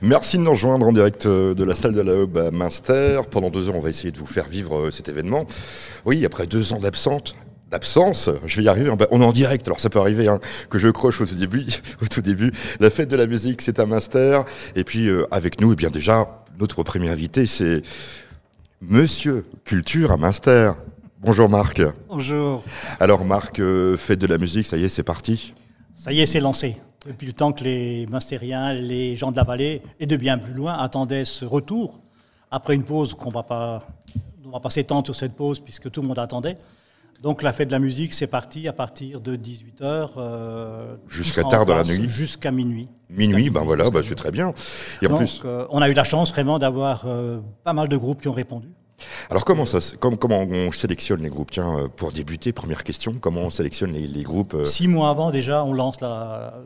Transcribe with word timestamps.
Merci 0.00 0.38
de 0.38 0.42
nous 0.42 0.52
rejoindre 0.52 0.86
en 0.86 0.92
direct 0.92 1.26
euh, 1.26 1.54
de 1.54 1.64
la 1.64 1.74
salle 1.74 1.92
de 1.92 2.00
la 2.00 2.14
Hub 2.14 2.38
à 2.38 2.52
Münster. 2.52 3.20
Pendant 3.28 3.50
deux 3.50 3.68
heures, 3.68 3.74
on 3.74 3.80
va 3.80 3.90
essayer 3.90 4.12
de 4.12 4.18
vous 4.18 4.26
faire 4.26 4.46
vivre 4.48 4.78
euh, 4.78 4.90
cet 4.92 5.08
événement. 5.08 5.44
Oui, 6.04 6.24
après 6.24 6.46
deux 6.46 6.72
ans 6.72 6.78
d'absence, 6.78 7.34
d'absence, 7.68 8.30
je 8.46 8.56
vais 8.58 8.62
y 8.62 8.68
arriver. 8.68 8.92
On 9.10 9.20
est 9.20 9.24
en 9.24 9.32
direct, 9.32 9.66
alors 9.66 9.80
ça 9.80 9.90
peut 9.90 9.98
arriver 9.98 10.28
hein, 10.28 10.38
que 10.70 10.78
je 10.78 10.86
croche 10.86 11.20
au 11.20 11.26
tout 11.26 11.34
début. 11.34 11.66
Au 12.00 12.06
tout 12.06 12.20
début, 12.20 12.52
la 12.78 12.90
fête 12.90 13.10
de 13.10 13.16
la 13.16 13.26
musique, 13.26 13.60
c'est 13.60 13.80
à 13.80 13.86
Münster. 13.86 14.40
Et 14.76 14.84
puis 14.84 15.08
euh, 15.08 15.26
avec 15.32 15.60
nous, 15.60 15.72
eh 15.72 15.76
bien 15.76 15.90
déjà, 15.90 16.44
notre 16.60 16.84
premier 16.84 17.08
invité, 17.08 17.46
c'est 17.46 17.82
Monsieur 18.80 19.46
Culture 19.64 20.12
à 20.12 20.16
Münster. 20.16 20.70
Bonjour 21.22 21.48
Marc. 21.48 21.82
Bonjour. 22.08 22.62
Alors 23.00 23.24
Marc, 23.24 23.60
fête 23.96 24.20
de 24.20 24.28
la 24.28 24.38
musique, 24.38 24.66
ça 24.66 24.76
y 24.76 24.84
est, 24.84 24.88
c'est 24.88 25.02
parti. 25.02 25.54
Ça 25.96 26.12
y 26.12 26.20
est, 26.20 26.26
c'est 26.26 26.38
lancé 26.38 26.76
depuis 27.08 27.26
le 27.26 27.32
temps 27.32 27.52
que 27.52 27.64
les 27.64 28.06
Münstériens, 28.06 28.74
les 28.74 29.16
gens 29.16 29.32
de 29.32 29.36
la 29.36 29.44
vallée 29.44 29.82
et 29.98 30.06
de 30.06 30.16
bien 30.16 30.38
plus 30.38 30.52
loin 30.52 30.74
attendaient 30.78 31.24
ce 31.24 31.44
retour, 31.44 32.00
après 32.50 32.74
une 32.74 32.84
pause 32.84 33.14
qu'on 33.14 33.30
va 33.30 33.42
pas, 33.42 33.86
on 34.44 34.50
va 34.50 34.60
pas 34.60 34.70
s'étendre 34.70 35.06
sur 35.06 35.16
cette 35.16 35.34
pause 35.34 35.58
puisque 35.58 35.90
tout 35.90 36.02
le 36.02 36.08
monde 36.08 36.18
attendait. 36.18 36.58
Donc 37.22 37.42
la 37.42 37.52
fête 37.52 37.68
de 37.68 37.72
la 37.72 37.80
musique, 37.80 38.12
c'est 38.12 38.28
parti 38.28 38.68
à 38.68 38.72
partir 38.72 39.20
de 39.20 39.36
18h. 39.36 40.10
Euh, 40.18 40.96
Jusqu'à 41.08 41.42
tard 41.42 41.66
dans 41.66 41.74
la 41.74 41.82
nuit 41.82 42.08
Jusqu'à 42.08 42.52
minuit. 42.52 42.88
Minuit, 43.10 43.50
ben 43.50 43.62
voilà, 43.62 43.90
ben 43.90 44.02
c'est 44.06 44.14
très 44.14 44.30
bien. 44.30 44.52
Et 45.02 45.08
Donc, 45.08 45.18
plus... 45.18 45.40
Euh, 45.44 45.66
on 45.70 45.82
a 45.82 45.88
eu 45.88 45.94
la 45.94 46.04
chance 46.04 46.30
vraiment 46.30 46.58
d'avoir 46.60 47.04
euh, 47.06 47.40
pas 47.64 47.72
mal 47.72 47.88
de 47.88 47.96
groupes 47.96 48.20
qui 48.22 48.28
ont 48.28 48.32
répondu. 48.32 48.68
Alors 49.30 49.44
comment, 49.44 49.66
ça, 49.66 49.78
comment 49.98 50.42
on 50.42 50.72
sélectionne 50.72 51.22
les 51.22 51.28
groupes? 51.28 51.50
Tiens, 51.50 51.78
euh, 51.78 51.88
pour 51.88 52.12
débuter, 52.12 52.52
première 52.52 52.84
question, 52.84 53.14
comment 53.20 53.42
on 53.42 53.50
sélectionne 53.50 53.92
les, 53.92 54.22
groupes 54.22 54.54
euh? 54.54 54.64
Six 54.64 54.88
mois 54.88 55.10
avant 55.10 55.30
déjà, 55.30 55.64
on 55.64 55.72
lance 55.72 56.00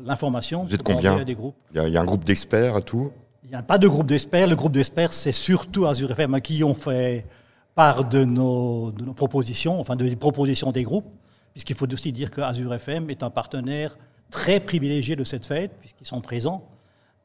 l'information. 0.04 0.64
Vous 0.64 0.74
êtes 0.74 0.82
combien? 0.82 1.22
Des 1.22 1.34
groupes. 1.34 1.56
Il 1.74 1.88
y, 1.88 1.96
a, 1.96 2.00
un 2.00 2.04
groupe 2.04 2.24
d'experts 2.24 2.78
et 2.78 2.82
tout? 2.82 3.12
Il 3.44 3.50
n'y 3.50 3.56
a 3.56 3.62
pas 3.62 3.78
de 3.78 3.88
groupe 3.88 4.06
d'experts. 4.06 4.46
Le 4.46 4.56
groupe 4.56 4.72
d'experts, 4.72 5.12
c'est 5.12 5.32
surtout 5.32 5.86
Azure 5.86 6.10
FM 6.10 6.40
qui 6.40 6.64
ont 6.64 6.74
fait 6.74 7.26
part 7.74 8.04
de 8.04 8.24
nos, 8.24 8.90
de 8.92 9.04
nos 9.04 9.14
propositions, 9.14 9.80
enfin 9.80 9.96
des 9.96 10.16
propositions 10.16 10.72
des 10.72 10.82
groupes, 10.82 11.10
puisqu'il 11.52 11.76
faut 11.76 11.90
aussi 11.92 12.12
dire 12.12 12.30
que 12.30 12.40
Azure 12.40 12.74
FM 12.74 13.10
est 13.10 13.22
un 13.22 13.30
partenaire 13.30 13.96
très 14.30 14.60
privilégié 14.60 15.16
de 15.16 15.24
cette 15.24 15.46
fête, 15.46 15.72
puisqu'ils 15.80 16.06
sont 16.06 16.20
présents. 16.20 16.66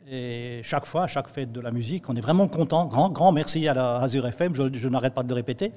Et 0.09 0.61
chaque 0.63 0.85
fois, 0.85 1.03
à 1.03 1.07
chaque 1.07 1.27
fête 1.27 1.51
de 1.51 1.59
la 1.59 1.71
musique, 1.71 2.09
on 2.09 2.15
est 2.15 2.21
vraiment 2.21 2.47
content. 2.47 2.85
Grand, 2.85 3.09
grand 3.09 3.33
merci 3.33 3.67
à 3.67 3.73
la 3.73 3.97
Azure 3.97 4.25
FM, 4.25 4.53
je, 4.55 4.87
n'arrête 4.87 5.13
pas 5.13 5.23
de 5.23 5.27
le 5.27 5.35
répéter. 5.35 5.73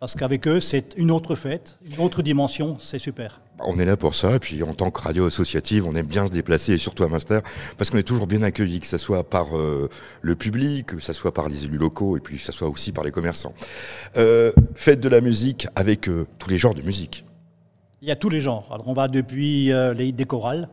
Parce 0.00 0.14
qu'avec 0.14 0.46
eux, 0.48 0.60
c'est 0.60 0.94
une 0.96 1.10
autre 1.10 1.34
fête, 1.34 1.78
une 1.90 2.02
autre 2.02 2.22
dimension, 2.22 2.78
c'est 2.80 2.98
super. 2.98 3.40
On 3.60 3.78
est 3.78 3.84
là 3.84 3.96
pour 3.96 4.14
ça, 4.14 4.36
et 4.36 4.38
puis 4.38 4.62
en 4.62 4.72
tant 4.72 4.90
que 4.90 5.00
radio 5.00 5.26
associative, 5.26 5.86
on 5.86 5.94
aime 5.94 6.06
bien 6.06 6.26
se 6.26 6.30
déplacer, 6.30 6.72
et 6.72 6.78
surtout 6.78 7.04
à 7.04 7.08
Master, 7.08 7.42
parce 7.76 7.90
qu'on 7.90 7.98
est 7.98 8.02
toujours 8.02 8.26
bien 8.26 8.42
accueilli, 8.42 8.80
que 8.80 8.86
ce 8.86 8.98
soit 8.98 9.28
par 9.28 9.56
euh, 9.56 9.90
le 10.22 10.36
public, 10.36 10.86
que 10.86 11.00
ce 11.00 11.12
soit 11.12 11.32
par 11.32 11.48
les 11.48 11.64
élus 11.64 11.78
locaux, 11.78 12.16
et 12.16 12.20
puis 12.20 12.36
que 12.36 12.42
ce 12.42 12.52
soit 12.52 12.68
aussi 12.68 12.92
par 12.92 13.04
les 13.04 13.10
commerçants. 13.10 13.54
Euh, 14.16 14.52
fête 14.74 15.00
de 15.00 15.08
la 15.08 15.22
musique 15.22 15.66
avec 15.76 16.08
euh, 16.08 16.26
tous 16.38 16.50
les 16.50 16.58
genres 16.58 16.74
de 16.74 16.82
musique. 16.82 17.24
Il 18.00 18.08
y 18.08 18.10
a 18.10 18.16
tous 18.16 18.30
les 18.30 18.40
genres. 18.40 18.68
Alors 18.70 18.88
on 18.88 18.94
va 18.94 19.08
depuis 19.08 19.70
les, 19.94 20.12
des 20.12 20.24
chorales, 20.26 20.68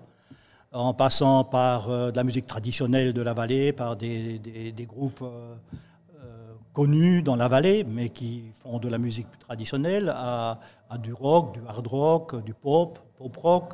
en 0.74 0.94
passant 0.94 1.44
par 1.44 1.90
euh, 1.90 2.12
de 2.12 2.18
la 2.18 2.24
musique 2.24 2.48
traditionnelle 2.48 3.14
de 3.14 3.22
la 3.22 3.34
vallée, 3.34 3.72
par 3.72 3.96
des, 3.96 4.74
groupes 4.88 5.22
euh, 5.22 5.56
euh, 6.20 6.54
connus 6.74 7.22
dans 7.22 7.36
la 7.36 7.48
vallée, 7.48 7.84
mais 7.84 8.10
qui 8.10 8.46
font 8.62 8.80
de 8.80 8.90
la 8.90 8.98
musique 8.98 9.28
traditionnelle, 9.40 10.10
à, 10.16 10.60
à 10.90 10.98
du 10.98 11.14
rock, 11.14 11.54
du 11.54 11.62
hard 11.68 11.88
rock, 11.88 12.44
du 12.44 12.54
pop, 12.54 13.00
pop 13.18 13.38
rock, 13.38 13.74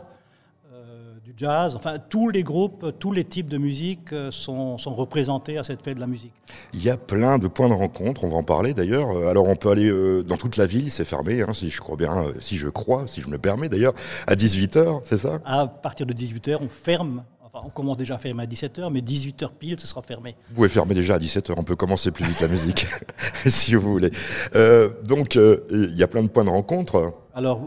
jazz, 1.35 1.75
enfin 1.75 1.97
tous 1.97 2.29
les 2.29 2.43
groupes, 2.43 2.93
tous 2.99 3.11
les 3.11 3.23
types 3.23 3.49
de 3.49 3.57
musique 3.57 4.13
euh, 4.13 4.31
sont, 4.31 4.77
sont, 4.77 4.93
représentés 4.93 5.57
à 5.57 5.63
cette 5.63 5.83
fête 5.83 5.95
de 5.95 6.01
la 6.01 6.07
musique. 6.07 6.33
Il 6.73 6.83
y 6.83 6.89
a 6.89 6.97
plein 6.97 7.37
de 7.37 7.47
points 7.47 7.69
de 7.69 7.73
rencontre, 7.73 8.23
on 8.23 8.29
va 8.29 8.37
en 8.37 8.43
parler 8.43 8.73
d'ailleurs. 8.73 9.09
Euh, 9.09 9.27
alors 9.27 9.47
on 9.47 9.55
peut 9.55 9.69
aller 9.69 9.89
euh, 9.89 10.23
dans 10.23 10.37
toute 10.37 10.57
la 10.57 10.65
ville, 10.65 10.91
c'est 10.91 11.05
fermé, 11.05 11.41
hein, 11.41 11.53
si 11.53 11.69
je 11.69 11.79
crois 11.79 11.95
bien, 11.97 12.25
si 12.39 12.57
je 12.57 12.67
crois, 12.67 13.05
si 13.07 13.21
je 13.21 13.29
me 13.29 13.37
permets 13.37 13.69
d'ailleurs, 13.69 13.93
à 14.27 14.35
18h, 14.35 15.01
c'est 15.03 15.17
ça? 15.17 15.39
À 15.45 15.67
partir 15.67 16.05
de 16.05 16.13
18h, 16.13 16.57
on 16.61 16.69
ferme 16.69 17.23
Enfin, 17.51 17.65
on 17.65 17.71
commence 17.71 17.97
déjà 17.97 18.13
à 18.13 18.17
fermer 18.19 18.43
à 18.43 18.45
17h, 18.45 18.91
mais 18.91 18.99
18h 18.99 19.49
pile, 19.57 19.79
ce 19.79 19.87
sera 19.87 20.03
fermé. 20.03 20.35
Vous 20.49 20.55
pouvez 20.55 20.69
fermer 20.69 20.93
déjà 20.93 21.15
à 21.15 21.17
17h, 21.17 21.55
on 21.57 21.63
peut 21.63 21.75
commencer 21.75 22.11
plus 22.11 22.23
vite 22.23 22.41
la 22.41 22.47
musique, 22.47 22.85
si 23.47 23.73
vous 23.73 23.91
voulez. 23.91 24.11
donc, 25.03 25.33
il 25.33 25.95
y 25.95 26.03
a 26.03 26.07
plein 26.07 26.21
de 26.21 26.27
points 26.27 26.43
de 26.43 26.51
rencontre. 26.51 27.11
Alors, 27.33 27.61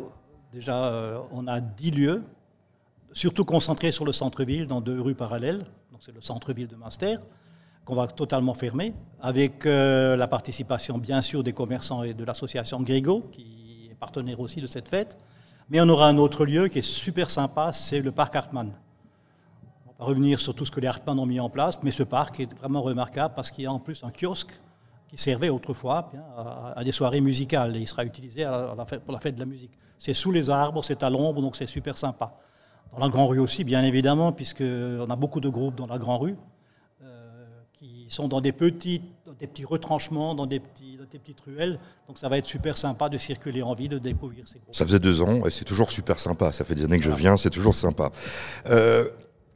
déjà, 0.52 1.20
on 1.32 1.48
a 1.48 1.60
10 1.60 1.90
lieux 1.90 2.22
surtout 3.12 3.44
concentré 3.44 3.92
sur 3.92 4.04
le 4.04 4.12
centre-ville, 4.12 4.66
dans 4.66 4.80
deux 4.80 5.00
rues 5.00 5.14
parallèles. 5.14 5.64
C'est 6.00 6.12
le 6.12 6.20
centre-ville 6.20 6.66
de 6.66 6.74
Münster, 6.74 7.18
qu'on 7.84 7.94
va 7.94 8.08
totalement 8.08 8.54
fermer, 8.54 8.92
avec 9.20 9.66
euh, 9.66 10.16
la 10.16 10.26
participation 10.26 10.98
bien 10.98 11.22
sûr 11.22 11.44
des 11.44 11.52
commerçants 11.52 12.02
et 12.02 12.12
de 12.12 12.24
l'association 12.24 12.80
Grégo, 12.80 13.28
qui 13.30 13.88
est 13.88 13.94
partenaire 13.94 14.40
aussi 14.40 14.60
de 14.60 14.66
cette 14.66 14.88
fête. 14.88 15.16
Mais 15.68 15.80
on 15.80 15.88
aura 15.88 16.08
un 16.08 16.18
autre 16.18 16.44
lieu 16.44 16.66
qui 16.66 16.80
est 16.80 16.82
super 16.82 17.30
sympa, 17.30 17.72
c'est 17.72 18.00
le 18.00 18.10
parc 18.10 18.34
Hartmann. 18.34 18.72
On 19.86 20.02
va 20.02 20.04
revenir 20.06 20.40
sur 20.40 20.56
tout 20.56 20.64
ce 20.64 20.72
que 20.72 20.80
les 20.80 20.88
Hartmann 20.88 21.18
ont 21.20 21.26
mis 21.26 21.38
en 21.38 21.48
place, 21.48 21.78
mais 21.84 21.92
ce 21.92 22.02
parc 22.02 22.40
est 22.40 22.52
vraiment 22.58 22.82
remarquable 22.82 23.34
parce 23.36 23.52
qu'il 23.52 23.62
y 23.62 23.66
a 23.68 23.72
en 23.72 23.78
plus 23.78 24.02
un 24.02 24.10
kiosque 24.10 24.58
qui 25.06 25.16
servait 25.16 25.50
autrefois 25.50 26.10
à, 26.74 26.82
des 26.82 26.90
soirées 26.90 27.20
musicales 27.20 27.76
et 27.76 27.80
il 27.80 27.86
sera 27.86 28.04
utilisé 28.04 28.44
pour 29.04 29.12
la 29.12 29.20
fête 29.20 29.34
de 29.36 29.40
la 29.40 29.46
musique. 29.46 29.70
C'est 29.98 30.14
sous 30.14 30.32
les 30.32 30.50
arbres, 30.50 30.82
c'est 30.82 31.04
à 31.04 31.10
l'ombre, 31.10 31.40
donc 31.40 31.54
c'est 31.54 31.66
super 31.66 31.96
sympa. 31.96 32.34
Dans 32.92 32.98
la 32.98 33.08
Grand 33.08 33.26
Rue 33.26 33.38
aussi, 33.38 33.64
bien 33.64 33.82
évidemment, 33.82 34.32
puisqu'on 34.32 35.08
a 35.08 35.16
beaucoup 35.16 35.40
de 35.40 35.48
groupes 35.48 35.74
dans 35.74 35.86
la 35.86 35.98
Grand 35.98 36.18
Rue 36.18 36.36
euh, 37.02 37.46
qui 37.72 38.06
sont 38.10 38.28
dans 38.28 38.42
des, 38.42 38.52
petits, 38.52 39.00
des 39.38 39.46
petits 39.46 39.64
retranchements, 39.64 40.34
dans 40.34 40.46
des, 40.46 40.60
petits, 40.60 40.98
des 41.10 41.18
petites 41.18 41.40
ruelles. 41.40 41.78
Donc 42.06 42.18
ça 42.18 42.28
va 42.28 42.36
être 42.36 42.46
super 42.46 42.76
sympa 42.76 43.08
de 43.08 43.16
circuler 43.16 43.62
en 43.62 43.74
ville, 43.74 43.88
de 43.90 43.98
découvrir 43.98 44.46
ces 44.46 44.58
groupes. 44.58 44.74
Ça 44.74 44.84
faisait 44.84 44.98
deux 44.98 45.22
ans 45.22 45.46
et 45.46 45.50
c'est 45.50 45.64
toujours 45.64 45.90
super 45.90 46.18
sympa. 46.18 46.52
Ça 46.52 46.64
fait 46.64 46.74
des 46.74 46.84
années 46.84 46.98
que 46.98 47.04
je 47.04 47.10
viens, 47.10 47.38
c'est 47.38 47.50
toujours 47.50 47.74
sympa. 47.74 48.10
Euh, 48.68 49.08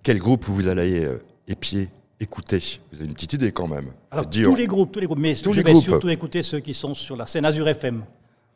quel 0.03 0.18
groupe 0.18 0.44
vous 0.47 0.68
allez 0.68 1.04
euh, 1.04 1.18
épier 1.47 1.91
écouter? 2.18 2.80
Vous 2.91 2.98
avez 2.98 3.06
une 3.06 3.14
petite 3.14 3.34
idée 3.34 3.53
quand 3.53 3.68
même. 3.68 3.92
tous 4.30 4.54
les 4.54 4.66
groupes, 4.66 4.92
tous 4.92 5.00
les 5.00 5.06
groupes. 5.06 5.18
Mais 5.18 5.34
tous 5.34 5.53
je 5.53 5.60
vais 5.60 5.74
surtout 5.74 6.08
écouter 6.08 6.42
ceux 6.42 6.60
qui 6.60 6.72
sont 6.72 6.94
sur 6.94 7.16
la 7.16 7.26
scène 7.26 7.44
Azure 7.44 7.68
FM. 7.68 8.03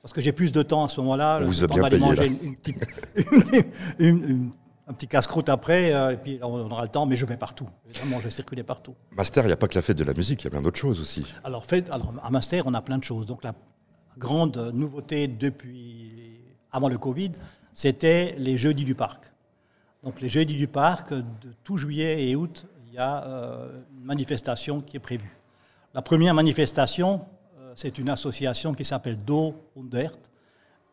Parce 0.03 0.15
que 0.15 0.21
j'ai 0.23 0.33
plus 0.33 0.51
de 0.51 0.63
temps 0.63 0.85
à 0.85 0.89
ce 0.89 0.99
moment-là. 1.01 1.41
Vous 1.41 1.63
avez 1.63 1.75
bien 1.75 1.89
payé, 1.89 2.01
manger 2.01 2.33
Une, 2.43 2.57
petite, 2.57 2.87
une, 3.99 4.51
un 4.91 4.93
petit 4.93 5.07
casse-croûte 5.07 5.49
après, 5.49 5.95
euh, 5.95 6.11
et 6.11 6.17
puis 6.17 6.41
on 6.43 6.69
aura 6.69 6.83
le 6.83 6.89
temps, 6.89 7.07
mais 7.07 7.15
je 7.15 7.25
vais 7.25 7.37
partout. 7.37 7.69
Vraiment, 7.95 8.19
je 8.19 8.25
vais 8.25 8.31
circuler 8.31 8.65
partout. 8.65 8.95
Master, 9.13 9.45
il 9.45 9.47
n'y 9.47 9.53
a 9.53 9.57
pas 9.57 9.69
que 9.69 9.77
la 9.77 9.83
fête 9.83 9.97
de 9.97 10.03
la 10.03 10.15
musique, 10.15 10.43
il 10.43 10.45
y 10.45 10.47
a 10.49 10.51
plein 10.51 10.63
d'autres 10.63 10.81
choses 10.81 11.01
aussi. 11.01 11.25
Alors, 11.45 11.65
à 12.23 12.31
Master, 12.31 12.65
on 12.67 12.75
a 12.75 12.83
plein 12.83 12.99
de 12.99 13.05
choses. 13.05 13.25
Donc, 13.25 13.45
la 13.45 13.55
grande 14.19 14.73
nouveauté 14.75 15.29
depuis 15.29 16.41
avant 16.73 16.89
le 16.89 16.99
Covid, 16.99 17.33
c'était 17.73 18.35
les 18.37 18.59
jeudis 18.59 18.85
du 18.85 18.97
parc. 18.97 19.31
Donc, 20.03 20.21
les 20.21 20.29
jeudis 20.29 20.57
du 20.57 20.67
parc, 20.67 21.13
de 21.13 21.55
tout 21.63 21.77
juillet 21.77 22.29
et 22.29 22.35
août, 22.35 22.67
il 22.89 22.95
y 22.95 22.99
a 22.99 23.25
euh, 23.25 23.81
une 23.97 24.05
manifestation 24.05 24.81
qui 24.81 24.97
est 24.97 25.01
prévue. 25.01 25.37
La 25.95 26.03
première 26.03 26.35
manifestation, 26.35 27.21
euh, 27.61 27.73
c'est 27.77 27.97
une 27.99 28.09
association 28.09 28.75
qui 28.75 28.85
s'appelle 28.85 29.19
Do 29.25 29.55
Undert, 29.79 30.19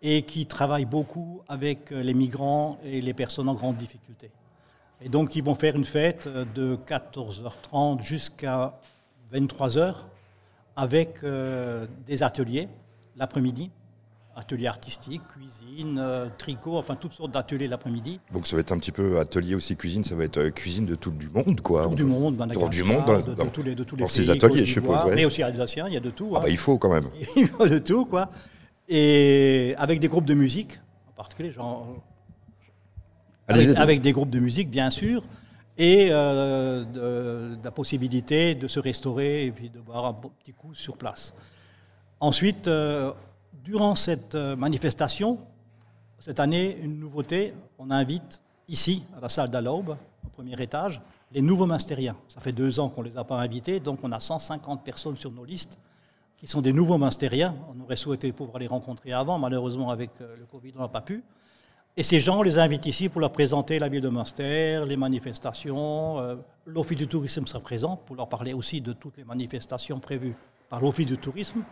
et 0.02 0.22
qui 0.24 0.46
travaillent 0.46 0.86
beaucoup 0.86 1.42
avec 1.48 1.92
euh, 1.92 2.02
les 2.02 2.14
migrants 2.14 2.78
et 2.84 3.02
les 3.02 3.14
personnes 3.14 3.50
en 3.50 3.56
grande 3.56 3.78
difficulté. 3.78 4.30
Et 5.02 5.10
donc, 5.10 5.36
ils 5.36 5.44
vont 5.44 5.56
faire 5.56 5.76
une 5.76 5.86
fête 5.86 6.28
euh, 6.28 6.46
de 6.54 6.78
14h30 6.88 8.04
jusqu'à 8.04 8.80
23h 9.34 9.96
avec 10.76 11.24
euh, 11.24 11.88
des 12.06 12.22
ateliers 12.22 12.68
l'après-midi, 13.16 13.72
ateliers 14.36 14.68
artistiques, 14.68 15.24
cuisine, 15.28 16.30
tricot, 16.38 16.78
enfin 16.78 16.96
toutes 16.96 17.14
sortes 17.14 17.32
d'ateliers 17.32 17.68
l'après-midi. 17.68 18.20
Donc 18.32 18.46
ça 18.46 18.56
va 18.56 18.60
être 18.60 18.72
un 18.72 18.78
petit 18.78 18.92
peu 18.92 19.20
atelier 19.20 19.56
aussi 19.56 19.76
cuisine, 19.76 20.04
ça 20.04 20.14
va 20.14 20.26
être 20.26 20.50
cuisine 20.50 20.86
de 20.86 20.94
tout 20.94 21.10
du 21.10 21.28
monde 21.30 21.60
quoi. 21.62 21.88
Tout 21.88 21.96
du 21.96 22.04
monde, 22.04 22.36
ben, 22.36 22.48
tout 22.48 22.70
du 22.70 22.84
monde 22.84 23.04
dans, 23.08 23.46
de, 23.46 23.50
tous 23.50 23.64
les, 23.64 23.74
de 23.74 23.84
tous 23.84 23.96
les 23.96 24.04
dans 24.04 24.08
ces 24.08 24.30
ateliers, 24.30 24.68
je 24.68 24.74
suppose. 24.74 25.00
Mais 25.16 25.26
aussi 25.26 25.42
alsaciens, 25.42 25.88
il 25.88 25.96
y 25.96 25.98
a 25.98 26.00
de 26.00 26.12
tout. 26.12 26.32
Ah 26.36 26.42
bah, 26.42 26.50
il 26.50 26.58
faut 26.58 26.78
quand 26.78 26.94
même. 26.94 27.10
il 27.36 27.48
faut 27.48 27.68
de 27.68 27.80
tout 27.80 28.06
quoi 28.06 28.30
et 28.88 29.76
avec 29.78 30.00
des 30.00 30.08
groupes 30.08 30.26
de 30.26 30.34
musique, 30.34 30.80
en 31.10 31.14
particulier, 31.14 31.52
genre, 31.52 31.88
avec, 33.48 34.02
des 34.02 34.12
groupes 34.12 34.30
de 34.30 34.40
musique, 34.40 34.70
bien 34.70 34.90
sûr, 34.90 35.24
et 35.78 36.08
euh, 36.12 36.84
de, 36.84 37.58
la 37.64 37.72
possibilité 37.72 38.56
de 38.56 38.68
se 38.68 38.80
restaurer 38.80 39.46
et 39.46 39.52
puis 39.52 39.70
de 39.70 39.80
boire 39.80 40.06
un 40.06 40.14
petit 40.14 40.54
coup 40.54 40.74
sur 40.74 40.98
place. 40.98 41.34
Ensuite, 42.20 42.68
euh, 42.68 43.14
durant 43.64 43.96
cette 43.96 44.36
euh, 44.36 44.56
manifestation, 44.56 45.40
cette 46.20 46.40
année, 46.40 46.78
une 46.82 47.00
nouveauté, 47.00 47.54
on 47.78 47.92
invite 47.92 48.42
ici, 48.68 49.04
à 49.16 49.22
la 49.22 49.30
salle 49.30 49.50
d'Alaube, 49.50 49.98
au 50.26 50.30
premier 50.30 50.60
étage, 50.62 51.00
les 51.32 51.42
nouveaux 51.42 51.68
mastériens. 51.68 52.16
Ça 52.28 52.40
fait 52.42 52.52
deux 52.52 52.80
ans 52.80 52.90
qu'on 52.90 53.04
ne 53.04 53.10
les 53.10 53.18
a 53.18 53.24
pas 53.24 53.40
invités, 53.40 53.80
donc 53.80 54.00
on 54.04 54.12
a 54.12 54.20
150 54.20 54.84
personnes 54.84 55.18
sur 55.18 55.32
nos 55.32 55.46
listes 55.46 55.78
qui 56.38 56.48
sont 56.48 56.62
des 56.62 56.72
nouveaux 56.72 56.98
Munstériens. 56.98 57.56
On 57.76 57.84
aurait 57.84 57.96
souhaité 57.96 58.32
pouvoir 58.32 58.60
les 58.60 58.68
rencontrer 58.68 59.12
avant, 59.12 59.40
malheureusement 59.40 59.90
avec 59.90 60.12
euh, 60.22 60.36
le 60.38 60.46
Covid, 60.46 60.74
on 60.78 60.82
n'a 60.82 60.88
pas 60.88 61.02
pu. 61.02 61.24
Et 62.00 62.04
ces 62.04 62.20
gens, 62.20 62.40
on 62.40 62.44
les 62.44 62.60
invite 62.60 62.86
ici 62.86 63.10
pour 63.10 63.22
leur 63.22 63.32
présenter 63.32 63.80
la 63.80 63.90
ville 63.90 64.02
de 64.02 64.10
Münster, 64.10 64.86
les 64.88 64.98
manifestations. 64.98 66.20
Euh, 66.20 66.36
L'Office 66.68 66.98
du 66.98 67.08
tourisme 67.08 67.48
sera 67.48 67.60
présent 67.60 67.96
pour 68.06 68.16
leur 68.16 68.30
parler 68.30 68.54
aussi 68.54 68.82
de 68.82 68.94
toutes 68.94 69.18
les 69.18 69.24
manifestations 69.24 70.00
prévues 70.00 70.36
par 70.70 70.80
l'Office 70.80 71.08
du 71.08 71.18
tourisme. 71.18 71.64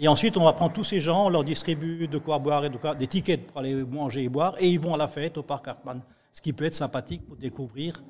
Et 0.00 0.08
ensuite, 0.08 0.36
on 0.36 0.44
va 0.44 0.52
prendre 0.52 0.72
tous 0.72 0.84
ces 0.84 1.00
gens, 1.00 1.26
on 1.26 1.28
leur 1.28 1.44
distribue 1.44 2.08
de 2.08 2.18
quoi 2.18 2.38
boire 2.38 2.64
et 2.64 2.70
des 2.98 3.06
tickets 3.06 3.46
pour 3.46 3.58
aller 3.58 3.74
manger 3.84 4.24
et 4.24 4.28
boire, 4.28 4.54
et 4.58 4.68
ils 4.68 4.80
vont 4.80 4.94
à 4.94 4.96
la 4.96 5.08
fête 5.08 5.38
au 5.38 5.42
parc 5.42 5.68
Hartmann. 5.68 6.00
Ce 6.32 6.40
qui 6.40 6.52
peut 6.52 6.64
être 6.64 6.74
sympathique 6.74 7.24
pour 7.26 7.36
découvrir 7.36 8.02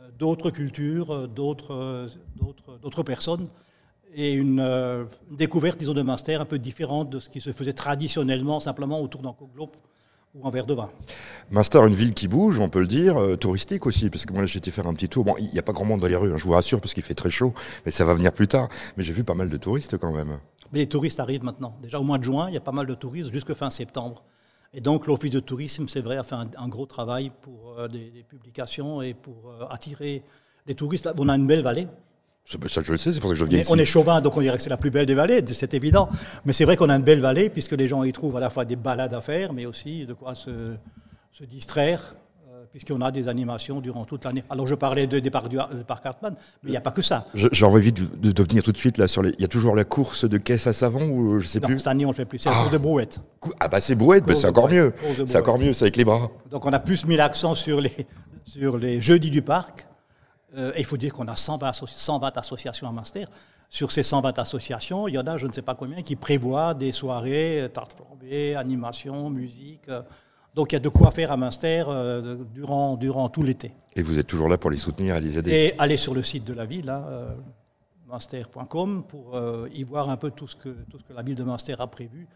euh, 0.00 0.08
d'autres 0.16 0.50
cultures, 0.50 1.26
d'autres 1.28 3.02
personnes, 3.04 3.48
et 4.14 4.32
une, 4.32 4.60
une 4.60 5.36
découverte, 5.36 5.78
disons, 5.78 5.94
de 5.94 6.02
Münster 6.02 6.34
un 6.34 6.44
peu 6.44 6.58
différente 6.58 7.10
de 7.10 7.20
ce 7.20 7.28
qui 7.28 7.40
se 7.40 7.52
faisait 7.52 7.72
traditionnellement, 7.72 8.60
simplement 8.60 9.00
autour 9.00 9.22
d'un 9.22 9.34
globe 9.54 9.70
ou 10.36 10.46
un 10.46 10.50
verre 10.50 10.66
de 10.66 10.74
vin. 10.74 10.90
Münster, 11.50 11.80
une 11.86 11.94
ville 11.94 12.14
qui 12.14 12.28
bouge, 12.28 12.58
on 12.58 12.68
peut 12.68 12.80
le 12.80 12.86
dire, 12.86 13.16
euh, 13.16 13.36
touristique 13.36 13.86
aussi, 13.86 14.10
parce 14.10 14.26
que 14.26 14.32
moi 14.32 14.44
j'ai 14.46 14.58
été 14.58 14.70
faire 14.70 14.86
un 14.86 14.94
petit 14.94 15.08
tour. 15.08 15.24
Bon, 15.24 15.34
il 15.38 15.50
n'y 15.50 15.58
a 15.58 15.62
pas 15.62 15.72
grand 15.72 15.84
monde 15.84 16.00
dans 16.00 16.06
les 16.06 16.16
rues, 16.16 16.32
hein, 16.32 16.36
je 16.36 16.44
vous 16.44 16.52
rassure, 16.52 16.80
parce 16.80 16.94
qu'il 16.94 17.02
fait 17.02 17.14
très 17.14 17.30
chaud, 17.30 17.54
mais 17.84 17.92
ça 17.92 18.04
va 18.04 18.14
venir 18.14 18.32
plus 18.32 18.48
tard. 18.48 18.68
Mais 18.96 19.04
j'ai 19.04 19.12
vu 19.12 19.24
pas 19.24 19.34
mal 19.34 19.48
de 19.48 19.56
touristes 19.56 19.96
quand 19.98 20.12
même. 20.12 20.38
Mais 20.72 20.80
les 20.80 20.88
touristes 20.88 21.20
arrivent 21.20 21.44
maintenant. 21.44 21.76
Déjà 21.80 22.00
au 22.00 22.02
mois 22.02 22.18
de 22.18 22.24
juin, 22.24 22.48
il 22.48 22.54
y 22.54 22.58
a 22.58 22.60
pas 22.60 22.72
mal 22.72 22.86
de 22.86 22.94
touristes 22.94 23.32
jusque 23.32 23.54
fin 23.54 23.70
septembre. 23.70 24.24
Et 24.74 24.80
donc 24.80 25.06
l'Office 25.06 25.30
de 25.30 25.40
tourisme, 25.40 25.88
c'est 25.88 26.00
vrai, 26.00 26.16
a 26.16 26.22
fait 26.22 26.34
un, 26.34 26.68
gros 26.68 26.86
travail 26.86 27.30
pour 27.40 27.78
euh, 27.78 27.88
des, 27.88 28.24
publications 28.28 29.00
et 29.00 29.14
pour 29.14 29.50
euh, 29.50 29.66
attirer 29.70 30.22
les 30.66 30.74
touristes. 30.74 31.08
On 31.18 31.28
a 31.28 31.36
une 31.36 31.46
belle 31.46 31.62
vallée. 31.62 31.86
Ça, 32.48 32.80
je 32.84 32.92
le 32.92 32.98
sais, 32.98 33.12
c'est 33.12 33.18
pour 33.18 33.30
ça 33.30 33.34
que 33.34 33.40
je 33.40 33.44
viens 33.44 33.60
ici. 33.60 33.72
On 33.72 33.78
est 33.78 33.84
chauvin, 33.84 34.20
donc 34.20 34.36
on 34.36 34.40
dirait 34.40 34.56
que 34.56 34.62
c'est 34.62 34.70
la 34.70 34.76
plus 34.76 34.90
belle 34.90 35.06
des 35.06 35.14
vallées, 35.14 35.42
c'est 35.52 35.74
évident. 35.74 36.08
Mais 36.44 36.52
c'est 36.52 36.64
vrai 36.64 36.76
qu'on 36.76 36.88
a 36.88 36.94
une 36.94 37.02
belle 37.02 37.20
vallée, 37.20 37.50
puisque 37.50 37.72
les 37.72 37.88
gens 37.88 38.04
y 38.04 38.12
trouvent 38.12 38.36
à 38.36 38.40
la 38.40 38.50
fois 38.50 38.64
des 38.64 38.76
balades 38.76 39.14
à 39.14 39.20
faire, 39.20 39.52
mais 39.52 39.66
aussi 39.66 40.06
de 40.06 40.14
quoi 40.14 40.36
se, 40.36 40.76
se 41.32 41.42
distraire, 41.42 42.14
euh, 42.48 42.62
puisqu'on 42.70 43.00
a 43.00 43.10
des 43.10 43.26
animations 43.26 43.80
durant 43.80 44.04
toute 44.04 44.24
l'année. 44.24 44.44
Alors 44.48 44.68
je 44.68 44.76
parlais 44.76 45.08
de, 45.08 45.18
des 45.18 45.28
parcs, 45.28 45.48
du, 45.48 45.58
parc 45.88 46.06
Hartmann, 46.06 46.36
mais 46.62 46.68
il 46.68 46.70
n'y 46.70 46.76
a 46.76 46.80
pas 46.80 46.92
que 46.92 47.02
ça. 47.02 47.26
J'ai 47.34 47.64
envie 47.64 47.92
de, 47.92 48.04
de, 48.30 48.42
venir 48.44 48.62
tout 48.62 48.70
de 48.70 48.78
suite 48.78 48.96
là 48.96 49.08
sur 49.08 49.22
les. 49.22 49.30
Il 49.30 49.40
y 49.40 49.44
a 49.44 49.48
toujours 49.48 49.74
la 49.74 49.84
course 49.84 50.24
de 50.24 50.38
caisse 50.38 50.68
à 50.68 50.72
savon 50.72 51.08
ou 51.10 51.40
je 51.40 51.48
sais 51.48 51.58
non, 51.58 51.66
plus? 51.66 51.78
Cette 51.78 51.88
année 51.88 52.04
on 52.04 52.10
ne 52.10 52.12
le 52.12 52.16
fait 52.16 52.26
plus. 52.26 52.38
C'est 52.38 52.48
la 52.48 52.54
course 52.54 52.70
de 52.70 52.78
brouette. 52.78 53.18
Ah 53.58 53.66
bah 53.66 53.80
c'est 53.80 53.96
brouette, 53.96 54.24
mais 54.24 54.36
c'est 54.36 54.46
encore 54.46 54.70
mieux. 54.70 54.94
C'est 55.26 55.38
encore 55.38 55.58
mieux, 55.58 55.72
c'est 55.72 55.86
avec 55.86 55.96
les 55.96 56.04
bras. 56.04 56.30
Donc 56.48 56.64
on 56.64 56.72
a 56.72 56.78
plus 56.78 57.06
mis 57.06 57.16
l'accent 57.16 57.56
sur 57.56 57.80
les 57.80 58.06
sur 58.44 58.78
les 58.78 59.00
jeudis 59.00 59.30
du 59.30 59.42
parc. 59.42 59.86
Euh, 60.56 60.72
et 60.74 60.80
il 60.80 60.84
faut 60.84 60.96
dire 60.96 61.12
qu'on 61.12 61.28
a 61.28 61.36
120, 61.36 61.72
120 61.72 62.36
associations 62.36 62.88
à 62.88 62.92
Munster. 62.92 63.26
Sur 63.68 63.92
ces 63.92 64.02
120 64.02 64.38
associations, 64.38 65.08
il 65.08 65.14
y 65.14 65.18
en 65.18 65.26
a 65.26 65.36
je 65.36 65.46
ne 65.46 65.52
sais 65.52 65.62
pas 65.62 65.74
combien 65.74 66.02
qui 66.02 66.16
prévoient 66.16 66.72
des 66.74 66.92
soirées, 66.92 67.62
euh, 67.62 67.68
tartes 67.68 67.94
flambées, 67.94 68.54
animation, 68.54 69.28
musique. 69.30 69.88
Donc 70.56 70.72
il 70.72 70.76
y 70.76 70.76
a 70.76 70.80
de 70.80 70.88
quoi 70.88 71.10
faire 71.10 71.30
à 71.32 71.36
Münster 71.36 71.84
euh, 71.86 72.38
durant, 72.54 72.96
durant 72.96 73.28
tout 73.28 73.42
l'été. 73.42 73.72
Et 73.94 74.02
vous 74.02 74.18
êtes 74.18 74.26
toujours 74.26 74.48
là 74.48 74.56
pour 74.56 74.70
les 74.70 74.78
soutenir 74.78 75.14
et 75.14 75.20
les 75.20 75.38
aider 75.38 75.50
Et 75.52 75.78
aller 75.78 75.98
sur 75.98 76.14
le 76.14 76.22
site 76.22 76.44
de 76.44 76.54
la 76.54 76.64
ville, 76.64 76.88
hein, 76.88 77.04
euh, 77.08 77.34
pour 79.06 79.36
euh, 79.36 79.68
y 79.74 79.84
voir 79.84 80.08
un 80.08 80.16
peu 80.16 80.30
tout 80.30 80.46
ce, 80.46 80.56
que, 80.56 80.70
tout 80.90 80.98
ce 80.98 81.04
que 81.04 81.12
la 81.12 81.22
ville 81.22 81.34
de 81.34 81.44
Münster 81.44 81.76
a 81.78 81.86
prévu. 81.86 82.26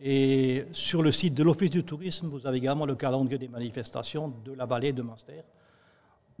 Et 0.00 0.64
sur 0.72 1.02
le 1.02 1.12
site 1.12 1.34
de 1.34 1.44
l'Office 1.44 1.70
du 1.70 1.84
tourisme, 1.84 2.26
vous 2.26 2.44
avez 2.48 2.58
également 2.58 2.84
le 2.84 2.96
calendrier 2.96 3.38
des 3.38 3.48
manifestations 3.48 4.32
de 4.44 4.52
la 4.54 4.66
vallée 4.66 4.92
de 4.92 5.02
Münster. 5.02 5.44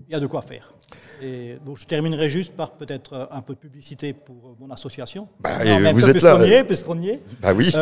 Il 0.06 0.12
y 0.12 0.14
a 0.14 0.20
de 0.20 0.26
quoi 0.26 0.42
faire. 0.42 0.74
Et, 1.20 1.58
bon, 1.64 1.74
je 1.74 1.84
terminerai 1.84 2.28
juste 2.28 2.52
par 2.52 2.72
peut-être 2.72 3.28
un 3.30 3.42
peu 3.42 3.54
de 3.54 3.58
publicité 3.58 4.12
pour 4.12 4.56
mon 4.60 4.70
association. 4.70 5.28
Bah, 5.40 5.58
vous 5.92 6.08
êtes 6.08 6.22
là. 6.22 6.46
Y 6.46 6.52
est. 6.52 7.22
Bah 7.40 7.52
oui. 7.54 7.72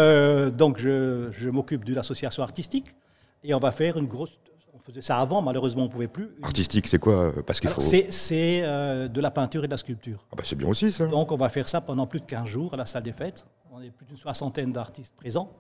donc 0.53 0.79
je, 0.79 1.29
je 1.33 1.51
m'occupe 1.51 1.85
d'une 1.85 1.99
association 1.99 2.43
artistique 2.43 2.95
et 3.47 3.55
on 3.55 3.59
va 3.59 3.71
faire 3.71 3.97
une 3.97 4.07
grosse. 4.07 4.31
On 4.75 4.79
faisait 4.79 5.03
ça 5.03 5.19
avant, 5.19 5.41
malheureusement, 5.41 5.83
on 5.83 5.87
ne 5.87 5.91
pouvait 5.91 6.09
plus. 6.09 6.31
Artistique, 6.43 6.87
c'est 6.87 6.99
quoi 6.99 7.33
Parce 7.47 7.61
qu'il 7.61 7.71
faut. 7.71 7.81
C'est 7.81 8.61
euh, 8.63 9.09
de 9.09 9.21
la 9.21 9.31
peinture 9.31 9.65
et 9.65 9.67
de 9.69 9.73
la 9.73 9.79
sculpture. 9.79 10.25
Ah 10.33 10.37
bah 10.37 10.43
c'est 10.45 10.57
bien 10.57 10.69
aussi 10.69 10.93
ça. 10.93 11.07
Donc 11.07 11.33
on 11.33 11.37
va 11.37 11.49
faire 11.49 11.69
ça 11.69 11.81
pendant 11.81 12.07
plus 12.07 12.21
de 12.21 12.27
15 12.27 12.47
jours 12.47 12.75
à 12.75 12.77
la 12.77 12.87
salle 12.87 13.03
des 13.05 13.13
fêtes. 13.13 13.47
On 13.73 13.81
est 13.81 13.91
plus 13.91 14.07
d'une 14.07 14.17
soixantaine 14.17 14.73
d'artistes 14.73 15.15
présents. 15.17 15.51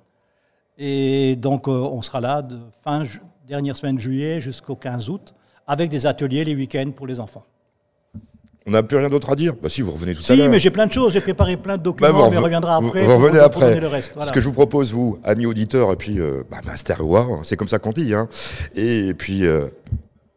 Et 0.78 1.36
donc 1.36 1.68
euh, 1.68 1.70
on 1.70 2.02
sera 2.02 2.20
là 2.20 2.42
de 2.42 2.58
fin 2.82 3.04
dernière 3.46 3.76
semaine 3.76 3.96
de 3.96 4.00
juillet 4.00 4.40
jusqu'au 4.40 4.76
15 4.76 5.08
août 5.08 5.34
avec 5.66 5.90
des 5.90 6.06
ateliers 6.06 6.44
les 6.44 6.54
week-ends 6.54 6.90
pour 6.94 7.06
les 7.06 7.20
enfants. 7.20 7.44
On 8.68 8.72
n'a 8.72 8.82
plus 8.82 8.96
rien 8.96 9.08
d'autre 9.08 9.30
à 9.30 9.36
dire 9.36 9.54
Bah 9.62 9.68
si, 9.70 9.80
vous 9.80 9.92
revenez 9.92 10.14
tout 10.14 10.22
à 10.28 10.34
l'heure. 10.34 10.46
Si, 10.46 10.50
mais 10.50 10.58
j'ai 10.58 10.70
plein 10.70 10.86
de 10.86 10.92
choses, 10.92 11.12
j'ai 11.12 11.20
préparé 11.20 11.56
plein 11.56 11.76
de 11.76 11.82
documents, 11.82 12.12
bah, 12.12 12.28
mais 12.30 12.36
on 12.36 12.42
reviendra 12.42 12.76
après. 12.76 13.04
Vous, 13.04 13.16
revenez 13.16 13.38
après. 13.38 13.78
Le 13.78 13.86
reste, 13.86 14.14
Ce 14.26 14.32
que 14.32 14.40
je 14.40 14.46
vous 14.46 14.52
propose, 14.52 14.92
vous, 14.92 15.18
amis 15.22 15.46
auditeurs, 15.46 15.92
et 15.92 15.96
puis 15.96 16.18
euh, 16.18 16.42
bah, 16.50 16.58
Master 16.66 17.06
War, 17.06 17.28
c'est 17.44 17.56
comme 17.56 17.68
ça 17.68 17.78
qu'on 17.78 17.92
dit, 17.92 18.12
hein. 18.12 18.28
et, 18.74 19.14
puis 19.14 19.46
euh, 19.46 19.66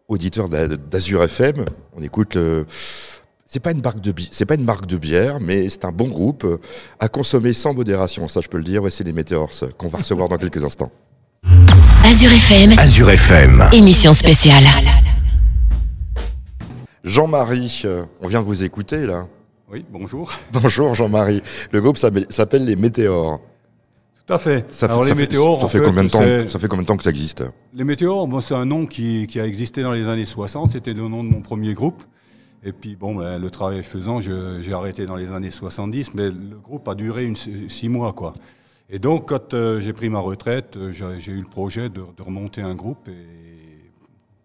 auditeurs 0.07 0.47
d'Azur 0.47 1.23
FM, 1.23 1.65
on 1.97 2.03
écoute 2.03 2.35
le... 2.35 2.65
C'est 3.51 3.59
pas 3.59 3.71
une 3.71 3.81
marque 3.81 3.99
de 3.99 4.13
c'est 4.29 4.45
pas 4.45 4.53
une 4.53 4.63
marque 4.63 4.85
de 4.85 4.97
bière, 4.97 5.39
mais 5.41 5.69
c'est 5.69 5.83
un 5.83 5.91
bon 5.91 6.07
groupe 6.07 6.45
à 6.99 7.07
consommer 7.07 7.53
sans 7.53 7.73
modération. 7.73 8.27
Ça, 8.27 8.41
je 8.41 8.47
peux 8.47 8.59
le 8.59 8.63
dire. 8.63 8.81
Voici 8.81 9.03
les 9.03 9.11
Météors 9.11 9.49
qu'on 9.75 9.87
va 9.87 9.97
recevoir 9.97 10.29
dans 10.29 10.37
quelques 10.37 10.63
instants. 10.63 10.91
Azure 12.05 12.31
FM. 12.31 12.77
Azure 12.77 13.09
FM. 13.09 13.69
Émission 13.73 14.13
spéciale. 14.13 14.65
Jean-Marie, 17.03 17.83
euh, 17.85 18.03
on 18.21 18.27
vient 18.27 18.41
de 18.41 18.45
vous 18.45 18.63
écouter 18.63 19.05
là. 19.05 19.27
Oui, 19.71 19.85
bonjour. 19.89 20.33
Bonjour 20.51 20.95
Jean-Marie. 20.95 21.43
Le 21.71 21.79
groupe 21.79 21.97
s'appelle 21.97 22.65
les 22.65 22.75
Météores. 22.75 23.39
Tout 24.25 24.33
à 24.33 24.39
fait. 24.39 24.65
Ça 24.71 24.87
fait, 24.87 25.09
les 25.09 25.15
météores, 25.15 25.61
ça 25.61 25.69
fait, 25.69 25.79
combien 25.79 26.03
de 26.03 26.09
temps, 26.09 26.47
ça 26.47 26.59
fait 26.59 26.67
combien 26.67 26.83
de 26.83 26.87
temps 26.87 26.97
que 26.97 27.03
ça 27.03 27.09
existe 27.09 27.43
Les 27.73 27.83
météores, 27.83 28.27
bon, 28.27 28.41
c'est 28.41 28.53
un 28.53 28.65
nom 28.65 28.85
qui, 28.85 29.27
a 29.39 29.45
existé 29.45 29.81
dans 29.81 29.91
les 29.91 30.07
années 30.07 30.25
60. 30.25 30.69
C'était 30.69 30.93
le 30.93 31.07
nom 31.07 31.23
de 31.23 31.29
mon 31.29 31.41
premier 31.41 31.73
groupe. 31.73 32.03
Et 32.63 32.71
puis, 32.71 32.95
bon, 32.95 33.15
ben, 33.15 33.39
le 33.39 33.49
travail 33.49 33.81
faisant, 33.81 34.19
j'ai 34.21 34.71
arrêté 34.71 35.07
dans 35.07 35.15
les 35.15 35.31
années 35.31 35.49
70, 35.49 36.13
mais 36.13 36.29
le 36.29 36.57
groupe 36.63 36.87
a 36.87 36.93
duré 36.93 37.25
une, 37.25 37.35
six 37.35 37.89
mois, 37.89 38.13
quoi. 38.13 38.33
Et 38.91 38.99
donc, 38.99 39.29
quand 39.29 39.55
euh, 39.55 39.79
j'ai 39.81 39.93
pris 39.93 40.09
ma 40.09 40.19
retraite, 40.19 40.77
euh, 40.77 40.91
j'ai 40.91 41.31
eu 41.31 41.39
le 41.39 41.49
projet 41.49 41.89
de, 41.89 42.01
de, 42.15 42.23
remonter 42.23 42.61
un 42.61 42.75
groupe 42.75 43.07
et 43.07 43.48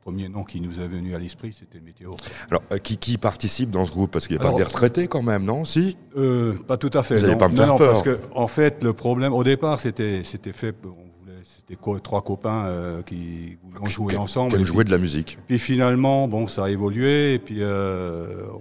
premier 0.05 0.29
nom 0.29 0.45
qui 0.45 0.61
nous 0.61 0.81
est 0.81 0.87
venu 0.87 1.15
à 1.15 1.19
l'esprit, 1.19 1.57
c'était 1.59 1.81
Météo. 1.81 2.13
Alors, 2.51 2.63
euh, 2.73 2.77
qui, 2.77 2.99
qui, 2.99 3.17
participe 3.17 3.71
dans 3.71 3.87
ce 3.87 3.91
groupe? 3.91 4.11
Parce 4.11 4.27
qu'il 4.27 4.37
n'y 4.39 4.45
a 4.45 4.51
pas 4.51 4.55
des 4.55 4.63
retraités 4.63 5.09
quand 5.09 5.23
même, 5.23 5.45
non? 5.45 5.65
Si? 5.65 5.97
Euh, 6.19 6.53
Pas 6.69 6.77
tout 6.77 6.91
à 6.93 7.03
fait. 7.03 7.17
Vous 7.17 7.23
n'allez 7.23 7.39
pas 7.39 7.49
me 7.49 7.55
faire 7.55 7.69
non, 7.69 7.79
peur. 7.79 7.93
parce 7.93 8.03
que, 8.03 8.19
en 8.35 8.47
fait, 8.47 8.85
le 8.85 8.93
problème, 8.93 9.33
au 9.33 9.43
départ, 9.43 9.81
c'était 9.81 10.23
fait. 10.23 10.77
C'était 11.47 11.79
trois 12.03 12.23
copains 12.23 12.67
euh, 12.67 13.03
qui 13.03 13.57
ont 13.81 13.87
joué 13.87 14.17
ensemble. 14.17 14.59
Qui 14.59 14.65
joué 14.65 14.85
de 14.85 14.91
la 14.91 14.99
musique? 14.99 15.39
Puis 15.47 15.59
finalement, 15.59 16.29
bon, 16.29 16.47
ça 16.47 16.65
a 16.65 16.71
évolué, 16.71 17.35
et 17.35 17.39
puis 17.39 17.63
on, 17.63 18.61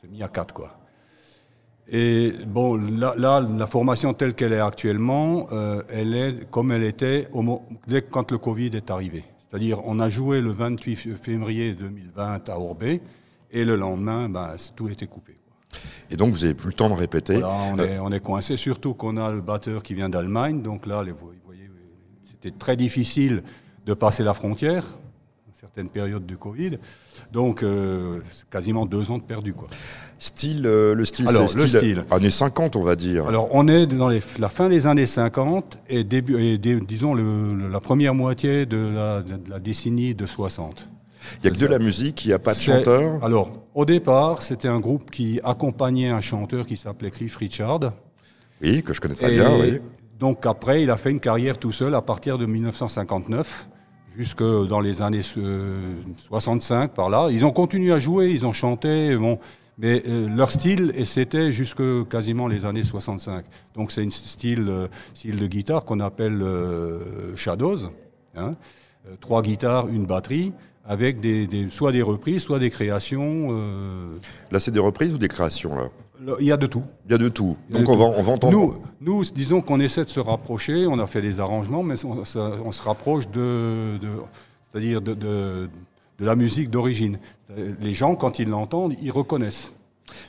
s'est 0.00 0.08
mis 0.08 0.22
à 0.22 0.28
quatre, 0.28 0.54
quoi. 0.54 0.76
Et 1.92 2.32
bon, 2.46 2.76
là, 2.76 3.14
la 3.16 3.66
formation 3.66 4.14
telle 4.14 4.34
qu'elle 4.34 4.52
est 4.52 4.60
actuellement, 4.60 5.48
elle 5.88 6.14
est 6.14 6.50
comme 6.50 6.70
elle 6.70 6.84
était 6.84 7.28
au, 7.32 7.62
dès 7.88 8.02
quand 8.02 8.30
le 8.30 8.38
Covid 8.38 8.70
est 8.74 8.90
arrivé. 8.92 9.24
C'est-à-dire, 9.50 9.80
on 9.84 9.98
a 9.98 10.08
joué 10.08 10.40
le 10.40 10.52
28 10.52 11.16
février 11.16 11.74
2020 11.74 12.48
à 12.48 12.58
Orbé, 12.58 13.02
et 13.50 13.64
le 13.64 13.74
lendemain, 13.74 14.28
ben, 14.28 14.54
tout 14.76 14.88
était 14.88 15.08
coupé. 15.08 15.36
Et 16.10 16.16
donc, 16.16 16.32
vous 16.32 16.40
n'avez 16.40 16.54
plus 16.54 16.68
le 16.68 16.74
temps 16.74 16.88
de 16.88 16.94
répéter 16.94 17.42
on, 17.44 17.78
est, 17.78 17.98
on, 17.98 18.10
est, 18.12 18.20
coincé, 18.20 18.56
surtout 18.56 18.94
qu'on 18.94 19.16
a 19.16 19.30
le 19.32 19.40
batteur 19.40 19.82
qui 19.82 19.94
vient 19.94 20.08
d'Allemagne. 20.08 20.62
Donc 20.62 20.86
là, 20.86 21.02
vous 21.02 21.32
voyez, 21.44 21.70
c'était 22.24 22.56
très 22.56 22.76
difficile 22.76 23.42
de 23.86 23.94
passer 23.94 24.22
la 24.22 24.34
frontière, 24.34 24.84
certaines 25.52 25.90
périodes 25.90 26.26
de 26.26 26.34
Covid. 26.36 26.78
Donc, 27.32 27.62
euh, 27.62 28.20
quasiment 28.50 28.86
deux 28.86 29.10
ans 29.10 29.18
de 29.18 29.22
perdu. 29.22 29.52
Quoi. 29.52 29.68
Style, 30.22 30.66
euh, 30.66 30.94
le 30.94 31.06
style, 31.06 31.26
Alors, 31.26 31.48
le 31.56 31.66
style. 31.66 32.04
Années 32.10 32.30
50, 32.30 32.76
on 32.76 32.82
va 32.82 32.94
dire. 32.94 33.26
Alors, 33.26 33.48
on 33.52 33.66
est 33.68 33.86
dans 33.86 34.10
les, 34.10 34.20
la 34.38 34.50
fin 34.50 34.68
des 34.68 34.86
années 34.86 35.06
50 35.06 35.78
et, 35.88 36.04
début, 36.04 36.38
et 36.38 36.58
disons 36.58 37.14
le, 37.14 37.70
la 37.70 37.80
première 37.80 38.14
moitié 38.14 38.66
de 38.66 38.76
la, 38.76 39.22
de 39.22 39.50
la 39.50 39.58
décennie 39.58 40.14
de 40.14 40.26
60. 40.26 40.90
Il 41.36 41.42
n'y 41.42 41.48
a 41.48 41.58
que 41.58 41.64
de 41.64 41.66
la 41.66 41.78
musique, 41.78 42.22
il 42.26 42.28
n'y 42.28 42.34
a 42.34 42.38
pas 42.38 42.52
de 42.52 42.58
chanteur 42.58 43.24
Alors, 43.24 43.50
au 43.74 43.86
départ, 43.86 44.42
c'était 44.42 44.68
un 44.68 44.78
groupe 44.78 45.10
qui 45.10 45.40
accompagnait 45.42 46.10
un 46.10 46.20
chanteur 46.20 46.66
qui 46.66 46.76
s'appelait 46.76 47.10
Cliff 47.10 47.36
Richard. 47.36 47.80
Oui, 48.62 48.82
que 48.82 48.92
je 48.92 49.00
connais 49.00 49.14
très 49.14 49.30
bien, 49.30 49.48
oui. 49.58 49.78
Donc 50.18 50.44
après, 50.44 50.82
il 50.82 50.90
a 50.90 50.98
fait 50.98 51.10
une 51.10 51.20
carrière 51.20 51.56
tout 51.56 51.72
seul 51.72 51.94
à 51.94 52.02
partir 52.02 52.36
de 52.36 52.44
1959 52.44 53.68
jusque 54.18 54.42
dans 54.42 54.80
les 54.80 55.00
années 55.00 55.22
65 55.22 56.92
par 56.92 57.08
là. 57.08 57.28
Ils 57.30 57.46
ont 57.46 57.52
continué 57.52 57.90
à 57.90 58.00
jouer, 58.00 58.28
ils 58.28 58.44
ont 58.44 58.52
chanté. 58.52 59.16
Bon, 59.16 59.38
mais 59.80 60.02
euh, 60.06 60.28
leur 60.28 60.52
style, 60.52 60.92
et 60.94 61.06
c'était 61.06 61.52
jusque 61.52 61.82
quasiment 62.08 62.46
les 62.46 62.66
années 62.66 62.82
65. 62.82 63.46
Donc 63.74 63.92
c'est 63.92 64.04
un 64.04 64.10
style, 64.10 64.66
euh, 64.68 64.88
style 65.14 65.36
de 65.36 65.46
guitare 65.46 65.86
qu'on 65.86 66.00
appelle 66.00 66.42
euh, 66.42 67.34
Shadows. 67.34 67.90
Hein. 68.36 68.54
trois 69.20 69.42
guitares, 69.42 69.88
une 69.88 70.04
batterie, 70.04 70.52
avec 70.84 71.20
des, 71.20 71.48
soit 71.70 71.92
des 71.92 72.02
reprises, 72.02 72.42
soit 72.42 72.58
des 72.58 72.70
créations. 72.70 73.50
Là, 74.52 74.60
c'est 74.60 74.70
des 74.70 74.80
reprises 74.80 75.14
ou 75.14 75.18
des 75.18 75.28
créations 75.28 75.74
là? 75.74 75.88
Il 76.38 76.46
y 76.46 76.52
a 76.52 76.58
de 76.58 76.66
tout. 76.66 76.84
Il 77.06 77.12
y 77.12 77.14
a 77.14 77.18
de 77.18 77.30
tout. 77.30 77.56
Donc 77.70 77.88
on, 77.88 77.96
Va, 77.96 78.04
on 78.04 78.22
va 78.22 78.32
entendre. 78.32 78.52
Nous, 78.52 78.74
nous, 79.00 79.24
disons 79.24 79.62
qu'on 79.62 79.80
essaie 79.80 80.04
de 80.04 80.10
se 80.10 80.20
rapprocher. 80.20 80.86
On 80.86 80.98
a 80.98 81.06
fait 81.06 81.22
des 81.22 81.40
arrangements, 81.40 81.82
mais 81.82 81.94
on, 82.04 82.24
se 82.26 82.82
rapproche 82.82 83.26
de, 83.30 83.96
de 84.00 84.08
c'est-à-dire 84.70 85.00
de, 85.00 85.14
de, 85.14 85.70
de 86.20 86.26
la 86.26 86.36
musique 86.36 86.70
d'origine. 86.70 87.18
Euh, 87.58 87.72
Les 87.80 87.94
gens, 87.94 88.14
quand 88.14 88.38
ils 88.38 88.48
l'entendent, 88.48 88.94
ils 89.02 89.10
reconnaissent. 89.10 89.72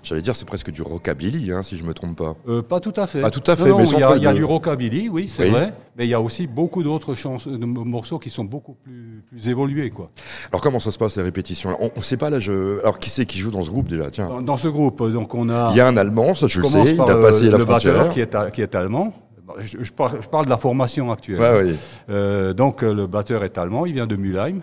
J'allais 0.04 0.22
dire, 0.22 0.36
c'est 0.36 0.46
presque 0.46 0.70
du 0.70 0.84
rockabilly, 0.84 1.52
hein, 1.52 1.64
si 1.64 1.76
je 1.76 1.84
me 1.84 1.94
trompe 1.96 2.16
pas. 2.16 2.36
Euh, 2.48 2.62
pas 2.62 2.80
tout 2.80 2.94
à 2.98 3.08
fait. 3.08 3.22
Ah, 3.24 3.32
tout 3.32 3.42
à 3.48 3.56
fait, 3.56 3.70
non, 3.70 3.80
mais 3.80 3.86
il 3.90 3.98
y 3.98 4.04
a, 4.28 4.32
y 4.32 4.36
du 4.36 4.44
rockabilly, 4.44 5.10
oui, 5.10 5.28
c'est 5.28 5.46
Oui. 5.46 5.50
vrai, 5.50 5.74
mais 5.98 6.06
il 6.06 6.10
y 6.10 6.14
a 6.14 6.22
aussi 6.22 6.46
beaucoup 6.46 6.84
d'autres 6.84 7.16
morceaux 7.58 8.20
qui 8.20 8.30
sont 8.30 8.44
beaucoup 8.44 8.76
plus, 8.76 9.24
plus 9.28 9.50
évolués. 9.50 9.90
Quoi. 9.90 10.12
Alors 10.52 10.62
comment 10.62 10.78
ça 10.80 10.92
se 10.92 11.00
passe 11.00 11.16
les 11.18 11.24
répétitions? 11.24 11.76
On 11.82 11.90
ne 11.98 12.04
sait 12.04 12.18
pas 12.18 12.30
là. 12.30 12.38
Je... 12.38 12.80
Alors 12.82 13.00
qui 13.00 13.10
c'est 13.10 13.26
qui 13.26 13.40
joue 13.40 13.50
dans 13.50 13.64
ce 13.64 13.72
groupe 13.72 13.88
déjà? 13.88 14.12
Tiens, 14.12 14.28
Dans, 14.28 14.42
dans 14.44 14.58
ce 14.58 14.68
groupe, 14.68 15.02
donc 15.12 15.34
on 15.34 15.50
a. 15.50 15.70
il 15.72 15.78
y 15.78 15.82
a 15.82 15.88
un 15.88 15.98
Allemand, 15.98 16.36
ça 16.36 16.46
je 16.46 16.60
le 16.60 16.66
sais. 16.68 16.94
Il 16.94 17.02
a 17.02 17.16
le- 17.16 17.22
passé 17.22 17.46
la 17.50 17.58
le 17.58 17.66
frontière. 17.66 17.94
batteur 17.96 18.14
qui 18.14 18.22
est, 18.22 18.52
qui 18.52 18.62
est 18.62 18.76
allemand. 18.76 19.12
Je, 19.60 19.80
je 19.84 19.92
parle, 19.92 20.20
je 20.22 20.28
parle 20.30 20.46
de 20.46 20.52
la 20.52 20.58
formation 20.58 21.12
actuelle. 21.12 21.40
Ouais. 21.40 21.74
Euh, 22.12 22.54
donc 22.54 22.84
le 22.84 23.08
batteur 23.08 23.44
est 23.44 23.58
allemand, 23.58 23.88
il 23.88 23.94
vient 23.94 24.06
de 24.08 24.16
Mülheim. 24.16 24.60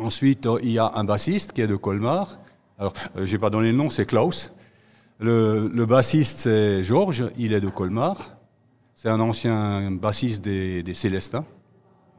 Ensuite, 0.00 0.46
euh, 0.46 0.58
il 0.62 0.70
y 0.70 0.78
a 0.78 0.92
un 0.94 1.04
bassiste 1.04 1.52
qui 1.52 1.60
est 1.60 1.66
de 1.66 1.76
Colmar. 1.76 2.38
Alors, 2.78 2.92
euh, 3.16 3.24
j'ai 3.24 3.38
pas 3.38 3.50
donné 3.50 3.70
le 3.70 3.76
nom, 3.76 3.90
c'est 3.90 4.06
Klaus. 4.06 4.52
Le, 5.18 5.68
le 5.72 5.86
bassiste, 5.86 6.38
c'est 6.40 6.82
Georges, 6.84 7.26
il 7.36 7.52
est 7.52 7.60
de 7.60 7.68
Colmar. 7.68 8.36
C'est 8.94 9.08
un 9.08 9.20
ancien 9.20 9.90
bassiste 9.90 10.42
des, 10.42 10.82
des 10.82 10.94
Célestins, 10.94 11.44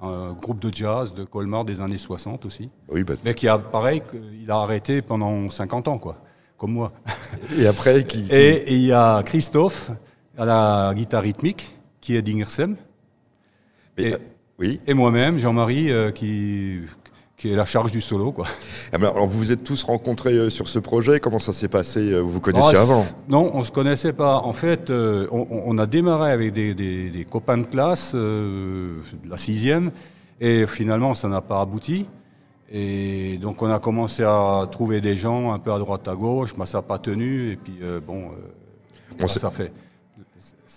un 0.02 0.32
groupe 0.34 0.60
de 0.60 0.74
jazz 0.74 1.14
de 1.14 1.24
Colmar 1.24 1.66
des 1.66 1.82
années 1.82 1.98
60 1.98 2.46
aussi. 2.46 2.70
Oui, 2.90 3.04
bah, 3.04 3.16
Mais 3.24 3.34
qui 3.34 3.48
a, 3.48 3.58
pareil, 3.58 4.02
il 4.42 4.50
a 4.52 4.58
arrêté 4.58 5.02
pendant 5.02 5.50
50 5.50 5.88
ans, 5.90 5.98
quoi, 5.98 6.18
comme 6.58 6.72
moi. 6.74 6.92
Et 7.58 7.68
après, 7.68 8.06
qui, 8.06 8.24
qui- 8.24 8.34
Et 8.34 8.74
il 8.74 8.82
y 8.86 8.92
a 8.94 9.22
Christophe 9.24 9.92
à 10.38 10.46
la 10.46 10.94
guitare 10.96 11.24
rythmique, 11.24 11.76
qui 12.02 12.16
est 12.16 12.22
d'Ingersem. 12.22 12.76
et- 13.98 14.14
euh, 14.14 14.18
oui. 14.58 14.80
Et 14.88 14.94
moi-même, 14.94 15.38
Jean-Marie, 15.38 15.90
euh, 15.92 16.12
qui, 16.12 16.80
qui 17.40 17.52
est 17.52 17.56
la 17.56 17.66
charge 17.66 17.92
du 17.94 18.02
solo. 18.02 18.32
Quoi. 18.34 18.46
Ah, 18.92 18.98
alors, 18.98 19.26
vous 19.26 19.40
vous 19.40 19.52
êtes 19.52 19.64
tous 19.64 19.82
rencontrés 19.84 20.34
euh, 20.34 20.50
sur 20.50 20.68
ce 20.68 20.78
projet. 20.78 21.20
Comment 21.22 21.40
ça 21.40 21.54
s'est 21.54 21.70
passé 21.70 22.12
euh, 22.12 22.20
Vous 22.20 22.30
vous 22.32 22.40
connaissiez 22.42 22.76
Ah, 22.78 22.82
avant? 22.82 23.06
Non, 23.30 23.50
on 23.54 23.60
ne 23.60 23.64
se 23.64 23.72
connaissait 23.72 24.12
pas. 24.14 24.38
En 24.40 24.52
fait, 24.54 24.90
euh, 24.90 25.26
on, 25.32 25.48
on 25.50 25.78
a 25.78 25.86
démarré 25.88 26.32
avec 26.34 26.52
des, 26.54 26.74
des- 26.76 27.10
des 27.10 27.24
copains 27.26 27.58
de 27.58 27.66
classe 27.66 28.12
euh, 28.14 28.98
de 29.24 29.30
la 29.30 29.38
sixième, 29.38 29.92
et 30.42 30.68
finalement, 30.68 31.14
ça 31.16 31.30
n'a 31.30 31.40
pas 31.42 31.62
abouti. 31.62 32.06
Et 32.72 33.38
donc, 33.42 33.62
on 33.62 33.72
a 33.72 33.80
commencé 33.80 34.24
à 34.24 34.68
trouver 34.72 35.02
des 35.02 35.16
gens 35.18 35.52
un 35.54 35.60
peu 35.60 35.72
à 35.74 35.80
droite, 35.80 36.08
à 36.10 36.16
gauche, 36.16 36.54
mais 36.58 36.66
ça 36.66 36.80
n'a 36.80 36.82
pas 36.84 37.00
tenu. 37.00 37.54
Et 37.54 37.56
puis, 37.56 37.78
euh, 37.82 38.00
bon, 38.06 38.26
On 39.18 39.28
ça, 39.28 39.34
s'est- 39.34 39.40
ça 39.40 39.50
fait. 39.50 39.72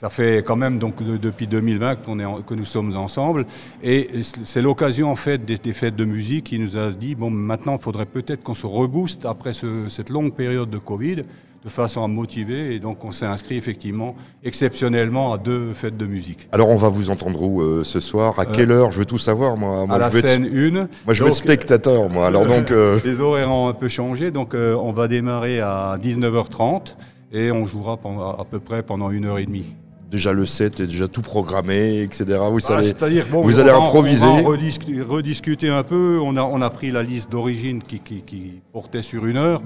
Ça 0.03 0.09
fait 0.11 0.43
quand 0.45 0.57
même 0.57 0.81
donc 0.81 1.01
de- 1.01 1.17
depuis 1.17 1.47
2020 1.47 1.95
qu'on 2.05 2.19
est 2.19 2.25
en- 2.25 2.43
que 2.43 2.55
nous 2.55 2.65
sommes 2.65 2.97
ensemble 2.97 3.47
et 3.85 4.09
c'est 4.43 4.61
l'occasion 4.61 5.13
en 5.13 5.15
fait 5.15 5.39
des, 5.39 5.59
des 5.59 5.73
fêtes 5.73 5.95
de 5.95 6.05
musique 6.05 6.47
qui 6.47 6.59
nous 6.59 6.77
a 6.77 6.91
dit 6.91 7.15
bon 7.15 7.31
maintenant 7.31 7.77
il 7.79 7.81
faudrait 7.81 8.05
peut-être 8.07 8.43
qu'on 8.43 8.55
se 8.55 8.67
rebooste 8.67 9.25
après 9.27 9.53
ce- 9.53 9.89
cette 9.89 10.11
longue 10.11 10.35
période 10.35 10.69
de 10.71 10.79
Covid 10.79 11.19
de 11.65 11.69
façon 11.69 12.03
à 12.03 12.09
motiver 12.09 12.75
et 12.75 12.81
donc 12.81 13.05
on 13.05 13.13
s'est 13.13 13.27
inscrit 13.27 13.57
effectivement 13.57 14.17
exceptionnellement 14.43 15.33
à 15.33 15.39
deux 15.39 15.73
fêtes 15.73 15.97
de 15.97 16.07
musique. 16.07 16.49
Alors 16.51 16.69
on 16.71 16.77
va 16.77 16.89
vous 16.89 17.11
entendre 17.11 17.41
où 17.41 17.63
euh, 17.63 17.85
ce 17.85 18.01
soir? 18.01 18.41
À 18.41 18.45
quelle 18.45 18.73
heure? 18.73 18.91
Je 18.91 18.99
veux 18.99 19.05
tout 19.05 19.19
savoir 19.19 19.57
moi. 19.57 19.87
Moi, 19.87 19.95
à 19.95 19.99
la 20.01 20.09
je 20.09 20.15
veux 20.15 20.19
être, 20.19 20.27
scène 20.29 20.47
1. 20.77 20.89
moi 21.07 21.15
je 21.15 21.23
veux 21.23 21.29
être 21.29 21.37
spectateur 21.37 22.11
moi. 22.11 22.27
Alors 22.27 22.45
donc 22.45 22.73
euh, 22.73 22.99
Les 23.05 23.21
horaires 23.21 23.53
ont 23.53 23.69
un 23.69 23.73
peu 23.75 23.87
changé, 23.87 24.33
donc 24.33 24.55
euh, 24.55 24.75
on 24.75 24.91
va 24.91 25.07
démarrer 25.07 25.61
à 25.61 25.97
19h30 26.03 26.97
et 27.33 27.53
on 27.53 27.67
jouera 27.67 27.97
pendant- 27.99 28.33
à 28.33 28.45
peu 28.45 28.59
près 28.59 28.83
pendant 28.83 29.13
une 29.13 29.27
heure 29.27 29.39
et 29.39 29.47
demie. 29.47 29.77
Déjà 30.13 30.33
le 30.33 30.47
set 30.47 30.79
est 30.79 30.87
déjà 30.87 31.09
tout 31.09 31.23
programmé, 31.23 32.03
etc. 32.03 32.25
Vous 32.51 32.61
Ah, 32.69 32.75
allez. 32.75 32.87
C'est-à-dire, 32.87 33.27
bon, 33.31 33.41
vous 33.41 33.57
on 33.59 33.61
allez 33.61 33.71
improviser. 33.71 34.25
On 34.27 34.43
rediscu- 34.45 35.03
rediscuter 35.03 35.69
un 35.71 35.83
peu. 35.83 36.21
On 36.23 36.37
a, 36.37 36.43
on 36.43 36.61
a 36.63 36.71
pris 36.71 36.91
la 36.93 37.03
liste 37.03 37.31
d'origine 37.33 37.83
qui, 37.83 37.99
qui- 37.99 38.23
qui 38.23 38.61
portait 38.73 39.03
sur 39.03 39.27
une 39.27 39.37
heure. 39.39 39.63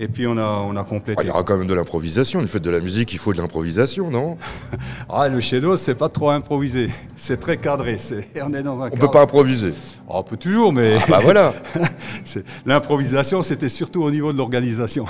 Et 0.00 0.06
puis 0.06 0.28
on 0.28 0.36
a, 0.38 0.64
on 0.64 0.76
a 0.76 0.80
Ah, 0.82 0.84
complété. 0.84 1.22
il 1.24 1.26
y 1.26 1.30
aura 1.30 1.42
quand 1.42 1.58
même 1.58 1.66
de 1.66 1.74
l'improvisation. 1.74 2.40
Une 2.40 2.46
fête 2.46 2.62
de 2.62 2.70
la 2.70 2.80
musique, 2.80 3.12
il 3.12 3.18
faut 3.18 3.32
de 3.32 3.38
l'improvisation, 3.38 4.10
non? 4.12 4.38
Ah, 5.10 5.28
le 5.28 5.40
Shadow, 5.40 5.76
c'est 5.76 5.96
pas 5.96 6.08
trop 6.08 6.30
improvisé. 6.30 6.88
C'est 7.16 7.40
très 7.40 7.56
cadré. 7.56 7.96
On 8.40 8.54
est 8.54 8.62
dans 8.62 8.80
un 8.80 8.86
On 8.86 8.90
cadre. 8.90 9.00
peut 9.02 9.10
pas 9.10 9.22
improviser. 9.22 9.72
On 10.10 10.22
peut 10.22 10.36
toujours, 10.38 10.72
mais 10.72 10.96
Ah 11.02 11.04
bah 11.08 11.18
voilà. 11.22 11.52
l'improvisation, 12.66 13.42
c'était 13.42 13.68
surtout 13.68 14.02
au 14.02 14.10
niveau 14.10 14.32
de 14.32 14.38
l'organisation. 14.38 15.04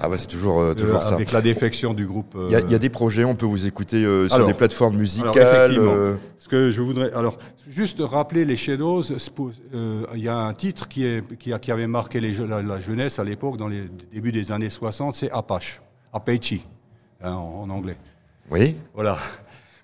Ah 0.00 0.08
bah 0.08 0.16
c'est 0.18 0.26
toujours 0.26 0.60
euh, 0.60 0.74
toujours 0.74 0.98
Euh, 0.98 1.00
ça. 1.00 1.14
Avec 1.14 1.32
la 1.32 1.40
défection 1.40 1.94
du 1.94 2.06
groupe. 2.06 2.36
Il 2.46 2.52
y, 2.52 2.54
a- 2.54 2.58
euh, 2.58 2.62
il 2.66 2.72
y 2.72 2.74
a 2.74 2.78
des 2.78 2.90
projets, 2.90 3.24
on 3.24 3.34
peut 3.34 3.46
vous 3.46 3.66
écouter 3.66 4.02
sur 4.02 4.34
Alors, 4.34 4.46
des 4.46 4.54
plateformes 4.54 4.92
alors, 4.94 5.00
musicales. 5.00 5.78
euh, 5.78 6.16
ce 6.38 6.48
que 6.48 6.70
je 6.70 6.80
voudrais, 6.82 7.12
alors, 7.14 7.38
juste 7.68 7.98
rappeler 8.00 8.44
les 8.44 8.56
Shadows. 8.56 9.02
Il 10.14 10.20
y 10.20 10.28
a 10.28 10.36
un 10.36 10.52
titre 10.54 10.86
qui, 10.88 11.06
est, 11.06 11.36
qui, 11.38 11.52
a- 11.52 11.58
qui 11.58 11.72
avait 11.72 11.86
marqué 11.86 12.20
les, 12.20 12.32
la, 12.34 12.60
la 12.62 12.78
jeunesse 12.80 13.18
à 13.18 13.24
l'époque, 13.24 13.56
dans 13.56 13.68
les 13.68 13.84
débuts 14.12 14.32
des 14.32 14.52
années 14.52 14.70
60, 14.70 15.14
c'est 15.14 15.30
Apache, 15.30 15.80
Apache, 16.12 16.54
hein, 17.22 17.32
en, 17.32 17.62
en 17.62 17.70
anglais. 17.70 17.96
Oui. 18.50 18.76
Voilà. 18.94 19.16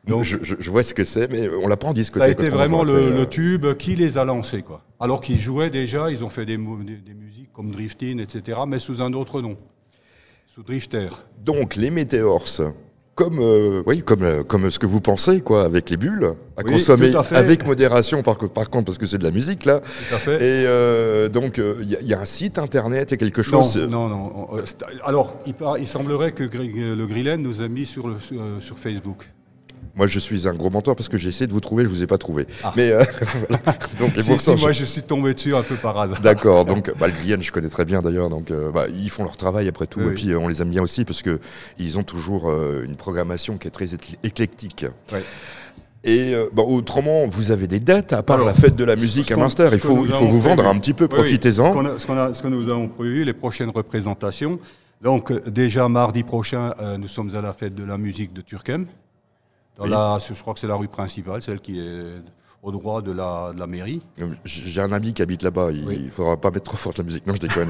Donc 0.07 0.23
je, 0.25 0.37
je- 0.43 0.55
je 0.59 0.71
vois 0.71 0.83
ce 0.85 0.95
que 0.95 1.05
c'est, 1.05 1.31
mais 1.31 1.49
on 1.63 1.67
l'a 1.69 1.77
pas 1.77 1.89
en 1.89 1.91
ça 1.91 1.95
a 1.95 2.03
discothèque. 2.03 2.41
été 2.41 2.49
vraiment 2.49 2.85
j'aurais 2.87 3.01
le, 3.01 3.07
euh, 3.13 3.19
le 3.21 3.27
tube 3.27 3.67
qui 3.75 3.97
les 3.97 4.19
a 4.19 4.25
lancés, 4.25 4.63
quoi. 4.63 4.83
Alors 5.01 5.21
qu'ils 5.21 5.39
jouaient 5.39 5.71
déjà, 5.71 6.11
ils 6.11 6.23
ont 6.25 6.29
fait 6.29 6.47
des, 6.47 6.57
mo- 6.57 6.79
des, 6.83 6.97
des 6.97 7.15
musiques 7.15 7.53
comme 7.53 7.71
Drifting, 7.73 8.21
etc., 8.21 8.59
mais 8.69 8.79
sous 8.79 9.03
un 9.03 9.13
autre 9.15 9.41
nom, 9.43 9.57
sous 10.47 10.63
Drifter. 10.63 11.09
Donc 11.45 11.75
les 11.77 11.91
météores, 11.91 12.47
comme 13.17 13.39
euh, 13.41 13.83
oui, 13.87 14.03
comme 14.03 14.23
euh, 14.23 14.43
comme 14.45 14.71
ce 14.71 14.79
que 14.79 14.87
vous 14.87 15.01
pensez 15.01 15.41
quoi, 15.41 15.65
avec 15.65 15.89
les 15.91 15.97
bulles, 15.97 16.35
à 16.57 16.63
Oui, 16.65 16.73
consommer 16.73 17.15
à 17.15 17.21
avec 17.37 17.67
modération 17.67 18.23
par, 18.23 18.37
co- 18.39 18.49
par 18.49 18.69
contre 18.71 18.85
parce 18.87 18.99
que 18.99 19.07
c'est 19.07 19.17
de 19.19 19.25
la 19.25 19.31
musique 19.31 19.65
là. 19.65 19.81
Tout 19.81 20.15
à 20.15 20.19
fait. 20.19 20.35
Et 20.37 20.67
euh, 20.67 21.29
donc 21.29 21.57
il 21.59 21.89
y, 21.91 21.97
a- 21.97 22.01
il 22.01 22.07
y 22.07 22.15
a 22.15 22.21
un 22.21 22.25
site 22.27 22.59
internet, 22.59 23.11
il 23.11 23.13
y 23.13 23.15
a 23.15 23.17
quelque 23.19 23.39
Non, 23.51 23.65
chose. 23.65 23.89
non, 23.89 24.09
non. 24.09 24.47
c'est- 24.67 24.85
Alors, 25.05 25.37
il, 25.47 25.55
par- 25.55 25.79
il 25.79 25.87
semblerait 25.89 26.33
que 26.33 26.45
le 26.45 27.07
Grillen 27.07 27.43
nous 27.43 27.61
a 27.63 27.69
mis 27.69 27.87
sur, 27.87 28.07
le, 28.07 28.21
sur, 28.21 28.41
sur 28.61 28.79
Facebook. 28.79 29.31
Moi 29.97 30.07
je 30.07 30.19
suis 30.19 30.47
un 30.47 30.53
gros 30.55 30.71
menteur 30.71 30.95
parce 30.95 31.09
que 31.09 31.17
j'ai 31.19 31.31
essayé 31.31 31.47
de 31.47 31.53
vous 31.53 31.61
trouver, 31.61 31.85
je 31.85 31.89
vous 31.89 32.03
ai 32.03 32.07
pas 32.07 32.19
trouvé. 32.19 32.47
Ah. 32.63 32.73
Mais 32.77 32.91
euh, 32.93 33.03
voilà. 33.49 33.63
donc 33.99 34.17
et 34.19 34.23
Si, 34.23 34.31
moi, 34.61 34.71
je- 34.73 34.81
je 34.81 34.85
suis 34.85 35.03
tombé 35.03 35.33
dessus 35.35 35.55
un 35.57 35.63
peu 35.63 35.75
par 35.77 35.99
hasard. 35.99 36.21
D'accord, 36.21 36.65
donc 36.67 36.93
bah, 36.99 37.07
le 37.09 37.15
Guyane, 37.15 37.43
je 37.43 37.51
connais 37.51 37.69
très 37.71 37.85
bien 37.85 38.03
d'ailleurs, 38.03 38.29
donc 38.29 38.51
euh, 38.51 38.71
bah, 38.71 38.85
ils 38.95 39.11
font 39.11 39.25
leur 39.25 39.37
travail 39.37 39.67
après 39.69 39.87
tout, 39.87 40.01
Oui, 40.01 40.05
et 40.07 40.09
oui. 40.09 40.15
puis 40.15 40.31
euh, 40.33 40.39
on 40.39 40.49
les 40.49 40.61
aime 40.63 40.69
bien 40.71 40.83
aussi 40.83 41.05
parce 41.05 41.23
que 41.23 41.41
ils 41.79 41.99
ont 41.99 42.03
toujours 42.03 42.51
euh, 42.51 42.85
une 42.85 42.97
programmation 42.97 43.57
qui 43.59 43.69
est 43.69 43.71
très 43.73 43.87
écl- 43.87 44.17
éclectique. 44.23 44.85
Ouais. 45.13 45.23
Et 46.05 46.35
euh, 46.35 46.47
bah, 46.53 46.63
autrement, 46.63 47.27
vous 47.27 47.51
avez 47.51 47.67
des 47.67 47.81
dates 47.81 48.13
à 48.13 48.23
part 48.23 48.37
Alors, 48.37 48.47
la 48.47 48.55
fête 48.55 48.77
de 48.77 48.85
la 48.85 48.95
musique 48.97 49.33
à 49.33 49.37
Munster. 49.37 49.69
Il 49.73 49.79
faut, 49.81 50.05
il 50.05 50.13
faut 50.13 50.25
vous 50.27 50.41
vendre 50.41 50.67
un 50.67 50.79
petit 50.79 50.93
peu, 50.93 51.05
Oui, 51.05 51.11
oui. 51.15 51.19
profitez-en. 51.21 51.71
Ce, 51.99 52.07
qu'on 52.07 52.17
a- 52.19 52.33
ce 52.35 52.43
que 52.43 52.49
nous 52.49 52.69
avons 52.69 52.87
prévu, 52.89 53.25
les 53.25 53.33
prochaines 53.33 53.71
représentations. 53.71 54.61
Donc, 55.03 55.33
déjà 55.49 55.89
mardi 55.89 56.23
prochain, 56.23 56.75
euh, 56.81 56.97
nous 56.97 57.09
sommes 57.09 57.35
à 57.35 57.41
la 57.43 57.53
fête 57.53 57.75
de 57.75 57.85
la 57.85 57.99
musique 57.99 58.33
de 58.33 58.41
Turquem. 58.41 58.87
Dans 59.79 59.85
Oui. 59.85 59.91
la, 59.91 60.19
je 60.27 60.41
crois 60.41 60.55
que 60.55 60.61
c'est 60.61 60.67
la 60.67 60.75
rue 60.77 60.89
principale, 60.89 61.43
celle 61.43 61.61
qui 61.61 61.79
est 61.81 62.03
au 62.63 62.73
droit 62.73 63.01
de 63.03 63.13
la, 63.13 63.53
de 63.55 63.61
la 63.61 63.67
mairie. 63.69 64.01
J'ai 64.45 64.81
un 64.81 64.91
ami 64.93 65.13
qui 65.13 65.23
habite 65.23 65.43
là-bas, 65.43 65.71
il, 65.71 65.87
Oui. 65.87 66.01
il 66.07 66.11
faudra 66.11 66.37
pas 66.41 66.51
mettre 66.51 66.65
trop 66.65 66.77
fort 66.77 66.93
la 66.99 67.05
musique. 67.05 67.25
Non, 67.27 67.35
je 67.35 67.41
déconne. 67.41 67.69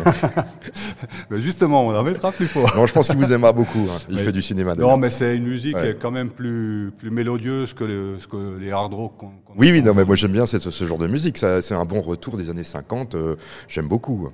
Mais 1.30 1.40
justement, 1.40 1.86
on 1.86 1.90
la 1.90 2.02
mettra 2.02 2.32
plus 2.32 2.46
fort. 2.46 2.72
non, 2.76 2.86
je 2.86 2.92
pense 2.94 3.08
qu'il 3.08 3.16
vous 3.18 3.32
aimera 3.32 3.52
beaucoup. 3.52 3.88
hein. 3.90 3.98
Il 4.08 4.18
fait 4.20 4.32
du 4.32 4.40
cinéma. 4.42 4.74
Non, 4.74 4.96
mais 4.96 5.10
c'est 5.10 5.36
une 5.36 5.46
musique 5.46 5.76
Ouais. 5.76 5.96
quand 6.00 6.10
même 6.10 6.30
plus, 6.30 6.92
plus 6.96 7.10
mélodieuse 7.10 7.74
que, 7.74 7.84
le- 7.84 8.18
que 8.30 8.56
les 8.58 8.70
hard 8.70 8.94
rock 8.94 9.12
qu'on 9.18 9.26
qu'on 9.44 9.54
Oui, 9.58 9.70
oui, 9.72 9.82
non, 9.82 9.92
mais 9.94 10.04
moi 10.04 10.14
j'aime 10.16 10.32
bien 10.32 10.46
cette- 10.46 10.70
ce 10.70 10.86
genre 10.86 10.98
de 10.98 11.08
musique. 11.08 11.36
C'est 11.38 11.74
un 11.74 11.84
bon 11.84 12.00
retour 12.00 12.36
des 12.36 12.48
années 12.50 12.62
50. 12.62 13.14
euh, 13.16 13.36
J'aime 13.68 13.88
beaucoup. 13.88 14.30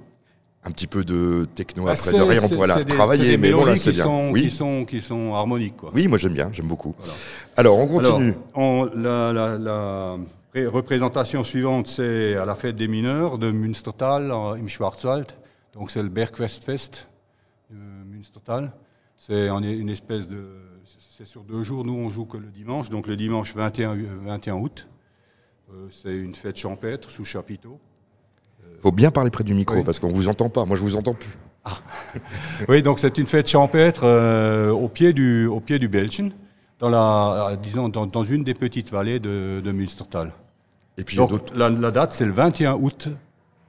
Un 0.64 0.70
petit 0.70 0.86
peu 0.86 1.04
de 1.04 1.46
techno 1.56 1.84
Bah, 1.84 1.92
après 1.92 2.10
c'est- 2.10 2.16
de 2.16 2.22
rien, 2.22 2.40
on 2.44 2.48
pourrait 2.48 2.68
la 2.68 2.84
travailler, 2.84 3.36
mais 3.36 3.50
bon 3.52 3.64
là 3.64 3.76
c'est 3.76 3.90
bien. 3.90 4.04
Sont, 4.04 4.30
oui. 4.30 4.42
qui, 4.42 4.50
sont, 4.50 4.84
qui 4.84 5.00
sont 5.00 5.34
harmoniques. 5.34 5.76
Quoi. 5.76 5.90
Oui, 5.94 6.06
moi 6.06 6.18
j'aime 6.18 6.34
bien, 6.34 6.50
j'aime 6.52 6.68
beaucoup. 6.68 6.94
Voilà. 6.98 7.14
Alors, 7.56 7.78
on 7.78 7.86
continue. 7.88 8.28
Alors, 8.30 8.44
on- 8.54 8.84
la, 8.94 9.32
la- 9.32 9.58
la 9.58 10.16
ré- 10.54 10.66
représentation 10.68 11.42
suivante, 11.42 11.88
c'est 11.88 12.36
à 12.36 12.44
la 12.44 12.54
fête 12.54 12.76
des 12.76 12.86
mineurs 12.86 13.38
de 13.38 13.50
Münstertal 13.50 14.30
en- 14.30 14.52
im 14.54 14.68
Schwarzwald. 14.68 15.32
Donc, 15.74 15.90
c'est 15.90 16.02
le 16.02 16.08
Bergfestfest 16.10 17.08
de 17.70 17.76
Münstertal. 18.14 18.72
C'est 19.16 19.48
une 19.48 19.88
espèce 19.88 20.28
de. 20.28 20.44
C'est 21.16 21.26
sur 21.26 21.42
deux 21.42 21.64
jours. 21.64 21.84
Nous, 21.84 21.92
on 21.94 22.08
joue 22.08 22.24
que 22.24 22.36
le 22.36 22.48
dimanche. 22.48 22.88
Donc, 22.88 23.06
le 23.08 23.16
dimanche 23.16 23.54
21, 23.54 23.96
euh, 23.96 24.06
21 24.20 24.54
août. 24.54 24.86
Euh, 25.72 25.86
c'est 25.90 26.14
une 26.14 26.34
fête 26.34 26.56
champêtre 26.56 27.10
sous 27.10 27.24
chapiteau. 27.24 27.78
Faut 28.82 28.92
bien 28.92 29.10
parler 29.10 29.30
près 29.30 29.44
du 29.44 29.54
micro 29.54 29.76
Oui. 29.76 29.82
parce 29.84 29.98
qu'on 29.98 30.08
vous 30.12 30.28
entend 30.28 30.48
pas. 30.48 30.64
Moi, 30.64 30.76
je 30.76 30.82
vous 30.82 30.96
entends 30.96 31.14
plus. 31.14 31.30
Oui, 32.68 32.82
donc 32.82 32.98
c'est 33.00 33.16
une 33.18 33.26
fête 33.26 33.48
champêtre 33.48 34.02
euh, 34.04 34.70
au 34.70 34.88
pied 34.88 35.12
du, 35.12 35.46
au 35.46 35.60
pied 35.60 35.78
du 35.78 35.88
Belchen, 35.88 36.32
dans, 36.78 36.88
la, 36.90 37.48
euh, 37.52 37.56
disons, 37.56 37.88
dans, 37.88 38.06
dans 38.06 38.24
une 38.24 38.42
des 38.44 38.54
petites 38.54 38.90
vallées 38.90 39.20
de, 39.20 39.60
de 39.62 39.72
Münstertal. 39.72 40.32
Et 40.98 41.04
puis, 41.04 41.16
Donc 41.16 41.30
la, 41.54 41.70
la 41.70 41.90
date, 41.90 42.12
c'est 42.12 42.26
le 42.26 42.32
21 42.32 42.74
août. 42.74 43.08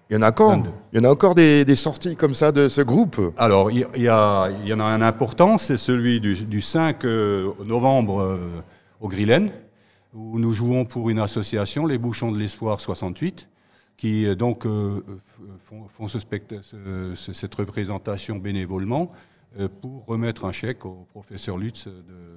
il 0.09 0.15
y 0.15 0.17
en 0.17 0.21
a 0.23 0.29
encore. 0.29 0.51
22. 0.57 0.69
Il 0.91 0.97
y 0.97 1.01
en 1.05 1.09
a 1.09 1.11
encore 1.11 1.35
des, 1.35 1.63
des 1.65 1.75
sorties 1.75 2.15
comme 2.15 2.33
ça 2.33 2.51
de 2.51 2.67
ce 2.67 2.81
groupe. 2.81 3.19
Alors, 3.37 3.71
il 3.71 3.79
y, 3.97 4.07
a- 4.07 4.49
il 4.63 4.67
y 4.67 4.73
en 4.73 4.79
a 4.79 4.83
un 4.85 5.01
important, 5.01 5.57
c'est 5.57 5.77
celui 5.77 6.19
du, 6.19 6.35
du 6.35 6.61
5 6.61 7.05
euh, 7.05 7.51
novembre 7.65 8.21
euh, 8.21 8.37
au 8.99 9.07
Grillen, 9.07 9.51
où 10.13 10.37
nous 10.39 10.51
jouons 10.53 10.83
pour 10.85 11.09
une 11.09 11.19
association, 11.19 11.85
les 11.85 11.97
Bouchons 11.97 12.31
de 12.31 12.37
l'Espoir 12.37 12.79
68, 12.81 13.47
qui 14.03 14.25
euh, 14.25 14.35
euh, 14.65 15.01
font, 15.63 16.07
cette 17.15 17.55
représentation 17.55 18.35
bénévolement 18.35 19.13
euh, 19.57 19.69
pour 19.81 20.05
remettre 20.07 20.43
un 20.43 20.51
chèque 20.51 20.85
au 20.85 21.07
professeur 21.11 21.57
Lutz, 21.57 21.87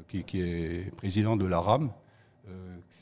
qui 0.07 0.41
est 0.41 0.95
président 0.97 1.37
de 1.37 1.45
la 1.45 1.59
RAM. 1.59 1.91
Euh, 2.49 2.53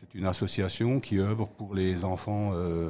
C'est 0.01 0.19
une 0.19 0.27
association 0.27 1.01
qui 1.01 1.19
œuvre 1.19 1.49
pour 1.49 1.75
les 1.75 2.05
enfants 2.05 2.53
euh, 2.55 2.89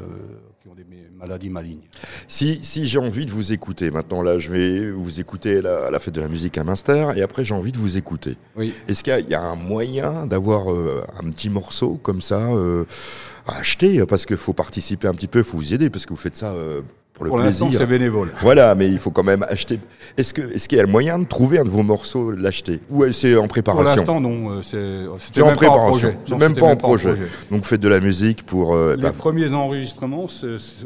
qui 0.63 0.69
ont 0.69 0.75
des 0.75 0.85
ma- 0.85 1.27
maladies 1.27 1.49
malignes. 1.49 1.83
Si, 2.29 2.59
si 2.63 2.87
j'ai 2.87 2.99
envie 2.99 3.27
de 3.27 3.31
vous 3.31 3.53
écouter, 3.53 3.91
maintenant 3.91 4.23
là, 4.23 4.39
je 4.39 4.51
vais 4.51 4.91
vous 4.91 5.21
écouter 5.21 5.59
à 5.59 5.63
la, 5.63 5.87
à 5.87 5.91
la 5.91 5.99
fête 5.99 6.15
de 6.15 6.21
la 6.21 6.29
musique 6.29 6.57
à 6.59 6.65
Münster, 6.65 7.09
et 7.17 7.23
après 7.23 7.45
j'ai 7.45 7.55
envie 7.55 7.73
de 7.73 7.79
vous 7.79 7.97
écouter. 7.97 8.37
Oui. 8.57 8.73
Est-ce 8.89 9.03
qu'il 9.03 9.13
y 9.13 9.17
a- 9.17 9.21
il 9.21 9.29
y, 9.29 9.35
a 9.35 9.41
un 9.43 9.57
moyen 9.57 10.27
d'avoir 10.27 10.73
euh, 10.73 11.03
un 11.23 11.31
petit 11.31 11.51
morceau 11.51 11.99
comme 12.03 12.21
ça 12.23 12.41
euh, 12.53 12.85
à 13.47 13.59
acheter? 13.59 14.05
Parce 14.07 14.27
qu'il 14.27 14.37
faut 14.37 14.53
participer 14.55 15.09
un 15.09 15.15
petit 15.15 15.29
peu, 15.29 15.41
il 15.41 15.45
faut 15.45 15.59
vous 15.59 15.73
aider, 15.75 15.91
parce 15.91 16.07
que 16.07 16.11
vous 16.11 16.17
faites 16.21 16.37
ça 16.37 16.53
pour 17.15 17.25
le 17.25 17.31
Pour 17.31 17.39
plaisir. 17.41 17.69
c'est 17.73 17.87
bénévole. 17.87 18.33
Voilà, 18.43 18.75
mais 18.75 18.89
il 18.89 18.99
faut 18.99 19.13
quand 19.13 19.23
même 19.23 19.45
acheter. 19.49 19.79
Est-ce 20.17 20.35
que 20.35 20.43
est-ce 20.53 20.69
qu'il 20.69 20.77
y 20.79 20.81
a 20.81 20.85
le 20.85 20.91
moyen 20.91 21.19
de 21.21 21.25
trouver 21.25 21.61
un 21.61 21.65
de 21.65 21.69
vos 21.71 21.85
morceaux, 21.85 22.33
l'acheter 22.33 22.81
Ou 22.91 23.05
c'est 23.13 23.37
en 23.37 23.43
Pour 23.43 23.49
préparation 23.51 23.95
l'instant, 23.97 24.21
non. 24.21 24.51
euh, 24.51 24.63
C'est 24.63 25.33
C'est 25.35 25.41
en 25.43 25.53
préparation. 25.53 26.13
C'est 26.29 26.37
même 26.37 26.55
pas 26.57 26.67
en 26.67 26.77
projet. 26.77 27.15
Donc 27.53 27.65
faites 27.65 27.81
de 27.81 27.89
la 27.89 28.01
musique 28.01 28.45
pour. 28.45 28.75
euh, 28.75 28.97
Les 28.97 29.03
bah, 29.05 29.13
premiers 29.17 29.53
enregistrements, 29.53 30.27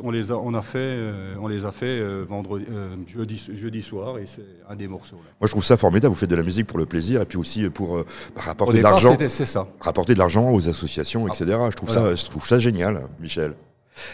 on 0.02 0.11
les 0.11 0.30
a, 0.30 0.37
on 0.37 0.52
a 0.52 0.61
fait, 0.62 0.78
euh, 0.78 1.35
on 1.40 1.49
les 1.49 1.64
a 1.64 1.70
fait 1.73 1.87
euh, 1.87 2.25
vendredi, 2.28 2.66
euh, 2.70 2.90
jeudi, 3.06 3.42
jeudi 3.54 3.80
soir, 3.82 4.18
et 4.18 4.25
c'est 4.26 4.44
un 4.68 4.76
des 4.76 4.87
morceaux. 4.87 5.16
Là. 5.16 5.30
moi 5.40 5.47
je 5.47 5.50
trouve 5.52 5.64
ça 5.64 5.78
formidable. 5.78 6.12
Vous 6.12 6.20
faites 6.20 6.30
de 6.30 6.37
la 6.37 6.42
musique 6.42 6.66
pour 6.66 6.78
le 6.78 6.85
plaisir 6.87 7.23
et 7.23 7.26
puis 7.26 7.38
aussi 7.38 7.68
pour 7.70 7.97
euh, 7.97 8.04
bah, 8.37 8.42
rapporter 8.44 8.78
de 8.78 8.82
l'argent. 8.82 9.12
c'était- 9.12 9.28
c'est 9.30 9.47
ça. 9.47 9.66
rapporter 9.80 10.12
de 10.12 10.18
l'argent 10.18 10.50
aux 10.52 10.68
associations, 10.68 11.26
etc. 11.26 11.56
Je 11.70 11.75
trouve 11.76 11.90
Voilà. 11.90 12.11
ça, 12.11 12.23
je 12.23 12.30
trouve 12.30 12.47
ça 12.47 12.58
génial, 12.58 13.02
Michel. 13.18 13.54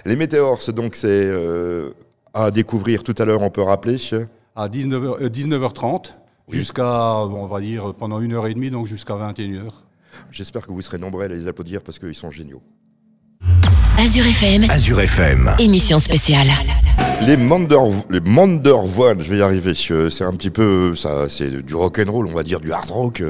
Les 0.04 0.16
météores, 0.16 0.60
c'est 0.62 0.74
donc 0.74 0.96
c'est 0.96 1.08
euh, 1.08 1.90
à 2.32 2.50
découvrir 2.50 3.02
tout 3.02 3.14
à 3.18 3.24
l'heure. 3.24 3.42
On 3.42 3.50
peut 3.50 3.62
rappeler. 3.62 3.96
À 4.56 4.68
19h, 4.68 5.22
euh, 5.24 5.28
19h30 5.28 6.14
jusqu'à, 6.50 7.16
on 7.24 7.46
va 7.46 7.60
dire, 7.60 7.94
pendant 7.94 8.20
une 8.20 8.32
heure 8.34 8.46
et 8.46 8.54
demie, 8.54 8.70
donc 8.70 8.86
jusqu'à 8.86 9.14
21h. 9.14 9.68
J'espère 10.30 10.66
que 10.66 10.72
vous 10.72 10.82
serez 10.82 10.98
nombreux 10.98 11.24
à 11.24 11.28
les 11.28 11.48
applaudir 11.48 11.80
parce 11.82 11.98
qu'ils 11.98 12.14
sont 12.14 12.30
géniaux. 12.30 12.62
Azure 13.98 14.26
FM, 14.26 14.66
Azure 14.70 15.00
FM. 15.00 15.54
émission 15.58 15.98
spéciale. 16.00 16.46
Les 17.26 17.36
Mander, 17.36 17.78
les 18.10 18.20
Mandervoine, 18.20 19.22
je 19.22 19.30
vais 19.30 19.38
y 19.38 19.42
arriver. 19.42 19.72
euh, 19.90 20.10
C'est 20.10 20.24
un 20.24 20.32
petit 20.32 20.50
peu, 20.50 20.94
ça, 20.96 21.28
c'est 21.28 21.62
du 21.62 21.74
rock 21.74 22.00
and 22.04 22.10
roll, 22.10 22.26
on 22.26 22.32
va 22.34 22.42
dire 22.42 22.60
du 22.60 22.72
hard 22.72 22.90
rock. 22.90 23.22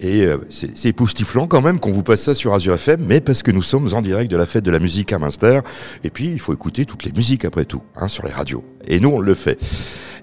Et 0.00 0.26
euh, 0.26 0.36
c'est 0.50 0.88
époustouflant 0.88 1.46
quand 1.46 1.62
même 1.62 1.80
qu'on 1.80 1.90
vous 1.90 2.02
passe 2.02 2.22
ça 2.22 2.34
sur 2.34 2.52
Azure 2.52 2.74
FM, 2.74 3.04
mais 3.06 3.20
parce 3.20 3.42
que 3.42 3.50
nous 3.50 3.62
sommes 3.62 3.92
en 3.94 4.02
direct 4.02 4.30
de 4.30 4.36
la 4.36 4.46
fête 4.46 4.64
de 4.64 4.70
la 4.70 4.78
musique 4.78 5.12
à 5.12 5.18
Münster. 5.18 5.60
Et 6.04 6.10
puis, 6.10 6.26
il 6.26 6.38
faut 6.38 6.52
écouter 6.52 6.84
toutes 6.84 7.04
les 7.04 7.12
musiques 7.12 7.44
après 7.44 7.64
tout, 7.64 7.82
hein, 7.96 8.08
sur 8.08 8.24
les 8.24 8.32
radios. 8.32 8.64
Et 8.86 9.00
nous, 9.00 9.08
on 9.08 9.18
le 9.18 9.34
fait. 9.34 9.58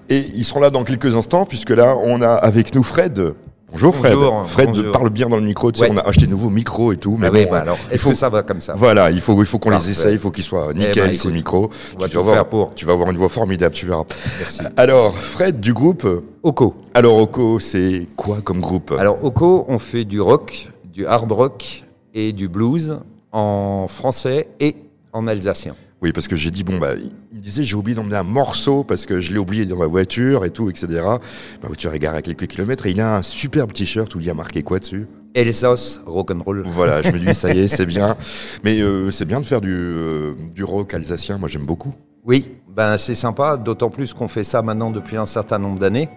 Et 0.08 0.24
ils 0.34 0.44
seront 0.44 0.60
là 0.60 0.70
dans 0.70 0.84
quelques 0.84 1.16
instants, 1.16 1.46
puisque 1.46 1.70
là, 1.70 1.96
on 2.00 2.22
a 2.22 2.32
avec 2.32 2.74
nous 2.74 2.82
Fred. 2.82 3.34
Bonjour 3.74 3.92
Fred. 3.96 4.14
Bonjour, 4.14 4.46
Fred 4.46 4.68
bonjour. 4.68 4.92
parle 4.92 5.10
bien 5.10 5.28
dans 5.28 5.36
le 5.36 5.42
micro. 5.42 5.72
Tu 5.72 5.80
sais, 5.80 5.86
Ouais. 5.86 5.90
on 5.92 5.96
a 5.98 6.06
acheté 6.08 6.26
de 6.26 6.30
nouveaux 6.30 6.48
micros 6.48 6.92
et 6.92 6.96
tout. 6.96 7.16
Mais 7.18 7.26
Ah 7.26 7.30
oui, 7.32 7.44
bon, 7.44 7.50
bah 7.50 7.60
alors, 7.62 7.78
est-ce 7.90 8.04
que 8.08 8.14
ça 8.14 8.28
va 8.28 8.44
comme 8.44 8.60
ça 8.60 8.74
Voilà, 8.76 9.10
il 9.10 9.20
faut, 9.20 9.36
il 9.40 9.46
faut 9.46 9.58
qu'on 9.58 9.70
les 9.70 9.90
essaye, 9.90 10.12
il 10.14 10.18
faut 10.20 10.30
qu'ils 10.30 10.44
soient 10.44 10.72
nickel 10.72 10.92
Eh 10.96 11.08
ben, 11.08 11.14
ces 11.14 11.32
micros. 11.32 11.70
tu, 12.08 12.16
vas 12.16 12.22
voir, 12.22 12.34
faire 12.36 12.46
pour. 12.48 12.72
tu 12.76 12.86
vas 12.86 12.92
avoir 12.92 13.10
une 13.10 13.16
voix 13.16 13.28
formidable, 13.28 13.74
tu 13.74 13.86
verras. 13.86 14.04
Merci. 14.38 14.60
Alors, 14.76 15.16
Fred 15.16 15.58
du 15.58 15.74
groupe. 15.74 16.06
Oko. 16.44 16.74
Alors, 16.94 17.18
Oko, 17.18 17.58
c'est 17.58 18.06
quoi 18.16 18.42
comme 18.44 18.60
groupe? 18.60 18.94
Alors, 18.96 19.18
Oko, 19.24 19.64
on 19.66 19.80
fait 19.80 20.04
du 20.04 20.20
rock, 20.20 20.70
du 20.84 21.04
hard 21.04 21.32
rock 21.32 21.84
et 22.14 22.32
du 22.32 22.46
blues 22.48 22.98
en 23.32 23.86
français 23.88 24.50
et 24.60 24.76
en 25.12 25.26
alsacien. 25.26 25.74
Oui, 26.04 26.12
parce 26.12 26.28
que 26.28 26.36
j'ai 26.36 26.50
dit, 26.50 26.64
bon, 26.64 26.76
bah, 26.76 26.90
il 27.32 27.38
me 27.38 27.42
disait, 27.42 27.62
j'ai 27.62 27.76
oublié 27.76 27.96
d'emmener 27.96 28.16
un 28.16 28.24
morceau 28.24 28.84
parce 28.84 29.06
que 29.06 29.20
je 29.20 29.32
l'ai 29.32 29.38
oublié 29.38 29.64
dans 29.64 29.78
ma 29.78 29.86
voiture 29.86 30.44
et 30.44 30.50
tout, 30.50 30.68
etc. 30.68 30.86
Ma 31.62 31.66
voiture 31.66 31.94
est 31.94 31.98
garée 31.98 32.18
à 32.18 32.22
quelques 32.22 32.46
kilomètres 32.46 32.84
et 32.84 32.90
il 32.90 33.00
a 33.00 33.16
un 33.16 33.22
superbe 33.22 33.72
t-shirt 33.72 34.14
où 34.14 34.20
il 34.20 34.26
y 34.26 34.28
a 34.28 34.34
marqué 34.34 34.62
quoi 34.62 34.80
dessus? 34.80 35.06
Elsass, 35.32 36.02
rock'n'roll. 36.04 36.62
Voilà, 36.66 37.00
je 37.00 37.08
me 37.08 37.18
dis, 37.18 37.34
ça 37.34 37.54
y 37.54 37.60
est, 37.60 37.68
c'est 37.74 37.86
bien. 37.86 38.18
Mais 38.64 38.82
euh, 38.82 39.10
c'est 39.10 39.24
bien 39.24 39.40
de 39.40 39.46
faire 39.46 39.62
du, 39.62 39.74
euh, 39.74 40.34
du 40.54 40.62
rock 40.62 40.92
alsacien, 40.92 41.38
moi 41.38 41.48
j'aime 41.48 41.64
beaucoup. 41.64 41.94
Oui, 42.22 42.48
ben 42.68 42.98
c'est 42.98 43.14
sympa, 43.14 43.56
d'autant 43.56 43.88
plus 43.88 44.12
qu'on 44.12 44.28
fait 44.28 44.44
ça 44.44 44.60
maintenant 44.60 44.90
depuis 44.90 45.16
un 45.16 45.24
certain 45.24 45.58
nombre 45.58 45.78
d'années. 45.78 46.10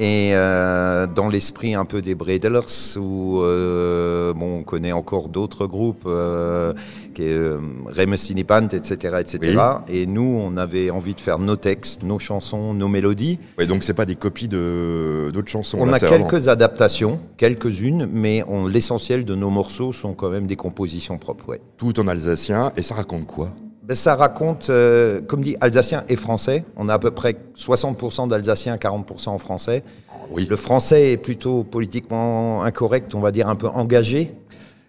Et 0.00 0.30
euh, 0.32 1.08
dans 1.08 1.28
l'esprit 1.28 1.74
un 1.74 1.84
peu 1.84 2.00
des 2.02 2.14
Bredlers, 2.14 2.96
où 3.00 3.40
euh, 3.42 4.32
bon, 4.32 4.58
on 4.58 4.62
connaît 4.62 4.92
encore 4.92 5.28
d'autres 5.28 5.66
groupes, 5.66 6.04
euh, 6.06 6.72
qui 7.14 7.24
est 7.24 7.32
euh, 7.32 7.58
Remes 7.86 8.16
Sinipant, 8.16 8.68
etc., 8.68 9.16
etc. 9.18 9.60
Et 9.88 10.06
nous, 10.06 10.22
on 10.40 10.56
avait 10.56 10.90
envie 10.90 11.14
de 11.16 11.20
faire 11.20 11.40
nos 11.40 11.56
textes, 11.56 12.04
nos 12.04 12.20
chansons, 12.20 12.74
nos 12.74 12.86
mélodies. 12.86 13.40
Ouais, 13.58 13.66
donc 13.66 13.82
c'est 13.82 13.92
pas 13.92 14.06
des 14.06 14.14
copies 14.14 14.46
de 14.46 15.30
d'autres 15.32 15.50
chansons. 15.50 15.78
On 15.80 15.86
là, 15.86 15.94
a 15.94 15.98
vraiment- 15.98 16.28
quelques 16.28 16.46
adaptations, 16.46 17.18
quelques-unes, 17.36 18.08
mais 18.12 18.44
l'essentiel 18.68 19.24
de 19.24 19.34
nos 19.34 19.50
morceaux 19.50 19.92
sont 19.92 20.14
quand 20.14 20.30
même 20.30 20.46
des 20.46 20.56
compositions 20.56 21.18
propres. 21.18 21.48
Ouais. 21.48 21.60
tout 21.76 21.98
en 21.98 22.06
alsacien 22.08 22.70
et 22.76 22.82
ça 22.82 22.94
raconte 22.94 23.26
quoi? 23.26 23.48
Ben, 23.88 23.94
ça 23.94 24.16
raconte, 24.16 24.68
euh, 24.68 25.22
comme 25.22 25.42
dit, 25.42 25.56
alsacien 25.62 26.04
et 26.10 26.16
français. 26.16 26.66
On 26.76 26.90
a 26.90 26.94
à 26.94 26.98
peu 26.98 27.10
près 27.10 27.36
60% 27.56 28.28
d'alsacien, 28.28 28.76
40% 28.76 29.30
en 29.30 29.38
français. 29.38 29.82
Oui. 30.30 30.46
Le 30.48 30.56
français 30.56 31.12
est 31.12 31.16
plutôt 31.16 31.64
politiquement 31.64 32.62
incorrect, 32.64 33.14
on 33.14 33.20
va 33.20 33.32
dire 33.32 33.48
un 33.48 33.56
peu 33.56 33.66
engagé, 33.66 34.34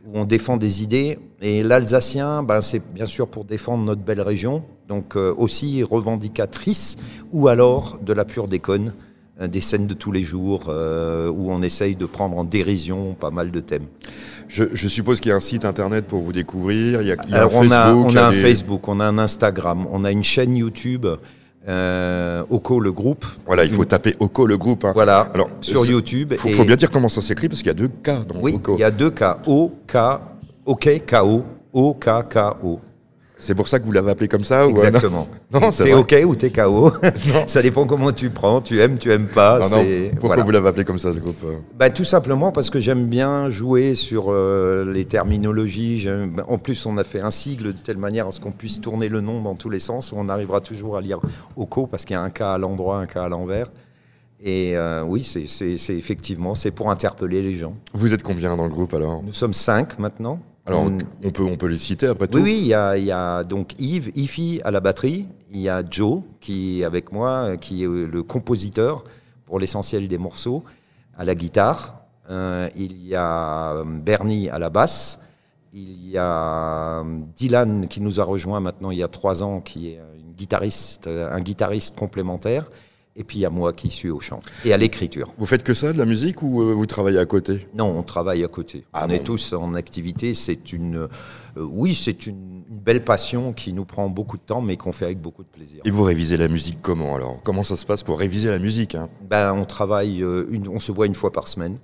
où 0.05 0.19
on 0.19 0.25
défend 0.25 0.57
des 0.57 0.83
idées. 0.83 1.17
Et 1.41 1.63
l'alsacien, 1.63 2.43
ben, 2.43 2.61
c'est 2.61 2.81
bien 2.93 3.05
sûr 3.05 3.29
pour 3.29 3.45
défendre 3.45 3.85
notre 3.85 4.01
belle 4.01 4.19
région, 4.19 4.63
donc 4.89 5.15
euh, 5.15 5.33
aussi 5.37 5.81
revendicatrice, 5.81 6.97
ou 7.31 7.47
alors 7.47 7.99
de 8.01 8.11
la 8.11 8.25
pure 8.25 8.49
déconne, 8.49 8.91
euh, 9.39 9.47
des 9.47 9.61
scènes 9.61 9.87
de 9.87 9.93
tous 9.93 10.11
les 10.11 10.23
jours, 10.23 10.65
euh, 10.67 11.29
où 11.29 11.51
on 11.51 11.61
essaye 11.61 11.95
de 11.95 12.05
prendre 12.05 12.37
en 12.37 12.43
dérision 12.43 13.13
pas 13.13 13.31
mal 13.31 13.51
de 13.51 13.61
thèmes. 13.61 13.87
Je, 14.51 14.63
je 14.73 14.87
suppose 14.87 15.19
qu'il 15.21 15.29
y 15.29 15.31
a 15.31 15.37
un 15.37 15.39
site 15.41 15.63
internet 15.63 16.05
pour 16.05 16.21
vous 16.23 16.33
découvrir. 16.33 17.01
Il 17.01 17.07
y 17.07 17.11
a, 17.11 17.15
il 17.23 17.29
y 17.29 17.33
a 17.33 17.37
Alors, 17.37 17.53
un 17.53 17.55
on 17.57 17.61
Facebook. 17.61 17.75
a, 17.77 17.95
on 17.95 18.09
il 18.09 18.17
a 18.17 18.27
un 18.27 18.31
des- 18.31 18.41
Facebook, 18.41 18.87
on 18.87 18.99
a 18.99 19.05
un 19.05 19.17
Instagram, 19.19 19.85
on 19.91 20.03
a 20.03 20.11
une 20.11 20.23
chaîne 20.23 20.57
YouTube, 20.57 21.05
euh, 21.67 22.43
Oko 22.49 22.79
le 22.79 22.91
groupe. 22.91 23.25
Voilà, 23.45 23.63
il 23.63 23.71
faut 23.71 23.85
taper 23.85 24.15
Oko 24.19 24.47
le 24.47 24.57
groupe. 24.57 24.85
hein. 24.85 24.91
Voilà, 24.95 25.29
Alors, 25.33 25.49
sur 25.61 25.85
YouTube. 25.85 26.33
Faut, 26.35 26.49
et- 26.49 26.53
faut 26.53 26.63
bien 26.65 26.75
dire 26.75 26.89
comment 26.89 27.09
ça 27.09 27.21
s'écrit 27.21 27.47
parce 27.47 27.59
qu'il 27.61 27.67
y 27.67 27.71
a 27.71 27.75
deux 27.75 27.89
K 27.89 28.25
dans 28.27 28.39
Oui, 28.41 28.55
Oko. 28.55 28.75
il 28.77 28.81
y 28.81 28.83
a 28.83 28.91
deux 28.91 29.11
K. 29.11 29.23
O, 29.45 29.71
K, 29.87 29.97
OK, 30.65 31.01
K-O, 31.05 31.43
O, 31.73 31.93
K, 31.93 32.09
K-O. 32.29 32.79
C'est 33.41 33.55
pour 33.55 33.69
ça 33.69 33.79
que 33.79 33.85
vous 33.85 33.93
l'avez 33.93 34.11
appelé 34.11 34.27
comme 34.27 34.43
ça 34.43 34.67
ou, 34.67 34.71
euh, 34.71 34.83
Exactement. 34.83 35.27
Non, 35.51 35.71
c'est 35.71 35.85
T'es. 35.85 35.93
OK 35.93 36.15
ou 36.25 36.35
t'es 36.35 36.51
KO 36.51 36.91
Ça 37.47 37.61
dépend 37.61 37.87
comment 37.87 38.11
tu 38.11 38.29
prends. 38.29 38.59
Tu 38.59 38.81
aimes, 38.81 38.97
tu 38.97 39.11
aimes 39.11 39.27
pas. 39.27 39.59
Non, 39.59 39.69
non, 39.69 39.83
Pourquoi 40.11 40.27
voilà. 40.27 40.43
vous 40.43 40.51
l'avez 40.51 40.67
appelé 40.67 40.83
comme 40.83 40.99
ça 40.99 41.13
ce 41.13 41.19
groupe 41.19 41.41
euh? 41.45 41.55
Bah, 41.77 41.89
tout 41.89 42.03
simplement 42.03 42.51
parce 42.51 42.69
que 42.69 42.81
j'aime 42.81 43.07
bien 43.07 43.49
jouer 43.49 43.95
sur 43.95 44.25
euh, 44.27 44.91
les 44.91 45.05
terminologies. 45.05 46.07
En 46.47 46.57
plus, 46.57 46.85
on 46.85 46.97
a 46.97 47.05
fait 47.05 47.21
un 47.21 47.31
sigle 47.31 47.73
de 47.73 47.79
telle 47.79 47.97
manière 47.97 48.27
à 48.27 48.31
ce 48.33 48.41
qu'on 48.41 48.51
puisse 48.51 48.81
tourner 48.81 49.07
le 49.07 49.21
nom 49.21 49.41
dans 49.41 49.55
tous 49.55 49.69
les 49.69 49.79
sens, 49.79 50.11
où 50.11 50.15
on 50.17 50.27
arrivera 50.27 50.59
toujours 50.59 50.97
à 50.97 51.01
lire 51.01 51.19
OCO, 51.55 51.87
parce 51.87 52.03
qu'il 52.03 52.15
y 52.15 52.17
a 52.17 52.21
un 52.21 52.29
cas 52.29 52.53
à 52.53 52.57
l'endroit, 52.57 52.99
un 52.99 53.07
cas 53.07 53.23
à 53.23 53.29
l'envers. 53.29 53.71
Et 54.41 54.77
euh, 54.77 55.03
oui, 55.03 55.23
c'est 55.23 55.91
effectivement, 55.93 56.55
c'est 56.55 56.71
pour 56.71 56.91
interpeller 56.91 57.41
les 57.41 57.55
gens. 57.55 57.73
Vous 57.93 58.13
êtes 58.13 58.23
combien 58.23 58.55
dans 58.55 58.63
le 58.65 58.69
groupe 58.69 58.93
alors? 58.93 59.21
Nous 59.23 59.33
sommes 59.33 59.53
cinq 59.53 59.97
maintenant. 59.99 60.39
Alors 60.65 60.83
On- 60.83 60.97
on 61.23 61.31
peut 61.31 61.43
on 61.43 61.57
peut 61.57 61.67
les 61.67 61.77
citer 61.77 62.07
après 62.07 62.27
tout. 62.27 62.37
oui, 62.37 62.43
oui, 62.43 62.57
il 62.61 62.67
y 62.67 62.73
a, 62.73 62.97
il 62.97 63.05
y 63.05 63.11
a 63.11 63.43
donc 63.43 63.73
Yves, 63.79 64.11
Ifi 64.15 64.61
à 64.63 64.71
la 64.71 64.79
batterie, 64.79 65.27
il 65.51 65.59
y 65.61 65.69
a 65.69 65.83
Joe 65.89 66.21
qui 66.41 66.81
est 66.81 66.83
avec 66.83 67.11
moi, 67.11 67.29
euh, 67.29 67.55
qui 67.57 67.83
est 67.83 67.87
euh, 67.87 68.05
le 68.05 68.23
compositeur 68.23 69.03
pour 69.45 69.59
l'essentiel 69.59 70.07
des 70.07 70.17
morceaux, 70.17 70.63
à 71.17 71.23
la 71.25 71.33
guitare. 71.35 71.95
Euh, 72.29 72.69
il 72.75 73.07
y 73.07 73.15
a 73.15 73.83
Bernie 73.85 74.49
à 74.49 74.59
la 74.59 74.69
basse. 74.69 75.19
Il 75.73 76.09
y 76.09 76.17
a 76.17 77.03
Dylan 77.35 77.87
qui 77.87 78.01
nous 78.01 78.19
a 78.19 78.23
rejoint 78.23 78.59
maintenant 78.59 78.91
il 78.91 78.97
y 78.99 79.03
a 79.03 79.07
trois 79.07 79.41
ans, 79.43 79.61
qui 79.61 79.89
est 79.89 79.99
une 80.19 80.33
guitariste, 80.33 81.07
un 81.07 81.41
guitariste 81.41 81.95
complémentaire. 81.97 82.69
Et 83.15 83.23
puis 83.23 83.39
il 83.39 83.41
y 83.41 83.45
a 83.45 83.49
moi 83.49 83.73
qui 83.73 83.89
suis 83.89 84.09
au 84.09 84.19
chant 84.19 84.39
et 84.63 84.71
à 84.71 84.77
l'écriture. 84.77 85.33
Vous 85.37 85.45
faites 85.45 85.63
que 85.63 85.73
ça 85.73 85.91
de 85.91 85.97
la 85.97 86.05
musique 86.05 86.41
ou 86.41 86.61
euh, 86.61 86.73
vous 86.73 86.85
travaillez 86.85 87.17
à 87.19 87.25
côté? 87.25 87.67
Non, 87.75 87.97
on 87.97 88.03
travaille 88.03 88.43
à 88.43 88.47
côté. 88.47 88.85
Ah 88.93 89.01
on 89.03 89.07
bon 89.07 89.13
est 89.13 89.23
tous 89.23 89.53
en 89.53 89.73
activité. 89.73 90.33
C'est 90.33 90.71
une, 90.71 90.95
euh, 90.95 91.07
oui, 91.57 91.93
c'est 91.93 92.27
une, 92.27 92.63
une 92.69 92.79
belle 92.79 93.03
passion 93.03 93.51
qui 93.51 93.73
nous 93.73 93.83
prend 93.83 94.09
beaucoup 94.09 94.37
de 94.37 94.43
temps, 94.43 94.61
mais 94.61 94.77
qu'on 94.77 94.93
fait 94.93 95.05
avec 95.05 95.19
beaucoup 95.19 95.43
de 95.43 95.49
plaisir. 95.49 95.81
Et 95.83 95.91
vous 95.91 96.03
révisez 96.03 96.37
la 96.37 96.47
musique 96.47 96.77
comment 96.81 97.15
alors? 97.15 97.39
Comment 97.43 97.63
ça 97.63 97.75
se 97.75 97.85
passe 97.85 98.03
pour 98.03 98.19
réviser 98.19 98.49
la 98.49 98.59
musique 98.59 98.95
hein? 98.95 99.09
Ben, 99.27 99.53
on 99.53 99.65
travaille, 99.65 100.23
euh, 100.23 100.45
une, 100.49 100.69
on 100.69 100.79
se 100.79 100.91
voit 100.91 101.05
une 101.05 101.15
fois 101.15 101.31
par 101.31 101.47
semaine 101.47 101.77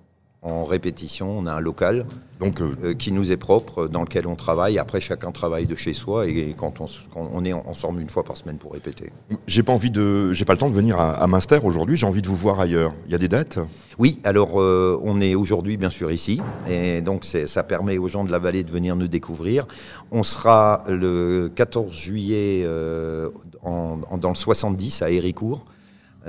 en 0.45 0.63
répétition. 0.63 1.37
On 1.37 1.45
a 1.47 1.53
un 1.53 1.59
local 1.59 2.05
Donc, 2.39 2.61
euh, 2.61 2.75
euh, 2.83 2.93
qui 2.93 3.11
nous 3.11 3.31
est 3.31 3.37
propre, 3.37 3.87
dans 3.87 4.01
lequel 4.01 4.27
on 4.27 4.35
travaille. 4.35 4.77
Après, 4.77 4.99
chacun 5.01 5.31
travaille 5.31 5.65
de 5.65 5.75
chez 5.75 5.93
soi 5.93 6.27
et 6.27 6.53
quand 6.57 6.81
on, 6.81 6.85
quand 7.13 7.29
on 7.33 7.43
est 7.45 7.53
ensemble 7.53 8.01
une 8.01 8.09
fois 8.09 8.23
par 8.23 8.35
semaine 8.37 8.57
pour 8.57 8.73
répéter. 8.73 9.11
j'ai 9.47 9.63
pas 9.63 9.71
envie 9.73 9.89
de, 9.89 10.33
j'ai 10.33 10.43
pas 10.45 10.53
le 10.53 10.59
temps 10.59 10.69
de 10.69 10.75
venir 10.75 10.99
à, 10.99 11.13
à 11.13 11.27
Münster 11.27 11.59
aujourd'hui. 11.63 11.95
J'ai 11.97 12.05
envie 12.05 12.21
de 12.21 12.27
vous 12.27 12.35
voir 12.35 12.59
ailleurs. 12.59 12.93
Il 13.07 13.11
y 13.11 13.15
a 13.15 13.17
des 13.17 13.27
dates? 13.29 13.57
Oui, 13.97 14.19
alors 14.25 14.59
euh, 14.61 14.99
on 15.03 15.21
est 15.21 15.33
aujourd'hui 15.35 15.77
bien 15.77 15.89
sûr 15.89 16.11
ici, 16.11 16.41
et 16.69 17.01
donc 17.01 17.23
ça 17.23 17.63
permet 17.63 17.97
aux 17.97 18.09
gens 18.09 18.25
de 18.25 18.31
la 18.31 18.39
vallée 18.39 18.63
de 18.65 18.71
venir 18.71 18.95
nous 18.97 19.07
découvrir. 19.07 19.65
On 20.11 20.21
sera 20.23 20.83
le 20.89 21.49
14 21.55 21.93
juillet 21.95 22.63
euh, 22.65 23.29
en- 23.63 23.99
en- 24.09 24.17
dans 24.17 24.29
le 24.29 24.35
70 24.35 25.01
à 25.01 25.09
Héricourt, 25.09 25.63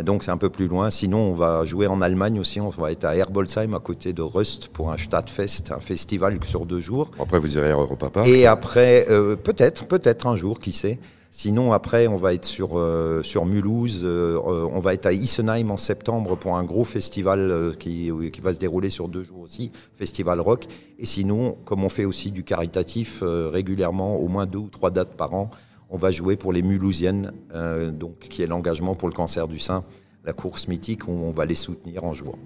donc 0.02 0.24
c'est 0.24 0.30
un 0.30 0.36
peu 0.36 0.50
plus 0.50 0.68
loin. 0.68 0.90
Sinon, 0.90 1.18
on 1.18 1.34
va 1.34 1.64
jouer 1.64 1.86
en 1.86 2.00
Allemagne 2.02 2.38
aussi, 2.38 2.60
on 2.60 2.68
va 2.70 2.92
être 2.92 3.04
à 3.04 3.16
Herbolzheim 3.16 3.74
à 3.74 3.80
côté 3.80 4.12
de 4.12 4.22
Rust 4.22 4.68
pour 4.68 4.92
un 4.92 4.98
Stadtfest, 4.98 5.70
un 5.70 5.80
festival 5.80 6.38
sur 6.44 6.66
deux 6.66 6.80
jours. 6.80 7.10
Après, 7.18 7.38
vous 7.38 7.56
irez 7.56 7.70
à 7.70 7.76
Europa 7.76 8.10
Park. 8.10 8.28
Et 8.28 8.46
après, 8.46 9.06
euh, 9.10 9.36
peut-être, 9.36 9.86
peut-être 9.86 10.26
un 10.26 10.36
jour, 10.36 10.60
qui 10.60 10.72
sait. 10.72 10.98
Sinon, 11.30 11.74
après, 11.74 12.06
on 12.06 12.16
va 12.16 12.32
être 12.32 12.46
sur, 12.46 12.78
euh, 12.78 13.22
sur 13.22 13.44
Mulhouse, 13.44 14.02
euh, 14.04 14.38
euh, 14.38 14.68
on 14.72 14.80
va 14.80 14.94
être 14.94 15.04
à 15.04 15.12
Isenheim 15.12 15.70
en 15.70 15.76
septembre 15.76 16.36
pour 16.36 16.56
un 16.56 16.64
gros 16.64 16.84
festival 16.84 17.50
euh, 17.50 17.72
qui, 17.74 18.10
qui 18.32 18.40
va 18.40 18.54
se 18.54 18.58
dérouler 18.58 18.88
sur 18.88 19.08
deux 19.08 19.22
jours 19.22 19.40
aussi, 19.40 19.70
festival 19.96 20.40
rock. 20.40 20.66
Et 20.98 21.04
sinon, 21.04 21.58
comme 21.66 21.84
on 21.84 21.90
fait 21.90 22.06
aussi 22.06 22.30
du 22.30 22.42
caritatif 22.42 23.20
euh, 23.22 23.50
régulièrement, 23.52 24.16
au 24.16 24.28
moins 24.28 24.46
deux 24.46 24.60
ou 24.60 24.68
trois 24.70 24.90
dates 24.90 25.14
par 25.14 25.34
an, 25.34 25.50
on 25.90 25.98
va 25.98 26.10
jouer 26.10 26.36
pour 26.36 26.52
les 26.52 26.62
Mulhousiennes, 26.62 27.32
euh, 27.54 27.90
donc, 27.90 28.18
qui 28.30 28.42
est 28.42 28.46
l'engagement 28.46 28.94
pour 28.94 29.08
le 29.08 29.14
cancer 29.14 29.46
du 29.48 29.58
sein, 29.58 29.84
la 30.24 30.32
course 30.32 30.66
mythique 30.68 31.06
où 31.08 31.12
on 31.12 31.30
va 31.32 31.46
les 31.46 31.54
soutenir 31.54 32.04
en 32.04 32.12
jouant. 32.12 32.38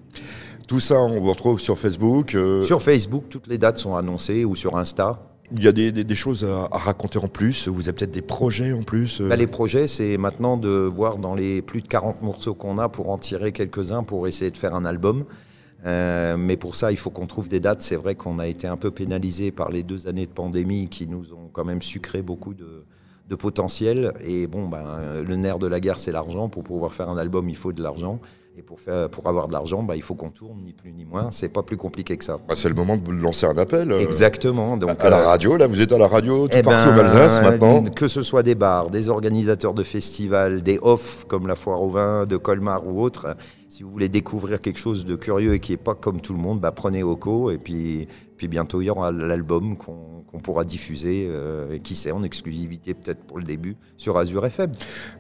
Tout 0.69 0.81
ça, 0.81 1.01
on 1.01 1.19
vous 1.21 1.31
retrouve 1.31 1.59
sur 1.61 1.79
Facebook. 1.79 2.35
euh, 2.35 2.63
Sur 2.65 2.83
Facebook, 2.83 3.25
toutes 3.31 3.47
les 3.49 3.59
dates 3.59 3.79
sont 3.79 3.97
annoncées 3.97 4.45
ou 4.45 4.55
sur 4.55 4.77
Insta. 4.77 5.27
Il 5.57 5.65
y 5.65 5.69
a 5.69 5.73
des, 5.73 5.91
des- 5.91 6.05
des 6.05 6.15
choses 6.15 6.45
à, 6.45 6.69
à 6.71 6.79
raconter 6.79 7.19
en 7.19 7.27
plus. 7.27 7.67
Vous 7.67 7.89
avez 7.89 7.97
peut-être 7.97 8.13
des 8.13 8.23
projets 8.23 8.73
en 8.73 8.83
plus. 8.85 9.21
euh, 9.21 9.29
Bah, 9.29 9.35
les 9.35 9.49
projets, 9.49 9.89
c'est 9.89 10.17
maintenant 10.17 10.57
de 10.57 10.69
voir 10.71 11.17
dans 11.17 11.35
les 11.35 11.61
plus 11.61 11.83
de 11.83 11.89
40 11.89 12.23
morceaux 12.23 12.55
qu'on 12.55 12.79
a 12.79 12.89
pour 12.89 13.11
en 13.11 13.19
tirer 13.19 13.51
quelques-uns 13.51 14.05
pour 14.05 14.29
essayer 14.29 14.51
de 14.53 14.57
faire 14.57 14.75
un 14.77 14.85
album. 14.85 15.25
Euh, 15.87 16.37
mais 16.37 16.57
pour 16.57 16.77
ça, 16.77 16.93
il 16.93 16.99
faut 16.99 17.11
qu'on 17.11 17.27
trouve 17.27 17.49
des 17.49 17.59
dates. 17.59 17.83
C'est 17.83 17.97
vrai 17.97 18.15
qu'on 18.15 18.39
a 18.39 18.47
été 18.47 18.67
un 18.69 18.77
peu 18.77 18.91
pénalisé 18.93 19.51
par 19.51 19.71
les 19.73 19.83
deux 19.83 20.07
années 20.07 20.27
de 20.27 20.31
pandémie 20.31 20.89
qui 20.89 21.07
nous 21.09 21.33
ont 21.33 21.49
quand 21.53 21.65
même 21.65 21.83
sucré 21.83 22.23
beaucoup 22.23 22.55
de, 22.55 22.85
de 23.31 23.35
potentiel. 23.37 24.13
Et 24.25 24.47
bon, 24.47 24.69
ben, 24.69 24.85
le 25.27 25.37
nerf 25.37 25.59
de 25.59 25.67
la 25.67 25.81
guerre, 25.81 25.99
c'est 25.99 26.13
l'argent. 26.13 26.49
Pour 26.49 26.65
pouvoir 26.65 26.93
faire 26.93 27.09
un 27.09 27.17
album, 27.17 27.49
il 27.49 27.57
faut 27.57 27.73
de 27.73 27.83
l'argent. 27.83 28.19
Et 28.59 28.63
pour, 28.63 28.81
faire, 28.81 29.09
pour 29.09 29.27
avoir 29.29 29.47
de 29.47 29.53
l'argent, 29.53 29.83
bah, 29.85 29.95
il 29.95 30.03
faut 30.03 30.17
qu'on 30.17 30.29
tourne, 30.31 30.59
ni 30.63 30.73
plus 30.73 30.93
ni 30.93 31.05
moins. 31.05 31.29
C'est 31.31 31.49
pas 31.49 31.63
plus 31.63 31.77
compliqué 31.77 32.17
que 32.17 32.25
ça. 32.25 32.39
bah, 32.49 32.55
c'est 32.57 32.69
le 32.69 32.75
moment 32.75 32.97
de 32.97 33.11
lancer 33.13 33.47
un 33.47 33.57
appel. 33.57 33.93
euh, 33.93 34.01
Exactement. 34.01 34.77
Donc, 34.77 34.91
à 34.99 35.09
la 35.09 35.21
euh, 35.21 35.27
radio, 35.29 35.57
là, 35.57 35.69
vous 35.69 35.81
êtes 35.81 35.93
à 35.93 35.99
la 35.99 36.09
radio 36.09 36.49
tout 36.49 36.57
eh 36.59 36.63
partout 36.63 36.91
ben, 36.91 36.97
en 36.99 37.09
Alsace 37.09 37.41
maintenant. 37.41 37.85
Que 37.85 38.09
ce 38.09 38.23
soit 38.23 38.43
des 38.43 38.57
bars, 38.57 38.91
des 38.91 39.09
organisateurs 39.09 39.73
de 39.73 39.85
festivals, 39.85 40.63
des 40.63 40.81
off 40.83 41.25
comme 41.29 41.47
la 41.47 41.55
Foire 41.55 41.81
au 41.81 41.91
Vin 41.91 42.27
de 42.27 42.37
Colmar 42.37 42.85
ou 42.87 43.01
autre, 43.03 43.27
euh, 43.27 43.35
si 43.81 43.85
vous 43.85 43.93
voulez 43.93 44.11
découvrir 44.11 44.61
quelque 44.61 44.79
chose 44.79 45.07
de 45.07 45.17
curieux 45.17 45.55
et 45.55 45.59
qui 45.59 45.73
n'est 45.73 45.79
pas 45.79 45.95
comme 45.95 46.21
tout 46.21 46.35
le 46.35 46.39
monde, 46.39 46.61
bah, 46.61 46.71
prenez 46.71 47.03
Oco 47.03 47.51
et 47.51 47.57
puis, 47.57 48.09
puis 48.37 48.47
bientôt 48.47 48.83
il 48.83 48.85
y 48.85 48.91
aura 48.91 49.11
l'album 49.11 49.75
qu'on 49.79 50.39
pourra 50.43 50.65
diffuser, 50.65 51.27
euh, 51.31 51.73
et 51.73 51.79
qui 51.79 51.95
sait, 51.95 52.11
en 52.11 52.23
exclusivité 52.23 52.93
peut-être 52.93 53.25
pour 53.25 53.39
le 53.39 53.45
début, 53.45 53.79
sur 53.97 54.19
Azure 54.19 54.45
FM. 54.45 54.73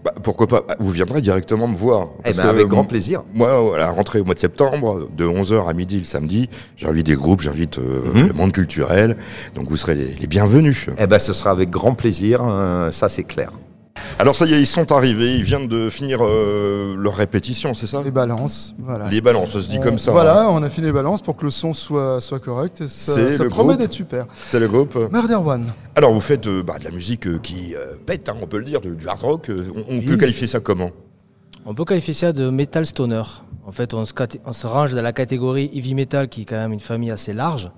Bah, 0.05 0.12
pourquoi 0.23 0.46
pas 0.46 0.66
Vous 0.79 0.90
viendrez 0.90 1.23
directement 1.23 1.68
me 1.68 1.75
voir. 1.75 2.09
Eh 2.27 2.35
ben, 2.35 2.42
que, 2.42 2.49
avec 2.49 2.66
grand 2.66 2.85
plaisir. 2.85 3.23
Moi, 3.33 3.49
à 3.77 3.79
la 3.79 3.90
rentrée 3.92 4.20
au 4.20 4.25
mois 4.27 4.35
de 4.35 4.40
septembre, 4.40 5.09
de 5.16 5.25
11h 5.25 5.66
à 5.66 5.73
midi 5.73 5.96
le 5.96 6.05
samedi, 6.05 6.51
j'invite 6.77 7.07
des 7.07 7.14
groupes, 7.14 7.40
j'invite 7.40 7.79
euh, 7.79 8.12
Mhm. 8.12 8.27
le 8.27 8.33
monde 8.35 8.53
culturel. 8.53 9.16
Donc 9.55 9.70
vous 9.70 9.79
serez 9.79 9.94
les, 9.94 10.12
les 10.16 10.27
bienvenus. 10.27 10.87
Eh 10.99 11.07
ben, 11.07 11.18
ce 11.18 11.33
sera 11.33 11.51
avec 11.53 11.70
grand 11.70 11.94
plaisir, 11.94 12.42
euh, 12.44 12.90
ça 12.90 13.09
c'est 13.09 13.25
clair. 13.25 13.53
Alors 14.18 14.37
ça 14.37 14.44
y 14.44 14.53
est, 14.53 14.61
ils 14.61 14.66
sont 14.66 14.92
arrivés, 14.92 15.35
ils 15.35 15.42
viennent 15.42 15.66
de 15.68 15.88
finir 15.88 16.18
euh, 16.23 16.94
leur 16.96 17.14
répétition, 17.16 17.73
c'est 17.75 17.87
ça? 17.87 18.03
Les 18.05 18.11
balances, 18.11 18.75
voilà. 18.79 19.09
Les 19.09 19.20
balances, 19.23 19.53
ça 19.53 19.62
se 19.62 19.68
dit 19.68 19.79
On- 19.79 19.83
comme 19.83 19.99
ça. 19.99 20.11
hein. 20.11 20.14
Voilà, 20.14 20.49
on 20.51 20.62
a 20.62 20.68
fait 20.68 20.83
les 20.83 20.92
balances 20.92 21.23
pour 21.23 21.37
que 21.37 21.44
le 21.44 21.51
son 21.51 21.73
soit, 21.73 22.20
soit 22.20 22.38
correct. 22.40 22.83
et 22.83 22.88
Ça, 22.88 23.14
C'est 23.14 23.31
ça 23.33 23.44
le 23.44 23.49
promet 23.49 23.68
groupe. 23.68 23.79
d'être 23.81 23.92
super. 23.94 24.27
C'est 24.35 24.61
le 24.61 24.68
groupe. 24.68 24.94
Murder 25.11 25.37
One. 25.37 25.66
Alors 25.94 26.12
vous 26.12 26.20
faites 26.20 26.46
euh, 26.46 26.62
bah, 26.62 26.79
de 26.79 26.85
la 26.85 26.90
musique 26.90 27.27
euh, 27.27 27.38
qui 27.38 27.75
euh, 27.75 27.94
pète, 28.05 28.29
hein, 28.29 28.37
on 28.42 28.46
peut 28.46 28.59
le 28.59 28.64
dire, 28.64 28.81
du, 28.83 28.94
hard 29.09 29.20
rock. 29.20 29.49
euh, 29.49 29.64
on 29.75 29.94
on 29.94 29.99
Oui. 29.99 30.05
peut 30.07 30.16
qualifier 30.16 30.46
ça 30.46 30.61
comment? 30.61 30.90
On 31.64 31.75
peut 31.75 31.85
qualifier 31.85 32.14
ça 32.14 32.33
de 32.33 32.51
metal 32.51 32.85
stoner. 32.87 33.23
En 33.66 33.73
fait, 33.73 33.94
on 33.94 34.05
se, 34.05 34.12
on 34.44 34.53
se 34.53 34.66
range 34.66 34.94
dans 34.94 35.03
la 35.03 35.12
catégorie 35.12 35.70
heavy 35.75 35.94
metal, 35.94 36.29
qui 36.29 36.42
est 36.42 36.44
quand 36.44 36.57
même 36.57 36.73
une 36.73 36.81
famille 36.81 37.11
assez 37.11 37.33
large. 37.33 37.70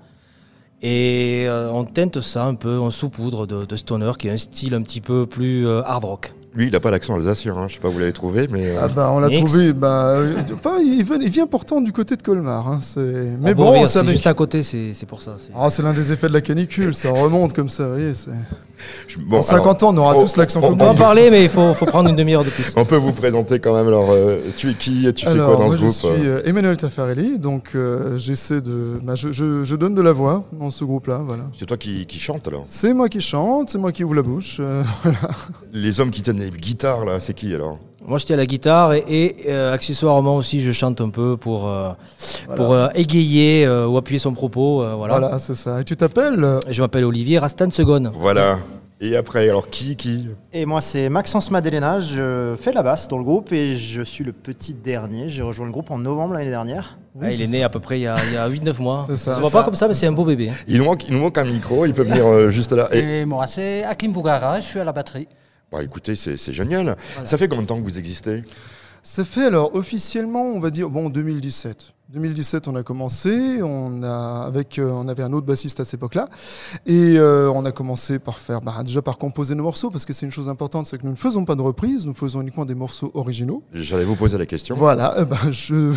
Et 0.85 1.45
euh, 1.47 1.69
on 1.71 1.85
teinte 1.85 2.19
ça 2.19 2.43
un 2.43 2.55
peu, 2.55 2.77
on 2.77 2.91
saupoudre 2.91 3.47
de, 3.47 3.63
de 3.65 3.75
stoner, 3.77 4.11
qui 4.19 4.27
est 4.27 4.31
un 4.31 4.37
style 4.37 4.73
un 4.73 4.81
petit 4.81 4.99
peu 5.01 5.25
plus 5.25 5.65
euh, 5.65 5.81
hard 5.85 6.03
rock. 6.03 6.33
Lui, 6.55 6.65
il 6.67 6.71
n'a 6.71 6.79
pas 6.79 6.91
l'accent 6.91 7.15
alsacien, 7.15 7.55
hein, 7.57 7.67
je 7.67 7.75
sais 7.75 7.79
pas 7.79 7.87
où 7.87 7.93
vous 7.93 7.99
l'avez 7.99 8.13
trouvé, 8.13 8.47
mais... 8.51 8.67
euh, 8.67 8.79
Ah 8.81 8.87
bah, 8.89 9.09
on 9.11 9.19
l'a 9.19 9.29
trouvé. 9.29 9.73
Bah, 9.73 10.09
euh, 10.17 10.35
enfin, 10.53 10.77
il, 10.83 11.03
vient, 11.03 11.17
il 11.19 11.29
vient 11.29 11.47
pourtant 11.47 11.81
du 11.81 11.91
côté 11.93 12.15
de 12.15 12.21
Colmar. 12.21 12.67
hein, 12.67 12.77
c'est- 12.81 12.99
Mais 13.39 13.51
peut 13.55 13.63
bon, 13.63 13.85
ça 13.87 14.01
c'est 14.01 14.05
met- 14.05 14.11
juste 14.11 14.27
à 14.27 14.33
côté, 14.35 14.61
c'est 14.61 14.93
c'est 14.93 15.07
pour 15.07 15.21
ça. 15.23 15.37
c'est- 15.39 15.51
Ah, 15.55 15.69
c'est 15.71 15.81
l'un 15.81 15.93
des 15.93 16.11
effets 16.11 16.27
de 16.27 16.33
la 16.33 16.41
canicule, 16.41 16.93
ça 16.93 17.09
remonte 17.11 17.53
comme 17.53 17.69
ça. 17.69 17.85
vous 17.87 17.93
voyez, 17.93 18.13
c'est- 18.13 18.29
je- 19.07 19.17
bon, 19.19 19.37
en 19.37 19.41
50 19.41 19.83
alors, 19.83 19.91
ans, 19.91 19.95
on 19.95 19.97
aura 20.01 20.17
on- 20.17 20.21
tous 20.21 20.37
l'accent 20.37 20.59
on- 20.63 20.67
On 20.67 20.75
peut 20.77 20.83
en 20.83 20.87
commun. 20.87 20.93
parler, 20.95 21.29
mais 21.31 21.43
il 21.43 21.49
faut, 21.49 21.73
faut 21.73 21.85
prendre 21.85 22.09
une 22.09 22.15
demi-heure 22.15 22.43
de 22.43 22.49
plus. 22.49 22.73
On 22.77 22.85
peut 22.85 22.95
vous 22.97 23.11
présenter 23.13 23.59
quand 23.59 23.75
même, 23.75 23.87
alors 23.87 24.11
euh, 24.11 24.37
tu 24.57 24.69
es 24.71 24.73
qui 24.73 25.11
Tu 25.13 25.25
fais 25.25 25.33
quoi 25.35 25.55
dans 25.55 25.59
moi, 25.65 25.71
ce 25.71 25.77
je 25.77 25.81
groupe 25.83 25.91
suis 25.93 26.27
euh, 26.27 26.41
Emmanuel 26.45 26.77
Taffarelli, 26.77 27.39
donc 27.39 27.69
euh, 27.75 28.17
j'essaie 28.17 28.61
de, 28.61 28.99
bah, 29.01 29.15
je, 29.15 29.31
je- 29.31 29.63
je 29.63 29.75
donne 29.75 29.95
de 29.95 30.01
la 30.01 30.11
voix 30.13 30.43
dans 30.53 30.71
ce 30.71 30.83
groupe-là, 30.83 31.21
voilà. 31.25 31.43
C'est 31.59 31.65
toi 31.65 31.77
qui, 31.77 32.05
qui 32.05 32.19
chante 32.19 32.47
alors? 32.47 32.63
C'est 32.67 32.93
moi 32.93 33.09
qui 33.09 33.21
chante, 33.21 33.69
c'est 33.69 33.77
moi 33.77 33.91
qui 33.91 34.03
ouvre 34.03 34.15
la 34.15 34.21
bouche. 34.23 34.57
euh, 34.59 34.83
Les 35.73 35.99
hommes 35.99 36.11
qui 36.11 36.21
tiennent 36.21 36.39
les 36.39 36.49
guitares 36.51 37.05
là, 37.05 37.19
c'est 37.19 37.33
qui 37.33 37.53
alors? 37.53 37.77
Moi, 38.05 38.17
je 38.17 38.25
tiens 38.25 38.35
la 38.35 38.45
guitare 38.45 38.93
et, 38.93 39.03
et, 39.07 39.35
euh, 39.47 39.73
accessoirement 39.73 40.35
aussi, 40.35 40.61
je 40.61 40.71
chante 40.71 40.99
un 41.01 41.09
peu 41.09 41.37
pour, 41.37 41.67
euh, 41.67 41.91
pour 42.55 42.73
euh, 42.73 42.87
égayer 42.95 43.65
euh, 43.65 43.87
ou 43.87 43.97
appuyer 43.97 44.19
son 44.19 44.33
propos. 44.33 44.83
euh, 44.83 44.93
voilà. 44.95 45.19
voilà, 45.19 45.39
c'est 45.39 45.53
ça. 45.53 45.79
Et 45.81 45.83
tu 45.85 45.95
t'appelles 45.95 46.59
Je 46.69 46.81
m'appelle 46.81 47.05
Olivier 47.05 47.39
Rastan 47.39 47.69
Segon. 47.71 48.11
Voilà. 48.19 48.59
Et 49.01 49.15
après, 49.17 49.49
alors 49.49 49.69
qui 49.69 49.95
qui? 49.97 50.27
Et 50.53 50.65
moi, 50.65 50.79
c'est 50.79 51.09
Maxence 51.09 51.51
Madelena. 51.51 51.99
Je 51.99 52.55
fais 52.59 52.71
la 52.71 52.83
basse 52.83 53.07
dans 53.09 53.17
le 53.17 53.23
groupe 53.23 53.51
et 53.51 53.75
je 53.77 54.01
suis 54.01 54.23
le 54.23 54.31
petit 54.31 54.73
dernier. 54.73 55.27
J'ai 55.29 55.41
rejoint 55.43 55.65
le 55.65 55.71
groupe 55.73 55.91
en 55.91 55.97
novembre 55.97 56.33
l'année 56.35 56.49
dernière. 56.49 56.97
Ah, 57.21 57.29
il 57.29 57.41
est 57.41 57.47
né 57.47 57.63
à 57.63 57.69
peu 57.69 57.79
près 57.79 57.99
il 57.99 58.03
y 58.03 58.07
a, 58.07 58.15
il 58.27 58.33
y 58.33 58.37
a 58.37 58.49
8-9 58.49 58.81
mois. 58.81 59.05
C'est 59.09 59.17
ça. 59.17 59.31
Ça 59.31 59.35
se 59.35 59.39
voit 59.41 59.49
C'est 59.49 59.53
pas 59.53 59.59
ça, 59.59 59.65
comme 59.65 59.75
ça, 59.75 59.87
mais 59.87 59.93
c'est 59.93 60.07
un 60.07 60.09
ça. 60.11 60.15
beau 60.15 60.23
bébé. 60.25 60.51
il 60.67 60.77
nous, 60.77 60.85
manque, 60.85 61.07
il 61.07 61.13
nous 61.13 61.19
manque 61.21 61.37
un 61.37 61.43
micro, 61.43 61.85
il 61.85 61.93
peut 61.93 62.03
venir 62.03 62.25
euh, 62.25 62.49
juste 62.49 62.71
là. 62.71 62.87
Et, 62.93 63.19
Et 63.21 63.25
moi, 63.25 63.45
c'est 63.45 63.83
Hakim 63.83 64.11
Bougara, 64.13 64.59
je 64.59 64.65
suis 64.65 64.79
à 64.79 64.83
la 64.85 64.91
batterie. 64.93 65.27
Bah, 65.73 65.83
écoutez, 65.83 66.15
c'est 66.15 66.53
génial. 66.53 66.95
Ça 67.25 67.37
fait 67.37 67.47
combien 67.47 67.63
de 67.63 67.67
temps 67.67 67.79
que 67.81 67.85
vous 67.85 67.97
existez? 67.99 68.43
C'est 69.01 69.25
fait 69.25 69.45
alors 69.45 69.75
officiellement, 69.75 70.43
on 70.43 70.59
va 70.59 70.69
dire, 70.69 70.89
bon, 70.89 71.09
2017. 71.09 71.93
2017, 72.13 72.67
on 72.67 72.75
a 72.75 72.83
commencé, 72.83 73.61
on, 73.63 74.03
a, 74.03 74.45
avec, 74.45 74.77
euh, 74.77 74.91
on 74.91 75.07
avait 75.07 75.23
un 75.23 75.33
autre 75.33 75.47
bassiste 75.47 75.79
à 75.79 75.85
cette 75.85 75.95
époque-là, 75.95 76.29
et 76.85 77.17
euh, 77.17 77.49
on 77.51 77.65
a 77.65 77.71
commencé 77.71 78.19
par 78.19 78.37
faire, 78.37 78.61
bah, 78.61 78.75
déjà 78.85 79.01
par 79.01 79.17
composer 79.17 79.55
nos 79.55 79.63
morceaux, 79.63 79.89
parce 79.89 80.05
que 80.05 80.13
c'est 80.13 80.27
une 80.27 80.31
chose 80.31 80.47
importante, 80.47 80.85
c'est 80.85 80.99
que 80.99 81.05
nous 81.05 81.11
ne 81.11 81.17
faisons 81.17 81.43
pas 81.43 81.55
de 81.55 81.61
reprises, 81.61 82.05
nous 82.05 82.13
faisons 82.13 82.41
uniquement 82.41 82.65
des 82.65 82.75
morceaux 82.75 83.09
originaux. 83.15 83.63
J'allais 83.73 84.03
vous 84.03 84.15
poser 84.15 84.37
la 84.37 84.45
question. 84.45 84.75
Voilà, 84.75 85.15
eh 85.19 85.25
ben, 85.25 85.51
je, 85.51 85.73
vous 85.73 85.95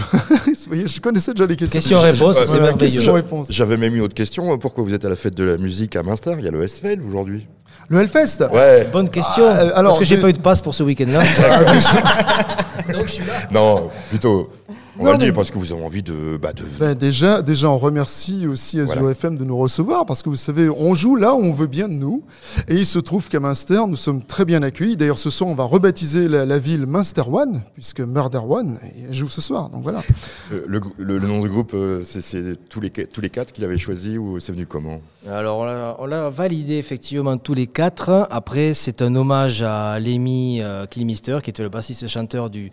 voyez, 0.68 0.88
je 0.88 1.00
connaissais 1.02 1.32
déjà 1.32 1.44
les 1.46 1.56
questions. 1.56 1.78
Question-réponse, 1.78 2.38
c'est 2.38 2.46
Voilà, 2.46 2.62
merveilleux. 2.68 2.92
question-réponse. 2.94 3.48
J'avais 3.50 3.76
même 3.76 3.94
une 3.94 4.00
autre 4.02 4.14
question. 4.14 4.56
Pourquoi 4.58 4.84
vous 4.84 4.94
êtes 4.94 5.04
à 5.04 5.10
la 5.10 5.16
fête 5.16 5.36
de 5.36 5.44
la 5.44 5.58
musique 5.58 5.96
à 5.96 6.02
Münster? 6.02 6.34
Il 6.38 6.44
y 6.46 6.48
a 6.48 6.50
le 6.50 6.60
Westfeld 6.60 7.02
aujourd'hui. 7.06 7.46
Le 7.88 8.00
Hellfest 8.00 8.44
Ouais. 8.52 8.86
Bonne 8.92 9.08
question. 9.08 9.44
Ah, 9.48 9.58
euh, 9.58 9.70
alors, 9.76 9.92
Parce 9.92 9.98
que 10.00 10.04
j'ai 10.04 10.16
j'ai- 10.16 10.20
pas 10.22 10.28
eu 10.28 10.32
de 10.32 10.40
passe 10.40 10.60
pour 10.60 10.74
ce 10.74 10.82
week-end-là. 10.82 11.22
Non, 13.50 13.90
plutôt. 14.08 14.50
On 14.98 15.04
Non, 15.04 15.10
va 15.10 15.12
le 15.12 15.18
dire 15.18 15.34
parce 15.34 15.50
que 15.50 15.58
vous 15.58 15.72
avez 15.72 15.82
envie 15.84 16.02
de. 16.02 16.38
Bah, 16.40 16.52
de... 16.54 16.62
Ben 16.80 16.94
déjà, 16.94 17.42
déjà, 17.42 17.68
on 17.68 17.76
remercie 17.76 18.46
aussi 18.46 18.80
Azure 18.80 18.94
Voilà. 18.94 19.10
FM 19.10 19.36
de 19.36 19.44
nous 19.44 19.58
recevoir 19.58 20.06
parce 20.06 20.22
que 20.22 20.30
vous 20.30 20.36
savez, 20.36 20.70
on 20.70 20.94
joue 20.94 21.16
là 21.16 21.34
où 21.34 21.38
on 21.42 21.52
veut 21.52 21.66
bien 21.66 21.86
de 21.88 21.92
nous. 21.92 22.22
Et 22.68 22.76
il 22.76 22.86
se 22.86 22.98
trouve 22.98 23.28
qu'à 23.28 23.38
Münster, 23.38 23.80
nous 23.86 23.96
sommes 23.96 24.22
très 24.24 24.46
bien 24.46 24.62
accueillis. 24.62 24.96
D'ailleurs, 24.96 25.18
ce 25.18 25.28
soir, 25.28 25.50
on 25.50 25.54
va 25.54 25.64
rebaptiser 25.64 26.28
la, 26.28 26.46
la 26.46 26.58
ville 26.58 26.86
Münster 26.86 27.22
One, 27.30 27.60
puisque 27.74 28.00
Murder 28.00 28.40
One 28.48 28.78
joue 29.10 29.28
ce 29.28 29.42
soir. 29.42 29.68
Donc 29.68 29.82
voilà. 29.82 30.02
Le, 30.50 30.64
le- 30.66 30.80
le- 30.96 31.18
le 31.18 31.26
nom 31.28 31.40
du 31.42 31.48
groupe, 31.50 31.72
euh, 31.74 32.02
c'est- 32.04 32.56
tous 32.70 32.80
les, 32.80 32.90
tous 32.90 33.20
les 33.20 33.28
quatre 33.30 33.52
qu'il 33.52 33.64
avait 33.64 33.76
choisi 33.78 34.16
ou 34.16 34.40
c'est 34.40 34.52
venu 34.52 34.64
comment? 34.66 35.00
Alors, 35.28 35.58
on 35.58 35.64
l'a- 35.64 35.96
on 35.98 36.06
l'a 36.06 36.30
validé 36.30 36.74
effectivement 36.78 37.36
tous 37.36 37.52
les 37.54 37.66
quatre. 37.66 38.26
Après, 38.30 38.72
c'est 38.72 39.02
un 39.02 39.14
hommage 39.14 39.62
à 39.62 39.98
Lemmy 40.00 40.62
euh, 40.62 40.86
Kilmister, 40.86 41.38
qui 41.42 41.50
était 41.50 41.62
le 41.64 41.68
bassiste-chanteur 41.68 42.48
du 42.48 42.70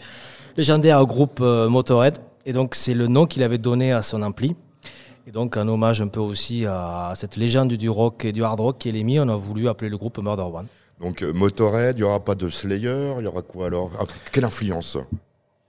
légendaire 0.58 1.06
groupe 1.06 1.39
euh, 1.42 1.70
Motorhead. 1.70 2.18
Et 2.46 2.54
donc, 2.54 2.76
c'est 2.76 2.94
le 2.94 3.08
nom 3.08 3.26
qu'il 3.26 3.44
avait 3.44 3.58
donné 3.58 3.92
à 3.92 4.02
son 4.02 4.22
ampli. 4.22 4.56
Et 5.28 5.32
donc, 5.32 5.56
un 5.56 5.68
hommage 5.68 6.02
un 6.02 6.08
peu 6.10 6.20
aussi 6.20 6.66
à 6.66 7.13
cette 7.16 7.38
légende 7.38 7.72
du 7.74 7.89
rock 7.89 8.26
et 8.26 8.32
du 8.34 8.44
hard 8.44 8.60
rock 8.60 8.78
qui 8.80 8.89
est 8.89 8.92
Lemmy. 8.92 9.20
On 9.20 9.30
a 9.30 9.36
voulu 9.36 9.70
appeler 9.70 9.89
le 9.89 9.98
groupe 9.98 10.18
Murder 10.18 10.44
One. 10.44 10.68
Donc 11.00 11.22
euh, 11.22 11.34
Motorhead, 11.34 11.98
il 11.98 12.02
n'y 12.02 12.08
aura 12.08 12.20
pas 12.20 12.36
de 12.36 12.50
Slayer, 12.50 13.16
il 13.20 13.24
y 13.24 13.28
aura 13.28 13.42
quoi 13.42 13.68
alors? 13.68 13.92
Ah, 14.00 14.04
Quelle 14.32 14.46
influence? 14.46 14.98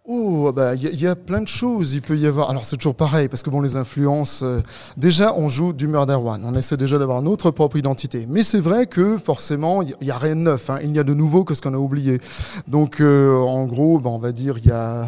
Oh, 0.06 0.52
bah, 0.54 0.74
il 0.74 0.82
y, 0.82 0.86
a- 0.86 0.90
il 0.90 1.00
y 1.00 1.06
a 1.06 1.16
plein 1.16 1.40
de 1.40 1.48
choses. 1.48 1.94
Il 1.94 2.02
peut 2.02 2.18
y 2.18 2.26
avoir. 2.26 2.50
Alors, 2.50 2.66
c'est 2.66 2.76
toujours 2.76 2.94
pareil, 2.94 3.28
parce 3.28 3.42
que 3.42 3.48
bon, 3.48 3.62
les 3.62 3.74
influences. 3.76 4.42
euh, 4.42 4.60
déjà, 4.98 5.32
on 5.34 5.48
joue 5.48 5.72
du 5.72 5.86
Murder 5.86 6.12
One. 6.22 6.42
On 6.44 6.54
essaie 6.54 6.76
déjà 6.76 6.98
d'avoir 6.98 7.22
notre 7.22 7.50
propre 7.50 7.78
identité. 7.78 8.26
Mais 8.28 8.42
c'est 8.42 8.60
vrai 8.60 8.84
que 8.86 9.16
forcément, 9.16 9.80
il 9.80 9.94
n'y 10.02 10.10
a 10.10 10.18
rien 10.18 10.36
de 10.36 10.42
neuf. 10.42 10.68
hein. 10.68 10.78
Il 10.82 10.92
n'y 10.92 10.98
a 10.98 11.04
de 11.04 11.14
nouveau 11.14 11.44
que 11.44 11.54
ce 11.54 11.62
qu'on 11.62 11.72
a 11.72 11.78
oublié. 11.78 12.20
Donc, 12.68 13.00
euh, 13.00 13.34
en 13.38 13.64
gros, 13.64 13.98
bah, 13.98 14.10
on 14.10 14.18
va 14.18 14.32
dire, 14.32 14.56
il 14.58 14.66
y 14.66 14.70
a. 14.72 15.04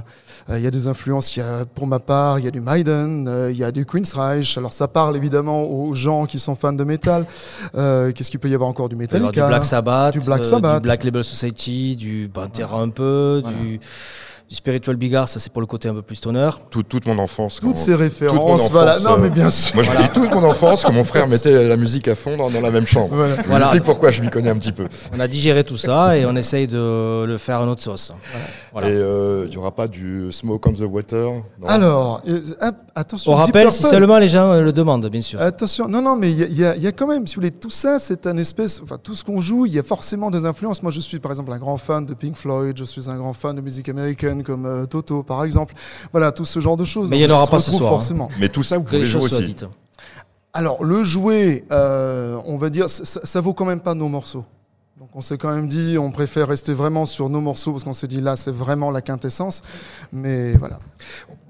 euh, 0.49 0.59
Il 0.59 0.65
y 0.65 0.67
a 0.67 0.71
des 0.71 0.87
influences, 0.87 1.37
il 1.37 1.41
y 1.41 1.43
a, 1.43 1.67
pour 1.67 1.87
ma 1.87 1.99
part, 1.99 2.39
il 2.39 2.47
y 2.47 2.49
a 2.49 2.51
du 2.51 2.61
Maiden, 2.61 3.27
euh, 3.29 3.51
il 3.53 3.59
y 3.59 3.65
a 3.65 3.73
du 3.73 3.85
Queensryche. 3.85 4.57
Alors 4.57 4.73
ça 4.73 4.89
parle 4.89 5.15
évidemment 5.17 5.65
aux 5.65 5.93
gens 5.93 6.25
qui 6.25 6.39
sont 6.39 6.55
fans 6.55 6.73
de 6.73 6.85
métal. 6.85 7.27
Euh, 7.75 8.13
Qu'est-ce 8.13 8.31
qu'il 8.31 8.41
peut 8.41 8.49
y 8.49 8.55
avoir 8.55 8.71
encore? 8.71 8.89
Du 8.89 8.97
Metallica. 8.97 9.31
du 9.43 9.47
Black 9.49 9.65
Sabbath, 9.67 10.13
du 10.15 10.21
Black 10.21 10.41
euh, 10.41 10.45
Sabbath. 10.45 10.77
du 10.77 10.83
Black 10.87 11.05
Label 11.05 11.23
Society, 11.25 11.97
du 11.97 12.31
Pantera 12.33 12.81
un 12.81 12.89
peu, 12.91 13.41
Voilà. 13.43 13.59
du, 13.59 13.81
du 14.49 14.55
Spiritual 14.55 14.95
Bigard, 14.95 15.29
ça 15.29 15.41
c'est 15.41 15.51
pour 15.53 15.61
le 15.61 15.67
côté 15.67 15.89
un 15.89 15.95
peu 15.95 16.03
plus 16.03 16.15
stoner. 16.17 16.51
Tout- 16.71 16.85
toute 16.85 17.05
mon 17.07 17.19
enfance. 17.19 17.59
Toutes 17.61 17.75
ces 17.77 17.97
références. 17.97 18.39
enfance, 18.39 18.71
voilà. 18.71 19.01
Non, 19.01 19.15
euh, 19.15 19.19
mais 19.23 19.29
bien 19.31 19.51
sûr. 19.51 19.75
Moi, 19.75 19.83
je 19.83 19.91
Voilà. 19.91 20.07
dis 20.07 20.13
toute 20.13 20.33
mon 20.33 20.45
enfance 20.45 20.85
que 20.85 20.93
mon 20.93 21.03
frère 21.03 21.27
mettait 21.27 21.65
la 21.67 21.77
musique 21.77 22.07
à 22.07 22.15
fond 22.15 22.37
dans, 22.37 22.49
dans 22.49 22.61
la 22.61 22.71
même 22.71 22.87
chambre. 22.87 23.09
Voilà. 23.17 23.35
Je 23.37 23.41
vous 23.43 23.49
Voilà. 23.49 23.65
explique 23.67 23.83
pourquoi 23.83 24.13
je 24.13 24.23
m'y 24.23 24.31
connais 24.31 24.51
un 24.51 24.57
petit 24.57 24.71
peu. 24.71 24.87
On 25.13 25.19
a 25.19 25.27
digéré 25.27 25.65
tout 25.65 25.79
ça 25.79 26.17
et 26.17 26.25
on 26.27 26.37
essaye 26.37 26.69
de 26.69 27.25
le 27.27 27.37
faire 27.39 27.61
à 27.61 27.67
notre 27.67 27.83
sauce. 27.83 28.13
Voilà. 28.31 28.47
Et 28.85 28.93
euh, 28.93 29.45
il 29.47 29.51
n'y 29.51 29.57
aura 29.57 29.71
pas 29.75 29.89
du 29.89 30.31
Smoke 30.33 30.69
on 30.69 30.73
the 30.75 30.81
Water 30.81 31.31
non 31.61 31.67
Alors, 31.67 32.21
euh, 32.29 32.41
attention. 32.95 33.33
On 33.33 33.35
rappelle 33.37 33.73
si 33.73 33.83
seulement 33.83 34.19
les 34.19 34.29
gens 34.29 34.53
euh, 34.53 34.61
le 34.63 34.73
demandent, 34.73 35.07
bien 35.09 35.23
sûr. 35.23 35.41
Attention, 35.41 35.89
non, 35.89 36.03
non, 36.03 36.15
mais 36.17 36.31
il 36.31 36.53
y, 36.59 36.65
a- 36.65 36.77
y 36.77 36.87
y 36.87 36.93
quand 36.93 37.07
même, 37.07 37.27
si 37.27 37.35
vous 37.37 37.41
voulez, 37.41 37.51
tout 37.53 37.71
ça, 37.71 37.99
c'est 37.99 38.27
un 38.27 38.37
espèce, 38.37 38.81
enfin, 38.83 38.99
tout 39.03 39.15
ce 39.15 39.25
qu'on 39.25 39.41
joue, 39.41 39.65
il 39.67 39.73
y 39.73 39.79
a 39.79 39.83
forcément 39.83 40.31
des 40.31 40.45
influences. 40.45 40.83
Moi, 40.83 40.93
je 40.93 41.01
suis, 41.01 41.19
par 41.19 41.31
exemple, 41.31 41.53
un 41.53 41.59
grand 41.59 41.77
fan 41.79 42.05
de 42.05 42.13
Pink 42.15 42.37
Floyd, 42.37 42.77
je 42.77 42.85
suis 42.85 43.09
un 43.09 43.17
grand 43.17 43.33
fan 43.33 43.57
de 43.57 43.61
musique 43.63 43.89
américaine 43.89 44.43
comme 44.43 44.67
euh, 44.67 44.85
Toto, 44.87 45.23
par 45.23 45.43
exemple. 45.45 45.75
Voilà, 46.13 46.31
tout 46.33 46.45
ce 46.45 46.61
genre 46.61 46.77
de 46.77 46.85
choses. 46.85 47.09
Mais 47.09 47.19
il 47.19 47.27
y 47.27 47.33
en 47.33 47.35
aura 47.35 47.47
pas 47.47 47.59
ce 47.59 47.71
hein. 47.75 47.79
Forcément. 47.79 48.29
Mais 48.39 48.49
tout 48.49 48.63
ça, 48.63 48.77
vous 48.79 48.85
pouvez 48.85 48.99
les 49.01 49.07
jouer 49.07 49.23
aussi. 49.23 49.47
dites. 49.47 49.65
Alors, 50.53 50.83
le 50.85 51.05
jouet, 51.05 51.65
euh, 51.71 52.37
on 52.47 52.57
va 52.57 52.71
dire, 52.71 52.89
ça, 52.89 53.05
ça- 53.05 53.21
ça 53.25 53.41
vaut 53.41 53.53
quand 53.55 53.65
même 53.67 53.81
pas 53.81 53.95
nos 53.95 54.09
morceaux. 54.09 54.45
Donc, 54.99 55.11
on 55.15 55.21
s'est 55.21 55.37
quand 55.37 55.55
même 55.55 55.69
dit, 55.69 55.99
on 55.99 56.11
préfère 56.11 56.49
rester 56.49 56.73
vraiment 56.73 57.05
sur 57.05 57.29
nos 57.29 57.41
morceaux 57.43 57.73
parce 57.73 57.85
qu'on 57.85 57.93
s'est 57.93 58.07
dit 58.09 58.21
là, 58.23 58.35
c'est 58.35 58.51
vraiment 58.51 58.91
la 58.91 59.03
quintessence. 59.03 59.61
Mais 60.11 60.55
voilà. 60.57 60.79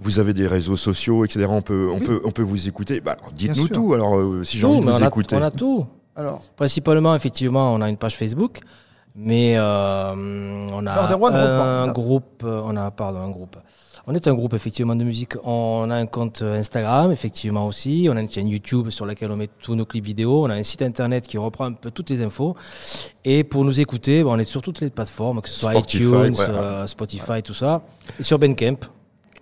Vous 0.01 0.19
avez 0.19 0.35
des 0.35 0.49
réseaux 0.49 0.77
sociaux, 0.77 1.25
etc. 1.25 1.47
On 1.49 1.63
peut, 1.63 1.89
on 1.93 1.99
Oui. 2.01 2.07
peut, 2.07 2.21
on 2.25 2.33
peut 2.33 2.43
vous 2.43 2.67
écouter. 2.67 3.01
Bah, 3.01 3.17
Dites-nous 3.37 3.69
tout. 3.69 3.95
Alors, 3.95 4.19
euh, 4.19 4.43
si 4.43 4.59
j'ai 4.59 4.67
envie 4.67 4.81
de 4.81 4.87
mais 4.87 4.91
vous 4.93 4.99
on, 4.99 5.03
a, 5.03 5.07
écouter. 5.07 5.37
on 5.37 5.43
a 5.43 5.51
tout. 5.53 5.87
Alors, 6.17 6.43
Principalement, 6.57 7.15
effectivement, 7.15 7.73
on 7.73 7.81
a 7.83 7.89
une 7.89 7.97
page 7.99 8.17
Facebook, 8.17 8.59
mais 9.15 9.55
euh, 9.57 10.13
on 10.73 10.85
a 10.87 10.93
un 11.15 11.89
on- 11.89 11.93
groupe. 11.93 12.43
euh, 12.45 12.63
On 12.65 12.77
a 12.77 12.91
pardon 12.91 13.21
un 13.21 13.31
groupe. 13.31 13.57
On 14.09 14.15
est 14.15 14.29
un 14.29 14.35
groupe 14.35 14.55
effectivement 14.55 14.95
de 14.95 15.03
musique. 15.03 15.33
On 15.43 15.91
a 15.91 15.97
un 15.97 16.07
compte 16.07 16.41
Instagram 16.43 17.11
effectivement 17.11 17.67
aussi. 17.67 18.07
On 18.09 18.17
a 18.17 18.21
une 18.21 18.31
chaîne 18.31 18.47
YouTube 18.49 18.91
sur 18.91 19.05
laquelle 19.05 19.33
on 19.33 19.37
met 19.37 19.49
tous 19.61 19.75
nos 19.75 19.85
clips 19.85 20.05
vidéo. 20.05 20.45
On 20.45 20.51
a 20.51 20.55
un 20.55 20.63
site 20.63 20.83
internet 20.83 21.27
qui 21.27 21.39
reprend 21.39 21.65
un 21.65 21.73
peu 21.73 21.91
toutes 21.91 22.11
les 22.11 22.23
infos. 22.23 22.55
Et 23.25 23.43
pour 23.43 23.65
nous 23.65 23.81
écouter, 23.81 24.23
bon, 24.23 24.35
on 24.35 24.39
est 24.39 24.45
sur 24.45 24.63
toutes 24.63 24.81
les 24.81 24.91
plateformes, 24.91 25.43
que 25.43 25.49
ce 25.49 25.59
soit 25.59 25.73
Spotify, 25.73 26.05
iTunes, 26.05 26.15
ouais. 26.37 26.47
euh, 26.51 26.87
Spotify, 26.87 27.43
tout 27.43 27.55
ça, 27.55 27.83
et 28.21 28.23
sur 28.23 28.39
Bandcamp. 28.39 28.77
Ça 28.81 28.89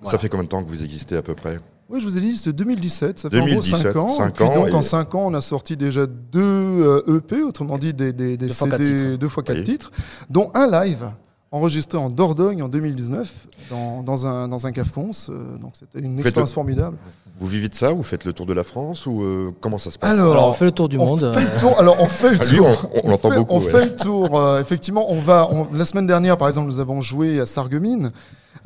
Voilà. 0.01 0.19
fait 0.19 0.29
combien 0.31 0.45
de 0.45 0.49
temps 0.49 0.65
que 0.65 0.69
vous 0.71 0.83
existez 0.83 1.17
à 1.17 1.23
peu 1.23 1.35
près? 1.35 1.59
Oui, 1.91 2.01
je 2.01 2.07
vous 2.07 2.17
ai 2.17 2.21
dit, 2.23 2.39
c'est 2.39 2.55
2017, 2.55 3.19
ça 3.19 3.29
fait 3.29 3.41
en 3.41 3.45
2017, 3.45 3.93
gros 3.93 3.93
5 3.93 3.97
ans. 3.97 4.09
cinq 4.17 4.29
Et 4.29 4.33
puis 4.33 4.45
ans, 4.45 4.55
donc 4.61 4.69
et- 4.71 4.73
en 4.73 4.81
5 4.83 5.15
ans, 5.15 5.27
on 5.27 5.35
a 5.35 5.43
sorti 5.43 5.77
déjà 5.77 6.07
deux 6.07 6.41
euh, 6.41 7.19
EP, 7.19 7.43
autrement 7.43 7.77
dit 7.77 7.93
des, 7.93 8.15
des, 8.15 8.39
des 8.39 8.47
Deux 8.49 8.55
fois 8.55 8.71
quatre 8.71 8.83
CD 8.83 8.97
titres. 8.97 9.19
deux 9.19 9.29
fois 9.29 9.43
4 9.43 9.59
Oui. 9.59 9.65
titres, 9.65 9.93
dont 10.31 10.51
un 10.55 10.71
live 10.71 11.11
enregistré 11.55 11.99
en 11.99 12.11
Dordogne 12.11 12.63
en 12.63 12.69
2019 12.69 13.47
dans, 13.71 14.03
dans 14.03 14.27
un, 14.27 14.49
dans 14.49 14.67
un 14.67 14.73
cave 14.73 14.91
cons. 14.93 15.11
euh, 15.29 15.57
donc 15.59 15.73
c'était 15.75 16.01
une 16.01 16.17
Faites 16.17 16.27
expérience 16.27 16.51
le- 16.51 16.55
formidable. 16.55 16.97
Vous 17.39 17.47
vivez 17.47 17.69
de 17.69 17.75
ça 17.75 17.93
Vous 17.93 18.03
faites 18.03 18.25
le 18.25 18.33
tour 18.33 18.47
de 18.47 18.53
la 18.53 18.65
France 18.65 19.07
Ou 19.07 19.23
euh, 19.23 19.53
comment 19.61 19.79
ça 19.79 19.91
se 19.91 19.99
passe 19.99 20.11
Alors, 20.11 20.33
Alors 20.33 20.49
on 20.49 20.53
fait 20.53 20.65
le 20.67 20.73
tour 20.73 20.89
du 20.89 20.99
on 20.99 21.07
monde. 21.07 21.21
fait 21.33 21.41
euh, 21.41 21.53
le 21.55 21.61
tour. 21.61 21.79
Alors 21.79 21.97
on 22.01 22.07
fait 22.07 22.31
le 22.31 22.39
Ah, 22.41 22.45
lui, 22.45 22.57
tour. 22.59 22.91
on- 22.95 23.01
on 23.05 23.11
l'entend 23.11 23.31
fait- 23.31 23.37
beaucoup, 23.39 23.55
On 23.55 23.61
ouais. 23.61 23.71
fait 23.71 23.85
le 23.87 23.97
tour. 23.97 24.39
euh, 24.41 24.61
effectivement, 24.61 25.11
on 25.13 25.19
va. 25.21 25.49
on- 25.51 25.69
la 25.73 25.85
semaine 25.85 26.07
dernière, 26.07 26.37
par 26.39 26.49
exemple, 26.49 26.69
nous 26.69 26.79
avons 26.81 27.01
joué 27.01 27.41
à 27.41 27.47
Sarreguemines. 27.47 28.13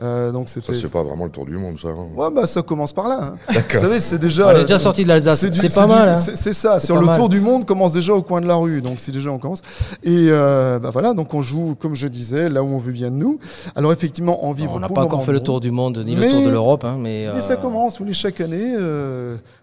Euh, 0.01 0.31
donc 0.31 0.49
Ça, 0.49 0.61
c'était. 0.61 0.75
c'est 0.81 0.93
pas 0.93 1.03
vraiment 1.03 1.25
le 1.25 1.31
tour 1.31 1.45
du 1.45 1.57
monde, 1.57 1.77
ça. 1.81 1.89
hein. 1.89 2.07
Ouais, 2.17 2.29
bah 2.33 2.47
ça 2.47 2.63
commence 2.63 2.93
par 2.93 3.09
là. 3.09 3.19
hein. 3.21 3.37
Vous 3.49 3.55
D'accord. 3.55 3.81
savez, 3.81 3.99
c'est 3.99 4.19
déjà. 4.19 4.47
on 4.47 4.51
est 4.53 4.61
déjà 4.61 4.79
sorti 4.79 5.03
de 5.03 5.09
l'Alsace. 5.09 5.45
C'est 5.51 5.75
pas 5.75 5.87
mal. 5.89 6.11
hein. 6.11 6.17
C'est 6.17 6.37
c'est 6.37 6.53
ça. 6.53 6.79
C'est 6.79 6.87
Sur 6.87 6.99
le 6.99 7.07
mal. 7.07 7.17
tour 7.17 7.29
du 7.29 7.41
monde 7.41 7.65
commence 7.65 7.93
déjà 7.95 8.15
au 8.15 8.23
coin 8.23 8.41
de 8.41 8.47
la 8.47 8.55
rue. 8.55 8.81
Donc 8.81 9.01
si 9.01 9.11
déjà 9.11 9.31
on 9.31 9.39
commence. 9.39 9.61
Et 10.05 10.29
euh, 10.31 10.79
bah 10.79 10.91
voilà, 10.93 11.15
donc 11.15 11.35
on 11.35 11.43
joue, 11.43 11.75
comme 11.81 11.97
je 11.97 12.07
disais, 12.07 12.49
là 12.49 12.63
où 12.63 12.67
on 12.67 12.79
veut 12.79 12.93
bien 12.93 13.11
de 13.11 13.17
nous. 13.17 13.41
Alors 13.75 13.93
effectivement, 13.93 14.45
en 14.45 14.53
vivre. 14.53 14.73
On 14.77 14.81
n'a 14.81 14.89
pas 14.89 15.03
encore 15.03 15.25
fait 15.25 15.33
le 15.33 15.41
tour 15.41 15.59
du 15.59 15.73
monde 15.73 16.03
ni 16.07 16.15
Mais- 16.15 16.27
le 16.27 16.33
tour 16.33 16.43
de 16.45 16.51
l'Europe, 16.51 16.85
hein, 16.85 16.97
mais, 16.99 17.27
Mais 17.35 17.41
ça 17.41 17.55
euh, 17.55 17.57
commence. 17.57 17.99
Vous 17.99 18.05
voulez 18.05 18.15
chaque 18.15 18.41
année. 18.41 18.75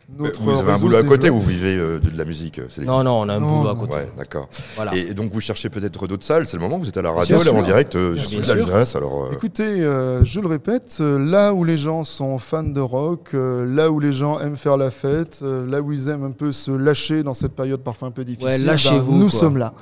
Euh, 0.10 0.24
notre 0.24 0.42
vous 0.42 0.52
avez 0.52 0.72
un 0.72 0.78
boulot 0.78 0.98
à 0.98 1.04
côté 1.04 1.30
ou 1.30 1.36
vous 1.38 1.50
vivez 1.50 1.76
euh, 1.78 2.00
de, 2.00 2.10
de 2.10 2.18
la 2.18 2.26
musique 2.26 2.60
des- 2.78 2.86
Non, 2.86 3.04
non, 3.04 3.22
on 3.22 3.30
a 3.30 3.34
un 3.36 3.40
Non, 3.40 3.58
boulot 3.60 3.70
à 3.70 3.76
côté. 3.76 3.94
Ouais, 3.96 4.12
d'accord. 4.18 4.48
Voilà. 4.76 4.96
Et 4.96 5.14
donc 5.14 5.32
vous 5.32 5.42
cherchez 5.42 5.70
peut-être 5.70 6.08
d'autres 6.08 6.26
salles, 6.26 6.46
c'est 6.46 6.58
le 6.58 6.62
moment, 6.64 6.78
vous 6.78 6.88
êtes 6.90 6.98
à 6.98 7.02
la 7.02 7.12
radio, 7.12 7.42
là 7.44 7.52
en 7.54 7.62
direct, 7.64 7.96
euh, 7.96 8.14
Bien 8.14 8.24
sur 8.24 8.46
sûr. 8.46 8.56
l'Alsace, 8.56 8.96
alors... 8.96 9.26
euh, 9.26 9.34
Écoutez, 9.34 9.64
euh, 9.82 10.24
je 10.24 10.40
le 10.40 10.48
répète, 10.48 10.98
euh, 11.02 11.18
là 11.18 11.54
où 11.54 11.64
les 11.64 11.78
gens 11.78 12.04
sont 12.04 12.38
fans 12.38 12.64
de 12.64 12.80
rock, 12.80 13.30
euh, 13.34 13.66
là 13.66 13.90
où 13.90 14.00
les 14.00 14.14
gens 14.14 14.40
aiment 14.40 14.56
faire 14.58 14.78
la 14.78 14.92
fête, 14.92 15.40
euh, 15.42 15.66
là 15.70 15.82
où 15.82 15.92
ils 15.92 16.08
aiment 16.10 16.24
un 16.26 16.32
peu 16.32 16.52
se 16.52 16.72
lâcher 16.72 17.24
dans 17.24 17.34
cette 17.34 17.54
période 17.54 17.80
parfois 17.82 18.08
un 18.08 18.12
peu 18.12 18.24
difficile, 18.24 18.48
Ouais, 18.48 18.58
lâchez-vous, 18.60 19.12
ben, 19.12 19.18
nous 19.18 19.30
quoi. 19.30 19.40
sommes 19.40 19.58
là. 19.58 19.74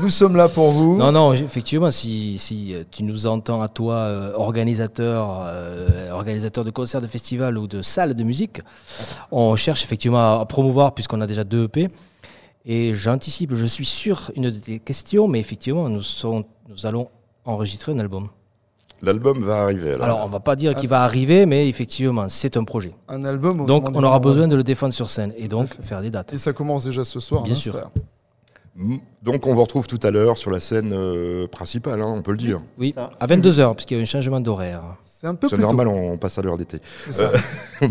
Nous 0.00 0.10
sommes 0.10 0.36
là 0.36 0.48
pour 0.48 0.70
vous. 0.70 0.96
Non, 0.96 1.12
non, 1.12 1.32
effectivement, 1.32 1.90
si, 1.90 2.36
si 2.38 2.74
euh, 2.74 2.82
tu 2.90 3.04
nous 3.04 3.26
entends 3.26 3.62
à 3.62 3.68
toi, 3.68 3.94
euh, 3.94 4.32
organisateur, 4.34 5.42
euh, 5.46 6.10
organisateur 6.10 6.64
de 6.64 6.70
concerts, 6.70 7.00
de 7.00 7.06
festivals 7.06 7.56
ou 7.58 7.66
de 7.66 7.82
salles 7.82 8.14
de 8.14 8.22
musique, 8.24 8.60
on 9.30 9.54
cherche 9.56 9.67
effectivement 9.72 10.40
à 10.40 10.46
promouvoir 10.46 10.94
puisqu'on 10.94 11.20
a 11.20 11.26
déjà 11.26 11.44
deux 11.44 11.64
EP. 11.64 11.88
Et 12.64 12.92
j'anticipe, 12.94 13.54
je 13.54 13.64
suis 13.64 13.86
sûr, 13.86 14.30
une 14.36 14.50
de 14.50 14.58
tes 14.58 14.78
questions, 14.78 15.26
mais 15.26 15.40
effectivement, 15.40 15.88
nous, 15.88 16.02
sont, 16.02 16.44
nous 16.68 16.86
allons 16.86 17.08
enregistrer 17.44 17.92
un 17.92 17.98
album. 17.98 18.28
L'album 19.00 19.42
va 19.42 19.62
arriver, 19.62 19.92
alors. 19.92 20.04
Alors, 20.04 20.24
on 20.24 20.28
va 20.28 20.40
pas 20.40 20.56
dire 20.56 20.74
qu'il 20.74 20.88
va 20.88 21.02
arriver, 21.02 21.46
mais 21.46 21.68
effectivement, 21.68 22.28
c'est 22.28 22.56
un 22.56 22.64
projet. 22.64 22.94
Un 23.08 23.24
album. 23.24 23.64
Donc, 23.64 23.88
on 23.94 24.02
aura 24.02 24.18
besoin 24.18 24.48
de 24.48 24.56
le 24.56 24.64
défendre 24.64 24.92
sur 24.92 25.08
scène 25.08 25.32
et 25.36 25.48
donc 25.48 25.68
faire 25.82 26.02
des 26.02 26.10
dates. 26.10 26.32
Et 26.32 26.38
ça 26.38 26.52
commence 26.52 26.84
déjà 26.84 27.04
ce 27.04 27.20
soir. 27.20 27.42
à 27.42 27.44
Bien 27.44 27.54
sûr. 27.54 27.74
Donc 29.22 29.46
on 29.46 29.54
vous 29.54 29.62
retrouve 29.62 29.86
tout 29.88 29.98
à 30.04 30.10
l'heure 30.12 30.38
sur 30.38 30.50
la 30.50 30.60
scène 30.60 30.92
euh, 30.92 31.46
principale, 31.48 32.00
hein, 32.00 32.14
on 32.16 32.22
peut 32.22 32.30
le 32.30 32.36
dire. 32.36 32.60
Oui, 32.78 32.92
Ça. 32.94 33.10
à 33.18 33.26
22h, 33.26 33.74
puisqu'il 33.74 33.96
y 33.96 34.00
a 34.00 34.02
un 34.02 34.06
changement 34.06 34.40
d'horaire. 34.40 34.80
C'est 35.02 35.26
un 35.26 35.34
peu 35.34 35.48
plus 35.48 35.56
tôt. 35.56 35.62
normal, 35.62 35.88
on 35.88 36.16
passe 36.16 36.38
à 36.38 36.42
l'heure 36.42 36.56
d'été. 36.56 36.78
Ça. 37.10 37.30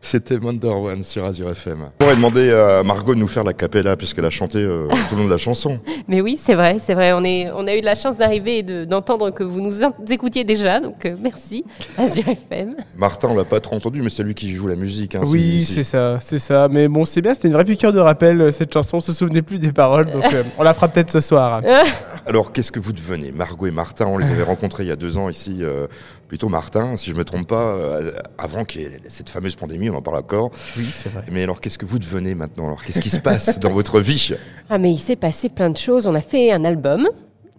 C'était 0.00 0.36
Wonder 0.38 0.68
One 0.68 1.02
sur 1.02 1.24
Azure 1.24 1.50
FM. 1.50 1.90
On 2.00 2.06
va 2.06 2.14
demander 2.14 2.52
à 2.52 2.84
Margot 2.84 3.14
de 3.16 3.18
nous 3.18 3.26
faire 3.26 3.42
la 3.42 3.52
capella 3.52 3.96
puisqu'elle 3.96 4.24
a 4.26 4.30
chanté 4.30 4.58
euh, 4.58 4.86
tout 5.08 5.16
le 5.16 5.22
long 5.22 5.26
de 5.26 5.30
la 5.32 5.38
chanson. 5.38 5.80
Mais 6.08 6.20
oui, 6.20 6.38
c'est 6.40 6.54
vrai, 6.54 6.76
c'est 6.80 6.94
vrai. 6.94 7.12
On, 7.12 7.24
est, 7.24 7.50
on 7.50 7.66
a 7.66 7.74
eu 7.74 7.80
de 7.80 7.84
la 7.84 7.96
chance 7.96 8.16
d'arriver 8.16 8.58
et 8.58 8.62
de- 8.62 8.84
d'entendre 8.84 9.30
que 9.32 9.42
vous 9.42 9.60
nous 9.60 9.74
écoutiez 10.08 10.44
déjà, 10.44 10.78
donc 10.78 11.04
euh, 11.04 11.16
merci, 11.20 11.64
Azure 11.98 12.28
FM. 12.28 12.76
Martin, 12.96 13.28
on 13.32 13.34
l'a 13.34 13.44
pas 13.44 13.58
trop 13.58 13.74
entendu, 13.74 14.00
mais 14.02 14.10
c'est 14.10 14.22
lui 14.22 14.34
qui 14.36 14.52
joue 14.52 14.68
la 14.68 14.76
musique. 14.76 15.16
hein, 15.16 15.22
Oui, 15.26 15.64
c'est- 15.64 15.82
ça, 15.82 16.18
c'est 16.20 16.38
ça. 16.38 16.68
Mais 16.68 16.86
bon, 16.86 17.04
c'est 17.04 17.20
bien, 17.20 17.34
c'était 17.34 17.48
une 17.48 17.54
vraie 17.54 17.64
piqûre 17.64 17.92
de 17.92 17.98
rappel, 17.98 18.40
euh, 18.40 18.50
cette 18.52 18.72
chanson. 18.72 18.98
On 18.98 19.00
se 19.00 19.12
souvenait 19.12 19.42
plus 19.42 19.58
des 19.58 19.72
paroles, 19.72 20.12
donc 20.12 20.22
euh, 20.34 20.42
on 20.58 20.62
la 20.62 20.74
fera 20.74 20.88
peut-être 20.88 21.10
ce 21.10 21.20
soir. 21.20 21.60
Alors, 22.26 22.52
qu'est-ce 22.52 22.72
que 22.72 22.80
vous 22.80 22.92
devenez? 22.92 23.32
Margot 23.32 23.66
et 23.66 23.70
Martin, 23.70 24.06
on 24.06 24.18
les 24.18 24.30
avait 24.30 24.42
rencontrés 24.42 24.84
il 24.84 24.88
y 24.88 24.92
a 24.92 24.96
deux 24.96 25.16
ans 25.16 25.28
ici, 25.28 25.58
euh, 25.60 25.86
plutôt 26.28 26.48
Martin, 26.48 26.96
si 26.96 27.10
je 27.10 27.14
me 27.14 27.24
trompe 27.24 27.48
pas, 27.48 27.62
euh, 27.62 28.12
avant 28.36 28.64
qu'il 28.64 28.82
y 28.82 28.84
ait 28.84 29.00
cette 29.08 29.30
fameuse 29.30 29.56
pandémie, 29.56 29.90
on 29.90 29.96
en 29.96 30.02
parle 30.02 30.18
encore. 30.18 30.50
Oui, 30.76 30.88
c'est 30.92 31.10
vrai. 31.10 31.22
Mais 31.32 31.42
alors, 31.42 31.60
qu'est-ce 31.60 31.78
que 31.78 31.86
vous 31.86 31.98
devenez 31.98 32.34
maintenant? 32.34 32.66
Alors, 32.66 32.84
qu'est-ce 32.84 33.00
qui 33.00 33.10
se 33.10 33.20
passe 33.20 33.58
dans 33.58 33.72
votre 33.72 34.00
vie? 34.00 34.34
Ah, 34.68 34.78
mais 34.78 34.90
il 34.90 34.98
s'est 34.98 35.16
passé 35.16 35.48
plein 35.48 35.70
de 35.70 35.76
choses. 35.76 36.06
On 36.06 36.14
a 36.14 36.20
fait 36.20 36.52
un 36.52 36.64
album. 36.64 37.08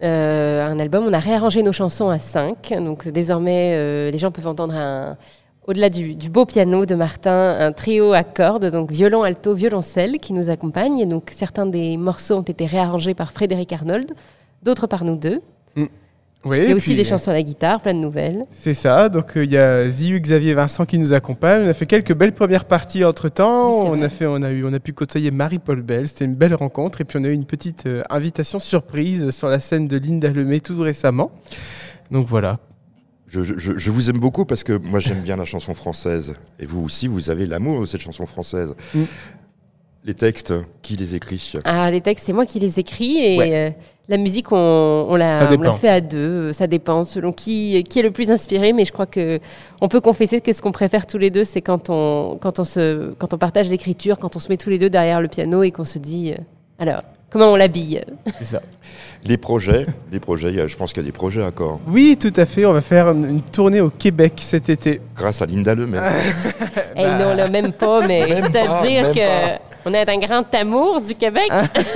Euh, 0.02 0.64
un 0.64 0.78
album, 0.78 1.04
on 1.06 1.12
a 1.12 1.18
réarrangé 1.18 1.62
nos 1.62 1.72
chansons 1.72 2.08
à 2.08 2.18
5. 2.18 2.72
Donc 2.78 3.06
désormais, 3.08 3.74
euh, 3.74 4.10
les 4.10 4.18
gens 4.18 4.30
peuvent 4.30 4.46
entendre 4.46 4.74
un, 4.74 5.16
au-delà 5.66 5.90
du, 5.90 6.14
du 6.14 6.30
beau 6.30 6.46
piano 6.46 6.86
de 6.86 6.94
Martin, 6.94 7.56
un 7.60 7.72
trio 7.72 8.12
à 8.12 8.24
cordes, 8.24 8.66
donc 8.66 8.90
violon, 8.90 9.22
alto, 9.22 9.54
violoncelle, 9.54 10.18
qui 10.18 10.32
nous 10.32 10.50
accompagne. 10.50 10.98
Et 10.98 11.06
donc 11.06 11.30
certains 11.30 11.66
des 11.66 11.96
morceaux 11.96 12.36
ont 12.36 12.42
été 12.42 12.66
réarrangés 12.66 13.14
par 13.14 13.32
Frédéric 13.32 13.72
Arnold, 13.72 14.12
d'autres 14.62 14.86
par 14.86 15.04
nous 15.04 15.16
deux. 15.16 15.40
Oui, 16.44 16.56
Il 16.56 16.64
y 16.64 16.66
et 16.68 16.72
a 16.72 16.74
aussi 16.74 16.86
puis, 16.86 16.96
des 16.96 17.04
chansons 17.04 17.30
à 17.30 17.34
la 17.34 17.42
guitare, 17.42 17.82
plein 17.82 17.92
de 17.92 17.98
nouvelles. 17.98 18.46
C'est 18.48 18.72
ça, 18.72 19.10
donc 19.10 19.36
euh, 19.36 19.44
il 19.44 19.52
y 19.52 19.58
a 19.58 19.90
Ziu, 19.90 20.18
Xavier, 20.18 20.54
Vincent 20.54 20.86
qui 20.86 20.96
nous 20.96 21.12
accompagnent. 21.12 21.66
On 21.66 21.68
a 21.68 21.74
fait 21.74 21.84
quelques 21.84 22.14
belles 22.14 22.32
premières 22.32 22.64
parties 22.64 23.04
entre 23.04 23.28
temps. 23.28 23.68
Oui, 23.68 23.84
c'est 23.84 23.98
on, 23.98 24.02
a 24.02 24.08
fait, 24.08 24.26
on, 24.26 24.42
a 24.42 24.50
eu, 24.50 24.64
on 24.64 24.72
a 24.72 24.80
pu 24.80 24.94
côtoyer 24.94 25.30
Marie-Paul 25.30 25.82
Bell, 25.82 26.08
c'était 26.08 26.24
une 26.24 26.34
belle 26.34 26.54
rencontre. 26.54 27.02
Et 27.02 27.04
puis 27.04 27.18
on 27.20 27.24
a 27.24 27.28
eu 27.28 27.32
une 27.34 27.44
petite 27.44 27.84
euh, 27.84 28.02
invitation 28.08 28.58
surprise 28.58 29.30
sur 29.32 29.48
la 29.48 29.58
scène 29.58 29.86
de 29.86 29.98
Linda 29.98 30.30
Lemay 30.30 30.60
tout 30.60 30.80
récemment. 30.80 31.30
Donc 32.10 32.26
voilà. 32.26 32.58
Je, 33.30 33.42
je- 33.42 33.78
je 33.78 33.90
vous 33.90 34.10
aime 34.10 34.18
beaucoup 34.18 34.44
parce 34.44 34.62
que 34.64 34.74
moi 34.76 35.00
j'aime 35.00 35.22
bien 35.22 35.36
la 35.36 35.44
chanson 35.46 35.72
française. 35.72 36.34
Et 36.58 36.66
vous 36.66 36.82
aussi, 36.84 37.06
vous 37.08 37.30
avez 37.30 37.46
l'amour 37.46 37.80
de 37.80 37.86
cette 37.86 38.00
chanson 38.02 38.26
française. 38.26 38.74
Mm. 38.94 39.02
Les 40.04 40.14
textes, 40.14 40.54
qui 40.80 40.96
les 40.96 41.14
écrit 41.14 41.52
Ah, 41.64 41.90
les 41.90 42.00
textes, 42.00 42.24
c'est 42.26 42.32
moi 42.32 42.46
qui 42.46 42.58
les 42.58 42.78
écris 42.80 43.18
et 43.18 43.38
Ouais. 43.38 43.50
euh, 43.54 43.70
la 44.08 44.16
musique, 44.16 44.50
on, 44.50 44.56
on 45.10 45.14
l'a 45.14 45.46
on 45.52 45.72
fait 45.74 45.90
à 45.90 46.00
deux. 46.00 46.52
Ça 46.54 46.66
dépend 46.66 47.04
selon 47.04 47.32
qui, 47.32 47.84
qui 47.84 47.98
est 47.98 48.02
le 48.02 48.10
plus 48.10 48.30
inspiré, 48.30 48.72
mais 48.72 48.86
je 48.86 48.92
crois 48.92 49.04
que 49.06 49.38
on 49.82 49.88
peut 49.88 50.00
confesser 50.00 50.40
que 50.40 50.52
ce 50.54 50.62
qu'on 50.62 50.72
préfère 50.72 51.06
tous 51.06 51.18
les 51.18 51.28
deux, 51.30 51.44
c'est 51.44 51.60
quand 51.60 51.90
on, 51.90 52.38
quand, 52.40 52.58
on 52.58 52.64
se, 52.64 53.12
quand 53.18 53.34
on 53.34 53.38
partage 53.38 53.68
l'écriture, 53.68 54.18
quand 54.18 54.36
on 54.36 54.38
se 54.38 54.48
met 54.48 54.56
tous 54.56 54.70
les 54.70 54.78
deux 54.78 54.88
derrière 54.90 55.20
le 55.20 55.28
piano 55.28 55.62
et 55.62 55.70
qu'on 55.70 55.84
se 55.84 55.98
dit 55.98 56.32
euh, 56.32 56.36
alors, 56.78 57.02
comment 57.30 57.52
on 57.52 57.56
l'habille 57.56 58.02
C'est 58.38 58.44
ça. 58.44 58.62
Les 59.24 59.36
projets, 59.36 59.84
les 60.10 60.18
projets, 60.18 60.66
je 60.66 60.76
pense 60.78 60.94
qu'il 60.94 61.02
y 61.02 61.04
a 61.04 61.06
des 61.06 61.12
projets 61.12 61.42
encore. 61.42 61.78
Oui, 61.86 62.16
tout 62.18 62.32
à 62.36 62.46
fait. 62.46 62.64
On 62.64 62.72
va 62.72 62.80
faire 62.80 63.10
une, 63.10 63.42
tournée 63.42 63.82
au 63.82 63.90
Québec 63.90 64.32
cet 64.38 64.70
été. 64.70 65.02
Grâce 65.14 65.42
à 65.42 65.46
Linda 65.46 65.74
Lemay. 65.74 65.98
Eh 66.96 67.02
non, 67.02 67.34
là, 67.34 67.48
même 67.48 67.72
pas, 67.72 68.06
mais 68.06 68.26
c'est-à-dire 68.28 69.12
que 69.12 69.69
on 69.86 69.94
est 69.94 70.08
un 70.08 70.18
grand 70.18 70.54
amour 70.54 71.00
du 71.00 71.14
Québec. 71.14 71.48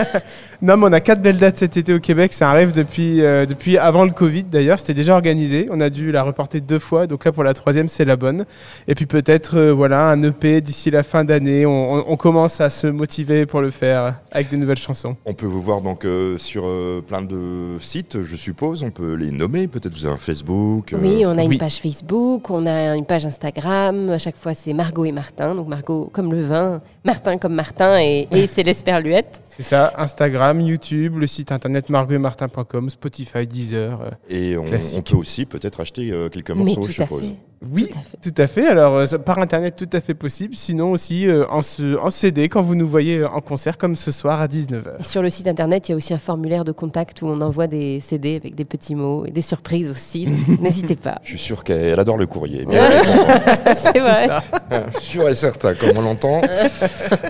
Non, 0.63 0.79
mais 0.79 0.87
on 0.87 0.93
a 0.93 1.01
quatre 1.01 1.21
belles 1.21 1.37
dates 1.39 1.59
cet 1.59 1.77
été 1.77 1.93
au 1.93 1.99
Québec. 2.01 2.33
C'est 2.33 2.45
un 2.45 2.53
rêve 2.53 2.73
depuis, 2.73 3.23
euh, 3.23 3.45
depuis 3.45 3.77
avant 3.77 4.05
le 4.05 4.13
Covid 4.13 4.45
d'ailleurs. 4.45 4.79
C'était 4.79 4.95
déjà 4.95 5.13
organisé. 5.13 5.67
On 5.71 5.79
a 5.81 5.91
dû 5.91 6.11
la 6.11 6.23
reporter 6.23 6.61
deux 6.61 6.79
fois. 6.79 7.07
Donc 7.07 7.25
là, 7.27 7.33
pour 7.33 7.43
la 7.45 7.53
troisième, 7.53 7.89
c'est 7.89 8.07
la 8.07 8.17
bonne. 8.17 8.47
Et 8.89 8.95
puis 8.95 9.05
peut-être 9.05 9.59
euh, 9.59 9.73
voilà, 9.75 10.07
un 10.09 10.23
EP 10.23 10.63
d'ici 10.63 10.91
la 10.91 11.03
fin 11.03 11.23
d'année. 11.25 11.67
On, 11.67 11.93
on- 11.97 12.05
on 12.07 12.17
commence 12.17 12.63
à 12.63 12.71
se 12.71 12.87
motiver 12.87 13.45
pour 13.45 13.61
le 13.61 13.71
faire 13.73 14.15
avec 14.31 14.51
de 14.51 14.57
nouvelles 14.57 14.79
chansons. 14.79 15.17
On 15.27 15.35
peut 15.35 15.45
vous 15.45 15.61
voir 15.61 15.83
donc 15.83 16.05
euh, 16.07 16.39
sur 16.39 16.63
euh, 16.67 17.03
plein 17.07 17.21
de 17.21 17.77
sites, 17.81 18.23
je 18.23 18.37
suppose. 18.37 18.83
On 18.85 18.91
peut 18.91 19.15
les 19.17 19.33
nommer. 19.33 19.67
Peut-être 19.67 19.93
vous 19.93 20.07
avez 20.07 20.15
un 20.15 20.19
Facebook. 20.19 20.95
euh, 20.95 20.99
Oui, 21.03 21.25
on 21.27 21.33
a 21.37 21.43
oui. 21.45 21.53
une 21.55 21.59
page 21.59 21.77
Facebook, 21.79 22.49
on 22.49 22.65
a 22.65 22.97
une 22.97 23.05
page 23.05 23.27
Instagram. 23.27 24.09
À 24.11 24.19
chaque 24.19 24.37
fois, 24.37 24.55
c'est 24.55 24.73
Margot 24.73 25.05
et 25.05 25.13
Martin. 25.13 25.55
Donc 25.57 25.69
Margot 25.69 26.09
comme 26.13 26.33
le 26.33 26.43
vin, 26.45 26.81
Martin 27.05 27.37
comme 27.37 27.55
Martin 27.55 27.74
et, 27.81 28.29
et 28.31 28.47
c'est 28.53 28.63
l'esperluette. 28.63 29.43
C'est 29.47 29.63
ça. 29.63 29.93
Instagram, 29.97 30.61
YouTube, 30.61 31.19
le 31.19 31.27
site 31.27 31.53
internet 31.53 31.89
marguetmartin.com, 31.89 32.91
Spotify, 32.91 33.47
Deezer. 33.47 34.01
euh. 34.01 34.11
Et 34.29 34.57
on, 34.57 35.03
peut 35.03 35.17
aussi 35.17 35.47
peut-être 35.47 35.81
acheter 35.81 36.11
euh, 36.11 36.29
quelques 36.29 36.51
Mais 36.51 36.65
morceaux, 36.65 36.83
tout 36.83 36.91
je 36.93 37.03
à 37.03 37.05
suppose. 37.05 37.23
fait. 37.23 37.35
Oui, 37.75 37.89
Tout 37.89 37.99
à 37.99 38.03
fait. 38.03 38.31
tout 38.31 38.43
à 38.43 38.47
fait. 38.47 38.67
Alors, 38.67 38.95
euh, 38.97 39.19
par 39.19 39.39
Internet, 39.39 39.75
tout 39.77 39.89
à 39.93 40.01
fait 40.01 40.15
possible. 40.15 40.55
Sinon 40.55 40.93
aussi 40.93 41.27
euh, 41.27 41.45
en, 41.51 41.63
ce- 41.63 41.99
en 41.99 42.11
CD 42.11 42.49
quand 42.49 42.63
vous 42.63 42.75
nous 42.75 42.89
voyez 42.89 43.19
euh, 43.19 43.29
en 43.29 43.41
concert, 43.41 43.79
comme 43.79 43.95
ce 43.97 44.11
soir 44.13 44.41
à 44.41 44.47
19h. 44.47 45.01
Et 45.01 45.05
sur 45.05 45.23
le 45.23 45.31
site 45.31 45.47
internet, 45.47 45.89
il 45.89 45.93
y 45.93 45.95
a 45.95 45.97
aussi 45.97 46.13
un 46.15 46.19
formulaire 46.19 46.65
de 46.65 46.73
contact 46.73 47.23
où 47.23 47.27
on 47.27 47.41
envoie 47.41 47.67
des 47.67 48.01
CD 48.01 48.37
avec 48.37 48.55
des 48.55 48.65
petits 48.65 48.95
mots 48.95 49.25
et 49.27 49.31
des 49.31 49.41
surprises 49.43 49.91
aussi. 49.91 50.29
N'hésitez 50.61 50.97
pas. 50.97 51.19
Je 51.23 51.31
suis 51.31 51.39
sûr 51.39 51.65
qu'elle 51.65 51.99
adore 51.99 52.17
le 52.19 52.27
courrier. 52.27 52.67
C'est 53.77 53.99
vrai. 53.99 54.29
sûr 55.01 55.29
et 55.29 55.35
certain, 55.35 55.75
comme 55.75 55.97
on 55.97 56.03
l'entend. 56.03 56.41